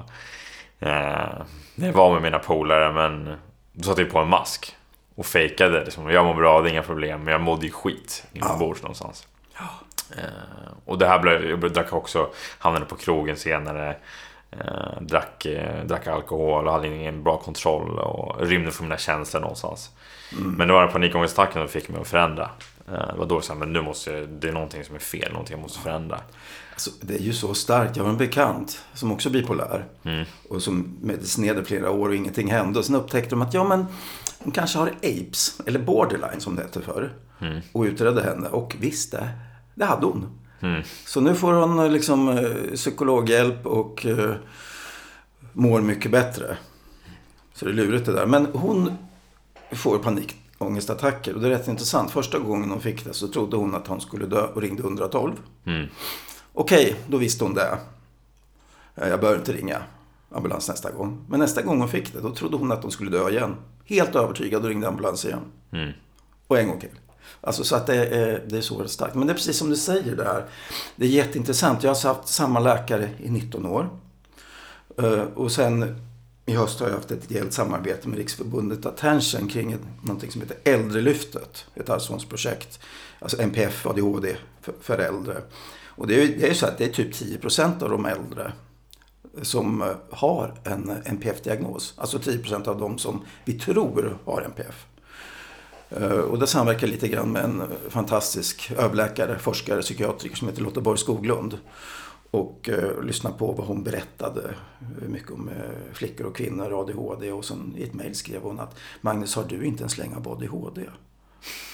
eh, 0.81 1.43
när 1.75 1.87
jag 1.87 1.93
var 1.93 2.13
med 2.13 2.23
mina 2.23 2.39
polare. 2.39 2.93
Men 2.93 3.37
då 3.73 3.83
satte 3.83 4.03
jag 4.03 4.11
på 4.11 4.19
en 4.19 4.29
mask 4.29 4.77
och 5.15 5.27
fejkade. 5.27 5.85
Liksom. 5.85 6.11
Jag 6.11 6.25
mår 6.25 6.35
bra, 6.35 6.61
det 6.61 6.69
är 6.69 6.73
inga 6.73 6.83
problem. 6.83 7.25
Men 7.25 7.33
jag 7.33 7.41
mådde 7.41 7.67
ju 7.67 7.73
skit 7.73 8.25
inombords 8.33 8.81
ja. 8.81 8.83
någonstans. 8.83 9.27
Ja. 9.59 9.69
Eh, 10.17 10.73
och 10.85 10.99
det 10.99 11.07
här 11.07 11.19
blev, 11.19 11.51
jag 11.51 11.73
drack 11.73 11.93
också, 11.93 12.31
hamnade 12.59 12.87
på 12.87 12.97
krogen 12.97 13.37
senare. 13.37 13.97
Eh, 14.51 15.01
drack, 15.01 15.47
eh, 15.47 15.85
drack 15.85 16.07
alkohol 16.07 16.67
och 16.67 16.73
hade 16.73 16.87
ingen 16.87 17.23
bra 17.23 17.37
kontroll 17.37 17.99
och 17.99 18.41
rymde 18.41 18.71
från 18.71 18.89
mina 18.89 18.99
känslor 18.99 19.41
någonstans. 19.41 19.91
Mm. 20.33 20.53
Men 20.53 20.69
det 20.69 20.75
var 20.75 20.87
panikångestattacken 20.87 21.63
som 21.63 21.69
fick 21.69 21.89
mig 21.89 22.01
att 22.01 22.09
förändra. 22.09 22.51
Eh, 22.89 23.13
det 23.13 23.19
var 23.19 23.27
då 23.27 23.35
jag 23.35 23.45
sa, 23.45 23.55
men 23.55 23.73
nu 23.73 23.83
måste 23.83 24.11
jag, 24.11 24.29
det 24.29 24.49
är 24.49 24.53
någonting 24.53 24.85
som 24.85 24.95
är 24.95 24.99
fel, 24.99 25.33
någonting 25.33 25.57
jag 25.57 25.63
måste 25.63 25.79
förändra. 25.79 26.21
Alltså, 26.73 26.91
det 27.01 27.15
är 27.15 27.19
ju 27.19 27.33
så 27.33 27.55
starkt. 27.55 27.97
Jag 27.97 28.05
har 28.05 28.11
en 28.11 28.17
bekant 28.17 28.85
som 28.95 29.13
också 29.13 29.29
är 29.29 29.33
bipolär. 29.33 29.85
Mm. 30.03 30.25
Och 30.49 30.63
som 30.63 30.99
medicinerade 31.03 31.65
flera 31.65 31.91
år 31.91 32.09
och 32.09 32.15
ingenting 32.15 32.51
hände. 32.51 32.79
Och 32.79 32.85
sen 32.85 32.95
upptäckte 32.95 33.31
de 33.31 33.43
att, 33.43 33.55
ja 33.55 33.65
men, 33.65 33.87
hon 34.39 34.53
kanske 34.53 34.79
har 34.79 34.89
apes, 34.89 35.61
eller 35.67 35.79
borderline 35.79 36.41
som 36.41 36.57
det 36.57 36.63
hette 36.63 36.81
förr. 36.81 37.13
Mm. 37.41 37.61
Och 37.73 37.83
utredde 37.83 38.23
henne. 38.23 38.49
Och 38.49 38.77
visst, 38.81 39.13
det, 39.13 39.29
det 39.75 39.85
hade 39.85 40.07
hon. 40.07 40.39
Mm. 40.61 40.83
Så 41.07 41.21
nu 41.21 41.35
får 41.35 41.53
hon 41.53 41.79
eh, 41.79 41.91
liksom 41.91 42.29
eh, 42.29 42.75
psykologhjälp 42.75 43.67
och 43.67 44.07
uh, 44.07 44.35
mår 45.53 45.81
mycket 45.81 46.11
bättre. 46.11 46.57
Så 47.55 47.65
det 47.65 47.71
är 47.71 47.75
lurigt 47.75 48.07
det 48.07 48.13
där. 48.13 48.27
Men 48.27 48.47
hon 48.47 48.93
får 49.73 49.99
panikångestattacker. 49.99 51.35
Och 51.35 51.41
det 51.41 51.47
är 51.47 51.51
rätt 51.51 51.69
intressant. 51.69 52.11
Första 52.11 52.39
gången 52.39 52.71
hon 52.71 52.81
fick 52.81 53.05
det 53.05 53.15
så 53.15 53.29
trodde 53.29 53.57
hon 53.57 53.75
att 53.75 53.87
hon 53.87 54.01
skulle 54.01 54.27
dö 54.27 54.43
och 54.43 54.63
ringde 54.63 54.83
112. 54.83 55.33
Mm. 55.65 55.87
Okej, 56.53 56.97
då 57.09 57.17
visste 57.17 57.45
hon 57.45 57.55
det. 57.55 57.79
Jag 58.95 59.21
behöver 59.21 59.39
inte 59.39 59.53
ringa 59.53 59.83
ambulans 60.31 60.69
nästa 60.69 60.91
gång. 60.91 61.25
Men 61.29 61.41
nästa 61.41 61.63
gång 61.63 61.81
hon 61.81 61.89
fick 61.89 62.13
det, 62.13 62.21
då 62.21 62.35
trodde 62.35 62.57
hon 62.57 62.73
att 62.73 62.83
hon 62.83 62.93
skulle 62.93 63.11
dö 63.11 63.31
igen. 63.31 63.57
Helt 63.85 64.17
övertygad 64.17 64.63
och 64.63 64.69
ringde 64.69 64.89
ambulans 64.89 65.25
igen. 65.25 65.41
Mm. 65.73 65.93
Och 66.47 66.59
en 66.59 66.69
gång 66.69 66.81
till. 66.81 66.91
Alltså 67.41 67.65
så 67.65 67.77
att 67.77 67.87
det 67.87 68.07
är, 68.07 68.45
det 68.49 68.57
är 68.57 68.61
så 68.61 68.89
starkt. 68.89 69.15
Men 69.15 69.27
det 69.27 69.33
är 69.33 69.35
precis 69.35 69.59
som 69.59 69.71
du 69.71 69.77
säger 69.77 70.17
det 70.17 70.25
här. 70.25 70.45
Det 70.97 71.07
är 71.07 71.11
jätteintressant. 71.11 71.83
Jag 71.83 71.95
har 71.95 72.15
haft 72.15 72.29
samma 72.29 72.61
läkare 72.61 73.11
i 73.19 73.31
19 73.31 73.67
år. 73.67 73.89
Eh, 74.99 75.23
och 75.23 75.53
sen 75.53 76.01
i 76.47 76.55
höst 76.55 76.81
har 76.81 76.87
jag 76.87 76.95
haft 76.95 77.11
ett 77.11 77.31
ideellt 77.31 77.53
samarbete 77.53 78.09
med 78.09 78.19
Riksförbundet 78.19 78.87
Attention 78.87 79.49
kring 79.49 79.73
ett, 79.73 79.81
någonting 80.03 80.31
som 80.31 80.41
heter 80.41 80.57
Äldrelyftet. 80.65 81.67
Ett 81.75 81.91
arvsfondsprojekt. 81.91 82.81
Alltså 83.19 83.43
NPF, 83.43 83.87
ADHD 83.87 84.37
för, 84.61 84.75
för 84.81 84.99
äldre. 84.99 85.43
Och 85.87 86.07
det 86.07 86.23
är, 86.23 86.27
det 86.27 86.51
är 86.51 86.55
så 86.55 86.67
att 86.67 86.79
det 86.79 86.85
är 86.85 86.93
typ 86.93 87.15
10% 87.15 87.83
av 87.83 87.91
de 87.91 88.07
äldre 88.07 88.53
som 89.43 89.83
eh, 89.83 89.89
har 90.11 90.55
en 90.65 90.91
NPF-diagnos. 91.05 91.95
Alltså 91.97 92.19
10% 92.19 92.69
av 92.69 92.81
de 92.81 92.99
som 92.99 93.25
vi 93.45 93.53
tror 93.53 94.19
har 94.25 94.43
NPF. 94.43 94.87
Eh, 95.91 96.11
och 96.11 96.39
det 96.39 96.47
samverkar 96.47 96.87
lite 96.87 97.09
grann 97.09 97.33
med 97.33 97.45
en 97.45 97.63
fantastisk 97.89 98.73
överläkare, 98.79 99.39
forskare, 99.39 99.83
psykiatriker 99.83 100.37
som 100.37 100.49
heter 100.49 100.63
Lotta 100.63 100.81
Borg 100.81 100.99
Skoglund. 100.99 101.59
Och 102.31 102.69
eh, 102.69 103.03
lyssna 103.03 103.31
på 103.31 103.53
vad 103.53 103.67
hon 103.67 103.83
berättade 103.83 104.55
eh, 104.81 105.09
mycket 105.09 105.31
om 105.31 105.49
eh, 105.49 105.95
flickor 105.95 106.27
och 106.27 106.37
kvinnor, 106.37 106.81
ADHD. 106.81 107.33
Och 107.33 107.45
sen 107.45 107.75
i 107.77 107.83
ett 107.83 107.95
mejl 107.95 108.15
skrev 108.15 108.43
hon 108.43 108.61
att 108.61 108.79
Magnus, 109.01 109.35
har 109.35 109.45
du 109.45 109.65
inte 109.65 109.85
en 109.85 109.91
släng 109.91 110.15
av 110.15 110.29
ADHD? 110.29 110.83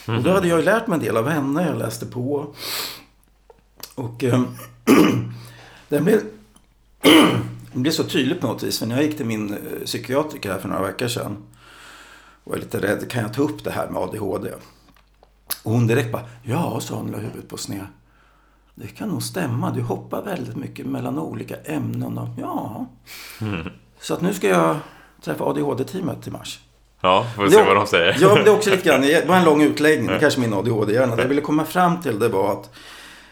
Mm. 0.08 0.18
Och 0.18 0.24
då 0.24 0.30
hade 0.30 0.48
jag 0.48 0.58
ju 0.58 0.64
lärt 0.64 0.86
mig 0.86 0.96
en 0.96 1.04
del 1.04 1.16
av 1.16 1.28
henne, 1.28 1.66
jag 1.66 1.78
läste 1.78 2.06
på. 2.06 2.54
Och 3.94 4.24
eh, 4.24 4.42
det 5.88 6.00
blev, 6.00 6.20
blev 7.72 7.90
så 7.90 8.04
tydligt 8.04 8.40
på 8.40 8.46
något 8.46 8.62
vis. 8.62 8.78
För 8.78 8.86
när 8.86 8.96
jag 8.96 9.04
gick 9.04 9.16
till 9.16 9.26
min 9.26 9.56
psykiatriker 9.84 10.52
här 10.52 10.58
för 10.58 10.68
några 10.68 10.82
veckor 10.82 11.08
sedan 11.08 11.36
var 12.44 12.56
lite 12.56 12.80
rädd. 12.80 13.10
Kan 13.10 13.22
jag 13.22 13.34
ta 13.34 13.42
upp 13.42 13.64
det 13.64 13.70
här 13.70 13.88
med 13.88 14.02
ADHD? 14.02 14.50
Och 15.62 15.72
hon 15.72 15.86
direkt 15.86 16.12
bara, 16.12 16.22
ja, 16.42 16.80
sa 16.80 16.94
hon 16.94 17.10
la 17.10 17.18
huvudet 17.18 17.48
på 17.48 17.56
sned. 17.56 17.86
Det 18.74 18.86
kan 18.86 19.08
nog 19.08 19.22
stämma. 19.22 19.70
Du 19.70 19.82
hoppar 19.82 20.22
väldigt 20.22 20.56
mycket 20.56 20.86
mellan 20.86 21.18
olika 21.18 21.56
ämnen. 21.64 22.18
Och, 22.18 22.28
ja. 22.38 22.86
Mm. 23.40 23.68
Så 24.00 24.14
att 24.14 24.20
nu 24.20 24.34
ska 24.34 24.48
jag 24.48 24.76
träffa 25.24 25.44
ADHD-teamet 25.44 26.26
i 26.26 26.30
mars. 26.30 26.60
Ja, 27.00 27.26
får 27.36 27.42
vi 27.42 27.50
se 27.50 27.62
vad 27.62 27.76
de 27.76 27.86
säger. 27.86 28.16
Ja, 28.20 28.34
det 28.34 28.50
är 28.50 28.54
också 28.54 28.70
lite 28.70 28.88
grann. 28.88 29.00
Det 29.00 29.28
var 29.28 29.36
en 29.36 29.44
lång 29.44 29.62
utläggning. 29.62 30.08
Mm. 30.08 30.20
Kanske 30.20 30.40
min 30.40 30.54
ADHD-hjärna. 30.54 31.16
Det 31.16 31.22
jag 31.22 31.28
ville 31.28 31.40
komma 31.40 31.64
fram 31.64 32.02
till 32.02 32.18
det 32.18 32.28
var 32.28 32.52
att 32.52 32.70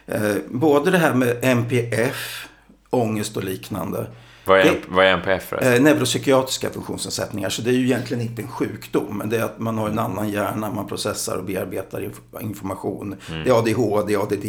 eh, 0.07 0.35
både 0.51 0.91
det 0.91 0.99
här 0.99 1.15
med 1.15 1.39
MPF, 1.43 2.49
ångest 2.91 3.37
och 3.37 3.45
liknande 3.45 4.07
vad 4.45 4.61
är, 4.61 4.65
det, 4.65 4.79
vad 4.89 5.05
är 5.05 5.13
NPF? 5.13 5.53
Eh, 5.53 5.83
neuropsykiatriska 5.83 6.71
funktionsnedsättningar. 6.71 7.49
Så 7.49 7.63
det 7.63 7.71
är 7.71 7.75
ju 7.75 7.85
egentligen 7.85 8.23
inte 8.23 8.43
en 8.43 8.49
sjukdom. 8.49 9.19
Men 9.19 9.29
det 9.29 9.37
är 9.37 9.45
att 9.45 9.59
man 9.59 9.79
har 9.79 9.89
en 9.89 9.99
annan 9.99 10.31
hjärna. 10.31 10.71
Man 10.71 10.87
processar 10.87 11.37
och 11.37 11.45
bearbetar 11.45 12.11
information. 12.41 13.17
Mm. 13.29 13.45
Det 13.45 13.51
är 13.51 13.59
ADHD, 13.59 14.17
ADD. 14.17 14.45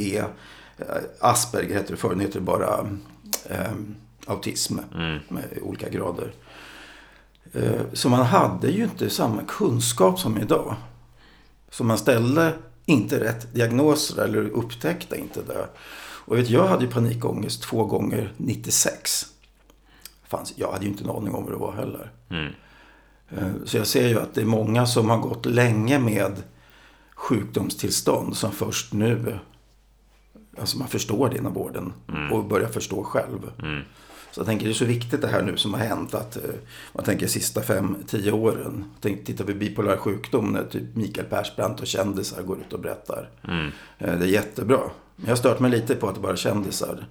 Eh, 0.77 0.95
Asperger 1.19 1.73
heter 1.73 1.91
det 1.91 1.97
förr. 1.97 2.15
Nu 2.15 2.23
heter 2.23 2.39
det 2.39 2.45
bara 2.45 2.87
eh, 3.49 3.71
autism. 4.25 4.79
Mm. 4.95 5.19
Med 5.27 5.43
olika 5.61 5.89
grader. 5.89 6.33
Eh, 7.53 7.81
så 7.93 8.09
man 8.09 8.25
hade 8.25 8.67
ju 8.67 8.83
inte 8.83 9.09
samma 9.09 9.41
kunskap 9.47 10.19
som 10.19 10.37
idag. 10.37 10.75
Så 11.71 11.83
man 11.83 11.97
ställde 11.97 12.53
inte 12.85 13.19
rätt 13.19 13.53
diagnoser 13.53 14.23
eller 14.23 14.49
upptäckte 14.49 15.15
inte 15.15 15.41
det. 15.47 15.67
Och 16.25 16.37
vet, 16.37 16.49
jag 16.49 16.67
hade 16.67 16.85
ju 16.85 16.91
panikångest 16.91 17.63
två 17.63 17.85
gånger 17.85 18.33
96 18.37 19.32
fanns, 20.37 20.53
jag 20.55 20.71
hade 20.71 20.85
ju 20.85 20.91
inte 20.91 21.03
en 21.03 21.09
aning 21.09 21.33
om 21.33 21.43
vad 21.43 21.53
det 21.53 21.57
var 21.57 21.73
heller. 21.73 22.11
Mm. 22.29 22.53
Eh, 23.29 23.65
så 23.65 23.77
jag 23.77 23.87
ser 23.87 24.07
ju 24.07 24.19
att 24.19 24.33
det 24.33 24.41
är 24.41 24.45
många 24.45 24.85
som 24.85 25.09
har 25.09 25.17
gått 25.17 25.45
länge 25.45 25.99
med 25.99 26.43
sjukdomstillstånd 27.15 28.37
som 28.37 28.51
först 28.51 28.93
nu, 28.93 29.39
alltså 30.57 30.77
man 30.77 30.87
förstår 30.87 31.29
det 31.29 31.37
inom 31.37 31.53
vården 31.53 31.93
mm. 32.09 32.31
och 32.31 32.45
börjar 32.45 32.69
förstå 32.69 33.03
själv. 33.03 33.51
Mm. 33.61 33.81
Så 34.31 34.39
jag 34.39 34.47
tänker 34.47 34.65
det 34.65 34.71
är 34.71 34.73
så 34.73 34.85
viktigt 34.85 35.21
det 35.21 35.27
här 35.27 35.41
nu 35.41 35.57
som 35.57 35.73
har 35.73 35.81
hänt 35.81 36.13
att 36.13 36.35
eh, 36.35 36.43
man 36.93 37.03
tänker 37.03 37.27
sista 37.27 37.61
fem, 37.61 37.97
tio 38.07 38.31
åren. 38.31 38.85
Tänk, 39.01 39.25
tittar 39.25 39.45
vi 39.45 39.53
bipolär 39.53 39.97
sjukdom 39.97 40.51
när 40.51 40.63
typ 40.63 40.95
Mikael 40.95 41.27
Persbrandt 41.27 41.81
och 41.81 41.87
kändisar 41.87 42.43
går 42.43 42.57
ut 42.59 42.73
och 42.73 42.79
berättar. 42.79 43.29
Mm. 43.47 43.71
Eh, 43.97 44.19
det 44.19 44.25
är 44.25 44.29
jättebra. 44.29 44.79
Men 45.15 45.25
jag 45.25 45.31
har 45.31 45.35
stört 45.35 45.59
mig 45.59 45.71
lite 45.71 45.95
på 45.95 46.07
att 46.07 46.15
det 46.15 46.21
bara 46.21 46.31
är 46.31 46.35
kändisar. 46.35 47.05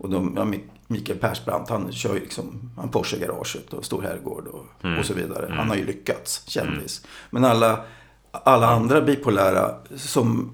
Och 0.00 0.10
de, 0.10 0.32
ja, 0.36 0.52
Mikael 0.86 1.18
Persbrandt, 1.18 1.70
han 1.70 1.92
kör 1.92 2.14
ju 2.14 2.20
liksom 2.20 2.70
han 2.76 2.88
Porsche-garaget 2.88 3.72
och 3.72 3.84
stor 3.84 4.02
herrgård 4.02 4.46
och, 4.46 4.84
mm. 4.84 4.98
och 4.98 5.06
så 5.06 5.14
vidare. 5.14 5.52
Han 5.56 5.68
har 5.68 5.76
ju 5.76 5.86
lyckats, 5.86 6.42
kändis. 6.46 7.02
Mm. 7.04 7.10
Men 7.30 7.44
alla, 7.44 7.84
alla 8.30 8.66
andra 8.66 9.00
bipolära 9.00 9.74
som 9.96 10.52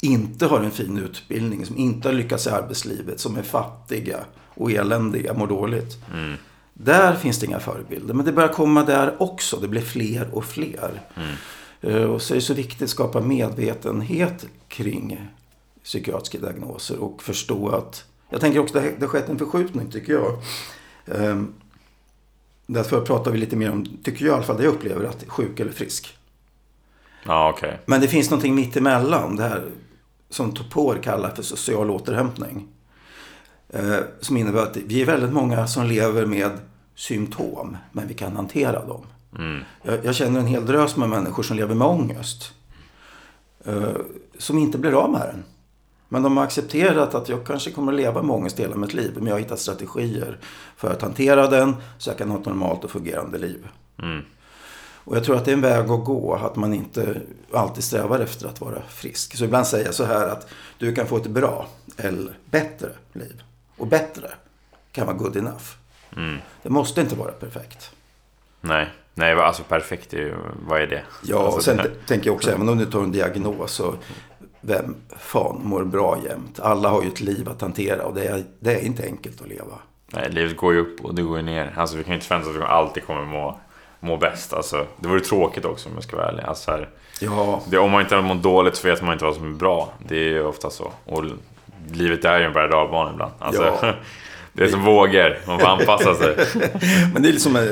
inte 0.00 0.46
har 0.46 0.60
en 0.60 0.70
fin 0.70 0.98
utbildning, 0.98 1.66
som 1.66 1.78
inte 1.78 2.08
har 2.08 2.12
lyckats 2.12 2.46
i 2.46 2.50
arbetslivet, 2.50 3.20
som 3.20 3.36
är 3.36 3.42
fattiga 3.42 4.18
och 4.54 4.72
eländiga, 4.72 5.34
mår 5.34 5.46
dåligt. 5.46 5.98
Mm. 6.12 6.36
Där 6.74 7.16
finns 7.16 7.38
det 7.38 7.46
inga 7.46 7.60
förebilder. 7.60 8.14
Men 8.14 8.26
det 8.26 8.32
börjar 8.32 8.52
komma 8.52 8.84
där 8.84 9.22
också. 9.22 9.56
Det 9.56 9.68
blir 9.68 9.80
fler 9.80 10.28
och 10.32 10.44
fler. 10.44 11.02
Mm. 11.14 11.34
Eh, 11.80 12.10
och 12.10 12.22
så 12.22 12.34
är 12.34 12.36
det 12.36 12.42
så 12.42 12.54
viktigt 12.54 12.82
att 12.82 12.90
skapa 12.90 13.20
medvetenhet 13.20 14.46
kring 14.68 15.28
psykiatriska 15.84 16.38
diagnoser 16.38 16.98
och 16.98 17.22
förstå 17.22 17.68
att 17.68 18.04
jag 18.32 18.40
tänker 18.40 18.60
också 18.60 18.78
att 18.78 18.84
det 18.84 19.00
har 19.00 19.08
skett 19.08 19.28
en 19.28 19.38
förskjutning 19.38 19.90
tycker 19.90 20.12
jag. 20.12 20.38
Ehm, 21.06 21.52
därför 22.66 23.00
pratar 23.00 23.30
vi 23.30 23.38
lite 23.38 23.56
mer 23.56 23.70
om, 23.70 23.84
tycker 24.02 24.24
jag 24.24 24.32
i 24.32 24.34
alla 24.34 24.42
fall, 24.42 24.56
det 24.56 24.64
jag 24.64 24.74
upplever, 24.74 25.04
att 25.04 25.24
sjuk 25.28 25.60
eller 25.60 25.72
frisk. 25.72 26.18
Ja, 27.24 27.52
okej. 27.56 27.80
Men 27.86 28.00
det 28.00 28.08
finns 28.08 28.30
någonting 28.30 28.54
mitt 28.54 28.76
emellan. 28.76 29.36
Det 29.36 29.42
här 29.42 29.64
som 30.28 30.52
Topor 30.52 30.98
kallar 31.02 31.30
för 31.30 31.42
social 31.42 31.90
återhämtning. 31.90 32.68
Eh, 33.68 33.98
som 34.20 34.36
innebär 34.36 34.62
att 34.62 34.76
vi 34.76 35.02
är 35.02 35.06
väldigt 35.06 35.32
många 35.32 35.66
som 35.66 35.86
lever 35.86 36.26
med 36.26 36.50
symptom. 36.94 37.76
Men 37.92 38.08
vi 38.08 38.14
kan 38.14 38.36
hantera 38.36 38.86
dem. 38.86 39.06
Jag, 39.82 40.04
jag 40.04 40.14
känner 40.14 40.40
en 40.40 40.46
hel 40.46 40.66
drös 40.66 40.96
med 40.96 41.08
människor 41.08 41.42
som 41.42 41.56
lever 41.56 41.74
med 41.74 41.88
ångest. 41.88 42.52
Eh, 43.64 43.96
som 44.38 44.58
inte 44.58 44.78
blir 44.78 44.92
av 44.92 45.10
med 45.10 45.20
den. 45.20 45.44
Men 46.12 46.22
de 46.22 46.36
har 46.36 46.44
accepterat 46.44 47.14
att 47.14 47.28
jag 47.28 47.46
kanske 47.46 47.70
kommer 47.70 47.92
att 47.92 47.98
leva 47.98 48.22
med 48.22 48.36
ångest 48.36 48.60
hela 48.60 48.76
mitt 48.76 48.94
liv. 48.94 49.12
Men 49.16 49.26
jag 49.26 49.34
har 49.34 49.40
hittat 49.40 49.58
strategier 49.58 50.38
för 50.76 50.90
att 50.90 51.02
hantera 51.02 51.46
den 51.46 51.76
så 51.98 52.10
jag 52.10 52.18
kan 52.18 52.30
ha 52.30 52.38
ett 52.38 52.46
normalt 52.46 52.84
och 52.84 52.90
fungerande 52.90 53.38
liv. 53.38 53.68
Och 55.04 55.16
jag 55.16 55.24
tror 55.24 55.36
att 55.36 55.44
det 55.44 55.50
är 55.50 55.54
en 55.54 55.60
väg 55.60 55.90
att 55.90 56.04
gå. 56.04 56.34
Att 56.34 56.56
man 56.56 56.74
inte 56.74 57.20
alltid 57.52 57.84
strävar 57.84 58.20
efter 58.20 58.46
att 58.46 58.60
vara 58.60 58.82
frisk. 58.88 59.36
Så 59.36 59.44
ibland 59.44 59.66
säger 59.66 59.84
jag 59.84 59.94
så 59.94 60.04
här 60.04 60.28
att 60.28 60.48
du 60.78 60.94
kan 60.94 61.06
få 61.06 61.16
ett 61.16 61.26
bra 61.26 61.66
eller 61.96 62.38
bättre 62.44 62.88
liv. 63.12 63.42
Och 63.76 63.86
bättre 63.86 64.30
kan 64.92 65.06
vara 65.06 65.16
good 65.16 65.36
enough. 65.36 65.64
Det 66.62 66.70
måste 66.70 67.00
inte 67.00 67.14
vara 67.14 67.32
perfekt. 67.32 67.90
Nej. 68.60 68.90
Nej, 69.14 69.32
alltså 69.32 69.62
perfekt 69.62 70.14
är 70.14 70.18
ju, 70.18 70.34
vad 70.68 70.82
är 70.82 70.86
det? 70.86 71.02
Ja, 71.22 71.38
alltså, 71.38 71.56
och 71.56 71.62
sen 71.62 71.80
tänker 72.06 72.26
jag 72.26 72.34
också, 72.34 72.50
även 72.50 72.68
om 72.68 72.78
du 72.78 72.86
tar 72.86 73.02
en 73.02 73.12
diagnos, 73.12 73.72
så 73.72 73.94
vem 74.62 74.94
fan 75.18 75.60
mår 75.64 75.84
bra 75.84 76.18
jämt? 76.24 76.60
Alla 76.60 76.88
har 76.88 77.02
ju 77.02 77.08
ett 77.08 77.20
liv 77.20 77.48
att 77.48 77.60
hantera 77.60 78.02
och 78.04 78.14
det 78.14 78.24
är, 78.24 78.44
det 78.60 78.74
är 78.74 78.80
inte 78.84 79.04
enkelt 79.04 79.40
att 79.40 79.48
leva. 79.48 79.78
Nej, 80.06 80.30
livet 80.30 80.56
går 80.56 80.72
ju 80.72 80.80
upp 80.80 81.00
och 81.04 81.14
det 81.14 81.22
går 81.22 81.36
ju 81.36 81.42
ner. 81.42 81.72
Alltså 81.76 81.96
vi 81.96 82.04
kan 82.04 82.10
ju 82.10 82.14
inte 82.14 82.26
förvänta 82.26 82.50
oss 82.50 82.56
att 82.56 82.62
vi 82.62 82.66
alltid 82.66 83.04
kommer 83.06 83.24
må, 83.24 83.60
må 84.00 84.16
bäst. 84.16 84.52
Alltså, 84.52 84.86
det 84.96 85.08
vore 85.08 85.20
tråkigt 85.20 85.64
också 85.64 85.88
om 85.88 85.94
jag 85.94 86.04
ska 86.04 86.16
vara 86.16 86.28
ärlig. 86.28 86.42
Alltså, 86.42 86.70
här, 86.70 86.88
Ja, 87.20 87.62
det, 87.66 87.78
om 87.78 87.90
man 87.90 88.00
inte 88.00 88.20
mått 88.20 88.42
dåligt 88.42 88.76
så 88.76 88.88
vet 88.88 89.02
man 89.02 89.12
inte 89.12 89.24
vad 89.24 89.34
som 89.34 89.54
är 89.54 89.56
bra. 89.56 89.92
Det 90.08 90.16
är 90.16 90.28
ju 90.28 90.44
ofta 90.44 90.70
så. 90.70 90.92
Och 91.04 91.24
livet 91.92 92.24
är 92.24 92.38
ju 92.38 92.44
en 92.44 92.52
berg 92.52 92.72
och 92.72 93.10
ibland. 93.12 93.32
Alltså, 93.38 93.78
Ja. 93.82 93.94
Det 94.54 94.64
är 94.64 94.68
som 94.68 94.84
vågor, 94.84 95.38
man 95.46 95.58
får 95.60 95.66
anpassa 95.66 96.14
sig. 96.14 96.36
men 97.12 97.22
det 97.22 97.28
är 97.28 97.32
liksom 97.32 97.56
eh, 97.56 97.62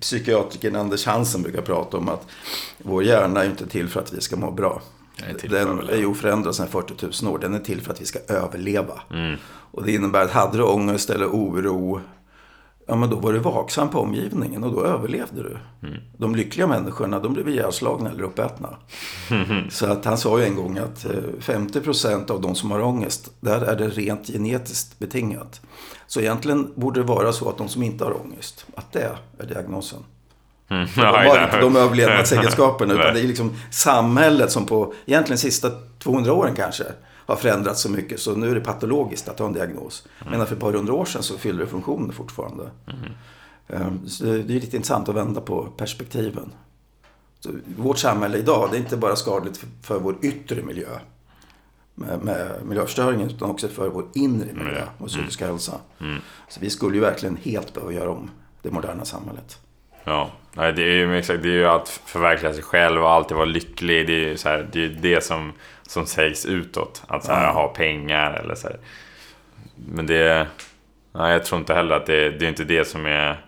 psykiatrikern 0.00 0.76
Anders 0.76 1.06
Hansen 1.06 1.42
brukar 1.42 1.62
prata 1.62 1.96
om 1.96 2.08
att 2.08 2.26
vår 2.78 3.04
hjärna 3.04 3.42
är 3.42 3.46
inte 3.46 3.66
till 3.66 3.88
för 3.88 4.00
att 4.00 4.12
vi 4.12 4.20
ska 4.20 4.36
må 4.36 4.50
bra. 4.50 4.82
Den 5.16 5.54
är 5.54 5.66
Den 5.66 5.88
är 5.88 5.96
ju 5.96 6.06
oförändrad 6.06 6.54
sedan 6.54 6.68
40 6.68 7.24
000 7.24 7.34
år. 7.34 7.38
Den 7.38 7.54
är 7.54 7.58
till 7.58 7.80
för 7.80 7.92
att 7.92 8.00
vi 8.00 8.04
ska 8.04 8.18
överleva. 8.28 9.00
Mm. 9.10 9.36
Och 9.70 9.84
det 9.84 9.92
innebär 9.92 10.24
att 10.24 10.30
hade 10.30 10.58
du 10.58 10.64
ångest 10.64 11.10
eller 11.10 11.26
oro, 11.26 12.00
ja 12.86 12.96
men 12.96 13.10
då 13.10 13.16
var 13.16 13.32
du 13.32 13.38
vaksam 13.38 13.88
på 13.88 14.00
omgivningen 14.00 14.64
och 14.64 14.72
då 14.72 14.84
överlevde 14.84 15.42
du. 15.42 15.58
Mm. 15.88 16.00
De 16.16 16.34
lyckliga 16.34 16.66
människorna, 16.66 17.18
de 17.18 17.32
blev 17.32 17.48
ihjälslagna 17.48 18.10
eller 18.10 18.24
uppätna. 18.24 18.76
Så 19.70 19.86
att 19.86 20.04
han 20.04 20.18
sa 20.18 20.38
ju 20.38 20.44
en 20.44 20.56
gång 20.56 20.78
att 20.78 21.04
eh, 21.04 21.10
50% 21.40 22.30
av 22.30 22.40
de 22.40 22.54
som 22.54 22.70
har 22.70 22.80
ångest, 22.80 23.30
där 23.40 23.60
är 23.60 23.76
det 23.76 23.88
rent 23.88 24.26
genetiskt 24.26 24.98
betingat. 24.98 25.60
Så 26.06 26.20
egentligen 26.20 26.72
borde 26.74 27.00
det 27.00 27.06
vara 27.06 27.32
så 27.32 27.48
att 27.48 27.58
de 27.58 27.68
som 27.68 27.82
inte 27.82 28.04
har 28.04 28.20
ångest, 28.20 28.66
att 28.74 28.92
det 28.92 29.16
är 29.38 29.46
diagnosen. 29.46 30.00
Mm. 30.68 30.88
De 30.94 31.00
har 31.00 31.42
inte 31.44 31.60
de 31.60 31.76
överlevnadsegenskaperna 31.76 32.94
utan 32.94 33.14
det 33.14 33.20
är 33.20 33.24
liksom 33.26 33.54
samhället 33.70 34.50
som 34.52 34.66
på 34.66 34.94
egentligen 35.06 35.38
sista 35.38 35.70
200 35.98 36.32
åren 36.32 36.54
kanske 36.54 36.84
har 37.26 37.36
förändrats 37.36 37.82
så 37.82 37.90
mycket 37.90 38.20
så 38.20 38.34
nu 38.34 38.50
är 38.50 38.54
det 38.54 38.60
patologiskt 38.60 39.28
att 39.28 39.38
ha 39.38 39.46
en 39.46 39.52
diagnos. 39.52 40.06
Men 40.30 40.46
för 40.46 40.54
ett 40.54 40.60
par 40.60 40.72
hundra 40.72 40.94
år 40.94 41.04
sedan 41.04 41.22
så 41.22 41.38
fyller 41.38 41.60
det 41.64 41.66
funktioner 41.70 42.12
fortfarande. 42.12 42.64
Ehm, 43.68 44.08
Så 44.08 44.24
det 44.24 44.30
är 44.32 44.42
lite 44.42 44.76
intressant 44.76 45.08
att 45.08 45.14
vända 45.14 45.40
på 45.40 45.62
perspektiven. 45.76 46.52
Så 47.40 47.50
vårt 47.76 47.98
samhälle 47.98 48.38
idag, 48.38 48.68
det 48.70 48.76
är 48.76 48.80
inte 48.80 48.96
bara 48.96 49.16
skadligt 49.16 49.56
för, 49.56 49.68
för 49.82 49.98
vår 49.98 50.16
yttre 50.22 50.62
miljö 50.62 50.88
med, 51.94 52.18
med 52.24 52.52
miljöförstöringen 52.64 53.30
utan 53.30 53.50
också 53.50 53.68
för 53.68 53.88
vår 53.88 54.04
inre 54.14 54.52
miljö 54.52 54.82
och 54.98 55.08
psykiska 55.08 55.46
hälsa. 55.46 55.72
Så 56.48 56.60
vi 56.60 56.70
skulle 56.70 56.94
ju 56.94 57.00
verkligen 57.00 57.36
helt 57.36 57.74
behöva 57.74 57.92
göra 57.92 58.10
om 58.10 58.30
det 58.62 58.70
moderna 58.70 59.04
samhället. 59.04 59.58
Ja, 60.06 60.30
nej, 60.52 60.72
det 60.72 60.82
är 60.82 60.92
ju 60.92 61.18
exakt, 61.18 61.42
det 61.42 61.48
är 61.48 61.52
ju 61.52 61.66
att 61.66 62.00
förverkliga 62.06 62.52
sig 62.52 62.62
själv 62.62 63.02
och 63.02 63.10
alltid 63.10 63.36
vara 63.36 63.46
lycklig. 63.46 64.06
Det 64.06 64.12
är 64.12 64.28
ju 64.28 64.36
så 64.36 64.48
här, 64.48 64.68
det, 64.72 64.84
är 64.84 64.88
det 64.88 65.24
som, 65.24 65.52
som 65.82 66.06
sägs 66.06 66.46
utåt. 66.46 67.02
Att 67.06 67.24
så 67.24 67.32
här, 67.32 67.44
Ja. 67.44 67.52
ha 67.52 67.68
pengar 67.68 68.32
eller 68.32 68.54
så 68.54 68.68
här. 68.68 68.78
Men 69.88 70.06
det... 70.06 70.46
Nej, 71.12 71.32
jag 71.32 71.44
tror 71.44 71.60
inte 71.60 71.74
heller 71.74 71.96
att 71.96 72.06
det, 72.06 72.30
det 72.30 72.44
är 72.44 72.48
inte 72.48 72.64
det 72.64 72.84
som 72.84 73.06
är... 73.06 73.44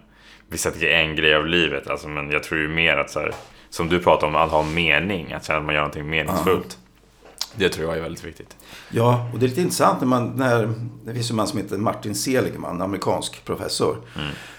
Vissa 0.49 0.71
tycker 0.71 0.89
en 0.91 1.17
grej 1.17 1.35
av 1.35 1.47
livet. 1.47 1.91
Alltså, 1.91 2.09
men 2.09 2.31
jag 2.31 2.43
tror 2.43 2.61
ju 2.61 2.69
mer 2.69 2.97
att 2.97 3.11
så 3.11 3.21
här, 3.21 3.33
som 3.71 3.89
du 3.89 4.01
pratar 4.01 4.27
om, 4.27 4.37
att 4.37 4.51
ha 4.51 4.63
mening. 4.63 5.33
Att 5.33 5.45
känna 5.45 5.59
att 5.59 5.65
man 5.65 5.75
gör 5.75 5.81
någonting 5.81 6.11
meningsfullt. 6.11 6.79
Det 7.55 7.69
tror 7.69 7.89
jag 7.89 7.97
är 7.97 8.03
väldigt 8.03 8.25
viktigt. 8.25 8.57
Ja, 8.91 9.31
och 9.33 9.39
det 9.39 9.47
är 9.47 9.49
lite 9.49 9.61
intressant 9.61 10.01
när 10.01 10.09
man, 10.09 10.33
när, 10.37 10.75
det 11.05 11.15
finns 11.15 11.31
en 11.31 11.37
man 11.37 11.47
som 11.47 11.59
heter 11.59 11.77
Martin 11.77 12.15
Seligman, 12.15 12.83
amerikansk 12.83 13.45
professor. 13.45 13.97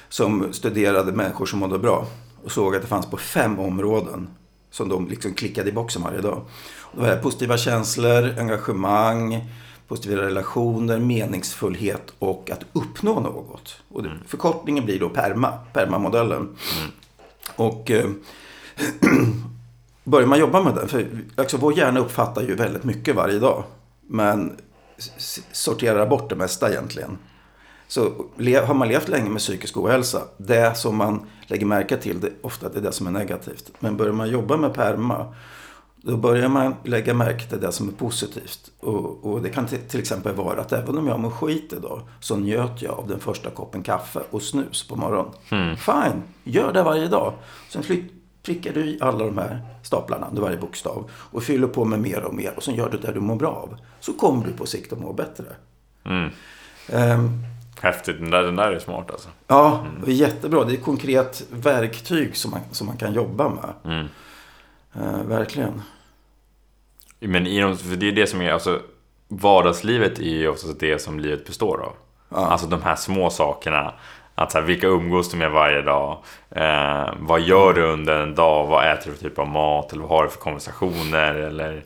Som 0.09 0.53
studerade 0.53 1.11
människor 1.11 1.45
som 1.45 1.59
mådde 1.59 1.79
bra. 1.79 2.07
Och 2.43 2.51
såg 2.51 2.75
att 2.75 2.81
det 2.81 2.87
fanns 2.87 3.05
på 3.05 3.17
fem 3.17 3.59
områden 3.59 4.29
som 4.71 4.89
de 4.89 5.07
liksom 5.07 5.33
klickade 5.33 5.69
i 5.69 5.73
boxen 5.73 6.01
varje 6.01 6.21
dag. 6.21 6.45
Och 6.81 7.03
det 7.03 7.15
var 7.15 7.21
positiva 7.21 7.57
känslor, 7.57 8.39
engagemang, 8.39 9.49
positiva 9.87 10.21
relationer, 10.21 10.99
meningsfullhet 10.99 12.13
och 12.19 12.49
att 12.49 12.65
uppnå 12.73 13.19
något. 13.19 13.81
Och 13.89 14.03
det, 14.03 14.11
förkortningen 14.27 14.85
blir 14.85 14.99
då 14.99 15.09
PERMA, 15.09 15.53
PERMA-modellen. 15.73 16.55
Och 17.55 17.91
eh, 17.91 18.09
börjar 20.03 20.27
man 20.27 20.39
jobba 20.39 20.63
med 20.63 20.75
den, 20.75 20.87
för 20.87 21.07
alltså, 21.35 21.57
vår 21.57 21.77
hjärna 21.77 21.99
uppfattar 21.99 22.41
ju 22.41 22.55
väldigt 22.55 22.83
mycket 22.83 23.15
varje 23.15 23.39
dag. 23.39 23.63
Men 24.07 24.57
sorterar 25.51 26.07
bort 26.07 26.29
det 26.29 26.35
mesta 26.35 26.71
egentligen. 26.71 27.17
Så 27.89 28.01
har 28.65 28.73
man 28.73 28.87
levt 28.87 29.07
länge 29.07 29.29
med 29.29 29.39
psykisk 29.39 29.77
ohälsa, 29.77 30.21
det 30.37 30.77
som 30.77 30.95
man 30.95 31.27
lägger 31.47 31.65
märke 31.65 31.97
till, 31.97 32.19
det, 32.19 32.31
ofta 32.41 32.69
det 32.69 32.79
är 32.79 32.81
det 32.81 32.91
som 32.91 33.07
är 33.07 33.11
negativt. 33.11 33.71
Men 33.79 33.97
börjar 33.97 34.13
man 34.13 34.29
jobba 34.29 34.57
med 34.57 34.73
PERMA, 34.73 35.33
då 35.95 36.17
börjar 36.17 36.49
man 36.49 36.75
lägga 36.83 37.13
märke 37.13 37.49
till 37.49 37.59
det 37.59 37.71
som 37.71 37.87
är 37.87 37.91
positivt. 37.91 38.71
Och, 38.79 39.25
och 39.25 39.41
det 39.41 39.49
kan 39.49 39.67
till, 39.67 39.99
exempel 39.99 40.35
vara 40.35 40.61
att 40.61 40.71
även 40.71 40.97
om 40.97 41.07
jag 41.07 41.19
mår 41.19 41.29
skit 41.29 41.73
idag, 41.77 42.01
så 42.19 42.35
njöt 42.35 42.81
jag 42.81 42.91
av 42.91 43.07
den 43.07 43.19
första 43.19 43.49
koppen 43.49 43.83
kaffe 43.83 44.19
och 44.29 44.41
snus 44.41 44.87
på 44.87 44.95
morgonen. 44.95 45.31
Fine, 45.77 46.23
gör 46.43 46.73
det 46.73 46.83
varje 46.83 47.07
dag. 47.07 47.33
Sen 47.69 47.83
flytt, 47.83 48.11
prickar 48.43 48.73
du 48.73 48.85
i 48.85 48.97
alla 49.01 49.25
de 49.25 49.37
här 49.37 49.61
staplarna 49.83 50.27
under 50.27 50.41
varje 50.41 50.57
bokstav 50.57 51.09
och 51.13 51.43
fyller 51.43 51.67
på 51.67 51.85
med 51.85 51.99
mer 51.99 52.23
och 52.23 52.33
mer 52.33 52.53
och 52.57 52.63
sen 52.63 52.75
gör 52.75 52.89
du 52.89 52.97
det 52.97 53.11
du 53.11 53.19
mår 53.19 53.35
bra 53.35 53.51
av. 53.51 53.77
Så 53.99 54.13
kommer 54.13 54.45
du 54.45 54.53
på 54.53 54.65
sikt 54.65 54.93
att 54.93 54.99
må 54.99 55.13
bättre. 55.13 55.45
Mm. 56.05 56.29
Ehm, 56.89 57.48
Häftigt, 57.81 58.19
den 58.19 58.31
där, 58.31 58.43
den 58.43 58.55
där 58.55 58.71
är 58.71 58.79
smart 58.79 59.11
alltså. 59.11 59.29
Ja, 59.47 59.85
det 60.05 60.11
är 60.11 60.15
jättebra. 60.15 60.63
Det 60.63 60.73
är 60.73 60.77
ett 60.77 60.83
konkret 60.83 61.43
verktyg 61.49 62.35
som 62.35 62.51
man, 62.51 62.61
som 62.71 62.87
man 62.87 62.97
kan 62.97 63.13
jobba 63.13 63.49
med. 63.49 63.93
Mm. 63.93 64.07
Eh, 64.95 65.23
verkligen. 65.27 65.81
Men 67.19 67.47
i 67.47 67.61
de, 67.61 67.77
för 67.77 67.95
det 67.95 68.07
är 68.07 68.11
det 68.11 68.27
som 68.27 68.41
är, 68.41 68.51
alltså 68.51 68.79
vardagslivet 69.27 70.19
är 70.19 70.23
ju 70.23 70.47
oftast 70.47 70.79
det 70.79 70.99
som 70.99 71.19
livet 71.19 71.45
består 71.45 71.81
av. 71.81 71.93
Ja. 72.29 72.37
Alltså 72.37 72.67
de 72.67 72.81
här 72.81 72.95
små 72.95 73.29
sakerna. 73.29 73.93
Att 74.35 74.51
så 74.51 74.57
här, 74.57 74.65
vilka 74.65 74.87
umgås 74.87 75.31
du 75.31 75.37
med 75.37 75.51
varje 75.51 75.81
dag? 75.81 76.17
Eh, 76.49 77.13
vad 77.19 77.41
gör 77.41 77.73
du 77.73 77.83
under 77.83 78.19
en 78.19 78.35
dag? 78.35 78.67
Vad 78.67 78.91
äter 78.91 79.11
du 79.11 79.17
för 79.17 79.29
typ 79.29 79.39
av 79.39 79.47
mat? 79.47 79.93
Eller 79.93 80.01
vad 80.01 80.11
har 80.11 80.23
du 80.23 80.29
för 80.29 80.39
konversationer? 80.39 81.35
Eller 81.35 81.83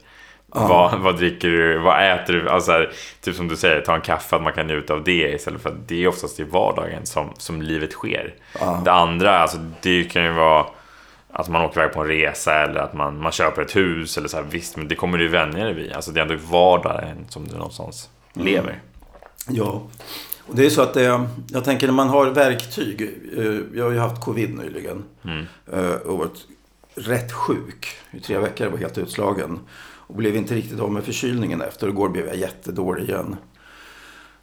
vad, 0.54 0.99
vad 0.99 1.18
dricker 1.18 1.47
du? 1.47 1.78
Vad 1.80 2.14
äter 2.14 2.34
du? 2.34 2.49
Alltså 2.49 2.72
här, 2.72 2.91
typ 3.22 3.36
som 3.36 3.47
du 3.47 3.56
säger, 3.56 3.82
ta 3.82 3.95
en 3.95 4.01
kaffe, 4.01 4.36
att 4.36 4.41
man 4.41 4.54
kan 4.54 4.68
njuta 4.68 4.93
av 4.93 5.04
det 5.04 5.32
istället 5.34 5.62
för 5.62 5.70
att 5.70 5.88
det 5.88 6.04
är 6.04 6.08
oftast 6.08 6.39
i 6.39 6.43
vardagen 6.43 7.06
som, 7.06 7.30
som 7.38 7.62
livet 7.62 7.91
sker. 7.91 8.34
Det 8.86 8.91
andra, 8.91 9.39
alltså 9.39 9.58
det 9.82 10.04
kan 10.04 10.24
ju 10.24 10.32
vara 10.32 10.66
att 11.32 11.49
man 11.49 11.62
åker 11.62 11.82
iväg 11.82 11.93
på 11.93 12.01
en 12.01 12.08
resa 12.08 12.54
eller 12.64 12.80
att 12.80 12.93
man, 12.93 13.22
man 13.22 13.32
köper 13.32 13.62
ett 13.62 13.76
hus 13.76 14.18
eller 14.18 14.28
så 14.28 14.38
här, 14.38 14.43
visst, 14.49 14.78
men 14.78 14.88
det 14.88 14.95
kommer 14.95 15.18
du 15.18 15.28
vänja 15.28 15.64
dig 15.64 15.74
vid. 15.74 15.93
Alltså 15.93 16.12
det 16.12 16.20
är 16.20 16.22
ändå 16.22 16.36
vardagen 16.51 17.26
som 17.30 17.47
du 17.47 17.56
någonstans 17.56 18.10
lever. 18.34 18.80
Ja. 19.47 19.82
Och 20.47 20.56
det 20.56 20.66
är 20.66 20.70
så 20.70 20.82
att 20.82 20.93
det, 20.93 21.22
jag 21.51 21.64
tänker 21.64 21.88
när 21.88 21.93
man 21.93 22.10
har 22.10 22.26
verktyg. 22.26 23.01
eh, 23.38 23.78
Jag 23.78 23.84
har 23.86 23.91
ju 23.91 23.99
haft 23.99 24.22
covid 24.22 24.58
nyligen. 24.58 25.04
eh, 25.74 25.89
Och 26.06 26.18
varit 26.18 26.45
rätt 26.95 27.32
sjuk. 27.32 27.88
I 28.12 28.20
tre 28.20 28.38
veckor 28.38 28.68
var 28.68 28.78
helt 28.78 28.97
utslagen. 28.97 29.60
Och 30.08 30.16
blev 30.16 30.36
inte 30.36 30.56
riktigt 30.56 30.80
av 30.80 30.91
med 30.91 31.04
förkylningen 31.04 31.62
efter. 31.62 31.88
Igår 31.88 32.10
blev 32.10 32.28
jag 32.28 32.36
jättedålig 32.36 33.10
igen. 33.10 33.36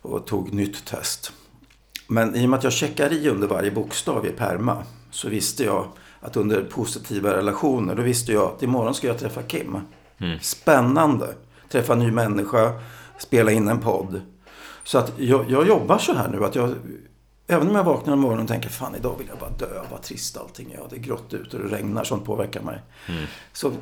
Och 0.03 0.27
tog 0.27 0.53
nytt 0.53 0.85
test. 0.85 1.33
Men 2.09 2.37
i 2.37 2.47
och 2.47 2.51
med 2.51 2.59
att 2.59 2.65
jag 2.65 2.73
checkar 2.73 3.13
i 3.13 3.29
under 3.29 3.49
varje 3.49 3.71
bokstav 3.71 4.27
i 4.27 4.31
PERMA. 4.31 4.83
Så 5.11 5.29
visste 5.29 5.65
jag 5.65 5.87
att 6.21 6.37
under 6.37 6.65
positiva 6.65 7.37
relationer. 7.37 7.95
Då 7.95 8.03
visste 8.03 8.33
jag 8.33 8.43
att 8.43 8.63
imorgon 8.63 8.95
ska 8.95 9.07
jag 9.07 9.19
träffa 9.19 9.43
Kim. 9.43 9.79
Spännande. 10.41 11.35
Träffa 11.69 11.93
en 11.93 11.99
ny 11.99 12.11
människa. 12.11 12.73
Spela 13.19 13.51
in 13.53 13.69
en 13.69 13.81
podd. 13.81 14.21
Så 14.85 14.99
att 14.99 15.13
jag, 15.17 15.51
jag 15.51 15.67
jobbar 15.67 15.99
så 15.99 16.15
här 16.15 16.29
nu 16.29 16.45
att 16.45 16.55
jag, 16.55 16.75
även 17.47 17.69
om 17.69 17.75
jag 17.75 17.85
vaknar 17.85 18.13
en 18.13 18.19
morgon 18.19 18.41
och 18.41 18.49
tänker 18.49 18.69
fan 18.69 18.95
idag 18.95 19.15
vill 19.19 19.29
jag 19.29 19.39
bara 19.39 19.51
dö, 19.51 19.83
vad 19.91 20.03
trist 20.03 20.37
allting 20.37 20.73
är. 20.73 20.77
Ja, 20.77 20.87
det 20.91 20.97
är 20.97 21.01
grått 21.01 21.35
ute 21.35 21.57
och 21.57 21.63
det 21.63 21.77
regnar, 21.77 22.05
sånt 22.05 22.25
påverkar 22.25 22.63
mig. 22.63 22.83
Så 23.53 23.73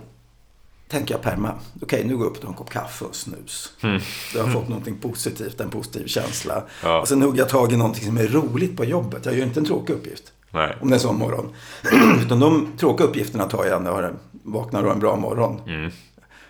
tänker 0.89 1.15
jag 1.15 1.23
perma. 1.23 1.53
Okej, 1.83 2.05
nu 2.05 2.17
går 2.17 2.27
jag 2.27 2.31
upp 2.31 2.37
och 2.37 2.43
tar 2.43 2.49
en 2.49 2.55
kopp 2.55 2.71
kaffe 2.71 3.05
och 3.05 3.15
snus. 3.15 3.73
Mm. 3.83 4.01
Då 4.35 4.39
har 4.41 4.47
jag 4.47 4.55
fått 4.55 4.69
någonting 4.69 4.97
positivt, 4.97 5.61
en 5.61 5.71
positiv 5.71 6.07
känsla. 6.07 6.63
Ja. 6.83 7.01
Och 7.01 7.09
sen 7.09 7.23
hugger 7.23 7.39
jag 7.39 7.49
tag 7.49 7.73
i 7.73 7.77
någonting 7.77 8.05
som 8.05 8.19
är 8.19 8.27
roligt 8.27 8.77
på 8.77 8.85
jobbet. 8.85 9.27
Jag 9.27 9.35
gör 9.37 9.47
inte 9.47 9.61
en 9.61 9.67
tråkig 9.67 9.93
uppgift. 9.95 10.33
Nej. 10.51 10.77
Om 10.81 10.89
det 10.89 10.93
är 10.93 10.97
en 10.97 11.01
sån 11.01 11.19
morgon. 11.19 11.55
Utan 12.25 12.41
de 12.41 12.73
tråkiga 12.79 13.07
uppgifterna 13.07 13.45
tar 13.45 13.65
jag 13.65 13.83
när 13.83 13.91
jag 14.03 14.11
vaknar 14.43 14.81
och 14.81 14.87
har 14.87 14.95
en 14.95 15.01
bra 15.01 15.17
morgon. 15.17 15.61
Mm. 15.67 15.91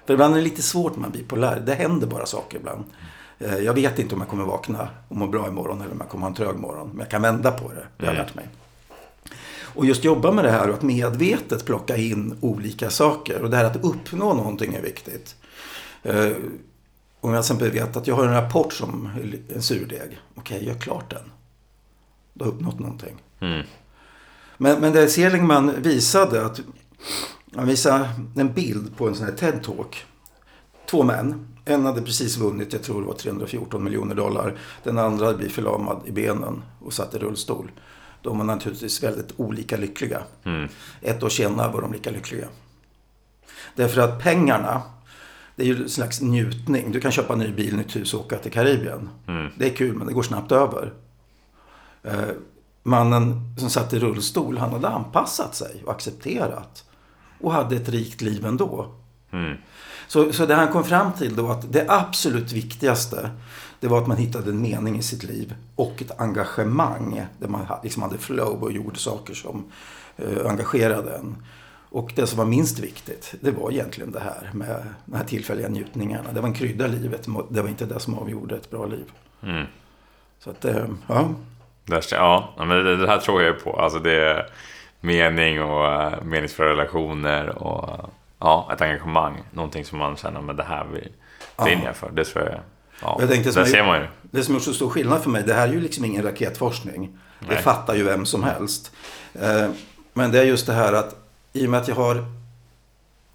För 0.06 0.14
ibland 0.14 0.34
är 0.34 0.38
det 0.38 0.44
lite 0.44 0.62
svårt 0.62 0.92
när 0.94 1.00
man 1.00 1.10
blir 1.10 1.22
bipolär. 1.22 1.62
Det 1.66 1.74
händer 1.74 2.06
bara 2.06 2.26
saker 2.26 2.58
ibland. 2.58 2.84
Eh, 3.38 3.56
Jag 3.58 3.74
vet 3.74 3.98
inte 3.98 4.14
om 4.14 4.20
jag 4.20 4.30
kommer 4.30 4.44
vakna 4.44 4.88
och 5.08 5.16
må 5.16 5.26
bra 5.26 5.48
imorgon 5.48 5.80
eller 5.80 5.92
om 5.92 5.98
jag 6.00 6.08
kommer 6.08 6.22
ha 6.22 6.28
en 6.28 6.34
trög 6.34 6.56
morgon. 6.56 6.88
Men 6.88 6.98
jag 6.98 7.10
kan 7.10 7.22
vända 7.22 7.50
på 7.50 7.68
det. 7.68 7.86
Det 7.96 8.06
har 8.06 8.14
jag 8.14 8.22
lärt 8.24 8.34
mig. 8.34 8.48
Och 9.74 9.86
just 9.86 10.04
jobba 10.04 10.32
med 10.32 10.44
det 10.44 10.50
här 10.50 10.68
och 10.68 10.74
att 10.74 10.82
medvetet 10.82 11.64
plocka 11.64 11.96
in 11.96 12.38
olika 12.40 12.90
saker. 12.90 13.42
Och 13.42 13.50
det 13.50 13.56
här 13.56 13.64
att 13.64 13.84
uppnå 13.84 14.34
någonting 14.34 14.74
är 14.74 14.82
viktigt. 14.82 15.36
Eh, 16.02 16.30
Om 17.20 17.32
jag 17.32 17.44
till 17.44 17.54
exempel 17.54 17.70
vet 17.70 17.96
att 17.96 18.06
jag 18.06 18.14
har 18.14 18.24
en 18.24 18.32
rapport 18.32 18.72
som 18.72 19.10
en 19.54 19.62
surdeg. 19.62 20.18
Okej, 20.34 20.64
gör 20.66 20.74
klart 20.74 21.10
den. 21.10 21.30
Då 22.34 22.44
har 22.44 22.52
jag 22.52 22.56
uppnått 22.56 22.78
någonting. 22.78 23.16
Mm. 23.40 23.66
Men, 24.56 24.80
men 24.80 24.92
det 24.92 25.08
Seligman 25.08 25.82
visade 25.82 26.46
att 26.46 26.60
han 27.56 27.66
visade 27.66 28.08
en 28.36 28.52
bild 28.52 28.96
på 28.96 29.08
en 29.08 29.14
sån 29.14 29.26
här 29.26 29.34
TED-talk. 29.34 29.96
Två 30.90 31.02
män. 31.02 31.46
En 31.64 31.86
hade 31.86 32.02
precis 32.02 32.36
vunnit, 32.36 32.72
jag 32.72 32.82
tror 32.82 33.00
det 33.00 33.06
var 33.06 33.14
314 33.14 33.84
miljoner 33.84 34.14
dollar. 34.14 34.58
Den 34.82 34.98
andra 34.98 35.26
hade 35.26 35.38
blivit 35.38 35.54
förlamad 35.54 36.00
i 36.06 36.12
benen 36.12 36.62
och 36.80 36.92
satt 36.92 37.14
i 37.14 37.18
rullstol. 37.18 37.70
De 38.28 38.38
var 38.38 38.44
naturligtvis 38.44 39.02
väldigt 39.02 39.32
olika 39.36 39.76
lyckliga. 39.76 40.22
Mm. 40.44 40.68
Ett 41.00 41.22
år 41.22 41.28
senare 41.28 41.72
var 41.72 41.80
de 41.80 41.92
lika 41.92 42.10
lyckliga. 42.10 42.46
Därför 43.74 44.00
att 44.00 44.22
pengarna, 44.22 44.82
det 45.56 45.62
är 45.62 45.66
ju 45.66 45.82
en 45.82 45.88
slags 45.88 46.20
njutning. 46.20 46.92
Du 46.92 47.00
kan 47.00 47.12
köpa 47.12 47.32
en 47.32 47.38
ny 47.38 47.52
bil, 47.52 47.76
nytt 47.76 47.96
hus 47.96 48.14
och 48.14 48.20
åka 48.20 48.38
till 48.38 48.52
Karibien. 48.52 49.08
Mm. 49.28 49.52
Det 49.56 49.66
är 49.66 49.76
kul, 49.76 49.94
men 49.94 50.06
det 50.06 50.12
går 50.12 50.22
snabbt 50.22 50.52
över. 50.52 50.92
Eh, 52.02 52.28
mannen 52.82 53.54
som 53.58 53.70
satt 53.70 53.92
i 53.92 53.98
rullstol, 53.98 54.58
han 54.58 54.72
hade 54.72 54.88
anpassat 54.88 55.54
sig 55.54 55.82
och 55.86 55.92
accepterat. 55.92 56.84
Och 57.40 57.52
hade 57.52 57.76
ett 57.76 57.88
rikt 57.88 58.20
liv 58.20 58.46
ändå. 58.46 58.94
Mm. 59.30 59.56
Så, 60.08 60.32
så 60.32 60.46
det 60.46 60.54
han 60.54 60.68
kom 60.68 60.84
fram 60.84 61.12
till 61.12 61.36
då 61.36 61.50
att 61.50 61.72
det 61.72 61.84
absolut 61.88 62.52
viktigaste 62.52 63.30
det 63.80 63.88
var 63.88 63.98
att 63.98 64.06
man 64.06 64.16
hittade 64.16 64.50
en 64.50 64.62
mening 64.62 64.98
i 64.98 65.02
sitt 65.02 65.22
liv 65.22 65.54
och 65.74 66.02
ett 66.02 66.20
engagemang 66.20 67.22
där 67.38 67.48
man 67.48 67.66
liksom 67.82 68.02
hade 68.02 68.18
flow 68.18 68.62
och 68.62 68.72
gjorde 68.72 68.98
saker 68.98 69.34
som 69.34 69.72
eh, 70.16 70.50
engagerade 70.50 71.16
en. 71.16 71.36
Och 71.90 72.12
det 72.16 72.26
som 72.26 72.38
var 72.38 72.44
minst 72.44 72.78
viktigt, 72.78 73.34
det 73.40 73.50
var 73.50 73.70
egentligen 73.70 74.12
det 74.12 74.20
här 74.20 74.50
med 74.52 74.86
de 75.04 75.16
här 75.16 75.24
tillfälliga 75.24 75.68
njutningarna. 75.68 76.32
Det 76.32 76.40
var 76.40 76.48
en 76.48 76.54
krydda 76.54 76.86
i 76.86 76.88
livet, 76.88 77.26
det 77.50 77.62
var 77.62 77.68
inte 77.68 77.86
det 77.86 78.00
som 78.00 78.14
avgjorde 78.14 78.56
ett 78.56 78.70
bra 78.70 78.86
liv. 78.86 79.12
Mm. 79.42 79.66
Så 80.38 80.50
att, 80.50 80.64
eh, 80.64 80.86
ja. 81.06 81.30
Ja, 82.56 82.64
men 82.64 82.84
det, 82.84 83.06
här 83.06 83.18
tror 83.18 83.42
jag 83.42 83.64
på. 83.64 83.80
Alltså 83.80 83.98
det 83.98 84.12
är 84.12 84.46
mening 85.00 85.62
och 85.62 85.84
uh, 85.84 86.22
meningsfulla 86.22 86.70
relationer 86.70 87.62
och 87.62 87.88
eh, 87.88 88.04
ja, 88.38 88.70
ett 88.72 88.80
engagemang. 88.80 89.42
Någonting 89.50 89.84
som 89.84 89.98
man 89.98 90.16
känner, 90.16 90.40
men 90.40 90.56
det 90.56 90.62
här 90.62 90.84
vill 91.64 91.82
jag 91.84 91.96
för. 91.96 92.10
Det 92.10 92.24
tror 92.24 92.44
jag. 92.44 92.60
Ja, 93.02 93.16
Jag 93.20 93.28
tänkte 93.30 93.52
som 93.52 93.62
det 93.62 93.68
ser 93.68 93.84
man 93.84 94.00
ju. 94.00 94.06
Det 94.30 94.42
som 94.44 94.54
gjort 94.54 94.62
så 94.62 94.74
stor 94.74 94.90
skillnad 94.90 95.22
för 95.22 95.30
mig, 95.30 95.42
det 95.46 95.54
här 95.54 95.68
är 95.68 95.72
ju 95.72 95.80
liksom 95.80 96.04
ingen 96.04 96.22
raketforskning. 96.22 97.18
Det 97.40 97.46
Nej. 97.54 97.62
fattar 97.62 97.94
ju 97.94 98.02
vem 98.02 98.26
som 98.26 98.42
helst. 98.42 98.92
Eh, 99.34 99.70
Men 100.12 100.30
det 100.32 100.38
är 100.40 100.44
just 100.44 100.66
det 100.66 100.72
här 100.72 100.92
att 100.92 101.16
i 101.52 101.66
och 101.66 101.70
med 101.70 101.80
att 101.80 101.88
jag 101.88 101.94
har 101.94 102.24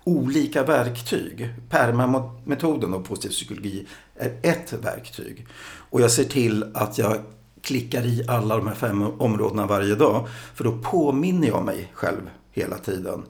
olika 0.03 0.63
verktyg. 0.63 1.49
PERMA-metoden 1.69 2.93
och 2.93 3.05
positiv 3.05 3.29
psykologi 3.29 3.85
är 4.15 4.31
ett 4.41 4.73
verktyg. 4.73 5.47
Och 5.89 6.01
jag 6.01 6.11
ser 6.11 6.23
till 6.23 6.65
att 6.73 6.97
jag 6.97 7.17
klickar 7.61 8.05
i 8.05 8.25
alla 8.27 8.57
de 8.57 8.67
här 8.67 8.75
fem 8.75 9.03
områdena 9.03 9.65
varje 9.67 9.95
dag. 9.95 10.27
För 10.55 10.63
då 10.63 10.71
påminner 10.71 11.47
jag 11.47 11.65
mig 11.65 11.91
själv 11.93 12.29
hela 12.51 12.77
tiden. 12.77 13.23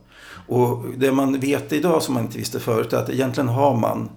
Och 0.47 0.85
det 0.97 1.11
man 1.11 1.39
vet 1.39 1.73
idag 1.73 2.03
som 2.03 2.13
man 2.13 2.23
inte 2.23 2.37
visste 2.37 2.59
förut 2.59 2.93
är 2.93 2.97
att 2.97 3.09
egentligen 3.09 3.47
har 3.49 3.75
man 3.77 4.09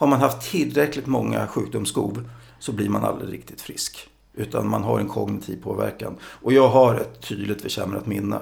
har 0.00 0.06
man 0.06 0.20
haft 0.20 0.50
tillräckligt 0.50 1.06
många 1.06 1.46
sjukdomsskov 1.46 2.28
så 2.58 2.72
blir 2.72 2.88
man 2.88 3.04
aldrig 3.04 3.32
riktigt 3.32 3.60
frisk. 3.60 4.08
Utan 4.34 4.68
man 4.68 4.82
har 4.82 4.98
en 5.00 5.08
kognitiv 5.08 5.62
påverkan. 5.62 6.16
Och 6.22 6.52
jag 6.52 6.68
har 6.68 6.94
ett 6.94 7.20
tydligt 7.20 7.62
försämrat 7.62 8.06
minne. 8.06 8.40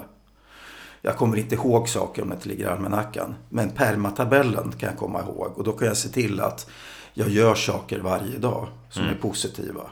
Jag 1.02 1.16
kommer 1.16 1.36
inte 1.36 1.54
ihåg 1.54 1.88
saker 1.88 2.22
om 2.22 2.28
det 2.28 2.46
ligger 2.46 2.64
i 2.64 2.68
almanackan. 2.68 3.34
Men 3.48 3.70
permatabellen 3.70 4.72
kan 4.72 4.88
jag 4.88 4.98
komma 4.98 5.20
ihåg. 5.20 5.52
Och 5.56 5.64
då 5.64 5.72
kan 5.72 5.88
jag 5.88 5.96
se 5.96 6.09
till 6.09 6.40
att 6.40 6.70
jag 7.14 7.28
gör 7.28 7.54
saker 7.54 8.00
varje 8.00 8.38
dag 8.38 8.68
som 8.90 9.02
är 9.04 9.14
positiva. 9.14 9.82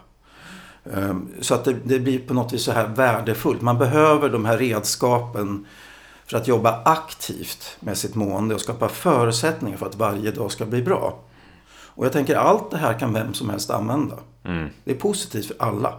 Ehm, 0.92 1.28
Så 1.40 1.54
att 1.54 1.64
det, 1.64 1.76
det 1.84 1.98
blir 1.98 2.18
på 2.18 2.34
något 2.34 2.52
vis 2.52 2.62
så 2.62 2.72
här 2.72 2.88
värdefullt. 2.88 3.62
Man 3.62 3.78
behöver 3.78 4.28
de 4.28 4.44
här 4.44 4.58
redskapen 4.58 5.66
för 6.26 6.36
att 6.36 6.48
jobba 6.48 6.82
aktivt 6.84 7.76
med 7.80 7.96
sitt 7.96 8.14
mående 8.14 8.54
och 8.54 8.60
skapa 8.60 8.88
förutsättningar 8.88 9.76
för 9.76 9.86
att 9.86 9.94
varje 9.94 10.30
dag 10.30 10.52
ska 10.52 10.66
bli 10.66 10.82
bra. 10.82 11.22
Och 11.97 12.05
jag 12.05 12.12
tänker 12.12 12.36
allt 12.36 12.70
det 12.70 12.76
här 12.76 12.99
kan 12.99 13.12
vem 13.12 13.34
som 13.34 13.51
helst 13.51 13.70
använda. 13.70 14.16
Mm. 14.44 14.68
Det 14.84 14.90
är 14.90 14.97
positivt 14.97 15.47
för 15.47 15.57
alla. 15.59 15.94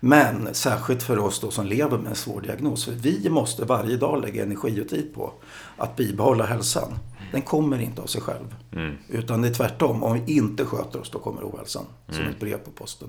Men 0.00 0.54
särskilt 0.54 1.02
för 1.02 1.18
oss 1.18 1.40
då 1.40 1.50
som 1.50 1.66
lever 1.66 1.98
med 1.98 2.10
en 2.10 2.14
svår 2.16 2.40
diagnos. 2.40 2.84
För 2.84 2.92
vi 2.92 3.30
måste 3.30 3.64
varje 3.64 3.96
dag 3.96 4.20
lägga 4.20 4.42
energi 4.42 4.82
och 4.82 4.88
tid 4.88 5.14
på 5.14 5.32
att 5.76 5.96
bibehålla 5.96 6.44
hälsan. 6.46 6.98
Den 7.32 7.42
kommer 7.42 7.80
inte 7.80 8.02
av 8.02 8.06
sig 8.06 8.20
själv. 8.20 8.54
Mm. 8.72 8.96
Utan 9.08 9.42
det 9.42 9.48
är 9.48 9.54
tvärtom. 9.54 10.02
Om 10.02 10.12
vi 10.12 10.36
inte 10.36 10.64
sköter 10.64 11.00
oss 11.00 11.10
då 11.10 11.18
kommer 11.18 11.42
ohälsan. 11.42 11.84
Som 12.08 12.24
ett 12.24 12.40
brev 12.40 12.58
på 12.58 12.70
posten. 12.70 13.08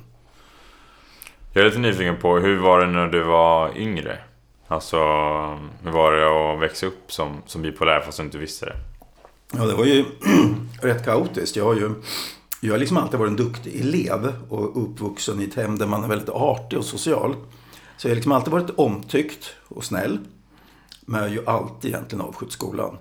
Jag 1.54 1.62
är 1.62 1.66
lite 1.66 1.80
nyfiken 1.80 2.18
på, 2.18 2.38
hur 2.38 2.60
var 2.60 2.80
det 2.80 2.88
när 2.88 3.08
du 3.08 3.24
var 3.24 3.78
yngre? 3.78 4.20
Alltså, 4.68 4.98
hur 5.84 5.92
var 5.92 6.12
det 6.12 6.54
att 6.54 6.62
växa 6.62 6.86
upp 6.86 7.12
som, 7.12 7.42
som 7.46 7.62
bipolär 7.62 8.00
fast 8.00 8.18
du 8.18 8.24
inte 8.24 8.38
visste 8.38 8.66
det? 8.66 8.76
Ja, 9.52 9.66
det 9.66 9.74
var 9.74 9.86
ju 9.86 10.06
rätt 10.82 11.06
kaotiskt. 11.06 11.56
Jag 11.56 11.66
har 11.66 11.76
ju 11.76 11.94
jag 12.64 12.74
har 12.74 12.80
liksom 12.80 12.98
alltid 12.98 13.20
varit 13.20 13.30
en 13.30 13.36
duktig 13.36 13.80
elev 13.80 14.34
och 14.50 14.84
uppvuxen 14.84 15.42
i 15.42 15.44
ett 15.44 15.54
hem 15.54 15.78
där 15.78 15.88
man 15.88 16.04
är 16.04 16.08
väldigt 16.08 16.30
artig 16.30 16.80
och 16.80 16.86
social. 16.86 17.36
Så 17.98 18.08
jag 18.08 18.12
har 18.12 18.16
liksom 18.16 18.32
alltid 18.32 18.52
varit 18.52 18.70
omtyckt 18.70 19.54
och 19.68 19.84
snäll. 19.84 20.20
Men 21.02 21.22
jag 21.22 21.30
har 21.30 21.36
ju 21.36 21.46
alltid 21.46 21.92
egentligen 21.92 22.26
avskytt 22.26 22.52
skolan. 22.52 22.98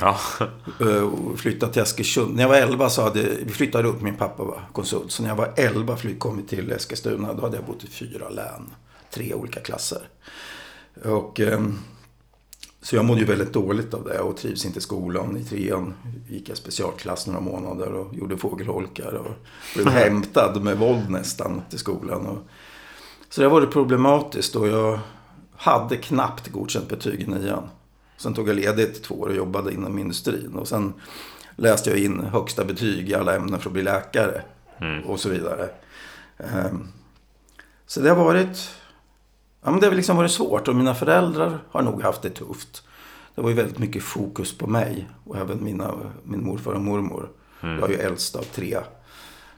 Ja, 0.00 0.18
Eh, 0.80 1.02
och 1.02 1.38
flyttat 1.38 1.72
till 1.72 1.82
Askersund. 1.82 2.34
När 2.34 2.42
jag 2.42 2.48
var 2.48 2.56
11 2.56 2.90
så 2.90 3.02
hade 3.02 3.22
vi 3.22 3.52
flyttade 3.52 3.88
upp, 3.88 4.00
min 4.00 4.16
pappa 4.16 4.44
var 4.44 4.62
konsult. 4.72 5.12
Så 5.12 5.22
när 5.22 5.30
jag 5.30 5.36
var 5.36 5.52
11 5.56 5.96
flytt 5.96 6.18
kom 6.18 6.36
vi 6.36 6.42
till 6.42 6.72
Eskilstuna. 6.72 7.32
Då 7.34 7.42
hade 7.42 7.56
jag 7.56 7.66
bott 7.66 7.84
i 7.84 7.86
fyra 7.86 8.28
län. 8.28 8.70
Tre 9.10 9.34
olika 9.34 9.60
klasser. 9.60 10.08
Och, 11.04 11.40
ehm, 11.40 11.78
så 12.82 12.96
jag 12.96 13.04
mådde 13.04 13.20
ju 13.20 13.26
väldigt 13.26 13.52
dåligt 13.52 13.94
av 13.94 14.04
det 14.04 14.18
och 14.18 14.36
trivs 14.36 14.64
inte 14.64 14.78
i 14.78 14.82
skolan. 14.82 15.36
I 15.36 15.44
trean 15.44 15.94
gick 16.28 16.48
jag 16.48 16.56
specialklass 16.56 17.26
några 17.26 17.40
månader 17.40 17.92
och 17.92 18.14
gjorde 18.14 18.36
fågelholkar. 18.36 19.12
Och 19.12 19.30
blev 19.74 19.88
hämtad 19.92 20.62
med 20.62 20.78
våld 20.78 21.10
nästan 21.10 21.62
till 21.70 21.78
skolan. 21.78 22.26
Och, 22.26 22.38
så 23.28 23.40
det 23.40 23.48
var 23.48 23.60
det 23.60 23.66
problematiskt 23.66 24.56
och 24.56 24.68
jag 24.68 24.98
hade 25.56 25.96
knappt 25.96 26.48
godkänt 26.48 26.88
betyg 26.88 27.20
i 27.20 27.26
nian. 27.26 27.68
Sen 28.16 28.34
tog 28.34 28.48
jag 28.48 28.56
ledigt 28.56 29.02
två 29.02 29.14
år 29.14 29.28
och 29.28 29.36
jobbade 29.36 29.72
inom 29.72 29.98
industrin. 29.98 30.54
Och 30.54 30.68
sen 30.68 30.94
läste 31.56 31.90
jag 31.90 31.98
in 31.98 32.20
högsta 32.20 32.64
betyg 32.64 33.08
i 33.08 33.14
alla 33.14 33.36
ämnen 33.36 33.60
för 33.60 33.68
att 33.68 33.72
bli 33.72 33.82
läkare. 33.82 34.42
Mm. 34.80 35.04
Och 35.04 35.20
så 35.20 35.28
vidare. 35.28 35.68
Ehm, 36.38 36.88
Så 37.86 38.00
det 38.00 38.08
har 38.08 38.24
varit... 38.24 38.70
Ja, 39.68 39.72
men 39.72 39.80
det 39.80 39.86
har 39.86 39.94
liksom 39.94 40.16
varit 40.16 40.30
svårt 40.30 40.68
och 40.68 40.76
mina 40.76 40.94
föräldrar 40.94 41.58
har 41.70 41.82
nog 41.82 42.02
haft 42.02 42.22
det 42.22 42.30
tufft. 42.30 42.82
Det 43.34 43.40
var 43.40 43.48
ju 43.48 43.54
väldigt 43.54 43.78
mycket 43.78 44.02
fokus 44.02 44.58
på 44.58 44.66
mig 44.66 45.08
och 45.24 45.36
även 45.36 45.64
mina, 45.64 45.94
min 46.24 46.44
morfar 46.44 46.72
och 46.72 46.80
mormor. 46.80 47.30
Jag 47.60 47.82
är 47.82 47.88
ju 47.88 47.94
äldst 47.94 48.36
av 48.36 48.42
tre 48.42 48.78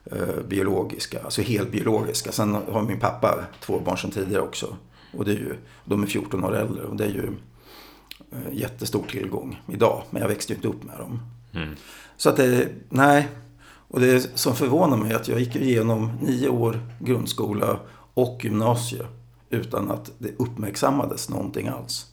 eh, 0.04 0.42
biologiska, 0.48 1.22
alltså 1.24 1.42
helt 1.42 1.70
biologiska. 1.70 2.32
Sen 2.32 2.54
har 2.54 2.82
min 2.82 3.00
pappa 3.00 3.44
två 3.60 3.80
barn 3.80 3.98
sedan 3.98 4.10
tidigare 4.10 4.42
också. 4.42 4.76
Och 5.16 5.24
det 5.24 5.30
är 5.30 5.36
ju, 5.36 5.56
de 5.84 6.02
är 6.02 6.06
14 6.06 6.44
år 6.44 6.56
äldre 6.56 6.84
och 6.84 6.96
det 6.96 7.04
är 7.04 7.08
ju 7.08 7.28
eh, 8.32 8.52
jättestor 8.52 9.04
tillgång 9.10 9.62
idag. 9.72 10.02
Men 10.10 10.22
jag 10.22 10.28
växte 10.28 10.52
ju 10.52 10.56
inte 10.56 10.68
upp 10.68 10.84
med 10.84 10.98
dem. 10.98 11.20
Mm. 11.54 11.74
Så 12.16 12.28
att 12.28 12.36
det, 12.36 12.68
nej. 12.88 13.28
Och 13.88 14.00
det 14.00 14.38
som 14.38 14.56
förvånar 14.56 14.96
mig 14.96 15.12
är 15.12 15.16
att 15.16 15.28
jag 15.28 15.40
gick 15.40 15.56
igenom 15.56 16.12
nio 16.22 16.48
år 16.48 16.80
grundskola 17.00 17.78
och 18.14 18.40
gymnasie 18.44 19.06
utan 19.50 19.90
att 19.90 20.12
det 20.18 20.30
uppmärksammades 20.38 21.28
någonting 21.28 21.68
alls. 21.68 22.06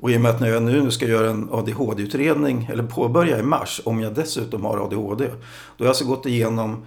Och 0.00 0.10
i 0.10 0.16
och 0.16 0.20
med 0.20 0.30
att 0.30 0.40
när 0.40 0.48
jag 0.48 0.62
nu 0.62 0.90
ska 0.90 1.06
göra 1.06 1.30
en 1.30 1.48
ADHD-utredning, 1.52 2.68
eller 2.72 2.82
påbörja 2.82 3.38
i 3.38 3.42
mars, 3.42 3.80
om 3.84 4.00
jag 4.00 4.14
dessutom 4.14 4.64
har 4.64 4.78
ADHD. 4.78 5.24
Då 5.24 5.30
har 5.30 5.36
jag 5.76 5.88
alltså 5.88 6.04
gått 6.04 6.26
igenom 6.26 6.86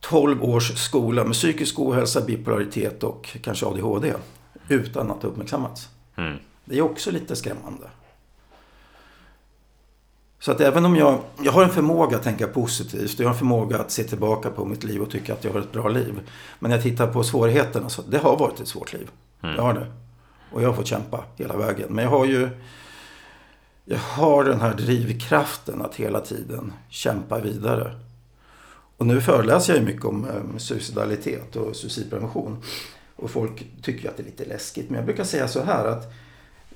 12 0.00 0.44
års 0.44 0.78
skola 0.78 1.24
med 1.24 1.32
psykisk 1.32 1.78
ohälsa, 1.78 2.20
bipolaritet 2.20 3.02
och 3.02 3.36
kanske 3.42 3.66
ADHD. 3.66 4.14
Utan 4.68 5.10
att 5.10 5.20
det 5.20 5.26
uppmärksammats. 5.26 5.88
Mm. 6.16 6.38
Det 6.64 6.78
är 6.78 6.82
också 6.82 7.10
lite 7.10 7.36
skrämmande. 7.36 7.86
Så 10.40 10.52
att 10.52 10.60
även 10.60 10.84
om 10.84 10.96
jag, 10.96 11.20
jag 11.42 11.52
har 11.52 11.62
en 11.62 11.70
förmåga 11.70 12.16
att 12.16 12.22
tänka 12.22 12.46
positivt 12.46 13.14
och 13.14 13.20
jag 13.20 13.26
har 13.26 13.32
en 13.32 13.38
förmåga 13.38 13.78
att 13.78 13.90
se 13.90 14.04
tillbaka 14.04 14.50
på 14.50 14.64
mitt 14.64 14.84
liv 14.84 15.02
och 15.02 15.10
tycka 15.10 15.32
att 15.32 15.44
jag 15.44 15.52
har 15.52 15.60
ett 15.60 15.72
bra 15.72 15.88
liv. 15.88 16.20
Men 16.58 16.70
när 16.70 16.76
jag 16.76 16.82
tittar 16.82 17.06
på 17.06 17.22
svårigheterna 17.22 17.88
så 17.88 18.02
det 18.02 18.18
har 18.18 18.36
varit 18.36 18.60
ett 18.60 18.68
svårt 18.68 18.92
liv. 18.92 19.10
Mm. 19.42 19.56
Jag 19.56 19.62
har 19.62 19.74
det. 19.74 19.86
Och 20.52 20.62
jag 20.62 20.68
har 20.68 20.74
fått 20.74 20.86
kämpa 20.86 21.24
hela 21.36 21.56
vägen. 21.56 21.86
Men 21.90 22.04
jag 22.04 22.10
har 22.10 22.26
ju 22.26 22.48
jag 23.84 23.98
har 23.98 24.44
den 24.44 24.60
här 24.60 24.74
drivkraften 24.74 25.82
att 25.82 25.94
hela 25.94 26.20
tiden 26.20 26.72
kämpa 26.88 27.40
vidare. 27.40 27.92
Och 28.96 29.06
nu 29.06 29.20
föreläser 29.20 29.72
jag 29.72 29.80
ju 29.80 29.86
mycket 29.86 30.04
om 30.04 30.24
eh, 30.24 30.58
suicidalitet 30.58 31.56
och 31.56 31.76
suicidprevention. 31.76 32.62
Och 33.16 33.30
folk 33.30 33.66
tycker 33.82 34.08
att 34.08 34.16
det 34.16 34.22
är 34.22 34.24
lite 34.24 34.44
läskigt. 34.44 34.90
Men 34.90 34.96
jag 34.96 35.04
brukar 35.04 35.24
säga 35.24 35.48
så 35.48 35.62
här 35.62 35.84
att 35.84 36.12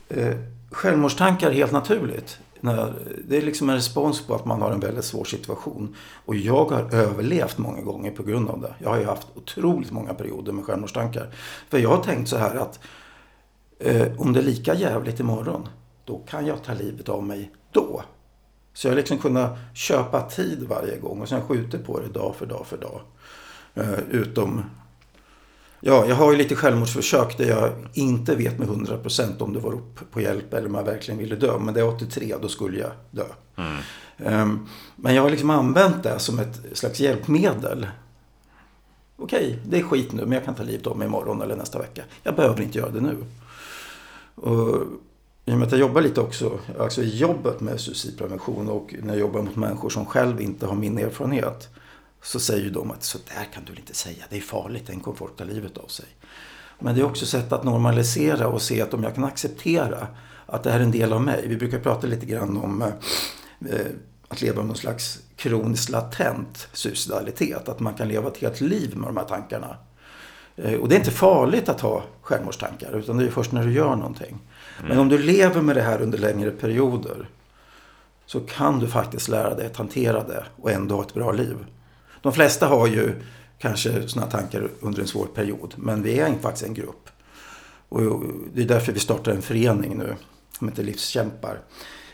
eh, 0.09 0.37
självmordstankar 0.71 1.51
är 1.51 1.55
helt 1.55 1.73
naturligt. 1.73 2.39
När, 2.65 2.95
det 3.29 3.37
är 3.37 3.43
liksom 3.43 3.71
en 3.71 3.77
respons 3.77 4.27
på 4.27 4.35
att 4.35 4.45
man 4.45 4.63
har 4.63 4.71
en 4.71 4.81
väldigt 4.81 5.05
svår 5.05 5.25
situation. 5.25 5.97
Och 6.25 6.35
jag 6.35 6.65
har 6.65 6.95
överlevt 6.95 7.59
många 7.59 7.81
gånger 7.81 8.11
på 8.11 8.23
grund 8.23 8.49
av 8.49 8.61
det. 8.61 8.75
Jag 8.79 8.91
har 8.91 8.99
ju 8.99 9.05
haft 9.05 9.27
otroligt 9.35 9.91
många 9.91 10.15
perioder 10.15 10.53
med 10.53 10.65
självmordstankar. 10.65 11.35
För 11.69 11.79
jag 11.79 11.89
har 11.89 12.03
tänkt 12.03 12.29
så 12.29 12.37
här 12.37 12.57
att 12.57 12.81
eh, 13.79 14.21
om 14.21 14.33
det 14.33 14.41
är 14.41 14.45
lika 14.45 14.75
jävligt 14.75 15.21
imorgon, 15.21 15.69
då 16.05 16.19
kan 16.19 16.47
jag 16.47 16.63
ta 16.63 16.75
livet 16.75 17.09
av 17.09 17.23
mig 17.25 17.51
då. 17.73 18.03
Så 18.75 18.87
jag 18.87 18.93
har 18.93 18.97
liksom 18.97 19.19
kunnat 19.19 19.59
köpa 19.75 20.21
tid 20.21 20.67
varje 20.69 20.99
gång 20.99 21.21
och 21.21 21.29
sen 21.29 21.43
skjuter 21.43 21.79
på 21.79 22.01
det 22.01 22.09
dag 22.09 22.35
för 22.37 22.47
dag 22.47 22.67
för 22.67 22.77
dag. 22.77 23.01
Eh, 23.75 23.99
utom 24.11 24.65
Ja, 25.85 26.07
jag 26.07 26.16
har 26.16 26.33
ju 26.33 26.39
lite 26.39 26.55
självmordsförsök 26.55 27.39
där 27.39 27.45
jag 27.45 27.70
inte 27.95 28.35
vet 28.35 28.59
med 28.59 28.68
100% 28.68 29.43
om 29.43 29.53
det 29.53 29.61
var 29.61 29.72
upp 29.72 30.11
på 30.11 30.20
hjälp 30.20 30.55
eller 30.55 30.68
om 30.68 30.74
jag 30.74 30.85
verkligen 30.85 31.18
ville 31.18 31.37
dö. 31.37 31.59
Men 31.59 31.74
det 31.74 31.80
är 31.80 31.89
83, 31.89 32.35
då 32.43 32.49
skulle 32.49 32.78
jag 32.78 32.91
dö. 33.11 33.24
Mm. 33.57 34.43
Um, 34.43 34.68
men 34.97 35.14
jag 35.14 35.22
har 35.22 35.30
liksom 35.30 35.51
använt 35.51 36.03
det 36.03 36.18
som 36.18 36.39
ett 36.39 36.61
slags 36.72 37.01
hjälpmedel. 37.01 37.87
Okej, 39.16 39.59
det 39.66 39.78
är 39.78 39.83
skit 39.83 40.12
nu, 40.12 40.22
men 40.22 40.33
jag 40.33 40.45
kan 40.45 40.55
ta 40.55 40.62
livet 40.62 40.87
av 40.87 40.99
mig 40.99 41.07
imorgon 41.07 41.43
eller 41.43 41.57
nästa 41.57 41.78
vecka. 41.78 42.03
Jag 42.22 42.35
behöver 42.35 42.62
inte 42.62 42.78
göra 42.78 42.91
det 42.91 43.01
nu. 43.01 43.16
Och 44.35 44.83
i 45.45 45.53
och 45.53 45.59
med 45.59 45.66
att 45.66 45.72
jag 45.72 45.80
jobbar 45.80 46.01
lite 46.01 46.20
också, 46.20 46.59
alltså 46.78 47.03
i 47.03 47.16
jobbet 47.16 47.61
med 47.61 47.80
suicidprevention 47.80 48.68
och 48.68 48.95
när 49.03 49.09
jag 49.09 49.20
jobbar 49.20 49.43
mot 49.43 49.57
människor 49.57 49.91
som 49.91 50.07
själv 50.07 50.41
inte 50.41 50.66
har 50.66 50.74
min 50.74 50.99
erfarenhet. 50.99 51.68
Så 52.23 52.41
säger 52.41 52.70
de 52.70 52.91
att 52.91 53.03
så 53.03 53.18
där 53.18 53.45
kan 53.55 53.64
du 53.64 53.75
inte 53.75 53.95
säga, 53.95 54.25
det 54.31 54.37
är 54.37 54.41
farligt, 54.41 54.87
den 54.87 55.01
kommer 55.01 55.16
folk 55.16 55.37
ta 55.37 55.45
livet 55.45 55.79
av 55.79 55.87
sig. 55.87 56.07
Men 56.79 56.95
det 56.95 57.01
är 57.01 57.05
också 57.05 57.27
sätt 57.27 57.53
att 57.53 57.64
normalisera 57.64 58.49
och 58.49 58.62
se 58.62 58.83
att 58.83 58.95
om 58.95 59.03
jag 59.03 59.14
kan 59.14 59.25
acceptera 59.25 60.07
att 60.47 60.62
det 60.62 60.70
här 60.70 60.81
är 60.81 60.85
en 60.85 60.91
del 60.91 61.12
av 61.12 61.23
mig. 61.23 61.45
Vi 61.49 61.57
brukar 61.57 61.79
prata 61.79 62.07
lite 62.07 62.27
grann 62.27 62.57
om 62.57 62.83
eh, 62.83 63.87
att 64.29 64.43
leva 64.43 64.57
med 64.57 64.66
någon 64.66 64.77
slags 64.77 65.18
kroniskt 65.37 65.89
latent 65.89 66.68
suicidalitet. 66.73 67.68
Att 67.68 67.81
man 67.81 67.95
kan 67.95 68.09
leva 68.09 68.29
ett 68.29 68.37
helt 68.37 68.61
liv 68.61 68.97
med 68.97 69.09
de 69.09 69.16
här 69.16 69.25
tankarna. 69.25 69.77
Eh, 70.57 70.75
och 70.75 70.89
det 70.89 70.95
är 70.95 70.99
inte 70.99 71.11
farligt 71.11 71.68
att 71.68 71.81
ha 71.81 72.03
självmordstankar 72.23 72.99
utan 72.99 73.16
det 73.16 73.25
är 73.25 73.31
först 73.31 73.53
när 73.53 73.66
du 73.66 73.73
gör 73.73 73.97
någonting. 73.97 74.39
Mm. 74.79 74.89
Men 74.89 74.99
om 74.99 75.09
du 75.09 75.18
lever 75.18 75.61
med 75.61 75.77
det 75.77 75.83
här 75.83 76.03
under 76.03 76.18
längre 76.18 76.51
perioder 76.51 77.29
så 78.27 78.41
kan 78.41 78.79
du 78.79 78.89
faktiskt 78.89 79.29
lära 79.29 79.55
dig 79.55 79.66
att 79.66 79.77
hantera 79.77 80.25
det 80.25 80.45
och 80.57 80.70
ändå 80.70 80.95
ha 80.95 81.03
ett 81.03 81.14
bra 81.14 81.33
liv. 81.33 81.57
De 82.23 82.33
flesta 82.33 82.66
har 82.66 82.87
ju 82.87 83.14
kanske 83.59 84.09
sådana 84.09 84.31
tankar 84.31 84.68
under 84.81 85.01
en 85.01 85.09
svår 85.09 85.27
period. 85.27 85.75
Men 85.77 86.03
vi 86.03 86.18
är 86.18 86.39
faktiskt 86.43 86.66
en 86.66 86.75
grupp. 86.75 87.09
Och 87.89 88.01
det 88.55 88.62
är 88.62 88.66
därför 88.66 88.93
vi 88.93 89.01
startar 89.01 89.33
en 89.33 89.43
förening 89.43 89.99
nu 89.99 90.16
som 90.59 90.68
heter 90.68 90.83
Livskämpar. 90.83 91.59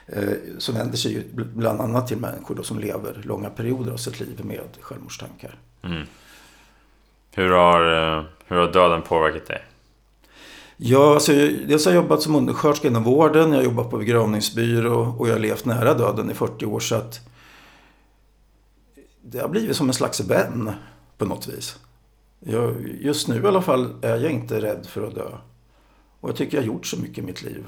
Eh, 0.06 0.32
som 0.58 0.74
vänder 0.74 0.96
sig 0.96 1.26
bland 1.32 1.80
annat 1.80 2.06
till 2.06 2.16
människor 2.16 2.54
då 2.54 2.62
som 2.62 2.78
lever 2.78 3.22
långa 3.24 3.50
perioder 3.50 3.92
av 3.92 3.96
sitt 3.96 4.20
liv 4.20 4.40
med 4.44 4.60
självmordstankar. 4.80 5.58
Mm. 5.82 6.06
Hur, 7.34 7.50
har, 7.50 7.80
eh, 8.18 8.24
hur 8.46 8.56
har 8.56 8.72
döden 8.72 9.02
påverkat 9.02 9.46
dig? 9.46 9.64
Ja, 10.76 11.14
alltså, 11.14 11.32
dels 11.66 11.84
har 11.84 11.92
jag 11.92 12.02
jobbat 12.02 12.22
som 12.22 12.34
undersköterska 12.34 12.88
inom 12.88 13.04
vården, 13.04 13.50
jag 13.50 13.58
har 13.58 13.64
jobbat 13.64 13.90
på 13.90 13.98
begravningsbyrå 13.98 15.14
och 15.18 15.28
jag 15.28 15.32
har 15.32 15.40
levt 15.40 15.64
nära 15.64 15.94
döden 15.94 16.30
i 16.30 16.34
40 16.34 16.66
år. 16.66 16.80
Så 16.80 16.94
att 16.94 17.20
det 19.30 19.40
har 19.40 19.48
blivit 19.48 19.76
som 19.76 19.88
en 19.88 19.94
slags 19.94 20.20
vän 20.20 20.72
på 21.18 21.24
något 21.24 21.48
vis. 21.48 21.78
Jag, 22.40 22.88
just 23.00 23.28
nu 23.28 23.42
i 23.42 23.46
alla 23.46 23.62
fall 23.62 23.94
är 24.02 24.16
jag 24.16 24.32
inte 24.32 24.60
rädd 24.60 24.86
för 24.86 25.06
att 25.06 25.14
dö. 25.14 25.28
Och 26.20 26.28
jag 26.28 26.36
tycker 26.36 26.56
jag 26.56 26.62
har 26.62 26.66
gjort 26.66 26.86
så 26.86 26.96
mycket 26.96 27.18
i 27.18 27.22
mitt 27.22 27.42
liv. 27.42 27.66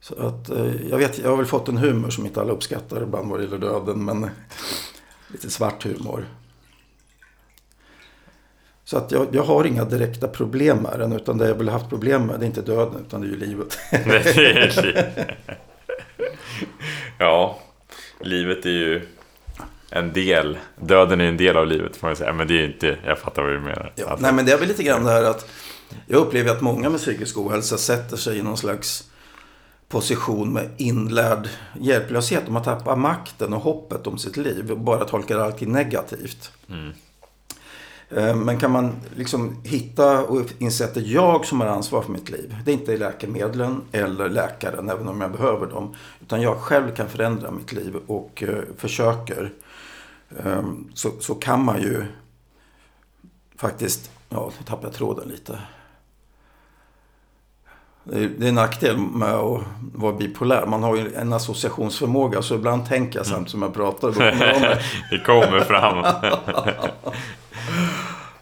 Så 0.00 0.26
att, 0.26 0.48
eh, 0.48 0.88
jag, 0.90 0.98
vet, 0.98 1.18
jag 1.18 1.30
har 1.30 1.36
väl 1.36 1.46
fått 1.46 1.68
en 1.68 1.76
humor 1.76 2.10
som 2.10 2.26
inte 2.26 2.40
alla 2.40 2.52
uppskattar 2.52 3.02
ibland 3.02 3.30
vad 3.30 3.38
det 3.38 3.44
gäller 3.44 3.58
döden. 3.58 4.04
Men 4.04 4.30
lite 5.32 5.50
svart 5.50 5.84
humor. 5.84 6.26
Så 8.84 8.96
att 8.96 9.12
jag, 9.12 9.26
jag, 9.32 9.42
har 9.42 9.64
inga 9.64 9.84
direkta 9.84 10.28
problem 10.28 10.78
med 10.78 10.98
den. 10.98 11.12
Utan 11.12 11.38
det 11.38 11.48
jag 11.48 11.54
väl 11.54 11.68
haft 11.68 11.88
problem 11.88 12.26
med 12.26 12.40
det 12.40 12.44
är 12.44 12.46
inte 12.46 12.62
döden 12.62 13.04
utan 13.06 13.20
det 13.20 13.26
är 13.26 13.30
ju 13.30 13.36
livet. 13.36 13.78
ja, 17.18 17.58
livet 18.20 18.66
är 18.66 18.70
ju 18.70 19.15
en 19.90 20.12
del. 20.12 20.58
Döden 20.80 21.20
är 21.20 21.24
en 21.24 21.36
del 21.36 21.56
av 21.56 21.66
livet 21.66 21.96
får 21.96 22.06
man 22.06 22.16
säga. 22.16 22.32
Men 22.32 22.48
det 22.48 22.60
är 22.60 22.64
inte, 22.64 22.98
jag 23.04 23.18
fattar 23.18 23.42
vad 23.42 23.52
du 23.52 23.60
menar. 23.60 23.92
Ja, 23.94 24.06
alltså. 24.06 24.22
Nej 24.22 24.32
men 24.32 24.46
det 24.46 24.52
är 24.52 24.58
väl 24.58 24.68
lite 24.68 24.82
grann 24.82 25.04
det 25.04 25.10
här 25.10 25.22
att 25.22 25.50
jag 26.06 26.18
upplever 26.18 26.50
att 26.50 26.60
många 26.60 26.90
med 26.90 27.00
psykisk 27.00 27.38
ohälsa 27.38 27.78
sätter 27.78 28.16
sig 28.16 28.38
i 28.38 28.42
någon 28.42 28.56
slags 28.56 29.10
position 29.88 30.52
med 30.52 30.70
inlärd 30.76 31.48
hjälplöshet. 31.80 32.42
De 32.46 32.56
har 32.56 32.64
tappat 32.64 32.98
makten 32.98 33.52
och 33.52 33.60
hoppet 33.60 34.06
om 34.06 34.18
sitt 34.18 34.36
liv 34.36 34.70
och 34.70 34.78
bara 34.78 35.04
tolkar 35.04 35.38
allting 35.38 35.72
negativt. 35.72 36.52
Mm. 36.68 36.92
Eh, 38.10 38.36
men 38.36 38.58
kan 38.58 38.70
man 38.70 38.92
liksom 39.16 39.62
hitta 39.64 40.22
och 40.24 40.46
inse 40.58 40.84
att 40.84 40.94
det 40.94 41.00
är 41.00 41.14
jag 41.14 41.46
som 41.46 41.60
har 41.60 41.68
ansvar 41.68 42.02
för 42.02 42.12
mitt 42.12 42.30
liv. 42.30 42.56
Det 42.64 42.70
är 42.70 42.72
inte 42.72 42.96
läkemedlen 42.96 43.82
eller 43.92 44.28
läkaren, 44.28 44.90
även 44.90 45.08
om 45.08 45.20
jag 45.20 45.32
behöver 45.32 45.66
dem. 45.66 45.94
Utan 46.20 46.42
jag 46.42 46.56
själv 46.56 46.94
kan 46.94 47.08
förändra 47.08 47.50
mitt 47.50 47.72
liv 47.72 47.96
och 48.06 48.42
uh, 48.46 48.58
försöker. 48.76 49.52
Um, 50.28 50.90
så, 50.94 51.10
så 51.20 51.34
kan 51.34 51.64
man 51.64 51.82
ju 51.82 52.04
faktiskt, 53.56 54.10
ja, 54.28 54.50
nu 54.58 54.64
tappade 54.64 54.86
jag 54.86 54.94
tråden 54.94 55.28
lite. 55.28 55.58
Det 58.04 58.18
är, 58.18 58.48
en 58.48 58.54
nackdel 58.54 58.98
med 58.98 59.34
att 59.34 59.62
vara 59.94 60.12
bipolär. 60.12 60.66
Man 60.66 60.82
har 60.82 60.96
ju 60.96 61.14
en 61.14 61.32
associationsförmåga. 61.32 62.42
Så 62.42 62.54
ibland 62.54 62.86
tänker 62.86 63.18
jag 63.18 63.26
samtidigt 63.26 63.50
som 63.50 63.62
jag 63.62 63.74
pratar. 63.74 64.08
det 65.10 65.18
kommer 65.24 65.60
fram. 65.60 66.04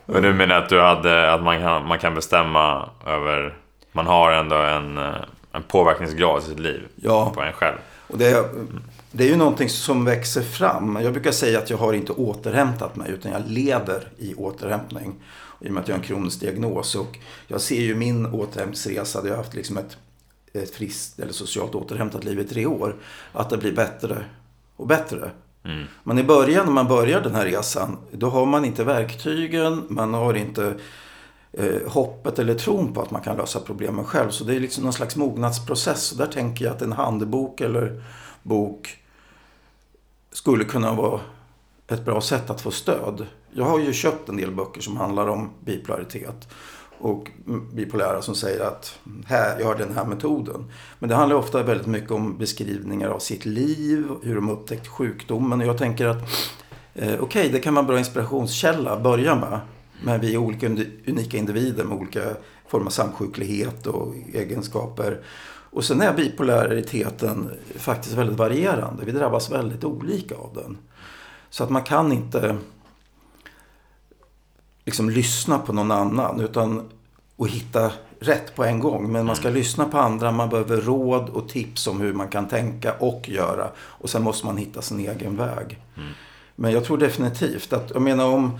Men 0.06 0.22
du 0.22 0.32
menar 0.32 0.56
att 0.56 0.68
du 0.68 0.80
hade, 0.80 1.32
att 1.32 1.42
man 1.42 1.60
kan, 1.60 1.86
man 1.86 1.98
kan 1.98 2.14
bestämma 2.14 2.88
över, 3.06 3.56
man 3.92 4.06
har 4.06 4.32
ändå 4.32 4.56
en, 4.56 4.98
en 5.52 5.62
påverkningsgrad 5.68 6.42
i 6.42 6.44
sitt 6.44 6.58
liv 6.58 6.88
ja. 6.96 7.32
på 7.34 7.42
en 7.42 7.52
själv. 7.52 7.78
Och 8.06 8.18
det, 8.18 8.26
är, 8.26 8.44
det 9.16 9.24
är 9.24 9.28
ju 9.28 9.36
någonting 9.36 9.68
som 9.68 10.04
växer 10.04 10.42
fram. 10.42 10.98
Jag 11.02 11.12
brukar 11.12 11.32
säga 11.32 11.58
att 11.58 11.70
jag 11.70 11.76
har 11.76 11.92
inte 11.92 12.12
återhämtat 12.12 12.96
mig 12.96 13.10
utan 13.10 13.32
jag 13.32 13.42
lever 13.46 14.08
i 14.18 14.34
återhämtning. 14.34 15.14
I 15.60 15.68
och 15.68 15.72
med 15.72 15.80
att 15.80 15.88
jag 15.88 15.94
har 15.94 16.00
en 16.00 16.06
kronisk 16.06 16.40
diagnos. 16.40 16.94
Och 16.94 17.18
jag 17.46 17.60
ser 17.60 17.80
ju 17.80 17.94
min 17.94 18.26
återhämtningsresa, 18.26 19.20
där 19.22 19.28
jag 19.28 19.36
har 19.36 19.42
haft 19.42 19.54
liksom 19.54 19.78
ett, 19.78 19.96
ett 20.52 20.74
friskt 20.74 21.18
eller 21.20 21.32
socialt 21.32 21.74
återhämtat 21.74 22.24
liv 22.24 22.38
i 22.38 22.44
tre 22.44 22.66
år. 22.66 22.96
Att 23.32 23.50
det 23.50 23.56
blir 23.56 23.72
bättre 23.72 24.24
och 24.76 24.86
bättre. 24.86 25.30
Mm. 25.64 25.84
Men 26.04 26.18
i 26.18 26.24
början, 26.24 26.66
när 26.66 26.72
man 26.72 26.88
börjar 26.88 27.20
den 27.20 27.34
här 27.34 27.44
resan, 27.44 27.96
då 28.12 28.28
har 28.28 28.46
man 28.46 28.64
inte 28.64 28.84
verktygen, 28.84 29.82
man 29.88 30.14
har 30.14 30.34
inte 30.34 30.74
eh, 31.52 31.88
hoppet 31.88 32.38
eller 32.38 32.54
tron 32.54 32.92
på 32.92 33.02
att 33.02 33.10
man 33.10 33.22
kan 33.22 33.36
lösa 33.36 33.60
problemen 33.60 34.04
själv. 34.04 34.30
Så 34.30 34.44
det 34.44 34.56
är 34.56 34.60
liksom 34.60 34.84
någon 34.84 34.92
slags 34.92 35.16
mognadsprocess. 35.16 36.12
Och 36.12 36.18
där 36.18 36.26
tänker 36.26 36.64
jag 36.64 36.74
att 36.74 36.82
en 36.82 36.92
handbok 36.92 37.60
eller 37.60 38.02
bok 38.42 39.03
skulle 40.34 40.64
kunna 40.64 40.94
vara 40.94 41.20
ett 41.88 42.04
bra 42.04 42.20
sätt 42.20 42.50
att 42.50 42.60
få 42.60 42.70
stöd. 42.70 43.26
Jag 43.52 43.64
har 43.64 43.78
ju 43.78 43.92
köpt 43.92 44.28
en 44.28 44.36
del 44.36 44.50
böcker 44.50 44.80
som 44.80 44.96
handlar 44.96 45.28
om 45.28 45.50
bipolaritet 45.64 46.48
och 46.98 47.30
bipolära 47.72 48.22
som 48.22 48.34
säger 48.34 48.64
att 48.64 48.98
här, 49.26 49.60
jag 49.60 49.66
har 49.66 49.74
den 49.74 49.94
här 49.94 50.04
metoden. 50.04 50.70
Men 50.98 51.08
det 51.08 51.14
handlar 51.14 51.36
ofta 51.36 51.62
väldigt 51.62 51.86
mycket 51.86 52.10
om 52.10 52.38
beskrivningar 52.38 53.08
av 53.08 53.18
sitt 53.18 53.44
liv, 53.44 54.08
hur 54.22 54.34
de 54.34 54.50
upptäckt 54.50 54.86
sjukdomen. 54.86 55.60
Och 55.60 55.66
jag 55.66 55.78
tänker 55.78 56.06
att 56.06 56.22
eh, 56.94 57.06
okej, 57.06 57.20
okay, 57.20 57.48
det 57.48 57.58
kan 57.60 57.74
vara 57.74 57.82
en 57.82 57.86
bra 57.86 57.98
inspirationskälla 57.98 58.90
att 58.90 59.02
börja 59.02 59.34
med. 59.34 59.60
Men 60.04 60.20
vi 60.20 60.34
är 60.34 60.38
olika 60.38 60.66
unika 61.06 61.36
individer 61.36 61.84
med 61.84 61.98
olika 61.98 62.22
former 62.68 62.86
av 62.86 62.90
samsjuklighet 62.90 63.86
och 63.86 64.14
egenskaper. 64.32 65.20
Och 65.74 65.84
sen 65.84 66.02
är 66.02 66.14
bipolariteten 66.14 67.50
faktiskt 67.76 68.14
väldigt 68.14 68.38
varierande. 68.38 69.04
Vi 69.04 69.12
drabbas 69.12 69.50
väldigt 69.50 69.84
olika 69.84 70.34
av 70.34 70.50
den. 70.54 70.78
Så 71.50 71.64
att 71.64 71.70
man 71.70 71.82
kan 71.82 72.12
inte 72.12 72.56
liksom 74.84 75.10
lyssna 75.10 75.58
på 75.58 75.72
någon 75.72 75.90
annan. 75.90 76.40
Utan 76.40 76.88
och 77.36 77.48
hitta 77.48 77.92
rätt 78.20 78.54
på 78.54 78.64
en 78.64 78.80
gång. 78.80 79.12
Men 79.12 79.26
man 79.26 79.36
ska 79.36 79.50
lyssna 79.50 79.84
på 79.84 79.98
andra, 79.98 80.32
man 80.32 80.48
behöver 80.48 80.80
råd 80.80 81.28
och 81.28 81.48
tips 81.48 81.86
om 81.86 82.00
hur 82.00 82.12
man 82.12 82.28
kan 82.28 82.48
tänka 82.48 82.92
och 82.92 83.28
göra. 83.28 83.70
Och 83.78 84.10
sen 84.10 84.22
måste 84.22 84.46
man 84.46 84.56
hitta 84.56 84.82
sin 84.82 85.00
egen 85.00 85.36
väg. 85.36 85.78
Men 86.56 86.72
jag 86.72 86.84
tror 86.84 86.98
definitivt 86.98 87.72
att, 87.72 87.90
jag 87.90 88.02
menar 88.02 88.26
om 88.26 88.58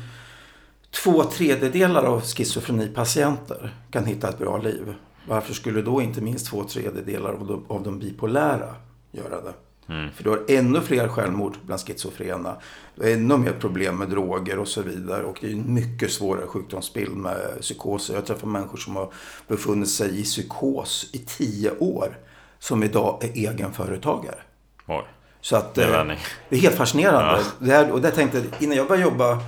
två 0.91 1.25
tredjedelar 1.25 2.03
av 2.03 2.21
schizofrenipatienter 2.23 3.75
kan 3.91 4.05
hitta 4.05 4.29
ett 4.29 4.39
bra 4.39 4.59
liv. 4.59 4.95
Varför 5.29 5.55
skulle 5.55 5.83
då 5.83 6.03
inte 6.03 6.20
minst 6.20 6.47
två 6.47 6.64
tredjedelar 6.64 7.33
av 7.33 7.47
de, 7.47 7.64
av 7.68 7.83
de 7.83 7.99
bipolära 7.99 8.75
göra 9.12 9.41
det? 9.41 9.53
För 9.87 10.25
du 10.25 10.31
har 10.31 10.41
ännu 10.49 10.81
fler 10.81 11.09
självmord 11.09 11.57
bland 11.66 11.81
schizofrena. 11.81 12.57
Du 12.95 13.03
har 13.03 13.11
ännu 13.11 13.37
mer 13.37 13.53
problem 13.53 13.99
med 13.99 14.09
droger 14.09 14.59
och 14.59 14.68
så 14.68 14.83
vidare. 14.83 15.25
Och 15.25 15.39
det 15.41 15.47
är 15.47 15.53
en 15.53 15.75
mycket 15.75 16.12
svårare 16.12 16.47
sjukdomsbild 16.47 17.16
med 17.16 17.61
psykoser. 17.61 18.14
Jag 18.14 18.27
träffar 18.27 18.47
människor 18.49 18.79
som 18.79 18.97
har 18.97 19.12
befunnit 19.49 19.91
sig 19.91 20.20
i 20.20 20.25
psykos 20.25 21.11
i 21.12 21.18
tio 21.18 21.70
år. 21.79 22.18
Som 22.59 22.83
idag 22.83 23.25
är 23.25 23.29
egenföretagare. 23.29 24.39
Oj. 24.87 25.05
Så 25.41 25.57
att, 25.57 25.75
Det 25.75 25.85
är 25.85 26.11
eh, 26.11 26.16
det 26.49 26.57
är 26.57 26.61
helt 26.61 26.75
fascinerande. 26.77 27.41
Ja. 27.41 27.66
Det 27.66 27.70
här, 27.70 27.91
och 27.91 28.01
där 28.01 28.11
tänkte 28.11 28.43
innan 28.61 28.77
jag 28.77 28.89
började 28.89 29.11
jobba 29.11 29.39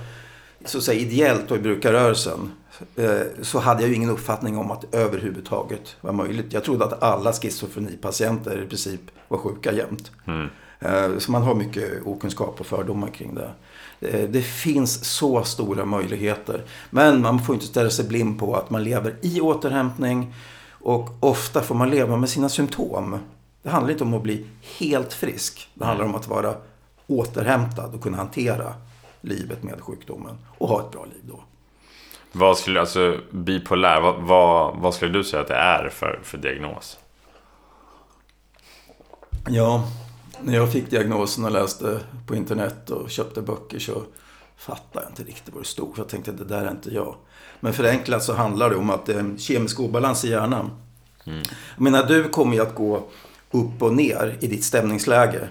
så 0.65 0.77
att 0.77 0.83
säga, 0.83 0.99
ideellt 0.99 1.51
och 1.51 1.57
i 1.57 1.59
brukarrörelsen. 1.59 2.51
Eh, 2.95 3.21
Så 3.41 3.59
hade 3.59 3.81
jag 3.81 3.89
ju 3.89 3.95
ingen 3.95 4.09
uppfattning 4.09 4.57
om 4.57 4.71
att 4.71 4.81
det 4.91 4.97
överhuvudtaget 4.97 5.95
var 6.01 6.11
möjligt. 6.13 6.53
Jag 6.53 6.63
trodde 6.63 6.85
att 6.85 7.03
alla 7.03 7.33
schizofrenipatienter 7.33 8.63
i 8.63 8.67
princip 8.67 9.01
var 9.27 9.37
sjuka 9.37 9.71
jämt. 9.73 10.11
Eh, 10.79 11.17
Så 11.19 11.31
man 11.31 11.41
har 11.43 11.55
mycket 11.55 12.05
okunskap 12.05 12.59
och 12.59 12.65
fördomar 12.65 13.07
kring 13.07 13.35
det. 13.35 13.51
Eh, 13.99 14.29
Det 14.29 14.41
finns 14.41 15.05
så 15.05 15.43
stora 15.43 15.85
möjligheter. 15.85 16.63
Men 16.89 17.21
man 17.21 17.39
får 17.39 17.55
inte 17.55 17.67
ställa 17.67 17.89
sig 17.89 18.05
blind 18.07 18.39
på 18.39 18.55
att 18.55 18.69
man 18.69 18.83
lever 18.83 19.15
i 19.21 19.41
återhämtning. 19.41 20.33
Och 20.69 21.09
ofta 21.19 21.61
får 21.61 21.75
man 21.75 21.89
leva 21.89 22.17
med 22.17 22.29
sina 22.29 22.49
symptom. 22.49 23.19
Det 23.63 23.69
handlar 23.69 23.91
inte 23.91 24.03
om 24.03 24.13
att 24.13 24.23
bli 24.23 24.45
helt 24.79 25.13
frisk. 25.13 25.69
Det 25.73 25.85
handlar 25.85 26.05
om 26.05 26.15
att 26.15 26.27
vara 26.27 26.53
återhämtad 27.07 27.93
och 27.95 28.01
kunna 28.01 28.17
hantera 28.17 28.73
livet 29.21 29.63
med 29.63 29.81
sjukdomen. 29.81 30.37
Och 30.57 30.67
ha 30.69 30.79
ett 30.81 30.91
bra 30.91 31.05
liv 31.05 31.21
då. 31.23 31.39
Vad 32.37 32.57
skulle, 32.57 32.79
alltså 32.79 33.17
bipolär, 33.31 34.01
vad, 34.01 34.15
vad, 34.15 34.77
vad 34.77 34.93
skulle 34.93 35.11
du 35.11 35.23
säga 35.23 35.41
att 35.41 35.47
det 35.47 35.55
är 35.55 35.89
för, 35.89 36.19
för 36.23 36.37
diagnos? 36.37 36.97
Ja, 39.49 39.83
när 40.41 40.55
jag 40.55 40.71
fick 40.71 40.89
diagnosen 40.89 41.45
och 41.45 41.51
läste 41.51 41.99
på 42.27 42.35
internet 42.35 42.89
och 42.89 43.09
köpte 43.09 43.41
böcker 43.41 43.79
så 43.79 44.01
fattade 44.57 45.05
jag 45.05 45.11
inte 45.11 45.23
riktigt 45.23 45.53
vad 45.53 45.63
det 45.63 45.67
stod. 45.67 45.93
Jag 45.97 46.09
tänkte 46.09 46.31
det 46.31 46.45
där 46.45 46.65
är 46.65 46.71
inte 46.71 46.93
jag. 46.93 47.15
Men 47.59 47.73
förenklat 47.73 48.23
så 48.23 48.33
handlar 48.33 48.69
det 48.69 48.75
om 48.75 48.89
att 48.89 49.05
det 49.05 49.13
är 49.13 49.19
en 49.19 49.37
kemisk 49.37 49.79
obalans 49.79 50.25
i 50.25 50.29
hjärnan. 50.29 50.71
Jag 51.75 51.81
menar, 51.81 52.03
du 52.03 52.29
kommer 52.29 52.55
ju 52.55 52.61
att 52.61 52.75
gå 52.75 53.03
upp 53.51 53.81
och 53.81 53.93
ner 53.93 54.37
i 54.39 54.47
ditt 54.47 54.63
stämningsläge. 54.63 55.49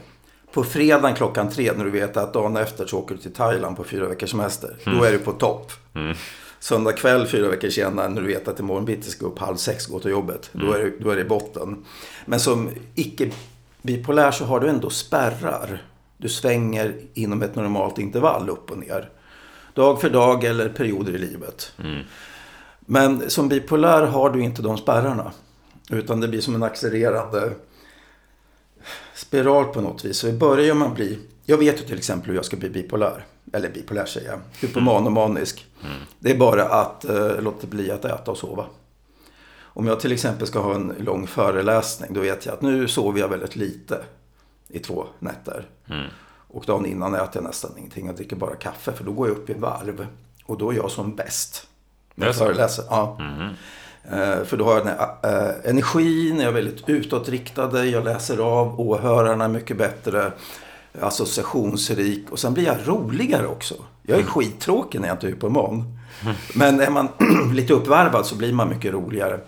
På 0.52 0.64
fredagen 0.64 1.14
klockan 1.14 1.50
tre 1.50 1.72
när 1.76 1.84
du 1.84 1.90
vet 1.90 2.16
att 2.16 2.32
dagen 2.32 2.56
efter 2.56 2.86
så 2.86 2.98
åker 2.98 3.14
du 3.14 3.20
till 3.20 3.34
Thailand 3.34 3.76
på 3.76 3.84
fyra 3.84 4.08
veckors 4.08 4.30
semester. 4.30 4.76
Då 4.84 5.04
är 5.04 5.12
du 5.12 5.18
på 5.18 5.32
topp. 5.32 5.72
Söndag 6.60 6.92
kväll 6.92 7.26
fyra 7.26 7.48
veckor 7.48 7.68
senare 7.68 8.08
när 8.08 8.20
du 8.20 8.26
vet 8.26 8.48
att 8.48 8.60
imorgon 8.60 8.84
bitti 8.84 9.10
ska 9.10 9.26
upp 9.26 9.38
halv 9.38 9.56
sex 9.56 9.86
och 9.86 9.92
gå 9.92 10.00
till 10.00 10.10
jobbet. 10.10 10.50
Då, 10.52 10.72
är, 10.72 10.78
du- 10.78 10.98
då 11.00 11.10
är 11.10 11.16
det 11.16 11.24
botten. 11.24 11.84
Men 12.26 12.40
som 12.40 12.70
icke-bipolär 12.94 14.30
så 14.30 14.44
har 14.44 14.60
du 14.60 14.68
ändå 14.68 14.90
spärrar. 14.90 15.82
Du 16.18 16.28
svänger 16.28 16.94
inom 17.14 17.42
ett 17.42 17.54
normalt 17.54 17.98
intervall 17.98 18.48
upp 18.48 18.70
och 18.70 18.78
ner. 18.78 19.10
Dag 19.74 20.00
för 20.00 20.10
dag 20.10 20.44
eller 20.44 20.68
perioder 20.68 21.12
i 21.12 21.18
livet. 21.18 21.72
Men 22.80 23.30
som 23.30 23.48
bipolär 23.48 24.02
har 24.02 24.30
du 24.30 24.40
inte 24.42 24.62
de 24.62 24.76
spärrarna. 24.78 25.32
Utan 25.90 26.20
det 26.20 26.28
blir 26.28 26.40
som 26.40 26.54
en 26.54 26.62
accelererande 26.62 27.52
spiral 29.14 29.64
på 29.64 29.80
något 29.80 30.04
vis. 30.04 30.16
Så 30.18 30.28
i 30.28 30.32
början 30.32 30.76
man 30.78 30.94
bli... 30.94 31.18
Jag 31.44 31.58
vet 31.58 31.80
ju 31.80 31.84
till 31.84 31.98
exempel 31.98 32.28
hur 32.30 32.36
jag 32.36 32.44
ska 32.44 32.56
bli 32.56 32.70
bipolär. 32.70 33.24
Eller 33.52 33.70
bipolär 33.70 34.04
säger 34.06 34.30
jag. 34.30 34.38
Hypoman 34.60 35.06
och 35.06 35.12
manisk. 35.12 35.66
Det 36.18 36.30
är 36.30 36.36
bara 36.36 36.64
att 36.64 37.04
eh, 37.04 37.40
låta 37.40 37.66
bli 37.66 37.90
att 37.90 38.04
äta 38.04 38.30
och 38.30 38.38
sova. 38.38 38.64
Om 39.62 39.86
jag 39.86 40.00
till 40.00 40.12
exempel 40.12 40.46
ska 40.46 40.58
ha 40.58 40.74
en 40.74 40.92
lång 40.98 41.26
föreläsning. 41.26 42.14
Då 42.14 42.20
vet 42.20 42.46
jag 42.46 42.52
att 42.52 42.62
nu 42.62 42.88
sover 42.88 43.20
jag 43.20 43.28
väldigt 43.28 43.56
lite. 43.56 44.04
I 44.68 44.78
två 44.78 45.06
nätter. 45.18 45.64
Och 46.48 46.64
dagen 46.66 46.86
innan 46.86 47.14
äter 47.14 47.28
jag 47.32 47.44
nästan 47.44 47.70
ingenting. 47.78 48.06
Jag 48.06 48.16
dricker 48.16 48.36
bara 48.36 48.54
kaffe. 48.56 48.92
För 48.92 49.04
då 49.04 49.12
går 49.12 49.28
jag 49.28 49.36
upp 49.36 49.50
i 49.50 49.54
varv. 49.54 50.06
Och 50.44 50.58
då 50.58 50.70
är 50.70 50.76
jag 50.76 50.90
som 50.90 51.16
bäst. 51.16 51.66
När 52.14 52.26
jag 52.26 52.36
föreläser. 52.36 52.84
Ja. 52.90 53.18
Eh, 54.10 54.44
För 54.44 54.56
då 54.56 54.64
har 54.64 54.72
jag 54.76 54.86
den 54.86 54.96
här 54.98 55.08
eh, 55.22 55.70
energin, 55.70 56.36
jag 56.40 56.48
är 56.48 56.52
väldigt 56.52 56.88
utåtriktad, 56.88 57.84
jag 57.84 58.04
läser 58.04 58.38
av 58.38 58.80
åhörarna 58.80 59.48
mycket 59.48 59.76
bättre, 59.78 60.32
associationsrik 61.00 62.24
och 62.30 62.38
sen 62.38 62.54
blir 62.54 62.64
jag 62.64 62.76
roligare 62.84 63.46
också. 63.46 63.74
Jag 64.02 64.18
är 64.18 64.22
skittråkig 64.22 65.00
när 65.00 65.08
jag 65.08 65.14
inte 65.14 65.26
är 65.26 65.30
hypoman. 65.30 65.84
Men 66.54 66.80
är 66.80 66.90
man 66.90 67.08
lite 67.54 67.72
uppvarvad 67.74 68.26
så 68.26 68.34
blir 68.34 68.52
man 68.52 68.68
mycket 68.68 68.92
roligare. 68.92 69.40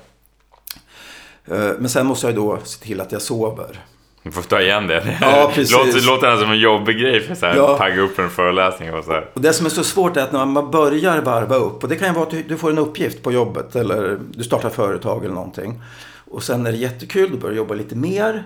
Eh, 1.44 1.70
Men 1.78 1.88
sen 1.88 2.06
måste 2.06 2.26
jag 2.26 2.36
då 2.36 2.58
se 2.64 2.84
till 2.84 3.00
att 3.00 3.12
jag 3.12 3.22
sover. 3.22 3.80
Du 4.22 4.30
får 4.32 4.42
ta 4.42 4.60
igen 4.60 4.86
det. 4.86 5.18
Ja, 5.20 5.50
precis. 5.54 5.72
låter, 5.76 6.06
låter 6.06 6.36
som 6.36 6.50
en 6.50 6.58
jobbig 6.58 6.98
grej 6.98 7.20
för 7.36 7.46
att 7.46 7.56
Ja. 7.56 7.76
pagga 7.78 8.00
upp 8.02 8.18
en 8.18 8.30
föreläsning 8.30 8.94
och 8.94 9.04
så 9.04 9.10
här. 9.12 9.30
Och 9.34 9.40
det 9.40 9.52
som 9.52 9.66
är 9.66 9.70
så 9.70 9.84
svårt 9.84 10.16
är 10.16 10.22
att 10.22 10.32
när 10.32 10.46
man 10.46 10.70
börjar 10.70 11.20
varva 11.22 11.56
upp, 11.56 11.82
och 11.82 11.88
det 11.88 11.96
kan 11.96 12.08
ju 12.08 12.14
vara 12.14 12.24
att 12.24 12.30
du, 12.30 12.42
du 12.42 12.56
får 12.56 12.70
en 12.70 12.78
uppgift 12.78 13.22
på 13.22 13.32
jobbet 13.32 13.76
eller 13.76 14.18
du 14.30 14.44
startar 14.44 14.70
företag 14.70 15.24
eller 15.24 15.34
någonting. 15.34 15.82
Och 16.30 16.42
sen 16.42 16.66
är 16.66 16.72
det 16.72 16.78
jättekul, 16.78 17.30
du 17.30 17.36
börjar 17.36 17.56
jobba 17.56 17.74
lite 17.74 17.96
mer, 17.96 18.44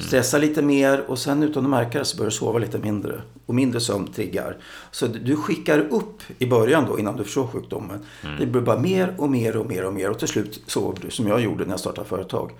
stressa 0.00 0.38
lite 0.38 0.62
mer 0.62 1.04
och 1.10 1.18
sen 1.18 1.42
utan 1.42 1.64
att 1.64 1.70
märka 1.70 1.98
det 1.98 2.04
så 2.04 2.16
börjar 2.16 2.30
du 2.30 2.36
sova 2.36 2.58
lite 2.58 2.78
mindre. 2.78 3.22
Och 3.46 3.54
mindre 3.54 3.80
sömn 3.80 4.06
triggar. 4.12 4.56
Så 4.90 5.06
du- 5.06 5.36
skickar 5.36 5.78
upp 5.78 6.22
i 6.38 6.46
början 6.46 6.84
då 6.88 6.98
innan 6.98 7.16
du 7.16 7.24
förstår 7.24 7.46
sjukdomen. 7.46 7.98
Det 8.38 8.46
blir 8.46 8.62
bara 8.62 8.78
mer 8.78 9.14
och 9.18 9.30
mer 9.30 9.56
och 9.56 9.66
mer 9.66 9.84
och 9.84 9.92
mer 9.92 10.10
och 10.10 10.18
till 10.18 10.28
slut 10.28 10.62
sover 10.66 10.98
du 11.02 11.10
som 11.10 11.26
jag 11.28 11.40
gjorde 11.40 11.64
när 11.64 11.70
jag 11.72 11.80
startade 11.80 12.08
företag. 12.08 12.50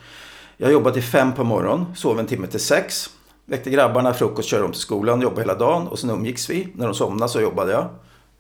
Jag 0.57 0.73
jobbade 0.73 0.95
till 0.95 1.03
fem 1.03 1.33
på 1.33 1.45
morgonen, 1.45 1.87
sov 1.97 2.19
en 2.21 2.27
timme 2.27 2.47
till 2.47 2.61
sex. 2.61 3.11
Väckte 3.47 3.71
grabbarna, 3.71 4.15
frukost, 4.15 4.49
körde 4.49 4.63
dem 4.63 4.73
till 4.73 4.81
skolan, 4.81 5.21
jobbade 5.21 5.41
hela 5.43 5.55
dagen 5.55 5.89
och 5.89 5.99
sen 5.99 6.11
umgicks 6.11 6.51
vi. 6.51 6.69
När 6.75 6.87
de 6.87 6.95
somnade 6.95 7.33
så 7.33 7.41
jobbade 7.41 7.73
jag 7.73 7.89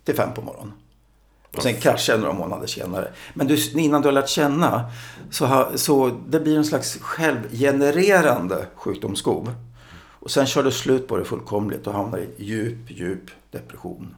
till 0.05 0.15
fem 0.15 0.29
på 0.35 0.43
morgonen. 0.43 0.73
Och 1.57 1.63
sen 1.63 1.75
kraschade 1.75 2.19
jag 2.19 2.21
några 2.25 2.39
månader 2.39 2.67
senare. 2.67 3.09
Men 3.35 3.47
du, 3.47 3.71
innan 3.81 4.03
du 4.03 4.09
har 4.09 4.13
lärt 4.13 4.29
känna 4.29 4.91
så, 5.31 5.47
ha, 5.47 5.71
så 5.75 6.21
det 6.29 6.41
blir 6.41 6.57
en 6.57 6.65
slags 6.65 6.99
självgenererande 7.01 8.67
sjukdomsskov. 8.75 9.55
Och 10.21 10.31
sen 10.31 10.47
kör 10.47 10.63
du 10.63 10.71
slut 10.71 11.09
på 11.09 11.17
det 11.17 11.25
fullkomligt 11.25 11.87
och 11.87 11.93
hamnar 11.95 12.19
i 12.19 12.29
djup, 12.39 12.79
djup 12.91 13.31
depression. 13.51 14.15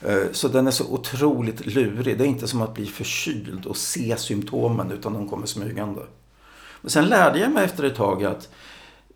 Eh, 0.00 0.16
Så 0.32 0.48
den 0.48 0.66
är 0.66 0.70
så 0.70 0.84
otroligt 0.84 1.66
lurig. 1.66 2.18
Det 2.18 2.24
är 2.24 2.28
inte 2.28 2.48
som 2.48 2.62
att 2.62 2.74
bli 2.74 2.86
förkyld 2.86 3.66
och 3.66 3.76
se 3.76 4.16
symptomen 4.16 4.90
utan 4.90 5.12
de 5.12 5.28
kommer 5.28 5.46
smygande. 5.46 6.00
Men 6.80 6.90
sen 6.90 7.04
lärde 7.04 7.38
jag 7.38 7.50
mig 7.52 7.64
efter 7.64 7.84
ett 7.84 7.96
tag 7.96 8.24
att 8.24 8.48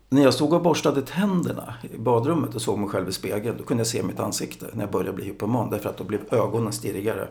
när 0.09 0.23
jag 0.23 0.33
stod 0.33 0.53
och 0.53 0.61
borstade 0.61 1.01
tänderna 1.01 1.73
i 1.81 1.97
badrummet 1.97 2.55
och 2.55 2.61
såg 2.61 2.79
mig 2.79 2.89
själv 2.89 3.09
i 3.09 3.11
spegeln, 3.11 3.57
då 3.57 3.63
kunde 3.63 3.81
jag 3.81 3.87
se 3.87 4.03
mitt 4.03 4.19
ansikte 4.19 4.65
när 4.73 4.83
jag 4.83 4.91
började 4.91 5.13
bli 5.13 5.25
hypoman. 5.25 5.69
Därför 5.69 5.89
att 5.89 5.97
då 5.97 6.03
blev 6.03 6.33
ögonen 6.33 6.73
stirrigare. 6.73 7.27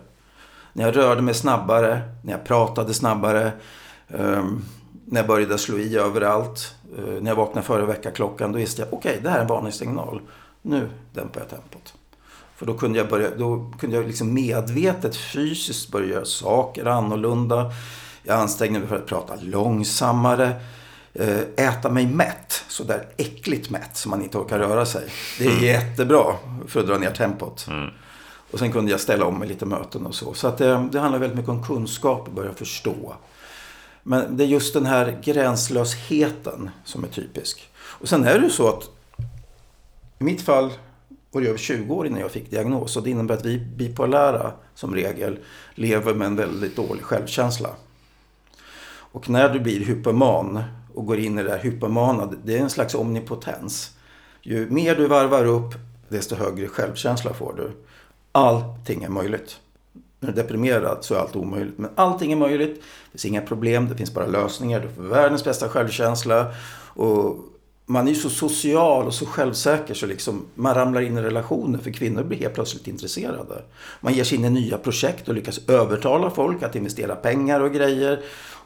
När 0.72 0.84
jag 0.84 0.96
rörde 0.96 1.22
mig 1.22 1.34
snabbare, 1.34 2.00
när 2.22 2.32
jag 2.32 2.44
pratade 2.44 2.94
snabbare, 2.94 3.52
ehm, 4.08 4.64
när 5.04 5.20
jag 5.20 5.26
började 5.26 5.58
slå 5.58 5.78
i 5.78 5.96
överallt, 5.96 6.74
eh, 6.98 7.22
när 7.22 7.30
jag 7.30 7.36
vaknade 7.36 7.66
före 7.66 7.86
väckarklockan, 7.86 8.52
då 8.52 8.58
visste 8.58 8.82
jag 8.82 8.92
okej, 8.92 9.20
det 9.22 9.30
här 9.30 9.38
är 9.38 9.42
en 9.42 9.48
varningssignal. 9.48 10.20
Nu 10.62 10.88
dämpar 11.12 11.40
jag 11.40 11.48
tempot. 11.48 11.94
För 12.56 12.66
då 12.66 12.74
kunde 12.74 12.98
jag, 12.98 13.08
börja, 13.08 13.30
då 13.36 13.72
kunde 13.78 13.96
jag 13.96 14.06
liksom 14.06 14.34
medvetet 14.34 15.16
fysiskt 15.16 15.92
börja 15.92 16.08
göra 16.08 16.24
saker 16.24 16.86
annorlunda. 16.86 17.70
Jag 18.22 18.40
ansträngde 18.40 18.78
mig 18.78 18.88
för 18.88 18.96
att 18.96 19.06
prata 19.06 19.34
långsammare 19.40 20.60
eh, 21.18 21.66
Äta 21.68 21.90
mig 21.90 22.06
mätt, 22.06 22.64
så 22.68 22.84
där 22.84 23.08
äckligt 23.16 23.70
mätt 23.70 23.96
så 23.96 24.08
man 24.08 24.22
inte 24.22 24.38
orkar 24.38 24.58
röra 24.58 24.86
sig. 24.86 25.04
Det 25.38 25.46
är 25.46 25.62
jättebra 25.62 26.36
för 26.66 26.80
att 26.80 26.86
dra 26.86 26.98
ner 26.98 27.10
tempot. 27.10 27.66
Och 28.50 28.58
sen 28.58 28.72
kunde 28.72 28.90
jag 28.90 29.00
ställa 29.00 29.26
om 29.26 29.38
med 29.38 29.48
lite 29.48 29.66
möten 29.66 30.06
och 30.06 30.14
så. 30.14 30.34
Så 30.34 30.48
att 30.48 30.58
det, 30.58 30.88
det 30.92 31.00
handlar 31.00 31.18
väldigt 31.18 31.36
mycket 31.36 31.50
om 31.50 31.62
kunskap 31.64 32.28
och 32.28 32.34
börja 32.34 32.52
förstå. 32.52 33.14
Men 34.02 34.36
det 34.36 34.44
är 34.44 34.48
just 34.48 34.74
den 34.74 34.86
här 34.86 35.18
gränslösheten 35.24 36.70
som 36.84 37.04
är 37.04 37.08
typisk. 37.08 37.68
Och 37.76 38.08
sen 38.08 38.24
är 38.24 38.38
det 38.38 38.44
ju 38.44 38.50
så 38.50 38.68
att 38.68 38.90
i 40.18 40.24
mitt 40.24 40.42
fall 40.42 40.72
var 41.30 41.40
det 41.40 41.48
över 41.48 41.58
20 41.58 41.94
år 41.94 42.06
innan 42.06 42.20
jag 42.20 42.30
fick 42.30 42.50
diagnos. 42.50 42.96
Och 42.96 43.02
det 43.02 43.10
innebär 43.10 43.34
att 43.34 43.44
vi 43.44 43.58
bipolära 43.58 44.52
som 44.74 44.94
regel 44.94 45.38
lever 45.74 46.14
med 46.14 46.26
en 46.26 46.36
väldigt 46.36 46.76
dålig 46.76 47.02
självkänsla. 47.02 47.68
Och 48.88 49.28
när 49.30 49.48
du 49.48 49.60
blir 49.60 49.84
hypoman 49.84 50.62
och 50.96 51.06
går 51.06 51.18
in 51.18 51.38
i 51.38 51.42
det 51.42 51.48
där 51.48 51.58
hypomana, 51.58 52.32
det 52.44 52.56
är 52.56 52.60
en 52.60 52.70
slags 52.70 52.94
omnipotens. 52.94 53.90
Ju 54.42 54.70
mer 54.70 54.94
du 54.94 55.06
varvar 55.06 55.44
upp, 55.44 55.74
desto 56.08 56.34
högre 56.34 56.68
självkänsla 56.68 57.34
får 57.34 57.54
du. 57.56 57.70
Allting 58.32 59.02
är 59.02 59.08
möjligt. 59.08 59.60
När 60.20 60.32
du 60.32 60.40
är 60.40 60.42
deprimerad 60.42 60.98
så 61.00 61.14
är 61.14 61.18
allt 61.18 61.36
omöjligt. 61.36 61.78
Men 61.78 61.90
allting 61.94 62.32
är 62.32 62.36
möjligt. 62.36 62.74
Det 62.74 63.10
finns 63.10 63.24
inga 63.24 63.40
problem, 63.40 63.88
det 63.88 63.94
finns 63.94 64.14
bara 64.14 64.26
lösningar. 64.26 64.80
Du 64.80 64.88
får 64.88 65.02
världens 65.02 65.44
bästa 65.44 65.68
självkänsla. 65.68 66.46
Och 66.94 67.36
man 67.86 68.08
är 68.08 68.12
ju 68.12 68.18
så 68.18 68.30
social 68.30 69.06
och 69.06 69.14
så 69.14 69.26
självsäker 69.26 69.94
så 69.94 70.06
liksom 70.06 70.44
man 70.54 70.74
ramlar 70.74 71.00
in 71.00 71.18
i 71.18 71.22
relationer 71.22 71.78
för 71.78 71.90
kvinnor 71.90 72.22
blir 72.22 72.38
helt 72.38 72.54
plötsligt 72.54 72.86
intresserade. 72.86 73.62
Man 74.00 74.12
ger 74.12 74.24
sig 74.24 74.38
in 74.38 74.44
i 74.44 74.50
nya 74.50 74.78
projekt 74.78 75.28
och 75.28 75.34
lyckas 75.34 75.68
övertala 75.68 76.30
folk 76.30 76.62
att 76.62 76.76
investera 76.76 77.16
pengar 77.16 77.60
och 77.60 77.72
grejer 77.72 78.20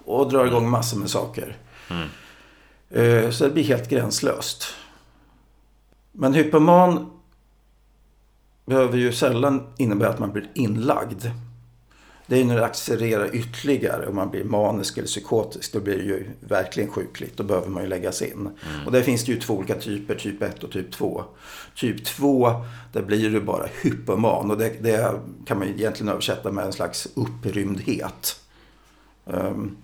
och 0.05 0.31
drar 0.31 0.47
igång 0.47 0.71
massor 0.71 0.99
med 0.99 1.11
saker. 1.11 1.57
Mm. 1.91 3.33
Så 3.33 3.45
det 3.45 3.51
blir 3.51 3.65
helt 3.65 3.89
gränslöst. 3.89 4.67
Men 6.13 6.35
hypoman 6.35 7.11
behöver 8.67 8.99
ju 8.99 9.13
sällan 9.13 9.67
innebära 9.79 10.09
att 10.09 10.19
man 10.19 10.33
blir 10.33 10.51
inlagd. 10.55 11.27
Det 12.27 12.41
är 12.41 12.45
när 12.45 12.57
det 12.57 12.65
accelererar 12.65 13.35
ytterligare 13.35 14.07
och 14.07 14.15
man 14.15 14.31
blir 14.31 14.45
manisk 14.45 14.99
eller 14.99 15.07
psykotisk. 15.07 15.73
Då 15.73 15.81
blir 15.81 15.97
det 15.97 16.03
ju 16.03 16.31
verkligen 16.41 16.91
sjukligt. 16.91 17.37
Då 17.37 17.43
behöver 17.43 17.69
man 17.69 17.83
ju 17.83 17.89
läggas 17.89 18.23
in. 18.23 18.33
Mm. 18.33 18.87
Och 18.87 18.93
där 18.93 19.03
finns 19.03 19.25
det 19.25 19.33
ju 19.33 19.41
två 19.41 19.55
olika 19.55 19.75
typer, 19.75 20.15
typ 20.15 20.43
1 20.43 20.65
och 20.65 20.73
typ 20.73 20.93
2. 20.93 21.25
Typ 21.75 22.05
2, 22.05 22.53
där 22.93 23.03
blir 23.03 23.31
du 23.31 23.41
bara 23.41 23.67
hypoman. 23.83 24.51
Och 24.51 24.59
det, 24.59 24.83
det 24.83 25.21
kan 25.47 25.59
man 25.59 25.69
ju 25.69 25.75
egentligen 25.75 26.13
översätta 26.13 26.53
med 26.53 26.65
en 26.65 26.73
slags 26.73 27.09
upprymdhet. 27.15 28.41
Um, 29.25 29.77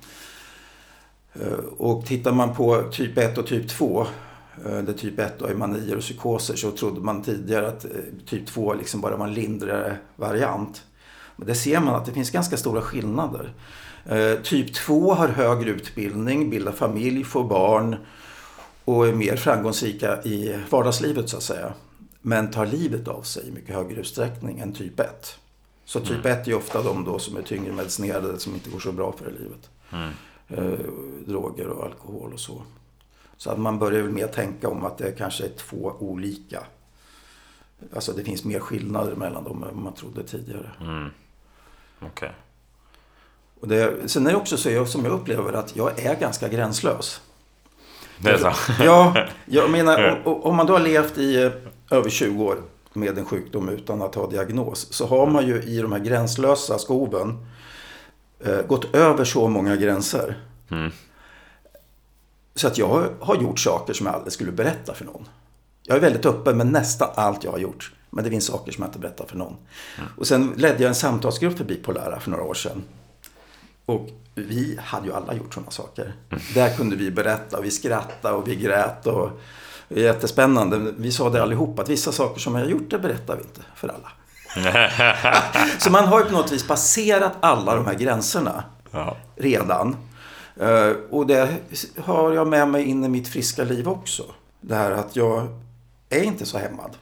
och 1.78 2.06
tittar 2.06 2.32
man 2.32 2.54
på 2.54 2.82
typ 2.92 3.18
1 3.18 3.38
och 3.38 3.46
typ 3.46 3.68
2 3.68 4.06
Eh, 4.64 4.78
där 4.78 4.92
typ 4.92 5.18
1 5.18 5.42
är 5.42 5.54
manier 5.54 5.96
och 5.96 6.02
psykoser 6.02 6.56
så 6.56 6.70
trodde 6.70 7.00
man 7.00 7.22
tidigare 7.22 7.68
att 7.68 7.84
eh, 7.84 7.90
typ 8.26 8.46
2 8.46 8.74
liksom 8.74 9.00
bara 9.00 9.16
var 9.16 9.26
en 9.26 9.34
lindrigare 9.34 9.96
variant. 10.16 10.82
Men 11.36 11.46
det 11.46 11.54
ser 11.54 11.80
man 11.80 11.94
att 11.94 12.06
det 12.06 12.12
finns 12.12 12.30
ganska 12.30 12.56
stora 12.56 12.82
skillnader. 12.82 13.54
Eh, 14.04 14.34
typ 14.42 14.74
2 14.74 15.14
har 15.14 15.28
högre 15.28 15.70
utbildning, 15.70 16.50
bildar 16.50 16.72
familj, 16.72 17.24
får 17.24 17.44
barn 17.44 17.96
och 18.84 19.06
är 19.06 19.12
mer 19.12 19.36
framgångsrika 19.36 20.22
i 20.22 20.58
vardagslivet 20.70 21.28
så 21.28 21.36
att 21.36 21.42
säga. 21.42 21.72
Men 22.22 22.50
tar 22.50 22.66
livet 22.66 23.08
av 23.08 23.22
sig 23.22 23.48
i 23.48 23.50
mycket 23.50 23.74
högre 23.74 24.00
utsträckning 24.00 24.58
än 24.58 24.72
typ 24.72 25.00
1. 25.00 25.38
Så 25.84 26.00
typ 26.00 26.26
1 26.26 26.26
mm. 26.26 26.42
är 26.46 26.54
ofta 26.54 26.82
de 26.82 27.04
då 27.04 27.18
som 27.18 27.36
är 27.36 27.42
tyngre 27.42 27.72
medicinerade 27.72 28.38
som 28.38 28.54
inte 28.54 28.70
går 28.70 28.78
så 28.78 28.92
bra 28.92 29.12
för 29.12 29.30
livet. 29.30 29.70
Mm. 29.92 30.10
Droger 31.26 31.68
och 31.68 31.84
alkohol 31.84 32.32
och 32.32 32.40
så. 32.40 32.62
Så 33.36 33.50
att 33.50 33.58
man 33.58 33.78
börjar 33.78 34.02
väl 34.02 34.12
mer 34.12 34.26
tänka 34.26 34.68
om 34.68 34.84
att 34.84 34.98
det 34.98 35.12
kanske 35.12 35.44
är 35.44 35.48
två 35.48 35.92
olika. 35.98 36.62
Alltså 37.94 38.12
det 38.12 38.24
finns 38.24 38.44
mer 38.44 38.60
skillnader 38.60 39.16
mellan 39.16 39.44
dem 39.44 39.62
än 39.62 39.82
man 39.82 39.92
trodde 39.92 40.22
tidigare. 40.22 40.70
Mm. 40.80 41.10
Okay. 42.06 42.30
Och 43.60 43.68
det, 43.68 44.10
sen 44.10 44.26
är 44.26 44.30
det 44.30 44.36
också 44.36 44.56
så 44.56 44.86
som 44.86 45.04
jag 45.04 45.12
upplever 45.12 45.52
att 45.52 45.76
jag 45.76 45.98
är 45.98 46.16
ganska 46.20 46.48
gränslös. 46.48 47.20
Det 48.18 48.30
är 48.30 48.38
så? 48.38 48.52
Ja, 48.84 49.26
jag 49.46 49.70
menar 49.76 50.22
om, 50.24 50.56
man 50.56 50.66
då 50.66 50.72
har 50.72 50.80
levt 50.80 51.18
i 51.18 51.42
eh, 51.42 51.52
över 51.90 52.10
20 52.10 52.44
år 52.44 52.56
med 52.92 53.18
en 53.18 53.24
sjukdom 53.24 53.68
utan 53.68 54.02
att 54.02 54.14
ha 54.14 54.30
diagnos. 54.30 54.92
Så 54.92 55.06
har 55.06 55.26
man 55.26 55.46
ju 55.46 55.62
i 55.62 55.82
de 55.82 55.92
här 55.92 55.98
gränslösa 55.98 56.78
skoven 56.78 57.28
eh, 57.30 57.36
gått 58.66 58.94
över 58.94 59.24
så 59.24 59.48
många 59.48 59.76
gränser. 59.76 60.36
Mm. 60.70 60.90
Så 62.54 62.66
att 62.66 62.78
jag 62.78 63.08
har 63.20 63.36
gjort 63.36 63.58
saker 63.58 63.92
som 63.92 64.06
jag 64.06 64.14
aldrig 64.14 64.32
skulle 64.32 64.52
berätta 64.52 64.94
för 64.94 65.04
någon. 65.04 65.28
Jag 65.82 65.96
är 65.96 66.00
väldigt 66.00 66.26
öppen 66.26 66.56
med 66.56 66.66
nästan 66.66 67.08
allt 67.14 67.44
jag 67.44 67.52
har 67.52 67.58
gjort. 67.58 67.92
Men 68.10 68.24
det 68.24 68.30
finns 68.30 68.46
saker 68.46 68.72
som 68.72 68.82
jag 68.82 68.88
inte 68.88 68.98
berättar 68.98 69.26
för 69.26 69.36
någon. 69.36 69.56
Mm. 69.98 70.10
Och 70.16 70.26
sen 70.26 70.52
ledde 70.56 70.82
jag 70.82 70.88
en 70.88 70.94
samtalsgrupp 70.94 71.56
för 71.56 71.64
bipolära 71.64 72.20
för 72.20 72.30
några 72.30 72.44
år 72.44 72.54
sedan. 72.54 72.82
Och 73.86 74.08
vi 74.34 74.78
hade 74.82 75.06
ju 75.06 75.12
alla 75.12 75.34
gjort 75.34 75.54
sådana 75.54 75.70
saker. 75.70 76.14
Mm. 76.30 76.42
Där 76.54 76.76
kunde 76.76 76.96
vi 76.96 77.10
berätta 77.10 77.58
och 77.58 77.64
vi 77.64 77.70
skrattade 77.70 78.36
och 78.36 78.48
vi 78.48 78.56
grät. 78.56 79.06
Och 79.06 79.30
det 79.88 80.00
är 80.00 80.04
jättespännande. 80.04 80.92
Vi 80.96 81.12
sa 81.12 81.30
det 81.30 81.42
allihop 81.42 81.78
att 81.78 81.88
vissa 81.88 82.12
saker 82.12 82.40
som 82.40 82.54
jag 82.54 82.62
har 82.62 82.70
gjort 82.70 82.90
det 82.90 82.98
berättar 82.98 83.36
vi 83.36 83.42
inte 83.42 83.60
för 83.76 83.88
alla. 83.88 84.12
Så 85.78 85.90
man 85.90 86.04
har 86.04 86.18
ju 86.18 86.24
på 86.24 86.32
något 86.32 86.52
vis 86.52 86.66
passerat 86.66 87.32
alla 87.40 87.74
de 87.74 87.86
här 87.86 87.94
gränserna 87.94 88.64
ja. 88.90 89.16
redan. 89.36 89.96
Eh, 90.60 90.92
och 91.10 91.26
det 91.26 91.48
har 91.98 92.32
jag 92.32 92.46
med 92.46 92.68
mig 92.68 92.84
in 92.84 93.04
i 93.04 93.08
mitt 93.08 93.28
friska 93.28 93.64
liv 93.64 93.88
också. 93.88 94.22
Det 94.60 94.74
här 94.74 94.90
att 94.90 95.16
jag 95.16 95.48
är 96.08 96.22
inte 96.22 96.46
så 96.46 96.58
hämmad. 96.58 96.96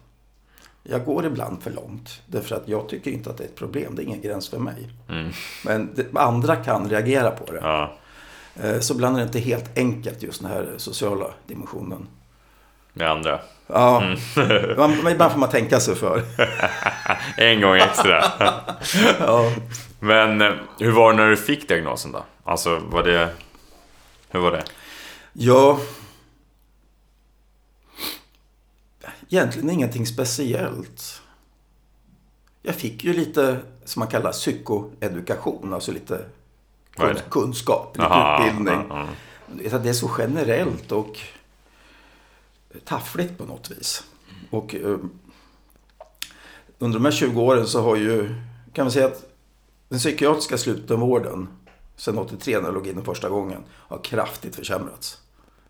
Jag 0.82 1.04
går 1.04 1.26
ibland 1.26 1.62
för 1.62 1.70
långt. 1.70 2.22
Därför 2.26 2.56
att 2.56 2.68
jag 2.68 2.88
tycker 2.88 3.10
inte 3.10 3.30
att 3.30 3.38
det 3.38 3.44
är 3.44 3.48
ett 3.48 3.54
problem. 3.54 3.94
Det 3.94 4.02
är 4.02 4.04
ingen 4.04 4.20
gräns 4.20 4.48
för 4.48 4.58
mig. 4.58 4.90
Mm. 5.08 5.32
Men 5.64 5.94
det, 5.94 6.18
andra 6.18 6.56
kan 6.56 6.88
reagera 6.90 7.30
på 7.30 7.52
det. 7.52 7.60
Ja. 7.62 7.96
Eh, 8.62 8.80
så 8.80 8.94
ibland 8.94 9.16
är 9.16 9.20
det 9.20 9.26
inte 9.26 9.38
helt 9.38 9.78
enkelt 9.78 10.22
just 10.22 10.40
den 10.40 10.50
här 10.50 10.74
sociala 10.76 11.26
dimensionen. 11.46 12.06
Med 12.92 13.10
andra? 13.10 13.40
Ja, 13.66 14.02
mm. 14.02 14.18
man, 14.76 15.12
ibland 15.12 15.32
får 15.32 15.38
man 15.38 15.50
tänka 15.50 15.80
sig 15.80 15.94
för. 15.94 16.22
en 17.36 17.60
gång 17.60 17.76
extra. 17.76 18.24
ja. 19.18 19.52
Men 20.00 20.40
eh, 20.40 20.52
hur 20.78 20.92
var 20.92 21.12
det 21.12 21.16
när 21.16 21.30
du 21.30 21.36
fick 21.36 21.68
diagnosen 21.68 22.12
då? 22.12 22.24
Alltså 22.44 22.78
var 22.78 23.02
det... 23.02 23.28
Hur 24.28 24.40
var 24.40 24.52
det? 24.52 24.64
Ja... 25.32 25.78
Egentligen 29.28 29.70
ingenting 29.70 30.06
speciellt. 30.06 31.22
Jag 32.62 32.74
fick 32.74 33.04
ju 33.04 33.12
lite, 33.12 33.58
som 33.84 34.00
man 34.00 34.08
kallar 34.08 34.32
psykoedukation, 34.32 35.74
alltså 35.74 35.92
lite 35.92 36.24
kun 36.96 37.16
kunskap, 37.30 37.96
lite 37.96 38.06
aha, 38.06 38.46
utbildning. 38.46 38.90
Aha, 38.90 39.00
aha. 39.00 39.78
Det 39.78 39.88
är 39.88 39.92
så 39.92 40.10
generellt 40.18 40.92
och 40.92 41.18
taffligt 42.84 43.38
på 43.38 43.44
något 43.44 43.70
vis. 43.70 44.04
Och 44.50 44.74
eh, 44.74 44.98
under 46.78 46.98
de 46.98 47.04
här 47.04 47.12
20 47.12 47.42
åren 47.42 47.66
så 47.66 47.82
har 47.82 47.96
ju, 47.96 48.34
kan 48.72 48.84
man 48.84 48.92
säga 48.92 49.06
att 49.06 49.24
den 49.88 49.98
psykiatriska 49.98 50.58
slutenvården 50.58 51.48
sen 51.96 52.18
83 52.18 52.58
när 52.58 52.64
jag 52.64 52.74
låg 52.74 52.86
in 52.86 53.04
första 53.04 53.28
gången 53.28 53.62
har 53.70 53.98
kraftigt 53.98 54.56
försämrats. 54.56 55.18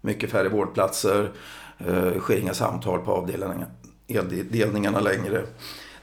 Mycket 0.00 0.30
färre 0.30 0.48
vårdplatser, 0.48 1.32
eh, 1.78 2.18
sker 2.18 2.36
inga 2.36 2.54
samtal 2.54 3.00
på 3.00 3.12
avdelningarna 3.12 5.00
längre. 5.00 5.44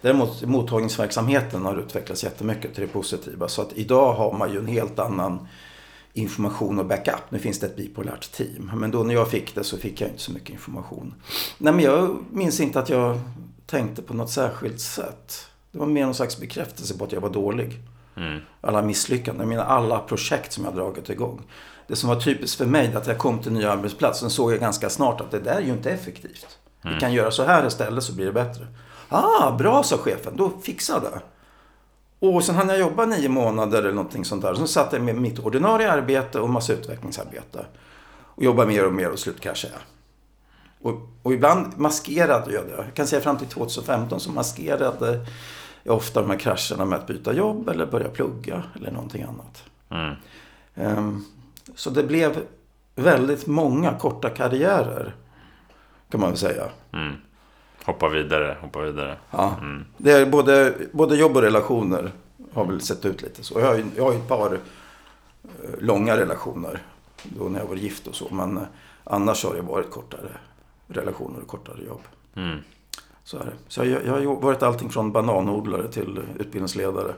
Däremot 0.02 0.44
mottagningsverksamheten 0.44 1.66
har 1.66 1.78
utvecklats 1.78 2.24
jättemycket 2.24 2.74
till 2.74 2.84
det 2.84 2.94
positiva. 2.94 3.48
Så 3.48 3.62
att 3.62 3.74
idag 3.74 4.14
har 4.14 4.38
man 4.38 4.52
ju 4.52 4.60
en 4.60 4.68
helt 4.68 5.00
annan 5.00 5.48
information 6.14 6.80
och 6.80 6.86
backup. 6.86 7.22
Nu 7.30 7.40
finns 7.40 7.60
det 7.60 7.66
ett 7.66 7.76
bipolärt 7.76 8.32
team. 8.32 8.72
Men 8.76 8.92
då 8.92 9.04
när 9.04 9.14
jag 9.14 9.30
fick 9.30 9.56
det 9.56 9.64
så 9.64 9.78
fick 9.78 10.02
jag 10.02 10.10
inte 10.10 10.22
så 10.22 10.32
mycket 10.32 10.50
information. 10.50 11.14
Nej 11.58 11.74
men 11.74 11.86
jag 11.86 12.18
minns 12.32 12.60
inte 12.60 12.80
att 12.80 12.90
jag 12.90 13.20
tänkte 13.66 14.02
på 14.02 14.14
något 14.14 14.30
särskilt 14.30 14.80
sätt. 14.80 15.48
Det 15.72 15.80
var 15.80 15.86
mer 15.86 16.06
någon 16.06 16.16
slags 16.16 16.40
bekräftelse 16.40 16.98
på 16.98 17.04
att 17.04 17.12
jag 17.12 17.22
var 17.22 17.30
dålig. 17.30 17.80
Mm. 18.18 18.40
Alla 18.62 18.82
misslyckanden, 18.82 19.42
jag 19.42 19.50
menar 19.50 19.66
alla 19.66 20.00
projekt 20.00 20.54
som 20.54 20.64
jag 20.64 20.76
dragit 20.76 21.10
igång. 21.10 21.42
Det 21.88 21.96
som 21.96 22.10
var 22.10 22.20
typiskt 22.20 22.58
för 22.58 22.66
mig, 22.66 22.96
att 22.96 23.08
jag 23.08 23.18
kom 23.18 23.40
till 23.40 23.48
en 23.48 23.54
ny 23.54 23.64
arbetsplats, 23.66 24.20
sen 24.20 24.30
såg 24.30 24.52
jag 24.52 24.60
ganska 24.60 24.90
snart 24.90 25.22
att 25.22 25.32
det 25.32 25.40
där 25.40 25.56
är 25.56 25.62
ju 25.62 25.72
inte 25.72 25.92
effektivt. 25.92 26.60
Mm. 26.84 26.96
Vi 26.96 27.00
kan 27.00 27.14
göra 27.14 27.32
så 27.32 27.44
här 27.44 27.68
istället 27.68 28.04
så 28.04 28.14
blir 28.14 28.26
det 28.26 28.32
bättre. 28.32 28.68
Ah, 29.10 29.52
bra 29.52 29.84
sa 29.84 29.98
chefen, 29.98 30.34
då 30.36 30.52
fixar 30.64 31.00
det. 31.00 31.22
Och 32.22 32.44
sen 32.44 32.56
hann 32.56 32.70
jag 32.70 32.80
jobba 32.80 33.06
nio 33.06 33.30
månader 33.30 33.80
eller 33.80 33.94
någonting 33.94 34.26
sånt 34.26 34.42
där. 34.42 34.54
Sen 34.54 34.68
satt 34.68 34.94
jag 34.94 35.02
med 35.02 35.16
mitt 35.16 35.40
ordinarie 35.40 35.92
arbete 35.92 36.40
och 36.40 36.50
massa 36.50 36.74
utvecklingsarbete. 36.74 37.66
Och 38.14 38.44
jobbade 38.44 38.68
mer 38.68 38.86
och 38.86 38.94
mer 38.94 39.12
och 39.12 39.20
slutcashade 39.20 39.74
jag. 39.74 39.82
Och, 40.92 41.10
och 41.24 41.34
ibland 41.34 41.78
maskerade 41.78 42.54
jag 42.54 42.66
det. 42.66 42.76
Jag 42.76 42.94
kan 42.94 43.08
säga 43.08 43.22
fram 43.22 43.38
till 43.38 43.48
2015 43.48 44.20
så 44.20 44.32
maskerade 44.32 45.26
jag 45.84 45.96
ofta 45.96 46.22
de 46.22 46.30
här 46.30 46.40
krascherna 46.40 46.86
med 46.86 47.00
att 47.00 47.08
byta 47.08 47.34
jobb 47.34 47.70
eller 47.70 47.86
börja 47.86 48.10
plugga 48.10 48.64
eller 48.76 48.92
någonting 48.92 49.24
annat. 49.24 49.64
Mm. 49.90 50.16
Um, 50.76 51.26
så 51.76 51.90
det 51.90 52.04
blev 52.04 52.38
väldigt 52.96 53.48
många 53.48 53.94
korta 54.00 54.30
karriärer. 54.30 55.16
Kan 56.10 56.20
man 56.20 56.30
väl 56.30 56.38
säga. 56.38 56.64
Mm. 56.94 57.16
Hoppa 57.86 58.10
vidare, 58.10 58.58
hoppa 58.62 58.82
vidare. 58.82 59.18
Ja. 59.32 59.56
Mm. 59.62 59.86
Det 59.98 60.12
är 60.12 60.26
både, 60.26 60.74
både 60.92 61.16
jobb 61.16 61.36
och 61.36 61.42
relationer 61.42 62.12
har 62.54 62.66
väl 62.66 62.82
sett 62.82 63.06
ut 63.06 63.22
lite 63.22 63.44
så. 63.44 63.60
Jag 63.60 63.68
har 63.68 63.76
ju, 63.76 63.86
jag 63.96 64.04
har 64.04 64.14
ett 64.14 64.28
par 64.28 64.54
eh, 64.54 64.60
långa 65.80 66.18
relationer. 66.18 66.82
Då 67.24 67.44
när 67.44 67.60
jag 67.60 67.68
var 67.68 67.76
gift 67.76 68.08
och 68.08 68.16
så. 68.16 68.28
Men 68.32 68.58
eh, 68.58 68.64
annars 69.04 69.44
har 69.44 69.56
det 69.56 69.62
varit 69.62 69.92
kortare 69.92 70.32
relationer 70.88 71.40
och 71.42 71.48
kortare 71.48 71.84
jobb. 71.88 72.02
Mm. 72.36 72.58
Så, 73.24 73.38
är 73.38 73.46
det. 73.46 73.52
så 73.68 73.86
jag, 73.86 74.06
jag 74.06 74.14
har 74.14 74.42
varit 74.42 74.64
allting 74.64 74.90
från 74.90 75.12
bananodlare 75.12 75.88
till 75.88 76.20
utbildningsledare. 76.40 77.14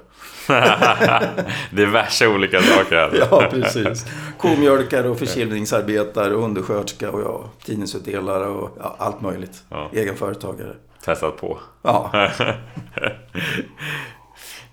Diverse 1.72 2.28
olika 2.28 2.62
saker. 2.62 3.26
ja, 3.32 3.48
precis. 3.52 4.06
Komjölkare 4.38 5.10
och 5.10 5.20
förkylningsarbetare 5.20 6.36
och 6.36 6.44
undersköterska 6.44 7.12
och 7.12 7.22
ja, 7.22 7.50
tidningsutdelare 7.66 8.46
och 8.46 8.78
ja, 8.80 8.96
allt 9.00 9.22
möjligt. 9.22 9.64
Ja. 9.70 9.90
Egenföretagare. 9.94 10.76
Testat 11.06 11.38
på. 11.38 11.60
Ja. 11.82 12.12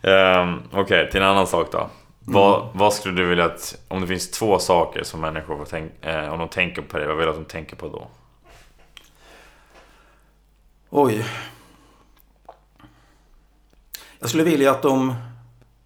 Um, 0.02 0.62
Okej, 0.72 0.80
okay, 0.80 1.10
till 1.10 1.20
en 1.20 1.26
annan 1.26 1.46
sak 1.46 1.72
då. 1.72 1.78
Mm. 1.78 1.90
Vad, 2.22 2.68
vad, 2.74 2.92
skulle 2.92 3.22
du 3.22 3.26
vilja 3.26 3.44
att, 3.44 3.78
om 3.88 4.00
det 4.00 4.06
finns 4.06 4.30
två 4.30 4.58
saker 4.58 5.02
som 5.02 5.20
människor 5.20 5.56
får 5.56 5.64
tänka, 5.64 6.10
eh, 6.10 6.32
om 6.32 6.38
de 6.38 6.48
tänker 6.48 6.82
på 6.82 6.98
det, 6.98 7.06
vad 7.06 7.16
vill 7.16 7.26
du 7.26 7.30
att 7.30 7.36
de 7.36 7.44
tänker 7.44 7.76
på 7.76 7.88
då? 7.88 8.08
Oj. 10.92 11.26
Jag 14.18 14.28
skulle 14.28 14.44
vilja 14.44 14.70
att 14.70 14.82
de, 14.82 15.14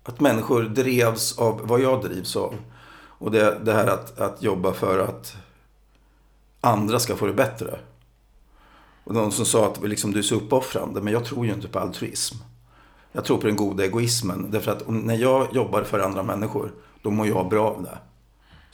att 0.03 0.21
människor 0.21 0.63
drevs 0.63 1.39
av 1.39 1.61
vad 1.67 1.81
jag 1.81 2.03
drivs 2.03 2.37
av. 2.37 2.55
Och 2.97 3.31
det, 3.31 3.59
det 3.65 3.73
här 3.73 3.87
att, 3.87 4.19
att 4.19 4.43
jobba 4.43 4.73
för 4.73 4.99
att 4.99 5.37
andra 6.61 6.99
ska 6.99 7.17
få 7.17 7.27
det 7.27 7.33
bättre. 7.33 7.79
Och 9.05 9.15
någon 9.15 9.33
som 9.33 9.45
sa 9.45 9.67
att 9.67 9.83
liksom, 9.83 10.13
du 10.13 10.19
är 10.19 10.23
så 10.23 10.35
uppoffrande, 10.35 11.01
men 11.01 11.13
jag 11.13 11.25
tror 11.25 11.47
ju 11.47 11.53
inte 11.53 11.69
på 11.69 11.79
altruism. 11.79 12.37
Jag 13.13 13.25
tror 13.25 13.39
på 13.39 13.47
den 13.47 13.57
goda 13.57 13.85
egoismen. 13.85 14.51
Därför 14.51 14.73
att 14.73 14.89
när 14.89 15.17
jag 15.17 15.55
jobbar 15.55 15.83
för 15.83 15.99
andra 15.99 16.23
människor, 16.23 16.73
då 17.03 17.11
mår 17.11 17.27
jag 17.27 17.49
bra 17.49 17.71
av 17.71 17.83
det. 17.83 17.99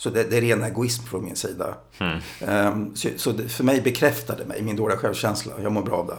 Så 0.01 0.11
det, 0.11 0.25
det 0.25 0.37
är 0.37 0.41
ren 0.41 0.65
egoism 0.65 1.05
från 1.05 1.25
min 1.25 1.37
sida. 1.37 1.75
Mm. 1.99 2.21
Um, 2.67 2.97
så, 2.97 3.09
så 3.17 3.33
det, 3.33 3.49
för 3.49 3.65
mig 3.65 3.81
bekräftar 3.81 4.37
det 4.37 4.45
mig, 4.45 4.63
min 4.63 4.77
dåliga 4.77 4.99
självkänsla. 4.99 5.53
Jag 5.63 5.73
mår 5.73 5.83
bra 5.83 5.97
av 5.97 6.07
det. 6.07 6.19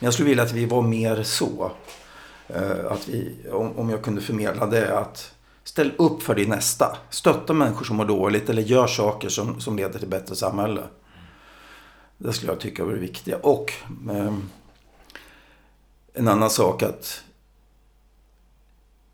Men 0.00 0.06
jag 0.06 0.14
skulle 0.14 0.28
vilja 0.28 0.44
att 0.44 0.52
vi 0.52 0.66
var 0.66 0.82
mer 0.82 1.22
så. 1.22 1.72
Uh, 2.56 2.92
att 2.92 3.08
vi, 3.08 3.36
om, 3.52 3.78
om 3.78 3.90
jag 3.90 4.02
kunde 4.02 4.20
förmedla 4.20 4.66
det, 4.66 4.98
att 4.98 5.34
ställ 5.64 5.92
upp 5.98 6.22
för 6.22 6.34
din 6.34 6.48
nästa. 6.48 6.98
Stötta 7.10 7.52
människor 7.52 7.84
som 7.84 7.96
mår 7.96 8.04
dåligt 8.04 8.50
eller 8.50 8.62
gör 8.62 8.86
saker 8.86 9.28
som, 9.28 9.60
som 9.60 9.76
leder 9.76 9.98
till 9.98 10.08
bättre 10.08 10.36
samhälle. 10.36 10.82
Det 12.18 12.32
skulle 12.32 12.52
jag 12.52 12.60
tycka 12.60 12.84
var 12.84 12.92
det 12.92 12.98
viktiga. 12.98 13.36
Och 13.36 13.72
um, 14.10 14.50
en 16.14 16.28
annan 16.28 16.50
sak 16.50 16.82
att 16.82 17.22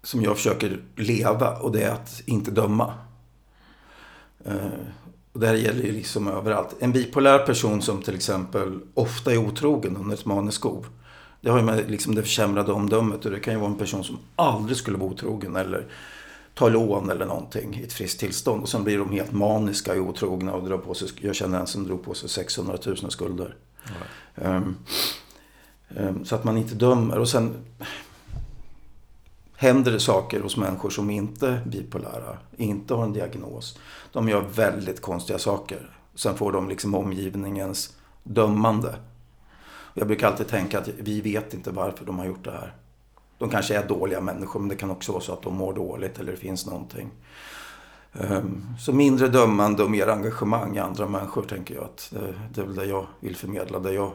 som 0.03 0.23
jag 0.23 0.37
försöker 0.37 0.81
leva 0.97 1.57
och 1.57 1.73
det 1.73 1.83
är 1.83 1.91
att 1.91 2.23
inte 2.27 2.51
döma. 2.51 2.95
Uh, 4.47 4.67
och 5.33 5.41
det 5.41 5.47
här 5.47 5.55
gäller 5.55 5.83
ju 5.83 5.93
liksom 5.93 6.29
överallt. 6.29 6.77
En 6.79 6.93
bipolär 6.93 7.39
person 7.39 7.83
som 7.83 8.03
till 8.03 8.15
exempel 8.15 8.81
ofta 8.95 9.33
är 9.33 9.37
otrogen 9.37 9.97
under 9.97 10.15
ett 10.15 10.25
maneskov. 10.25 10.87
Det 11.41 11.51
har 11.51 11.59
ju 11.59 11.65
med 11.65 11.91
liksom 11.91 12.15
det 12.15 12.23
försämrade 12.23 12.73
omdömet 12.73 13.25
och 13.25 13.31
det 13.31 13.41
kan 13.41 13.55
ju 13.55 13.61
vara 13.61 13.71
en 13.71 13.79
person 13.79 14.05
som 14.05 14.19
aldrig 14.37 14.77
skulle 14.77 14.99
vara 14.99 15.11
otrogen 15.11 15.57
eller 15.57 15.87
ta 16.55 16.69
lån 16.69 17.11
eller 17.11 17.27
någonting 17.27 17.79
i 17.81 17.83
ett 17.83 17.93
friskt 17.93 18.21
tillstånd. 18.21 18.63
Och 18.63 18.69
sen 18.69 18.85
blir 18.85 18.99
de 18.99 19.13
helt 19.13 19.33
maniska 19.33 19.93
och 19.93 20.09
otrogna 20.09 20.53
och 20.53 20.69
drar 20.69 20.79
på 20.79 20.95
sig, 20.95 21.09
jag 21.21 21.35
känner 21.35 21.61
en 21.61 21.67
som 21.67 21.85
drog 21.85 22.05
på 22.05 22.15
sig 22.15 22.29
600 22.29 22.79
000 22.87 22.97
skulder. 23.11 23.57
Mm. 24.35 24.57
Um, 24.57 24.77
um, 25.89 26.25
så 26.25 26.35
att 26.35 26.45
man 26.45 26.57
inte 26.57 26.75
dömer. 26.75 27.19
Och 27.19 27.29
sen 27.29 27.55
händer 29.57 29.93
det 29.93 30.01
saker 30.01 30.41
hos 30.41 30.57
människor 30.57 30.91
som 30.91 31.11
inte 31.11 31.49
är 31.49 31.65
bipolära, 31.65 32.39
inte 32.57 32.95
har 32.95 33.05
en 33.05 33.13
diagnos. 33.13 33.79
De 34.13 34.29
gör 34.29 34.41
väldigt 34.41 35.01
konstiga 35.01 35.39
saker. 35.39 35.99
Sen 36.15 36.37
får 36.37 36.53
de 36.53 36.69
liksom 36.69 36.95
omgivningens 36.95 37.97
dömande. 38.23 38.95
Jag 39.95 40.07
brukar 40.07 40.27
alltid 40.27 40.49
tänka 40.49 40.79
att 40.79 40.89
vi 40.89 41.21
vet 41.21 41.55
inte 41.55 41.71
varför 41.71 42.05
de 42.05 42.19
har 42.19 42.27
gjort 42.27 42.45
det 42.45 42.51
här. 42.51 42.75
De 43.39 43.49
kanske 43.49 43.77
är 43.77 43.89
dåliga 43.89 44.21
människor 44.21 44.61
men 44.61 44.69
det 44.69 44.77
kan 44.77 44.91
också 44.91 45.13
vara 45.13 45.23
så 45.23 45.33
att 45.33 45.43
de 45.43 45.55
mår 45.55 45.75
dåligt 45.75 46.19
eller 46.19 46.33
det 46.33 46.39
finns 46.39 46.67
någonting. 46.67 47.11
Ehm, 48.13 48.67
så 48.81 48.93
mindre 48.93 49.29
dömande 49.29 49.83
och 49.83 49.91
mer 49.91 50.09
engagemang 50.09 50.77
i 50.77 50.79
andra 50.79 51.09
människor 51.09 51.43
tänker 51.43 51.75
jag 51.75 51.85
att 51.85 52.13
eh, 52.17 52.35
det, 52.55 52.61
är 52.61 52.65
väl 52.65 52.75
det 52.75 52.85
jag 52.85 53.07
vill 53.21 53.37
förmedla. 53.37 53.79
Det 53.79 53.93
jag 53.93 54.13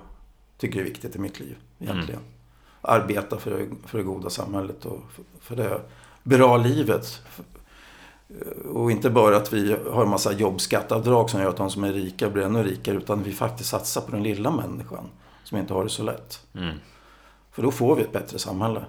tycker 0.57 0.79
är 0.79 0.83
viktigt 0.83 1.15
i 1.15 1.19
mitt 1.19 1.39
liv 1.39 1.57
egentligen. 1.79 2.19
Mm. 2.19 2.38
Arbeta 2.82 3.38
för 3.38 3.51
det, 3.51 3.67
för 3.86 3.97
det 3.97 4.03
goda 4.03 4.30
samhället 4.30 4.86
och 4.86 4.99
för, 5.41 5.55
det 5.55 5.82
bra 6.23 6.57
livet. 6.57 7.21
Och 8.73 8.91
inte 8.91 9.09
bara 9.09 9.38
att 9.38 9.53
vi 9.53 9.75
har 9.91 10.03
en 10.03 10.09
massa 10.09 10.34
jobbskattavdrag 10.34 11.30
som 11.30 11.41
gör 11.41 11.49
att 11.49 11.57
de 11.57 11.69
som 11.69 11.84
är 11.84 11.93
rika 11.93 12.30
blir 12.30 12.43
ännu 12.43 12.63
rikare. 12.63 12.97
Utan 12.97 13.23
vi 13.23 13.32
faktiskt 13.32 13.69
satsar 13.69 14.01
på 14.01 14.11
den 14.11 14.23
lilla 14.23 14.51
människan 14.51 15.05
som 15.43 15.57
inte 15.57 15.73
har 15.73 15.84
det 15.84 15.89
så 15.89 16.03
lätt. 16.03 16.45
Mm. 16.55 16.75
För 17.51 17.63
då 17.63 17.71
får 17.71 17.95
vi 17.95 18.01
ett 18.01 18.11
bättre 18.11 18.39
samhälle. 18.39 18.86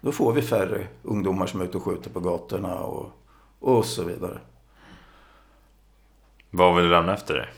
Då 0.00 0.12
får 0.12 0.32
vi 0.32 0.42
färre 0.42 0.86
ungdomar 1.02 1.46
som 1.46 1.60
är 1.60 1.64
ute 1.64 1.76
och 1.76 1.82
skjuter 1.82 2.10
på 2.10 2.20
gatorna 2.20 2.74
och, 2.74 3.10
och 3.58 3.84
så 3.84 4.04
vidare. 4.04 4.38
Vad 6.50 6.74
vill 6.74 6.84
du 6.84 6.90
lämna 6.90 7.14
efter 7.14 7.34
dig? 7.34 7.48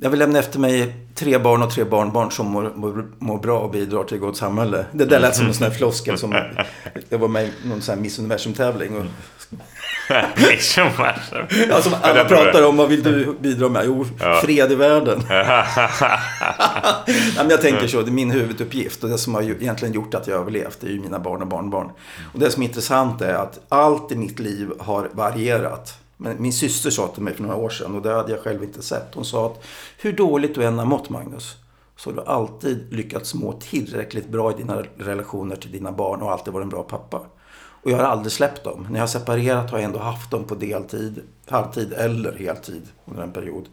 Jag 0.00 0.10
vill 0.10 0.18
lämna 0.18 0.38
efter 0.38 0.58
mig 0.58 0.94
tre 1.14 1.38
barn 1.38 1.62
och 1.62 1.70
tre 1.70 1.84
barnbarn 1.84 2.30
som 2.30 2.46
mår, 2.46 2.72
mår, 2.74 3.06
mår 3.18 3.38
bra 3.38 3.58
och 3.58 3.70
bidrar 3.70 4.04
till 4.04 4.14
ett 4.16 4.20
gott 4.20 4.36
samhälle. 4.36 4.86
Det 4.92 5.04
där 5.04 5.20
lät 5.20 5.36
som 5.36 5.46
en 5.46 5.54
sån 5.54 5.64
här 5.64 5.70
floskel 5.70 6.18
som... 6.18 6.32
Jag 7.08 7.18
var 7.18 7.28
med 7.28 7.44
i 7.44 7.50
någon 7.64 7.82
sån 7.82 7.94
här 7.94 8.02
Miss 8.02 8.18
Universum-tävling. 8.18 8.96
Och... 8.96 9.04
Miss 10.36 10.78
Universum? 10.78 11.46
Ja, 11.68 11.82
som 11.82 11.94
alla 12.02 12.24
pratar 12.24 12.66
om. 12.66 12.76
Vad 12.76 12.88
vill 12.88 13.02
du 13.02 13.36
bidra 13.40 13.68
med? 13.68 13.82
Jo, 13.86 14.06
ja. 14.20 14.40
fred 14.44 14.72
i 14.72 14.74
världen. 14.74 15.22
Nej, 15.28 15.46
men 17.36 17.50
jag 17.50 17.60
tänker 17.60 17.86
så. 17.86 18.02
Det 18.02 18.10
är 18.10 18.12
min 18.12 18.30
huvuduppgift. 18.30 19.04
Och 19.04 19.10
det 19.10 19.18
som 19.18 19.34
har 19.34 19.42
egentligen 19.42 19.94
gjort 19.94 20.14
att 20.14 20.26
jag 20.26 20.34
har 20.34 20.40
överlevt 20.40 20.82
är 20.82 20.88
ju 20.88 21.00
mina 21.00 21.18
barn 21.18 21.42
och 21.42 21.48
barnbarn. 21.48 21.90
Och 22.32 22.38
det 22.38 22.50
som 22.50 22.62
är 22.62 22.66
intressant 22.66 23.22
är 23.22 23.34
att 23.34 23.60
allt 23.68 24.12
i 24.12 24.16
mitt 24.16 24.38
liv 24.38 24.72
har 24.78 25.10
varierat. 25.12 25.94
Men 26.20 26.42
min 26.42 26.52
syster 26.52 26.90
sa 26.90 27.08
till 27.08 27.22
mig 27.22 27.34
för 27.34 27.42
några 27.42 27.56
år 27.56 27.70
sedan 27.70 27.94
och 27.94 28.02
det 28.02 28.14
hade 28.14 28.32
jag 28.32 28.40
själv 28.40 28.64
inte 28.64 28.82
sett. 28.82 29.14
Hon 29.14 29.24
sa 29.24 29.46
att 29.46 29.64
hur 29.98 30.12
dåligt 30.12 30.54
du 30.54 30.64
än 30.64 30.78
har 30.78 30.86
mått 30.86 31.10
Magnus 31.10 31.56
så 31.96 32.10
har 32.10 32.16
du 32.16 32.22
alltid 32.22 32.92
lyckats 32.92 33.34
må 33.34 33.52
tillräckligt 33.52 34.28
bra 34.28 34.52
i 34.52 34.54
dina 34.54 34.82
relationer 34.96 35.56
till 35.56 35.72
dina 35.72 35.92
barn 35.92 36.22
och 36.22 36.32
alltid 36.32 36.52
varit 36.52 36.64
en 36.64 36.68
bra 36.68 36.82
pappa. 36.82 37.20
Och 37.82 37.90
jag 37.90 37.96
har 37.96 38.04
aldrig 38.04 38.32
släppt 38.32 38.64
dem. 38.64 38.86
När 38.90 38.96
jag 38.96 39.02
har 39.02 39.08
separerat 39.08 39.70
har 39.70 39.78
jag 39.78 39.84
ändå 39.84 39.98
haft 39.98 40.30
dem 40.30 40.44
på 40.44 40.54
deltid, 40.54 41.22
halvtid 41.48 41.92
eller 41.92 42.32
heltid 42.32 42.82
under 43.04 43.22
en 43.22 43.32
period. 43.32 43.68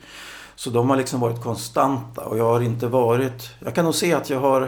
Så 0.56 0.70
de 0.70 0.90
har 0.90 0.98
liksom 0.98 1.20
varit 1.20 1.44
konstanta 1.44 2.22
och 2.22 2.38
jag 2.38 2.46
har 2.46 2.62
inte 2.62 2.88
varit... 2.88 3.50
Jag 3.60 3.76
kan 3.76 3.86
nog 3.86 3.96
se 3.96 4.14
att 4.14 4.30
jag 4.30 4.40
har... 4.40 4.62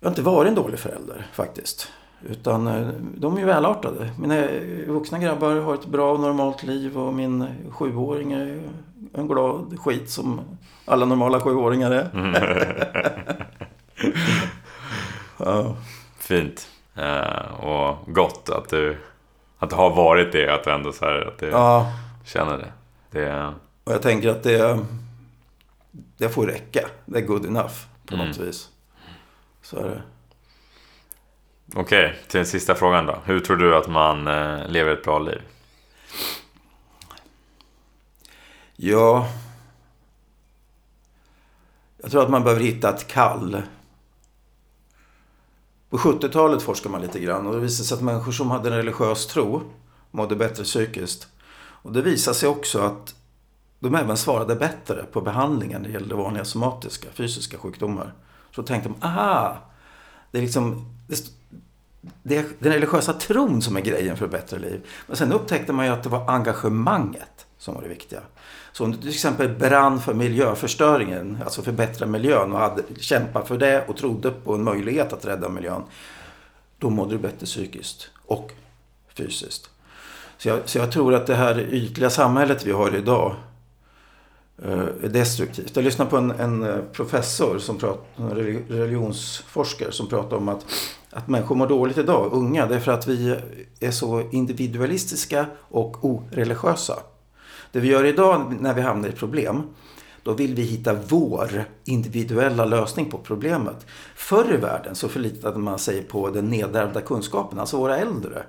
Jag 0.00 0.06
har 0.06 0.10
inte 0.10 0.22
varit 0.22 0.48
en 0.48 0.54
dålig 0.54 0.78
förälder 0.78 1.26
faktiskt. 1.34 1.88
Utan 2.28 2.66
eh, 2.66 2.88
de 3.16 3.36
är 3.36 3.40
ju 3.40 3.46
välartade. 3.46 4.10
Mina 4.18 4.46
vuxna 4.86 5.18
grabbar 5.18 5.56
har 5.56 5.74
ett 5.74 5.86
bra 5.86 6.12
och 6.12 6.20
normalt 6.20 6.62
liv 6.62 6.98
och 6.98 7.14
min 7.14 7.46
sjuåring 7.70 8.32
är 8.32 8.62
en 9.12 9.28
glad 9.28 9.78
skit 9.78 10.10
som 10.10 10.40
alla 10.84 11.06
normala 11.06 11.40
sjuåringar 11.40 11.90
är. 11.90 12.10
ja. 15.36 15.76
Fint. 16.18 16.68
Uh, 16.98 17.64
och 17.64 17.96
gott 18.06 18.50
att 18.50 18.68
du, 18.68 18.96
att 19.58 19.70
du 19.70 19.76
har 19.76 19.90
varit 19.90 20.32
det. 20.32 20.54
Att 20.54 20.64
du 20.64 20.70
ändå 20.70 20.92
så 20.92 21.04
här, 21.04 21.28
att 21.28 21.38
du 21.38 21.46
ja. 21.46 21.92
känner 22.24 22.58
det. 22.58 22.72
det. 23.20 23.54
Och 23.84 23.92
jag 23.92 24.02
tänker 24.02 24.28
att 24.28 24.42
det, 24.42 24.78
det 26.16 26.28
får 26.28 26.46
räcka. 26.46 26.88
Det 27.04 27.18
är 27.18 27.22
good 27.22 27.46
enough 27.46 27.74
på 28.06 28.14
mm. 28.14 28.26
något 28.26 28.38
vis. 28.38 28.68
Så 29.62 29.76
är 29.76 29.88
det. 29.88 30.02
Okej, 31.74 32.06
okay, 32.06 32.16
till 32.28 32.38
den 32.38 32.46
sista 32.46 32.74
frågan 32.74 33.06
då. 33.06 33.18
Hur 33.24 33.40
tror 33.40 33.56
du 33.56 33.76
att 33.76 33.88
man 33.88 34.26
eh, 34.26 34.68
lever 34.68 34.92
ett 34.92 35.04
bra 35.04 35.18
liv? 35.18 35.42
Ja... 38.76 39.28
Jag 42.02 42.10
tror 42.10 42.22
att 42.22 42.30
man 42.30 42.44
behöver 42.44 42.62
hitta 42.62 42.94
ett 42.94 43.06
kall. 43.06 43.62
På 45.90 45.98
70-talet 45.98 46.62
forskade 46.62 46.92
man 46.92 47.02
lite 47.02 47.20
grann 47.20 47.46
och 47.46 47.54
det 47.54 47.60
visade 47.60 47.86
sig 47.86 47.94
att 47.94 48.02
människor 48.02 48.32
som 48.32 48.50
hade 48.50 48.68
en 48.68 48.76
religiös 48.76 49.26
tro 49.26 49.62
mådde 50.10 50.36
bättre 50.36 50.64
psykiskt. 50.64 51.28
Och 51.82 51.92
det 51.92 52.02
visade 52.02 52.34
sig 52.34 52.48
också 52.48 52.80
att 52.80 53.14
de 53.78 53.94
även 53.94 54.16
svarade 54.16 54.56
bättre 54.56 55.04
på 55.12 55.20
behandlingen 55.20 55.82
när 55.82 55.88
det 55.88 55.92
gällde 55.92 56.14
vanliga 56.14 56.44
somatiska, 56.44 57.08
fysiska 57.12 57.58
sjukdomar. 57.58 58.14
Så 58.54 58.62
tänkte 58.62 58.88
de, 58.88 59.06
aha, 59.06 59.56
det 60.30 60.38
är 60.38 60.42
liksom, 60.42 60.94
det, 62.22 62.36
är 62.36 62.44
den 62.58 62.72
religiösa 62.72 63.12
tron 63.12 63.62
som 63.62 63.76
är 63.76 63.80
grejen 63.80 64.16
för 64.16 64.24
ett 64.24 64.30
bättre 64.30 64.58
liv. 64.58 64.86
Men 65.06 65.16
sen 65.16 65.32
upptäckte 65.32 65.72
man 65.72 65.86
ju 65.86 65.92
att 65.92 66.02
det 66.02 66.08
var 66.08 66.30
engagemanget 66.30 67.46
som 67.58 67.74
var 67.74 67.82
det 67.82 67.88
viktiga. 67.88 68.20
Så 68.72 68.84
om 68.84 68.92
du 68.92 68.98
till 68.98 69.08
exempel 69.08 69.48
brann 69.48 70.00
för 70.00 70.14
miljöförstöringen, 70.14 71.38
alltså 71.44 71.62
förbättra 71.62 72.06
miljön 72.06 72.52
och 72.52 72.58
hade 72.58 72.82
kämpat 73.00 73.48
för 73.48 73.58
det 73.58 73.84
och 73.88 73.96
trodde 73.96 74.30
på 74.30 74.54
en 74.54 74.64
möjlighet 74.64 75.12
att 75.12 75.24
rädda 75.24 75.48
miljön. 75.48 75.82
Då 76.78 76.90
mådde 76.90 77.14
du 77.14 77.18
bättre 77.18 77.46
psykiskt 77.46 78.10
och 78.26 78.52
fysiskt. 79.14 79.70
Så 80.38 80.48
jag, 80.48 80.58
så 80.64 80.78
jag 80.78 80.92
tror 80.92 81.14
att 81.14 81.26
det 81.26 81.34
här 81.34 81.60
ytliga 81.60 82.10
samhället 82.10 82.66
vi 82.66 82.72
har 82.72 82.96
idag 82.96 83.36
Eh, 84.64 85.08
destruktivt. 85.10 85.76
Jag 85.76 85.84
lyssnade 85.84 86.10
på 86.10 86.16
en, 86.16 86.30
en 86.30 86.62
eh, 86.62 86.78
professor, 86.92 87.58
som 87.58 87.78
prat, 87.78 88.06
en 88.16 88.30
religionsforskare, 88.68 89.92
som 89.92 90.06
pratade 90.06 90.36
om 90.36 90.48
att 90.48 90.64
att 91.12 91.28
människor 91.28 91.54
mår 91.54 91.66
dåligt 91.66 91.98
idag, 91.98 92.32
unga, 92.32 92.66
det 92.66 92.74
är 92.74 92.80
för 92.80 92.92
att 92.92 93.08
vi 93.08 93.36
är 93.80 93.90
så 93.90 94.22
individualistiska 94.30 95.46
och 95.58 96.04
oreligiösa. 96.04 96.98
Det 97.72 97.80
vi 97.80 97.88
gör 97.88 98.04
idag 98.04 98.56
när 98.60 98.74
vi 98.74 98.80
hamnar 98.80 99.08
i 99.08 99.12
problem, 99.12 99.62
Då 100.22 100.32
vill 100.32 100.54
vi 100.54 100.62
hitta 100.62 100.94
vår 100.94 101.64
individuella 101.84 102.64
lösning 102.64 103.10
på 103.10 103.18
problemet. 103.18 103.86
Förr 104.14 104.54
i 104.54 104.56
världen 104.56 104.94
så 104.94 105.08
förlitade 105.08 105.58
man 105.58 105.78
sig 105.78 106.02
på 106.02 106.30
den 106.30 106.50
nedärvda 106.50 107.00
kunskapen, 107.00 107.58
alltså 107.58 107.76
våra 107.76 107.96
äldre. 107.96 108.42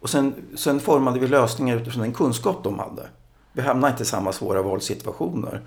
Och 0.00 0.10
sen, 0.10 0.34
sen 0.54 0.80
formade 0.80 1.20
vi 1.20 1.28
lösningar 1.28 1.76
utifrån 1.76 2.02
den 2.02 2.12
kunskap 2.12 2.64
de 2.64 2.78
hade. 2.78 3.08
Vi 3.56 3.62
hamnade 3.62 3.90
inte 3.90 4.02
i 4.02 4.06
samma 4.06 4.32
svåra 4.32 4.62
valsituationer. 4.62 5.60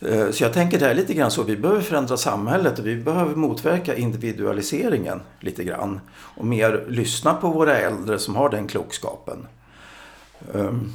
Eh, 0.00 0.30
så 0.30 0.44
jag 0.44 0.52
tänker 0.52 0.78
det 0.78 0.90
är 0.90 0.94
lite 0.94 1.14
grann 1.14 1.30
så. 1.30 1.42
Vi 1.42 1.56
behöver 1.56 1.80
förändra 1.80 2.16
samhället 2.16 2.78
och 2.78 2.86
vi 2.86 2.96
behöver 2.96 3.34
motverka 3.34 3.96
individualiseringen 3.96 5.20
lite 5.40 5.64
grann. 5.64 6.00
Och 6.10 6.44
mer 6.44 6.84
lyssna 6.88 7.34
på 7.34 7.48
våra 7.48 7.78
äldre 7.78 8.18
som 8.18 8.36
har 8.36 8.48
den 8.48 8.66
klokskapen. 8.68 9.46
Um, 10.52 10.92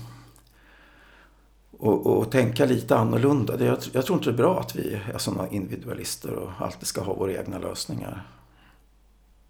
och, 1.79 2.07
och, 2.07 2.31
tänka 2.31 2.65
lite 2.65 2.97
annorlunda. 2.97 3.57
Det, 3.57 3.65
jag, 3.65 3.77
jag, 3.91 4.05
tror 4.05 4.17
inte 4.17 4.29
det 4.29 4.35
är 4.35 4.37
bra 4.37 4.59
att 4.59 4.75
vi 4.75 4.99
är 5.13 5.17
sådana 5.17 5.47
individualister 5.49 6.33
och 6.33 6.49
alltid 6.59 6.87
ska 6.87 7.01
ha 7.01 7.13
våra 7.13 7.33
egna 7.33 7.59
lösningar. 7.59 8.23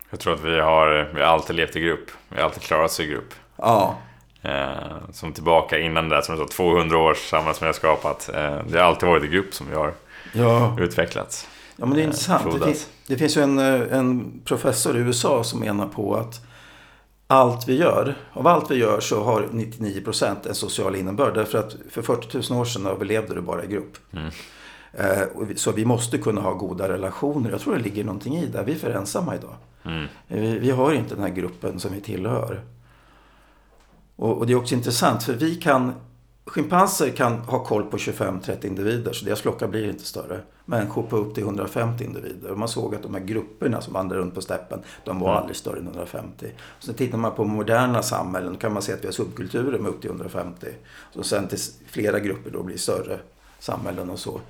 Jag 0.09 0.19
tror 0.19 0.33
att 0.33 0.43
vi 0.43 0.59
har, 0.59 1.11
vi 1.13 1.21
har 1.21 1.27
alltid 1.27 1.55
levt 1.55 1.75
i 1.75 1.79
grupp. 1.79 2.11
Vi 2.29 2.37
har 2.37 2.43
alltid 2.43 2.61
klarat 2.61 2.91
oss 2.91 2.99
i 2.99 3.05
grupp. 3.05 3.33
Ja. 3.55 3.97
Eh, 4.41 5.11
som 5.11 5.33
tillbaka 5.33 5.79
innan 5.79 6.09
det 6.09 6.15
där, 6.15 6.21
som 6.21 6.37
så 6.37 6.47
200 6.47 6.97
års 6.97 7.29
samhälle 7.29 7.53
som 7.53 7.65
vi 7.65 7.67
har 7.67 7.73
skapat. 7.73 8.29
Eh, 8.33 8.57
det 8.67 8.77
har 8.77 8.85
alltid 8.85 9.09
varit 9.09 9.23
i 9.23 9.27
grupp 9.27 9.53
som 9.53 9.67
vi 9.69 9.75
har 9.75 9.93
ja. 10.33 10.77
utvecklats. 10.79 11.47
Ja, 11.75 11.85
men 11.85 11.95
det 11.95 12.01
är 12.01 12.03
eh, 12.03 12.07
intressant. 12.07 12.59
Det 12.59 12.65
finns, 12.65 12.89
det 13.07 13.17
finns 13.17 13.37
ju 13.37 13.41
en, 13.41 13.59
eh, 13.59 13.97
en 13.97 14.41
professor 14.45 14.97
i 14.97 14.99
USA 14.99 15.43
som 15.43 15.59
menar 15.59 15.87
på 15.87 16.15
att 16.15 16.41
allt 17.27 17.67
vi 17.67 17.77
gör, 17.77 18.15
av 18.33 18.47
allt 18.47 18.71
vi 18.71 18.75
gör 18.75 18.99
så 18.99 19.23
har 19.23 19.47
99% 19.51 20.47
en 20.47 20.55
social 20.55 20.95
innebörd. 20.95 21.35
Därför 21.35 21.57
att 21.57 21.75
för 21.89 22.01
40 22.01 22.53
000 22.53 22.61
år 22.61 22.65
sedan 22.65 22.85
överlevde 22.85 23.35
du 23.35 23.41
bara 23.41 23.63
i 23.63 23.67
grupp. 23.67 23.97
Mm. 24.13 24.29
Eh, 24.93 25.55
så 25.55 25.71
vi 25.71 25.85
måste 25.85 26.17
kunna 26.17 26.41
ha 26.41 26.53
goda 26.53 26.89
relationer. 26.89 27.51
Jag 27.51 27.61
tror 27.61 27.75
det 27.75 27.83
ligger 27.83 28.03
någonting 28.03 28.37
i 28.37 28.45
det. 28.45 28.63
Vi 28.63 28.71
är 28.71 28.75
för 28.75 28.91
ensamma 28.91 29.35
idag. 29.35 29.55
Mm. 29.85 30.07
Vi, 30.27 30.59
vi 30.59 30.71
har 30.71 30.93
inte 30.93 31.15
den 31.15 31.23
här 31.23 31.31
gruppen 31.31 31.79
som 31.79 31.93
vi 31.93 32.01
tillhör. 32.01 32.61
Och, 34.19 34.37
och 34.37 34.47
det 34.47 34.53
är 34.53 34.57
också 34.57 34.75
intressant 34.75 35.23
för 35.23 35.33
vi 35.33 35.55
kan 35.55 35.93
Schimpanser 36.49 37.09
kan 37.09 37.33
ha 37.33 37.63
koll 37.63 37.83
på 37.83 37.97
25-30 37.97 38.65
individer 38.65 39.13
så 39.13 39.25
deras 39.25 39.41
flockar 39.41 39.67
blir 39.67 39.89
inte 39.89 40.05
större. 40.05 40.41
Människor 40.65 41.03
på 41.03 41.17
upp 41.17 41.35
till 41.35 41.43
150 41.43 42.03
individer. 42.03 42.51
Och 42.51 42.57
man 42.57 42.67
såg 42.67 42.95
att 42.95 43.03
de 43.03 43.13
här 43.13 43.21
grupperna 43.21 43.81
som 43.81 43.93
vandrar 43.93 44.17
runt 44.17 44.35
på 44.35 44.41
steppen, 44.41 44.79
de 45.05 45.19
var 45.19 45.35
aldrig 45.35 45.55
större 45.55 45.79
än 45.79 45.87
150. 45.87 46.45
Och 46.61 46.83
sen 46.83 46.95
tittar 46.95 47.17
man 47.17 47.35
på 47.35 47.45
moderna 47.45 48.03
samhällen, 48.03 48.53
då 48.53 48.59
kan 48.59 48.73
man 48.73 48.81
se 48.81 48.93
att 48.93 49.01
vi 49.01 49.07
har 49.07 49.11
subkulturer 49.11 49.79
med 49.79 49.89
upp 49.89 50.01
till 50.01 50.09
150. 50.09 50.67
Och 51.15 51.25
sen 51.25 51.47
till 51.47 51.59
flera 51.87 52.19
grupper 52.19 52.51
då 52.51 52.63
blir 52.63 52.77
större 52.77 53.19
samhällen 53.59 54.09
och 54.09 54.19
så. 54.19 54.41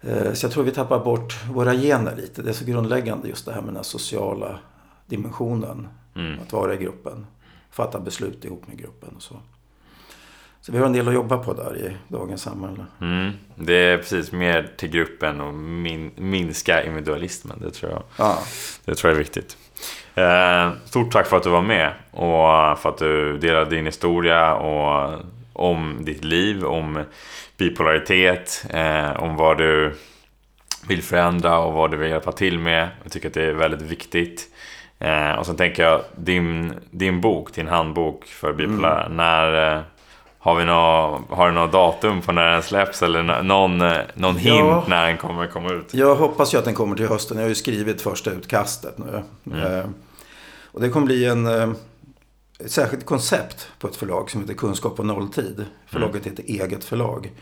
Eh, 0.00 0.32
så 0.32 0.46
jag 0.46 0.52
tror 0.52 0.64
vi 0.64 0.70
tappar 0.70 1.04
bort 1.04 1.44
våra 1.50 1.74
gener 1.74 2.16
lite. 2.16 2.42
Det 2.42 2.50
är 2.50 2.54
så 2.54 2.64
grundläggande 2.64 3.28
just 3.28 3.46
det 3.46 3.52
här 3.52 3.62
med 3.62 3.74
den 3.74 3.84
sociala 3.84 4.58
dimensionen. 5.06 5.88
Mm. 6.16 6.40
Att 6.42 6.52
vara 6.52 6.74
i 6.74 6.76
gruppen. 6.76 7.26
Fatta 7.74 8.00
beslut 8.00 8.44
ihop 8.44 8.66
med 8.66 8.78
gruppen 8.78 9.16
och 9.16 9.22
så. 9.22 9.36
Så 10.60 10.72
vi 10.72 10.78
har 10.78 10.86
en 10.86 10.92
del 10.92 11.08
att 11.08 11.14
jobba 11.14 11.38
på 11.38 11.52
där 11.52 11.76
i 11.76 11.96
dagens 12.08 12.42
samhälle. 12.42 12.86
Mm. 13.00 13.32
Det 13.54 13.74
är 13.74 13.98
precis 13.98 14.32
mer 14.32 14.70
till 14.76 14.88
gruppen 14.88 15.40
och 15.40 15.54
min, 15.54 16.10
minska 16.16 16.84
individualismen. 16.84 17.58
Det 17.60 17.70
tror 17.70 17.92
jag, 17.92 18.02
ja. 18.18 18.38
det 18.84 18.94
tror 18.94 19.10
jag 19.10 19.14
är 19.14 19.24
viktigt. 19.24 19.56
Eh, 20.14 20.70
stort 20.84 21.12
tack 21.12 21.26
för 21.26 21.36
att 21.36 21.42
du 21.42 21.50
var 21.50 21.62
med 21.62 21.92
och 22.10 22.78
för 22.78 22.88
att 22.88 22.98
du 22.98 23.38
delade 23.38 23.70
din 23.70 23.86
historia 23.86 24.54
och 24.54 25.20
om 25.52 25.98
ditt 26.00 26.24
liv, 26.24 26.64
om 26.64 27.04
bipolaritet, 27.56 28.66
eh, 28.70 29.22
om 29.22 29.36
vad 29.36 29.58
du 29.58 29.94
vill 30.88 31.02
förändra 31.02 31.58
och 31.58 31.72
vad 31.72 31.90
du 31.90 31.96
vill 31.96 32.10
hjälpa 32.10 32.32
till 32.32 32.58
med. 32.58 32.88
Jag 33.02 33.12
tycker 33.12 33.28
att 33.28 33.34
det 33.34 33.44
är 33.44 33.52
väldigt 33.52 33.82
viktigt. 33.82 34.53
Eh, 34.98 35.32
och 35.32 35.46
sen 35.46 35.56
tänker 35.56 35.82
jag, 35.82 36.00
din, 36.16 36.72
din 36.90 37.20
bok, 37.20 37.54
din 37.54 37.68
handbok 37.68 38.24
för 38.24 38.52
bipolära, 38.52 39.04
mm. 39.04 39.16
när... 39.16 39.76
Eh, 39.76 39.82
har, 40.44 40.54
vi 40.54 40.64
nå, 40.64 41.20
har 41.28 41.48
du 41.48 41.54
något 41.54 41.72
datum 41.72 42.20
på 42.20 42.32
när 42.32 42.50
den 42.50 42.62
släpps 42.62 43.02
eller 43.02 43.42
någon, 43.42 43.80
eh, 43.80 43.98
någon 44.14 44.36
hint 44.36 44.58
ja, 44.58 44.84
när 44.88 45.06
den 45.06 45.18
kommer 45.18 45.46
komma 45.46 45.72
ut? 45.72 45.94
Jag 45.94 46.16
hoppas 46.16 46.54
ju 46.54 46.58
att 46.58 46.64
den 46.64 46.74
kommer 46.74 46.96
till 46.96 47.08
hösten. 47.08 47.36
Jag 47.36 47.44
har 47.44 47.48
ju 47.48 47.54
skrivit 47.54 48.02
första 48.02 48.30
utkastet 48.30 48.98
nu. 48.98 49.22
Mm. 49.46 49.78
Eh, 49.78 49.84
och 50.72 50.80
det 50.80 50.88
kommer 50.88 51.06
bli 51.06 51.24
en, 51.24 51.46
eh, 51.46 51.70
ett 52.58 52.70
särskilt 52.70 53.06
koncept 53.06 53.68
på 53.78 53.86
ett 53.86 53.96
förlag 53.96 54.30
som 54.30 54.40
heter 54.40 54.54
Kunskap 54.54 54.96
på 54.96 55.02
nolltid. 55.02 55.64
Förlaget 55.86 56.26
mm. 56.26 56.36
heter 56.36 56.64
Eget 56.64 56.84
förlag. 56.84 57.32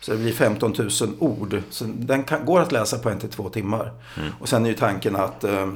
Så 0.00 0.10
det 0.10 0.16
blir 0.16 0.32
15 0.32 0.74
000 0.78 0.90
ord. 1.18 1.62
Så 1.70 1.84
den 1.84 2.24
kan, 2.24 2.44
går 2.44 2.60
att 2.60 2.72
läsa 2.72 2.98
på 2.98 3.10
en 3.10 3.18
till 3.18 3.30
två 3.30 3.48
timmar. 3.48 3.92
Mm. 4.16 4.32
Och 4.40 4.48
sen 4.48 4.64
är 4.64 4.68
ju 4.68 4.76
tanken 4.76 5.16
att 5.16 5.44
eh, 5.44 5.72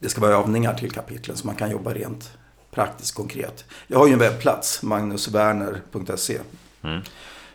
det 0.00 0.08
ska 0.08 0.20
vara 0.20 0.36
övningar 0.36 0.74
till 0.74 0.90
kapitlen 0.90 1.36
så 1.36 1.46
man 1.46 1.56
kan 1.56 1.70
jobba 1.70 1.94
rent 1.94 2.38
praktiskt 2.70 3.14
konkret. 3.14 3.64
Jag 3.86 3.98
har 3.98 4.06
ju 4.06 4.12
en 4.12 4.18
webbplats, 4.18 4.82
magnuswerner.se. 4.82 6.38
Mm. 6.82 7.00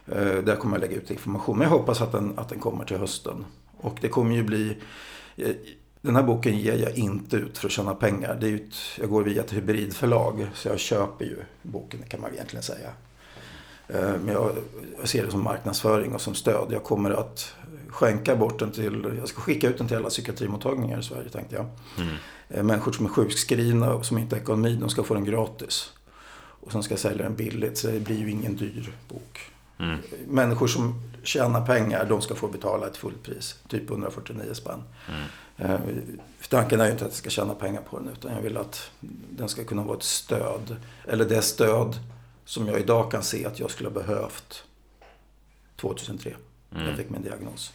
Eh, 0.08 0.44
där 0.44 0.56
kommer 0.56 0.78
jag 0.78 0.82
lägga 0.82 0.98
ut 0.98 1.12
information. 1.12 1.58
Men 1.58 1.70
jag 1.70 1.78
hoppas 1.78 2.02
att 2.02 2.12
den, 2.12 2.40
att 2.40 2.50
den 2.50 2.60
kommer 2.60 2.86
till 2.86 2.98
hösten. 2.98 3.46
Och 3.78 3.98
det 4.02 4.10
kommer 4.10 4.36
ju 4.36 4.44
bli... 4.44 4.78
Eh, 5.36 5.56
den 6.02 6.16
här 6.16 6.24
boken 6.24 6.60
ger 6.60 6.78
jag 6.78 6.98
inte 6.98 7.36
ut 7.36 7.58
för 7.58 7.68
att 7.68 7.72
tjäna 7.72 7.96
pengar. 7.96 8.38
Det 8.42 8.50
är 8.50 8.56
ett, 8.56 8.76
jag 9.00 9.10
går 9.10 9.24
via 9.24 9.44
ett 9.44 9.54
hybridförlag. 9.54 10.48
Så 10.54 10.68
jag 10.68 10.80
köper 10.80 11.26
ju 11.26 11.38
boken 11.62 12.04
kan 12.10 12.22
man 12.22 12.34
egentligen 12.34 12.64
säga. 12.64 12.90
Eh, 13.88 14.00
men 14.00 14.28
jag, 14.28 14.52
jag 15.00 15.10
ser 15.10 15.26
det 15.26 15.32
som 15.32 15.44
marknadsföring 15.44 16.14
och 16.14 16.22
som 16.22 16.36
stöd. 16.36 16.68
Jag 16.70 16.84
kommer 16.84 17.12
att 17.12 17.56
skänka 17.88 18.36
bort 18.36 18.60
den 18.60 18.72
till, 18.72 19.16
jag 19.20 19.28
ska 19.28 19.42
skicka 19.42 19.70
ut 19.70 19.78
den 19.78 19.88
till 19.88 19.98
alla 19.98 20.10
psykiatrimottagningar 20.10 21.00
i 21.00 21.04
Sverige 21.04 21.30
tänkte 21.30 21.56
jag. 21.56 21.66
Mm. 21.98 22.16
Eh, 22.50 22.64
människor 22.64 22.92
som 22.92 23.06
är 23.06 23.10
sjukskrivna 23.10 23.94
och 23.94 24.06
som 24.06 24.18
inte 24.18 24.36
har 24.36 24.42
ekonomi, 24.42 24.78
de 24.82 24.90
ska 24.90 25.04
få 25.04 25.14
den 25.14 25.26
gratis. 25.26 25.92
Och 26.66 26.72
sen 26.72 26.84
ska 26.84 26.94
jag 26.94 27.00
sälja 27.00 27.24
den 27.24 27.36
billigt, 27.36 27.78
så 27.78 27.88
det 27.88 28.00
blir 28.00 28.18
ju 28.18 28.32
ingen 28.32 28.56
dyr 28.56 28.94
bok. 29.10 29.52
Mm. 29.80 29.98
Människor 30.28 30.68
som 30.68 31.02
tjänar 31.24 31.66
pengar, 31.66 32.06
de 32.10 32.22
ska 32.22 32.36
få 32.36 32.48
betala 32.48 32.88
ett 32.88 32.98
fullt 32.98 33.24
pris. 33.24 33.56
Typ 33.68 33.90
149 33.90 34.54
spänn. 34.54 34.84
Mm. 35.10 35.72
Eh, 35.72 35.80
tanken 36.50 36.82
är 36.82 36.86
ju 36.86 36.92
inte 36.92 37.06
att 37.06 37.12
jag 37.12 37.18
ska 37.18 37.30
tjäna 37.30 37.54
pengar 37.54 37.82
på 37.82 38.00
den, 38.00 38.10
utan 38.10 38.34
jag 38.34 38.42
vill 38.42 38.58
att 38.58 38.92
den 39.30 39.50
ska 39.50 39.64
kunna 39.64 39.84
vara 39.84 39.98
ett 39.98 40.04
stöd. 40.04 40.76
Eller 41.08 41.26
det 41.26 41.42
stöd 41.42 42.00
som 42.46 42.68
jag 42.68 42.80
idag 42.80 43.12
kan 43.12 43.24
se 43.24 43.46
att 43.46 43.60
jag 43.60 43.72
skulle 43.72 43.90
ha 43.90 43.94
behövt 43.94 44.64
2003. 45.76 46.36
Mm. 46.72 46.88
Jag 46.88 46.98
fick 46.98 47.10
min 47.10 47.22
diagnos 47.22 47.74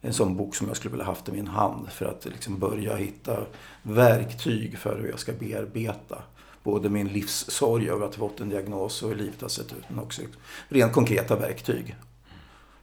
en 0.00 0.12
sån 0.12 0.36
bok 0.36 0.54
som 0.54 0.66
jag 0.66 0.76
skulle 0.76 0.92
vilja 0.92 1.06
haft 1.06 1.28
i 1.28 1.32
min 1.32 1.46
hand 1.46 1.88
för 1.92 2.06
att 2.06 2.24
liksom 2.24 2.58
börja 2.58 2.96
hitta 2.96 3.36
verktyg 3.82 4.78
för 4.78 4.98
hur 5.00 5.08
jag 5.08 5.18
ska 5.18 5.32
bearbeta 5.32 6.22
både 6.62 6.88
min 6.88 7.08
livssorg 7.08 7.90
över 7.90 8.06
att 8.06 8.14
ha 8.14 8.28
fått 8.28 8.40
en 8.40 8.48
diagnos 8.48 9.02
och 9.02 9.08
hur 9.08 9.16
livet 9.16 9.40
har 9.40 9.48
sett 9.48 9.72
ut, 9.72 9.84
men 9.88 9.98
också 9.98 10.22
rent 10.68 10.92
konkreta 10.92 11.36
verktyg. 11.36 11.96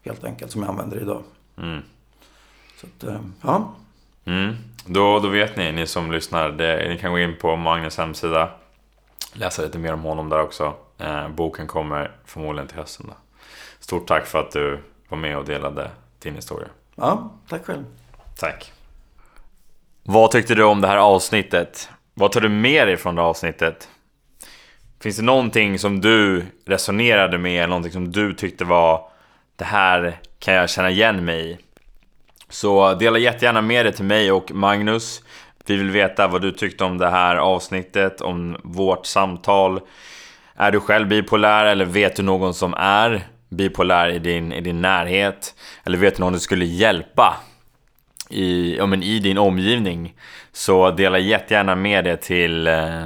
Helt 0.04 0.24
enkelt, 0.24 0.52
som 0.52 0.62
jag 0.62 0.70
använder 0.70 1.02
idag. 1.02 1.24
Mm. 1.58 1.82
Så 2.82 2.88
att, 2.88 3.04
eh, 3.04 3.20
ja. 3.42 3.76
Mm. 4.26 4.56
Då, 4.86 5.20
då 5.20 5.28
vet 5.28 5.58
ni, 5.58 5.72
ni 5.72 5.88
som 5.88 6.12
lyssnar, 6.12 6.50
det, 6.50 6.90
ni 6.90 6.98
kan 6.98 7.12
gå 7.12 7.20
in 7.20 7.36
på 7.42 7.56
Magnus 7.56 7.98
hemsida, 7.98 8.52
läsa 9.34 9.62
lite 9.62 9.78
mer 9.78 9.94
om 9.94 10.02
honom 10.02 10.30
där 10.30 10.42
också. 10.42 10.74
Eh, 10.98 11.30
boken 11.30 11.68
kommer 11.68 12.12
förmodligen 12.26 12.68
till 12.68 12.78
hösten. 12.78 13.06
Då. 13.10 13.14
Stort 13.80 14.08
tack 14.08 14.26
för 14.26 14.40
att 14.40 14.52
du 14.52 14.80
var 15.10 15.18
med 15.18 15.38
och 15.38 15.46
delade 15.46 15.92
din 16.20 16.36
historia. 16.36 16.68
Ja, 16.96 17.32
tack 17.50 17.66
själv. 17.66 17.84
Tack. 18.40 18.72
Vad 20.04 20.32
tyckte 20.32 20.56
du 20.56 20.64
om 20.64 20.82
det 20.82 20.88
här 20.88 20.98
avsnittet? 20.98 21.90
Vad 22.14 22.32
tar 22.32 22.42
du 22.42 22.50
med 22.50 22.88
dig 22.88 22.98
från 22.98 23.16
det 23.16 23.22
här 23.22 23.30
avsnittet? 23.30 23.90
Finns 25.00 25.18
det 25.18 25.24
någonting 25.24 25.80
som 25.80 26.02
du 26.02 26.46
resonerade 26.66 27.38
med, 27.38 27.70
någonting 27.70 27.92
som 27.92 28.12
du 28.12 28.34
tyckte 28.34 28.66
var 28.66 29.10
det 29.56 29.66
här 29.66 30.20
kan 30.40 30.54
jag 30.54 30.70
känna 30.70 30.90
igen 30.90 31.26
mig 31.26 31.52
i? 31.52 31.58
Så 32.50 32.94
dela 32.94 33.18
jättegärna 33.18 33.62
med 33.62 33.86
dig 33.86 33.94
till 33.94 34.06
mig 34.06 34.32
och 34.32 34.52
Magnus. 34.52 35.24
Vi 35.66 35.76
vill 35.76 35.90
veta 35.90 36.28
vad 36.28 36.42
du 36.42 36.52
tyckte 36.52 36.84
om 36.84 36.98
det 36.98 37.10
här 37.10 37.36
avsnittet, 37.36 38.22
om 38.22 38.58
vårt 38.64 39.06
samtal. 39.06 39.82
Är 40.58 40.72
du 40.72 40.80
själv 40.80 41.08
bipolär 41.08 41.66
eller 41.66 41.86
vet 41.86 42.16
du 42.16 42.24
någon 42.24 42.54
som 42.54 42.74
är? 42.74 43.28
bipolär 43.50 44.10
i 44.10 44.20
din, 44.20 44.52
i 44.52 44.62
din 44.62 44.82
närhet 44.82 45.56
eller 45.84 45.98
vet 45.98 46.16
du 46.16 46.20
någon 46.20 46.34
du 46.34 46.40
skulle 46.40 46.66
hjälpa 46.66 47.38
i, 48.30 48.78
ja, 48.78 48.86
men 48.86 49.04
i 49.04 49.20
din 49.20 49.38
omgivning 49.38 50.14
så 50.52 50.92
dela 50.92 51.20
jättegärna 51.20 51.76
med 51.76 52.04
det 52.04 52.18
till, 52.18 52.68
eh, 52.68 53.06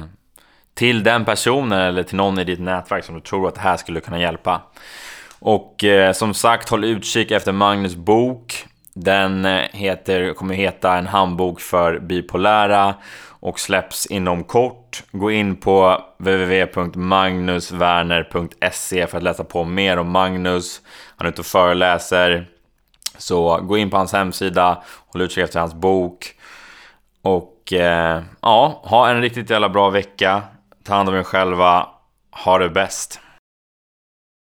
till 0.74 1.02
den 1.02 1.24
personen 1.24 1.80
eller 1.80 2.02
till 2.02 2.16
någon 2.16 2.38
i 2.38 2.44
ditt 2.44 2.60
nätverk 2.60 3.04
som 3.04 3.14
du 3.14 3.20
tror 3.20 3.48
att 3.48 3.54
det 3.54 3.60
här 3.60 3.76
skulle 3.76 4.00
kunna 4.00 4.20
hjälpa. 4.20 4.62
Och 5.38 5.84
eh, 5.84 6.12
som 6.12 6.34
sagt, 6.34 6.68
håll 6.68 6.84
utkik 6.84 7.30
efter 7.30 7.52
Magnus 7.52 7.94
bok. 7.94 8.64
Den 8.94 9.44
eh, 9.44 9.64
heter, 9.72 10.34
kommer 10.34 10.54
heta 10.54 10.98
En 10.98 11.06
handbok 11.06 11.60
för 11.60 11.98
bipolära 11.98 12.94
och 13.40 13.60
släpps 13.60 14.06
inom 14.06 14.44
kort. 14.44 15.02
Gå 15.12 15.30
in 15.30 15.56
på 15.56 16.04
www.magnuswerner.se 16.18 19.06
för 19.06 19.16
att 19.16 19.22
läsa 19.22 19.44
på 19.44 19.64
mer 19.64 19.96
om 19.96 20.10
Magnus. 20.10 20.80
Han 21.16 21.26
är 21.26 21.30
ute 21.30 21.40
och 21.40 21.46
föreläser. 21.46 22.46
Så 23.18 23.56
gå 23.56 23.78
in 23.78 23.90
på 23.90 23.96
hans 23.96 24.12
hemsida, 24.12 24.82
håll 25.06 25.22
utkik 25.22 25.44
efter 25.44 25.60
hans 25.60 25.74
bok. 25.74 26.34
Och 27.22 27.72
eh, 27.72 28.22
ja, 28.40 28.82
ha 28.84 29.10
en 29.10 29.20
riktigt 29.20 29.50
jävla 29.50 29.68
bra 29.68 29.90
vecka. 29.90 30.42
Ta 30.84 30.94
hand 30.94 31.08
om 31.08 31.14
er 31.14 31.22
själva. 31.22 31.86
Ha 32.44 32.58
det 32.58 32.70
bäst. 32.70 33.20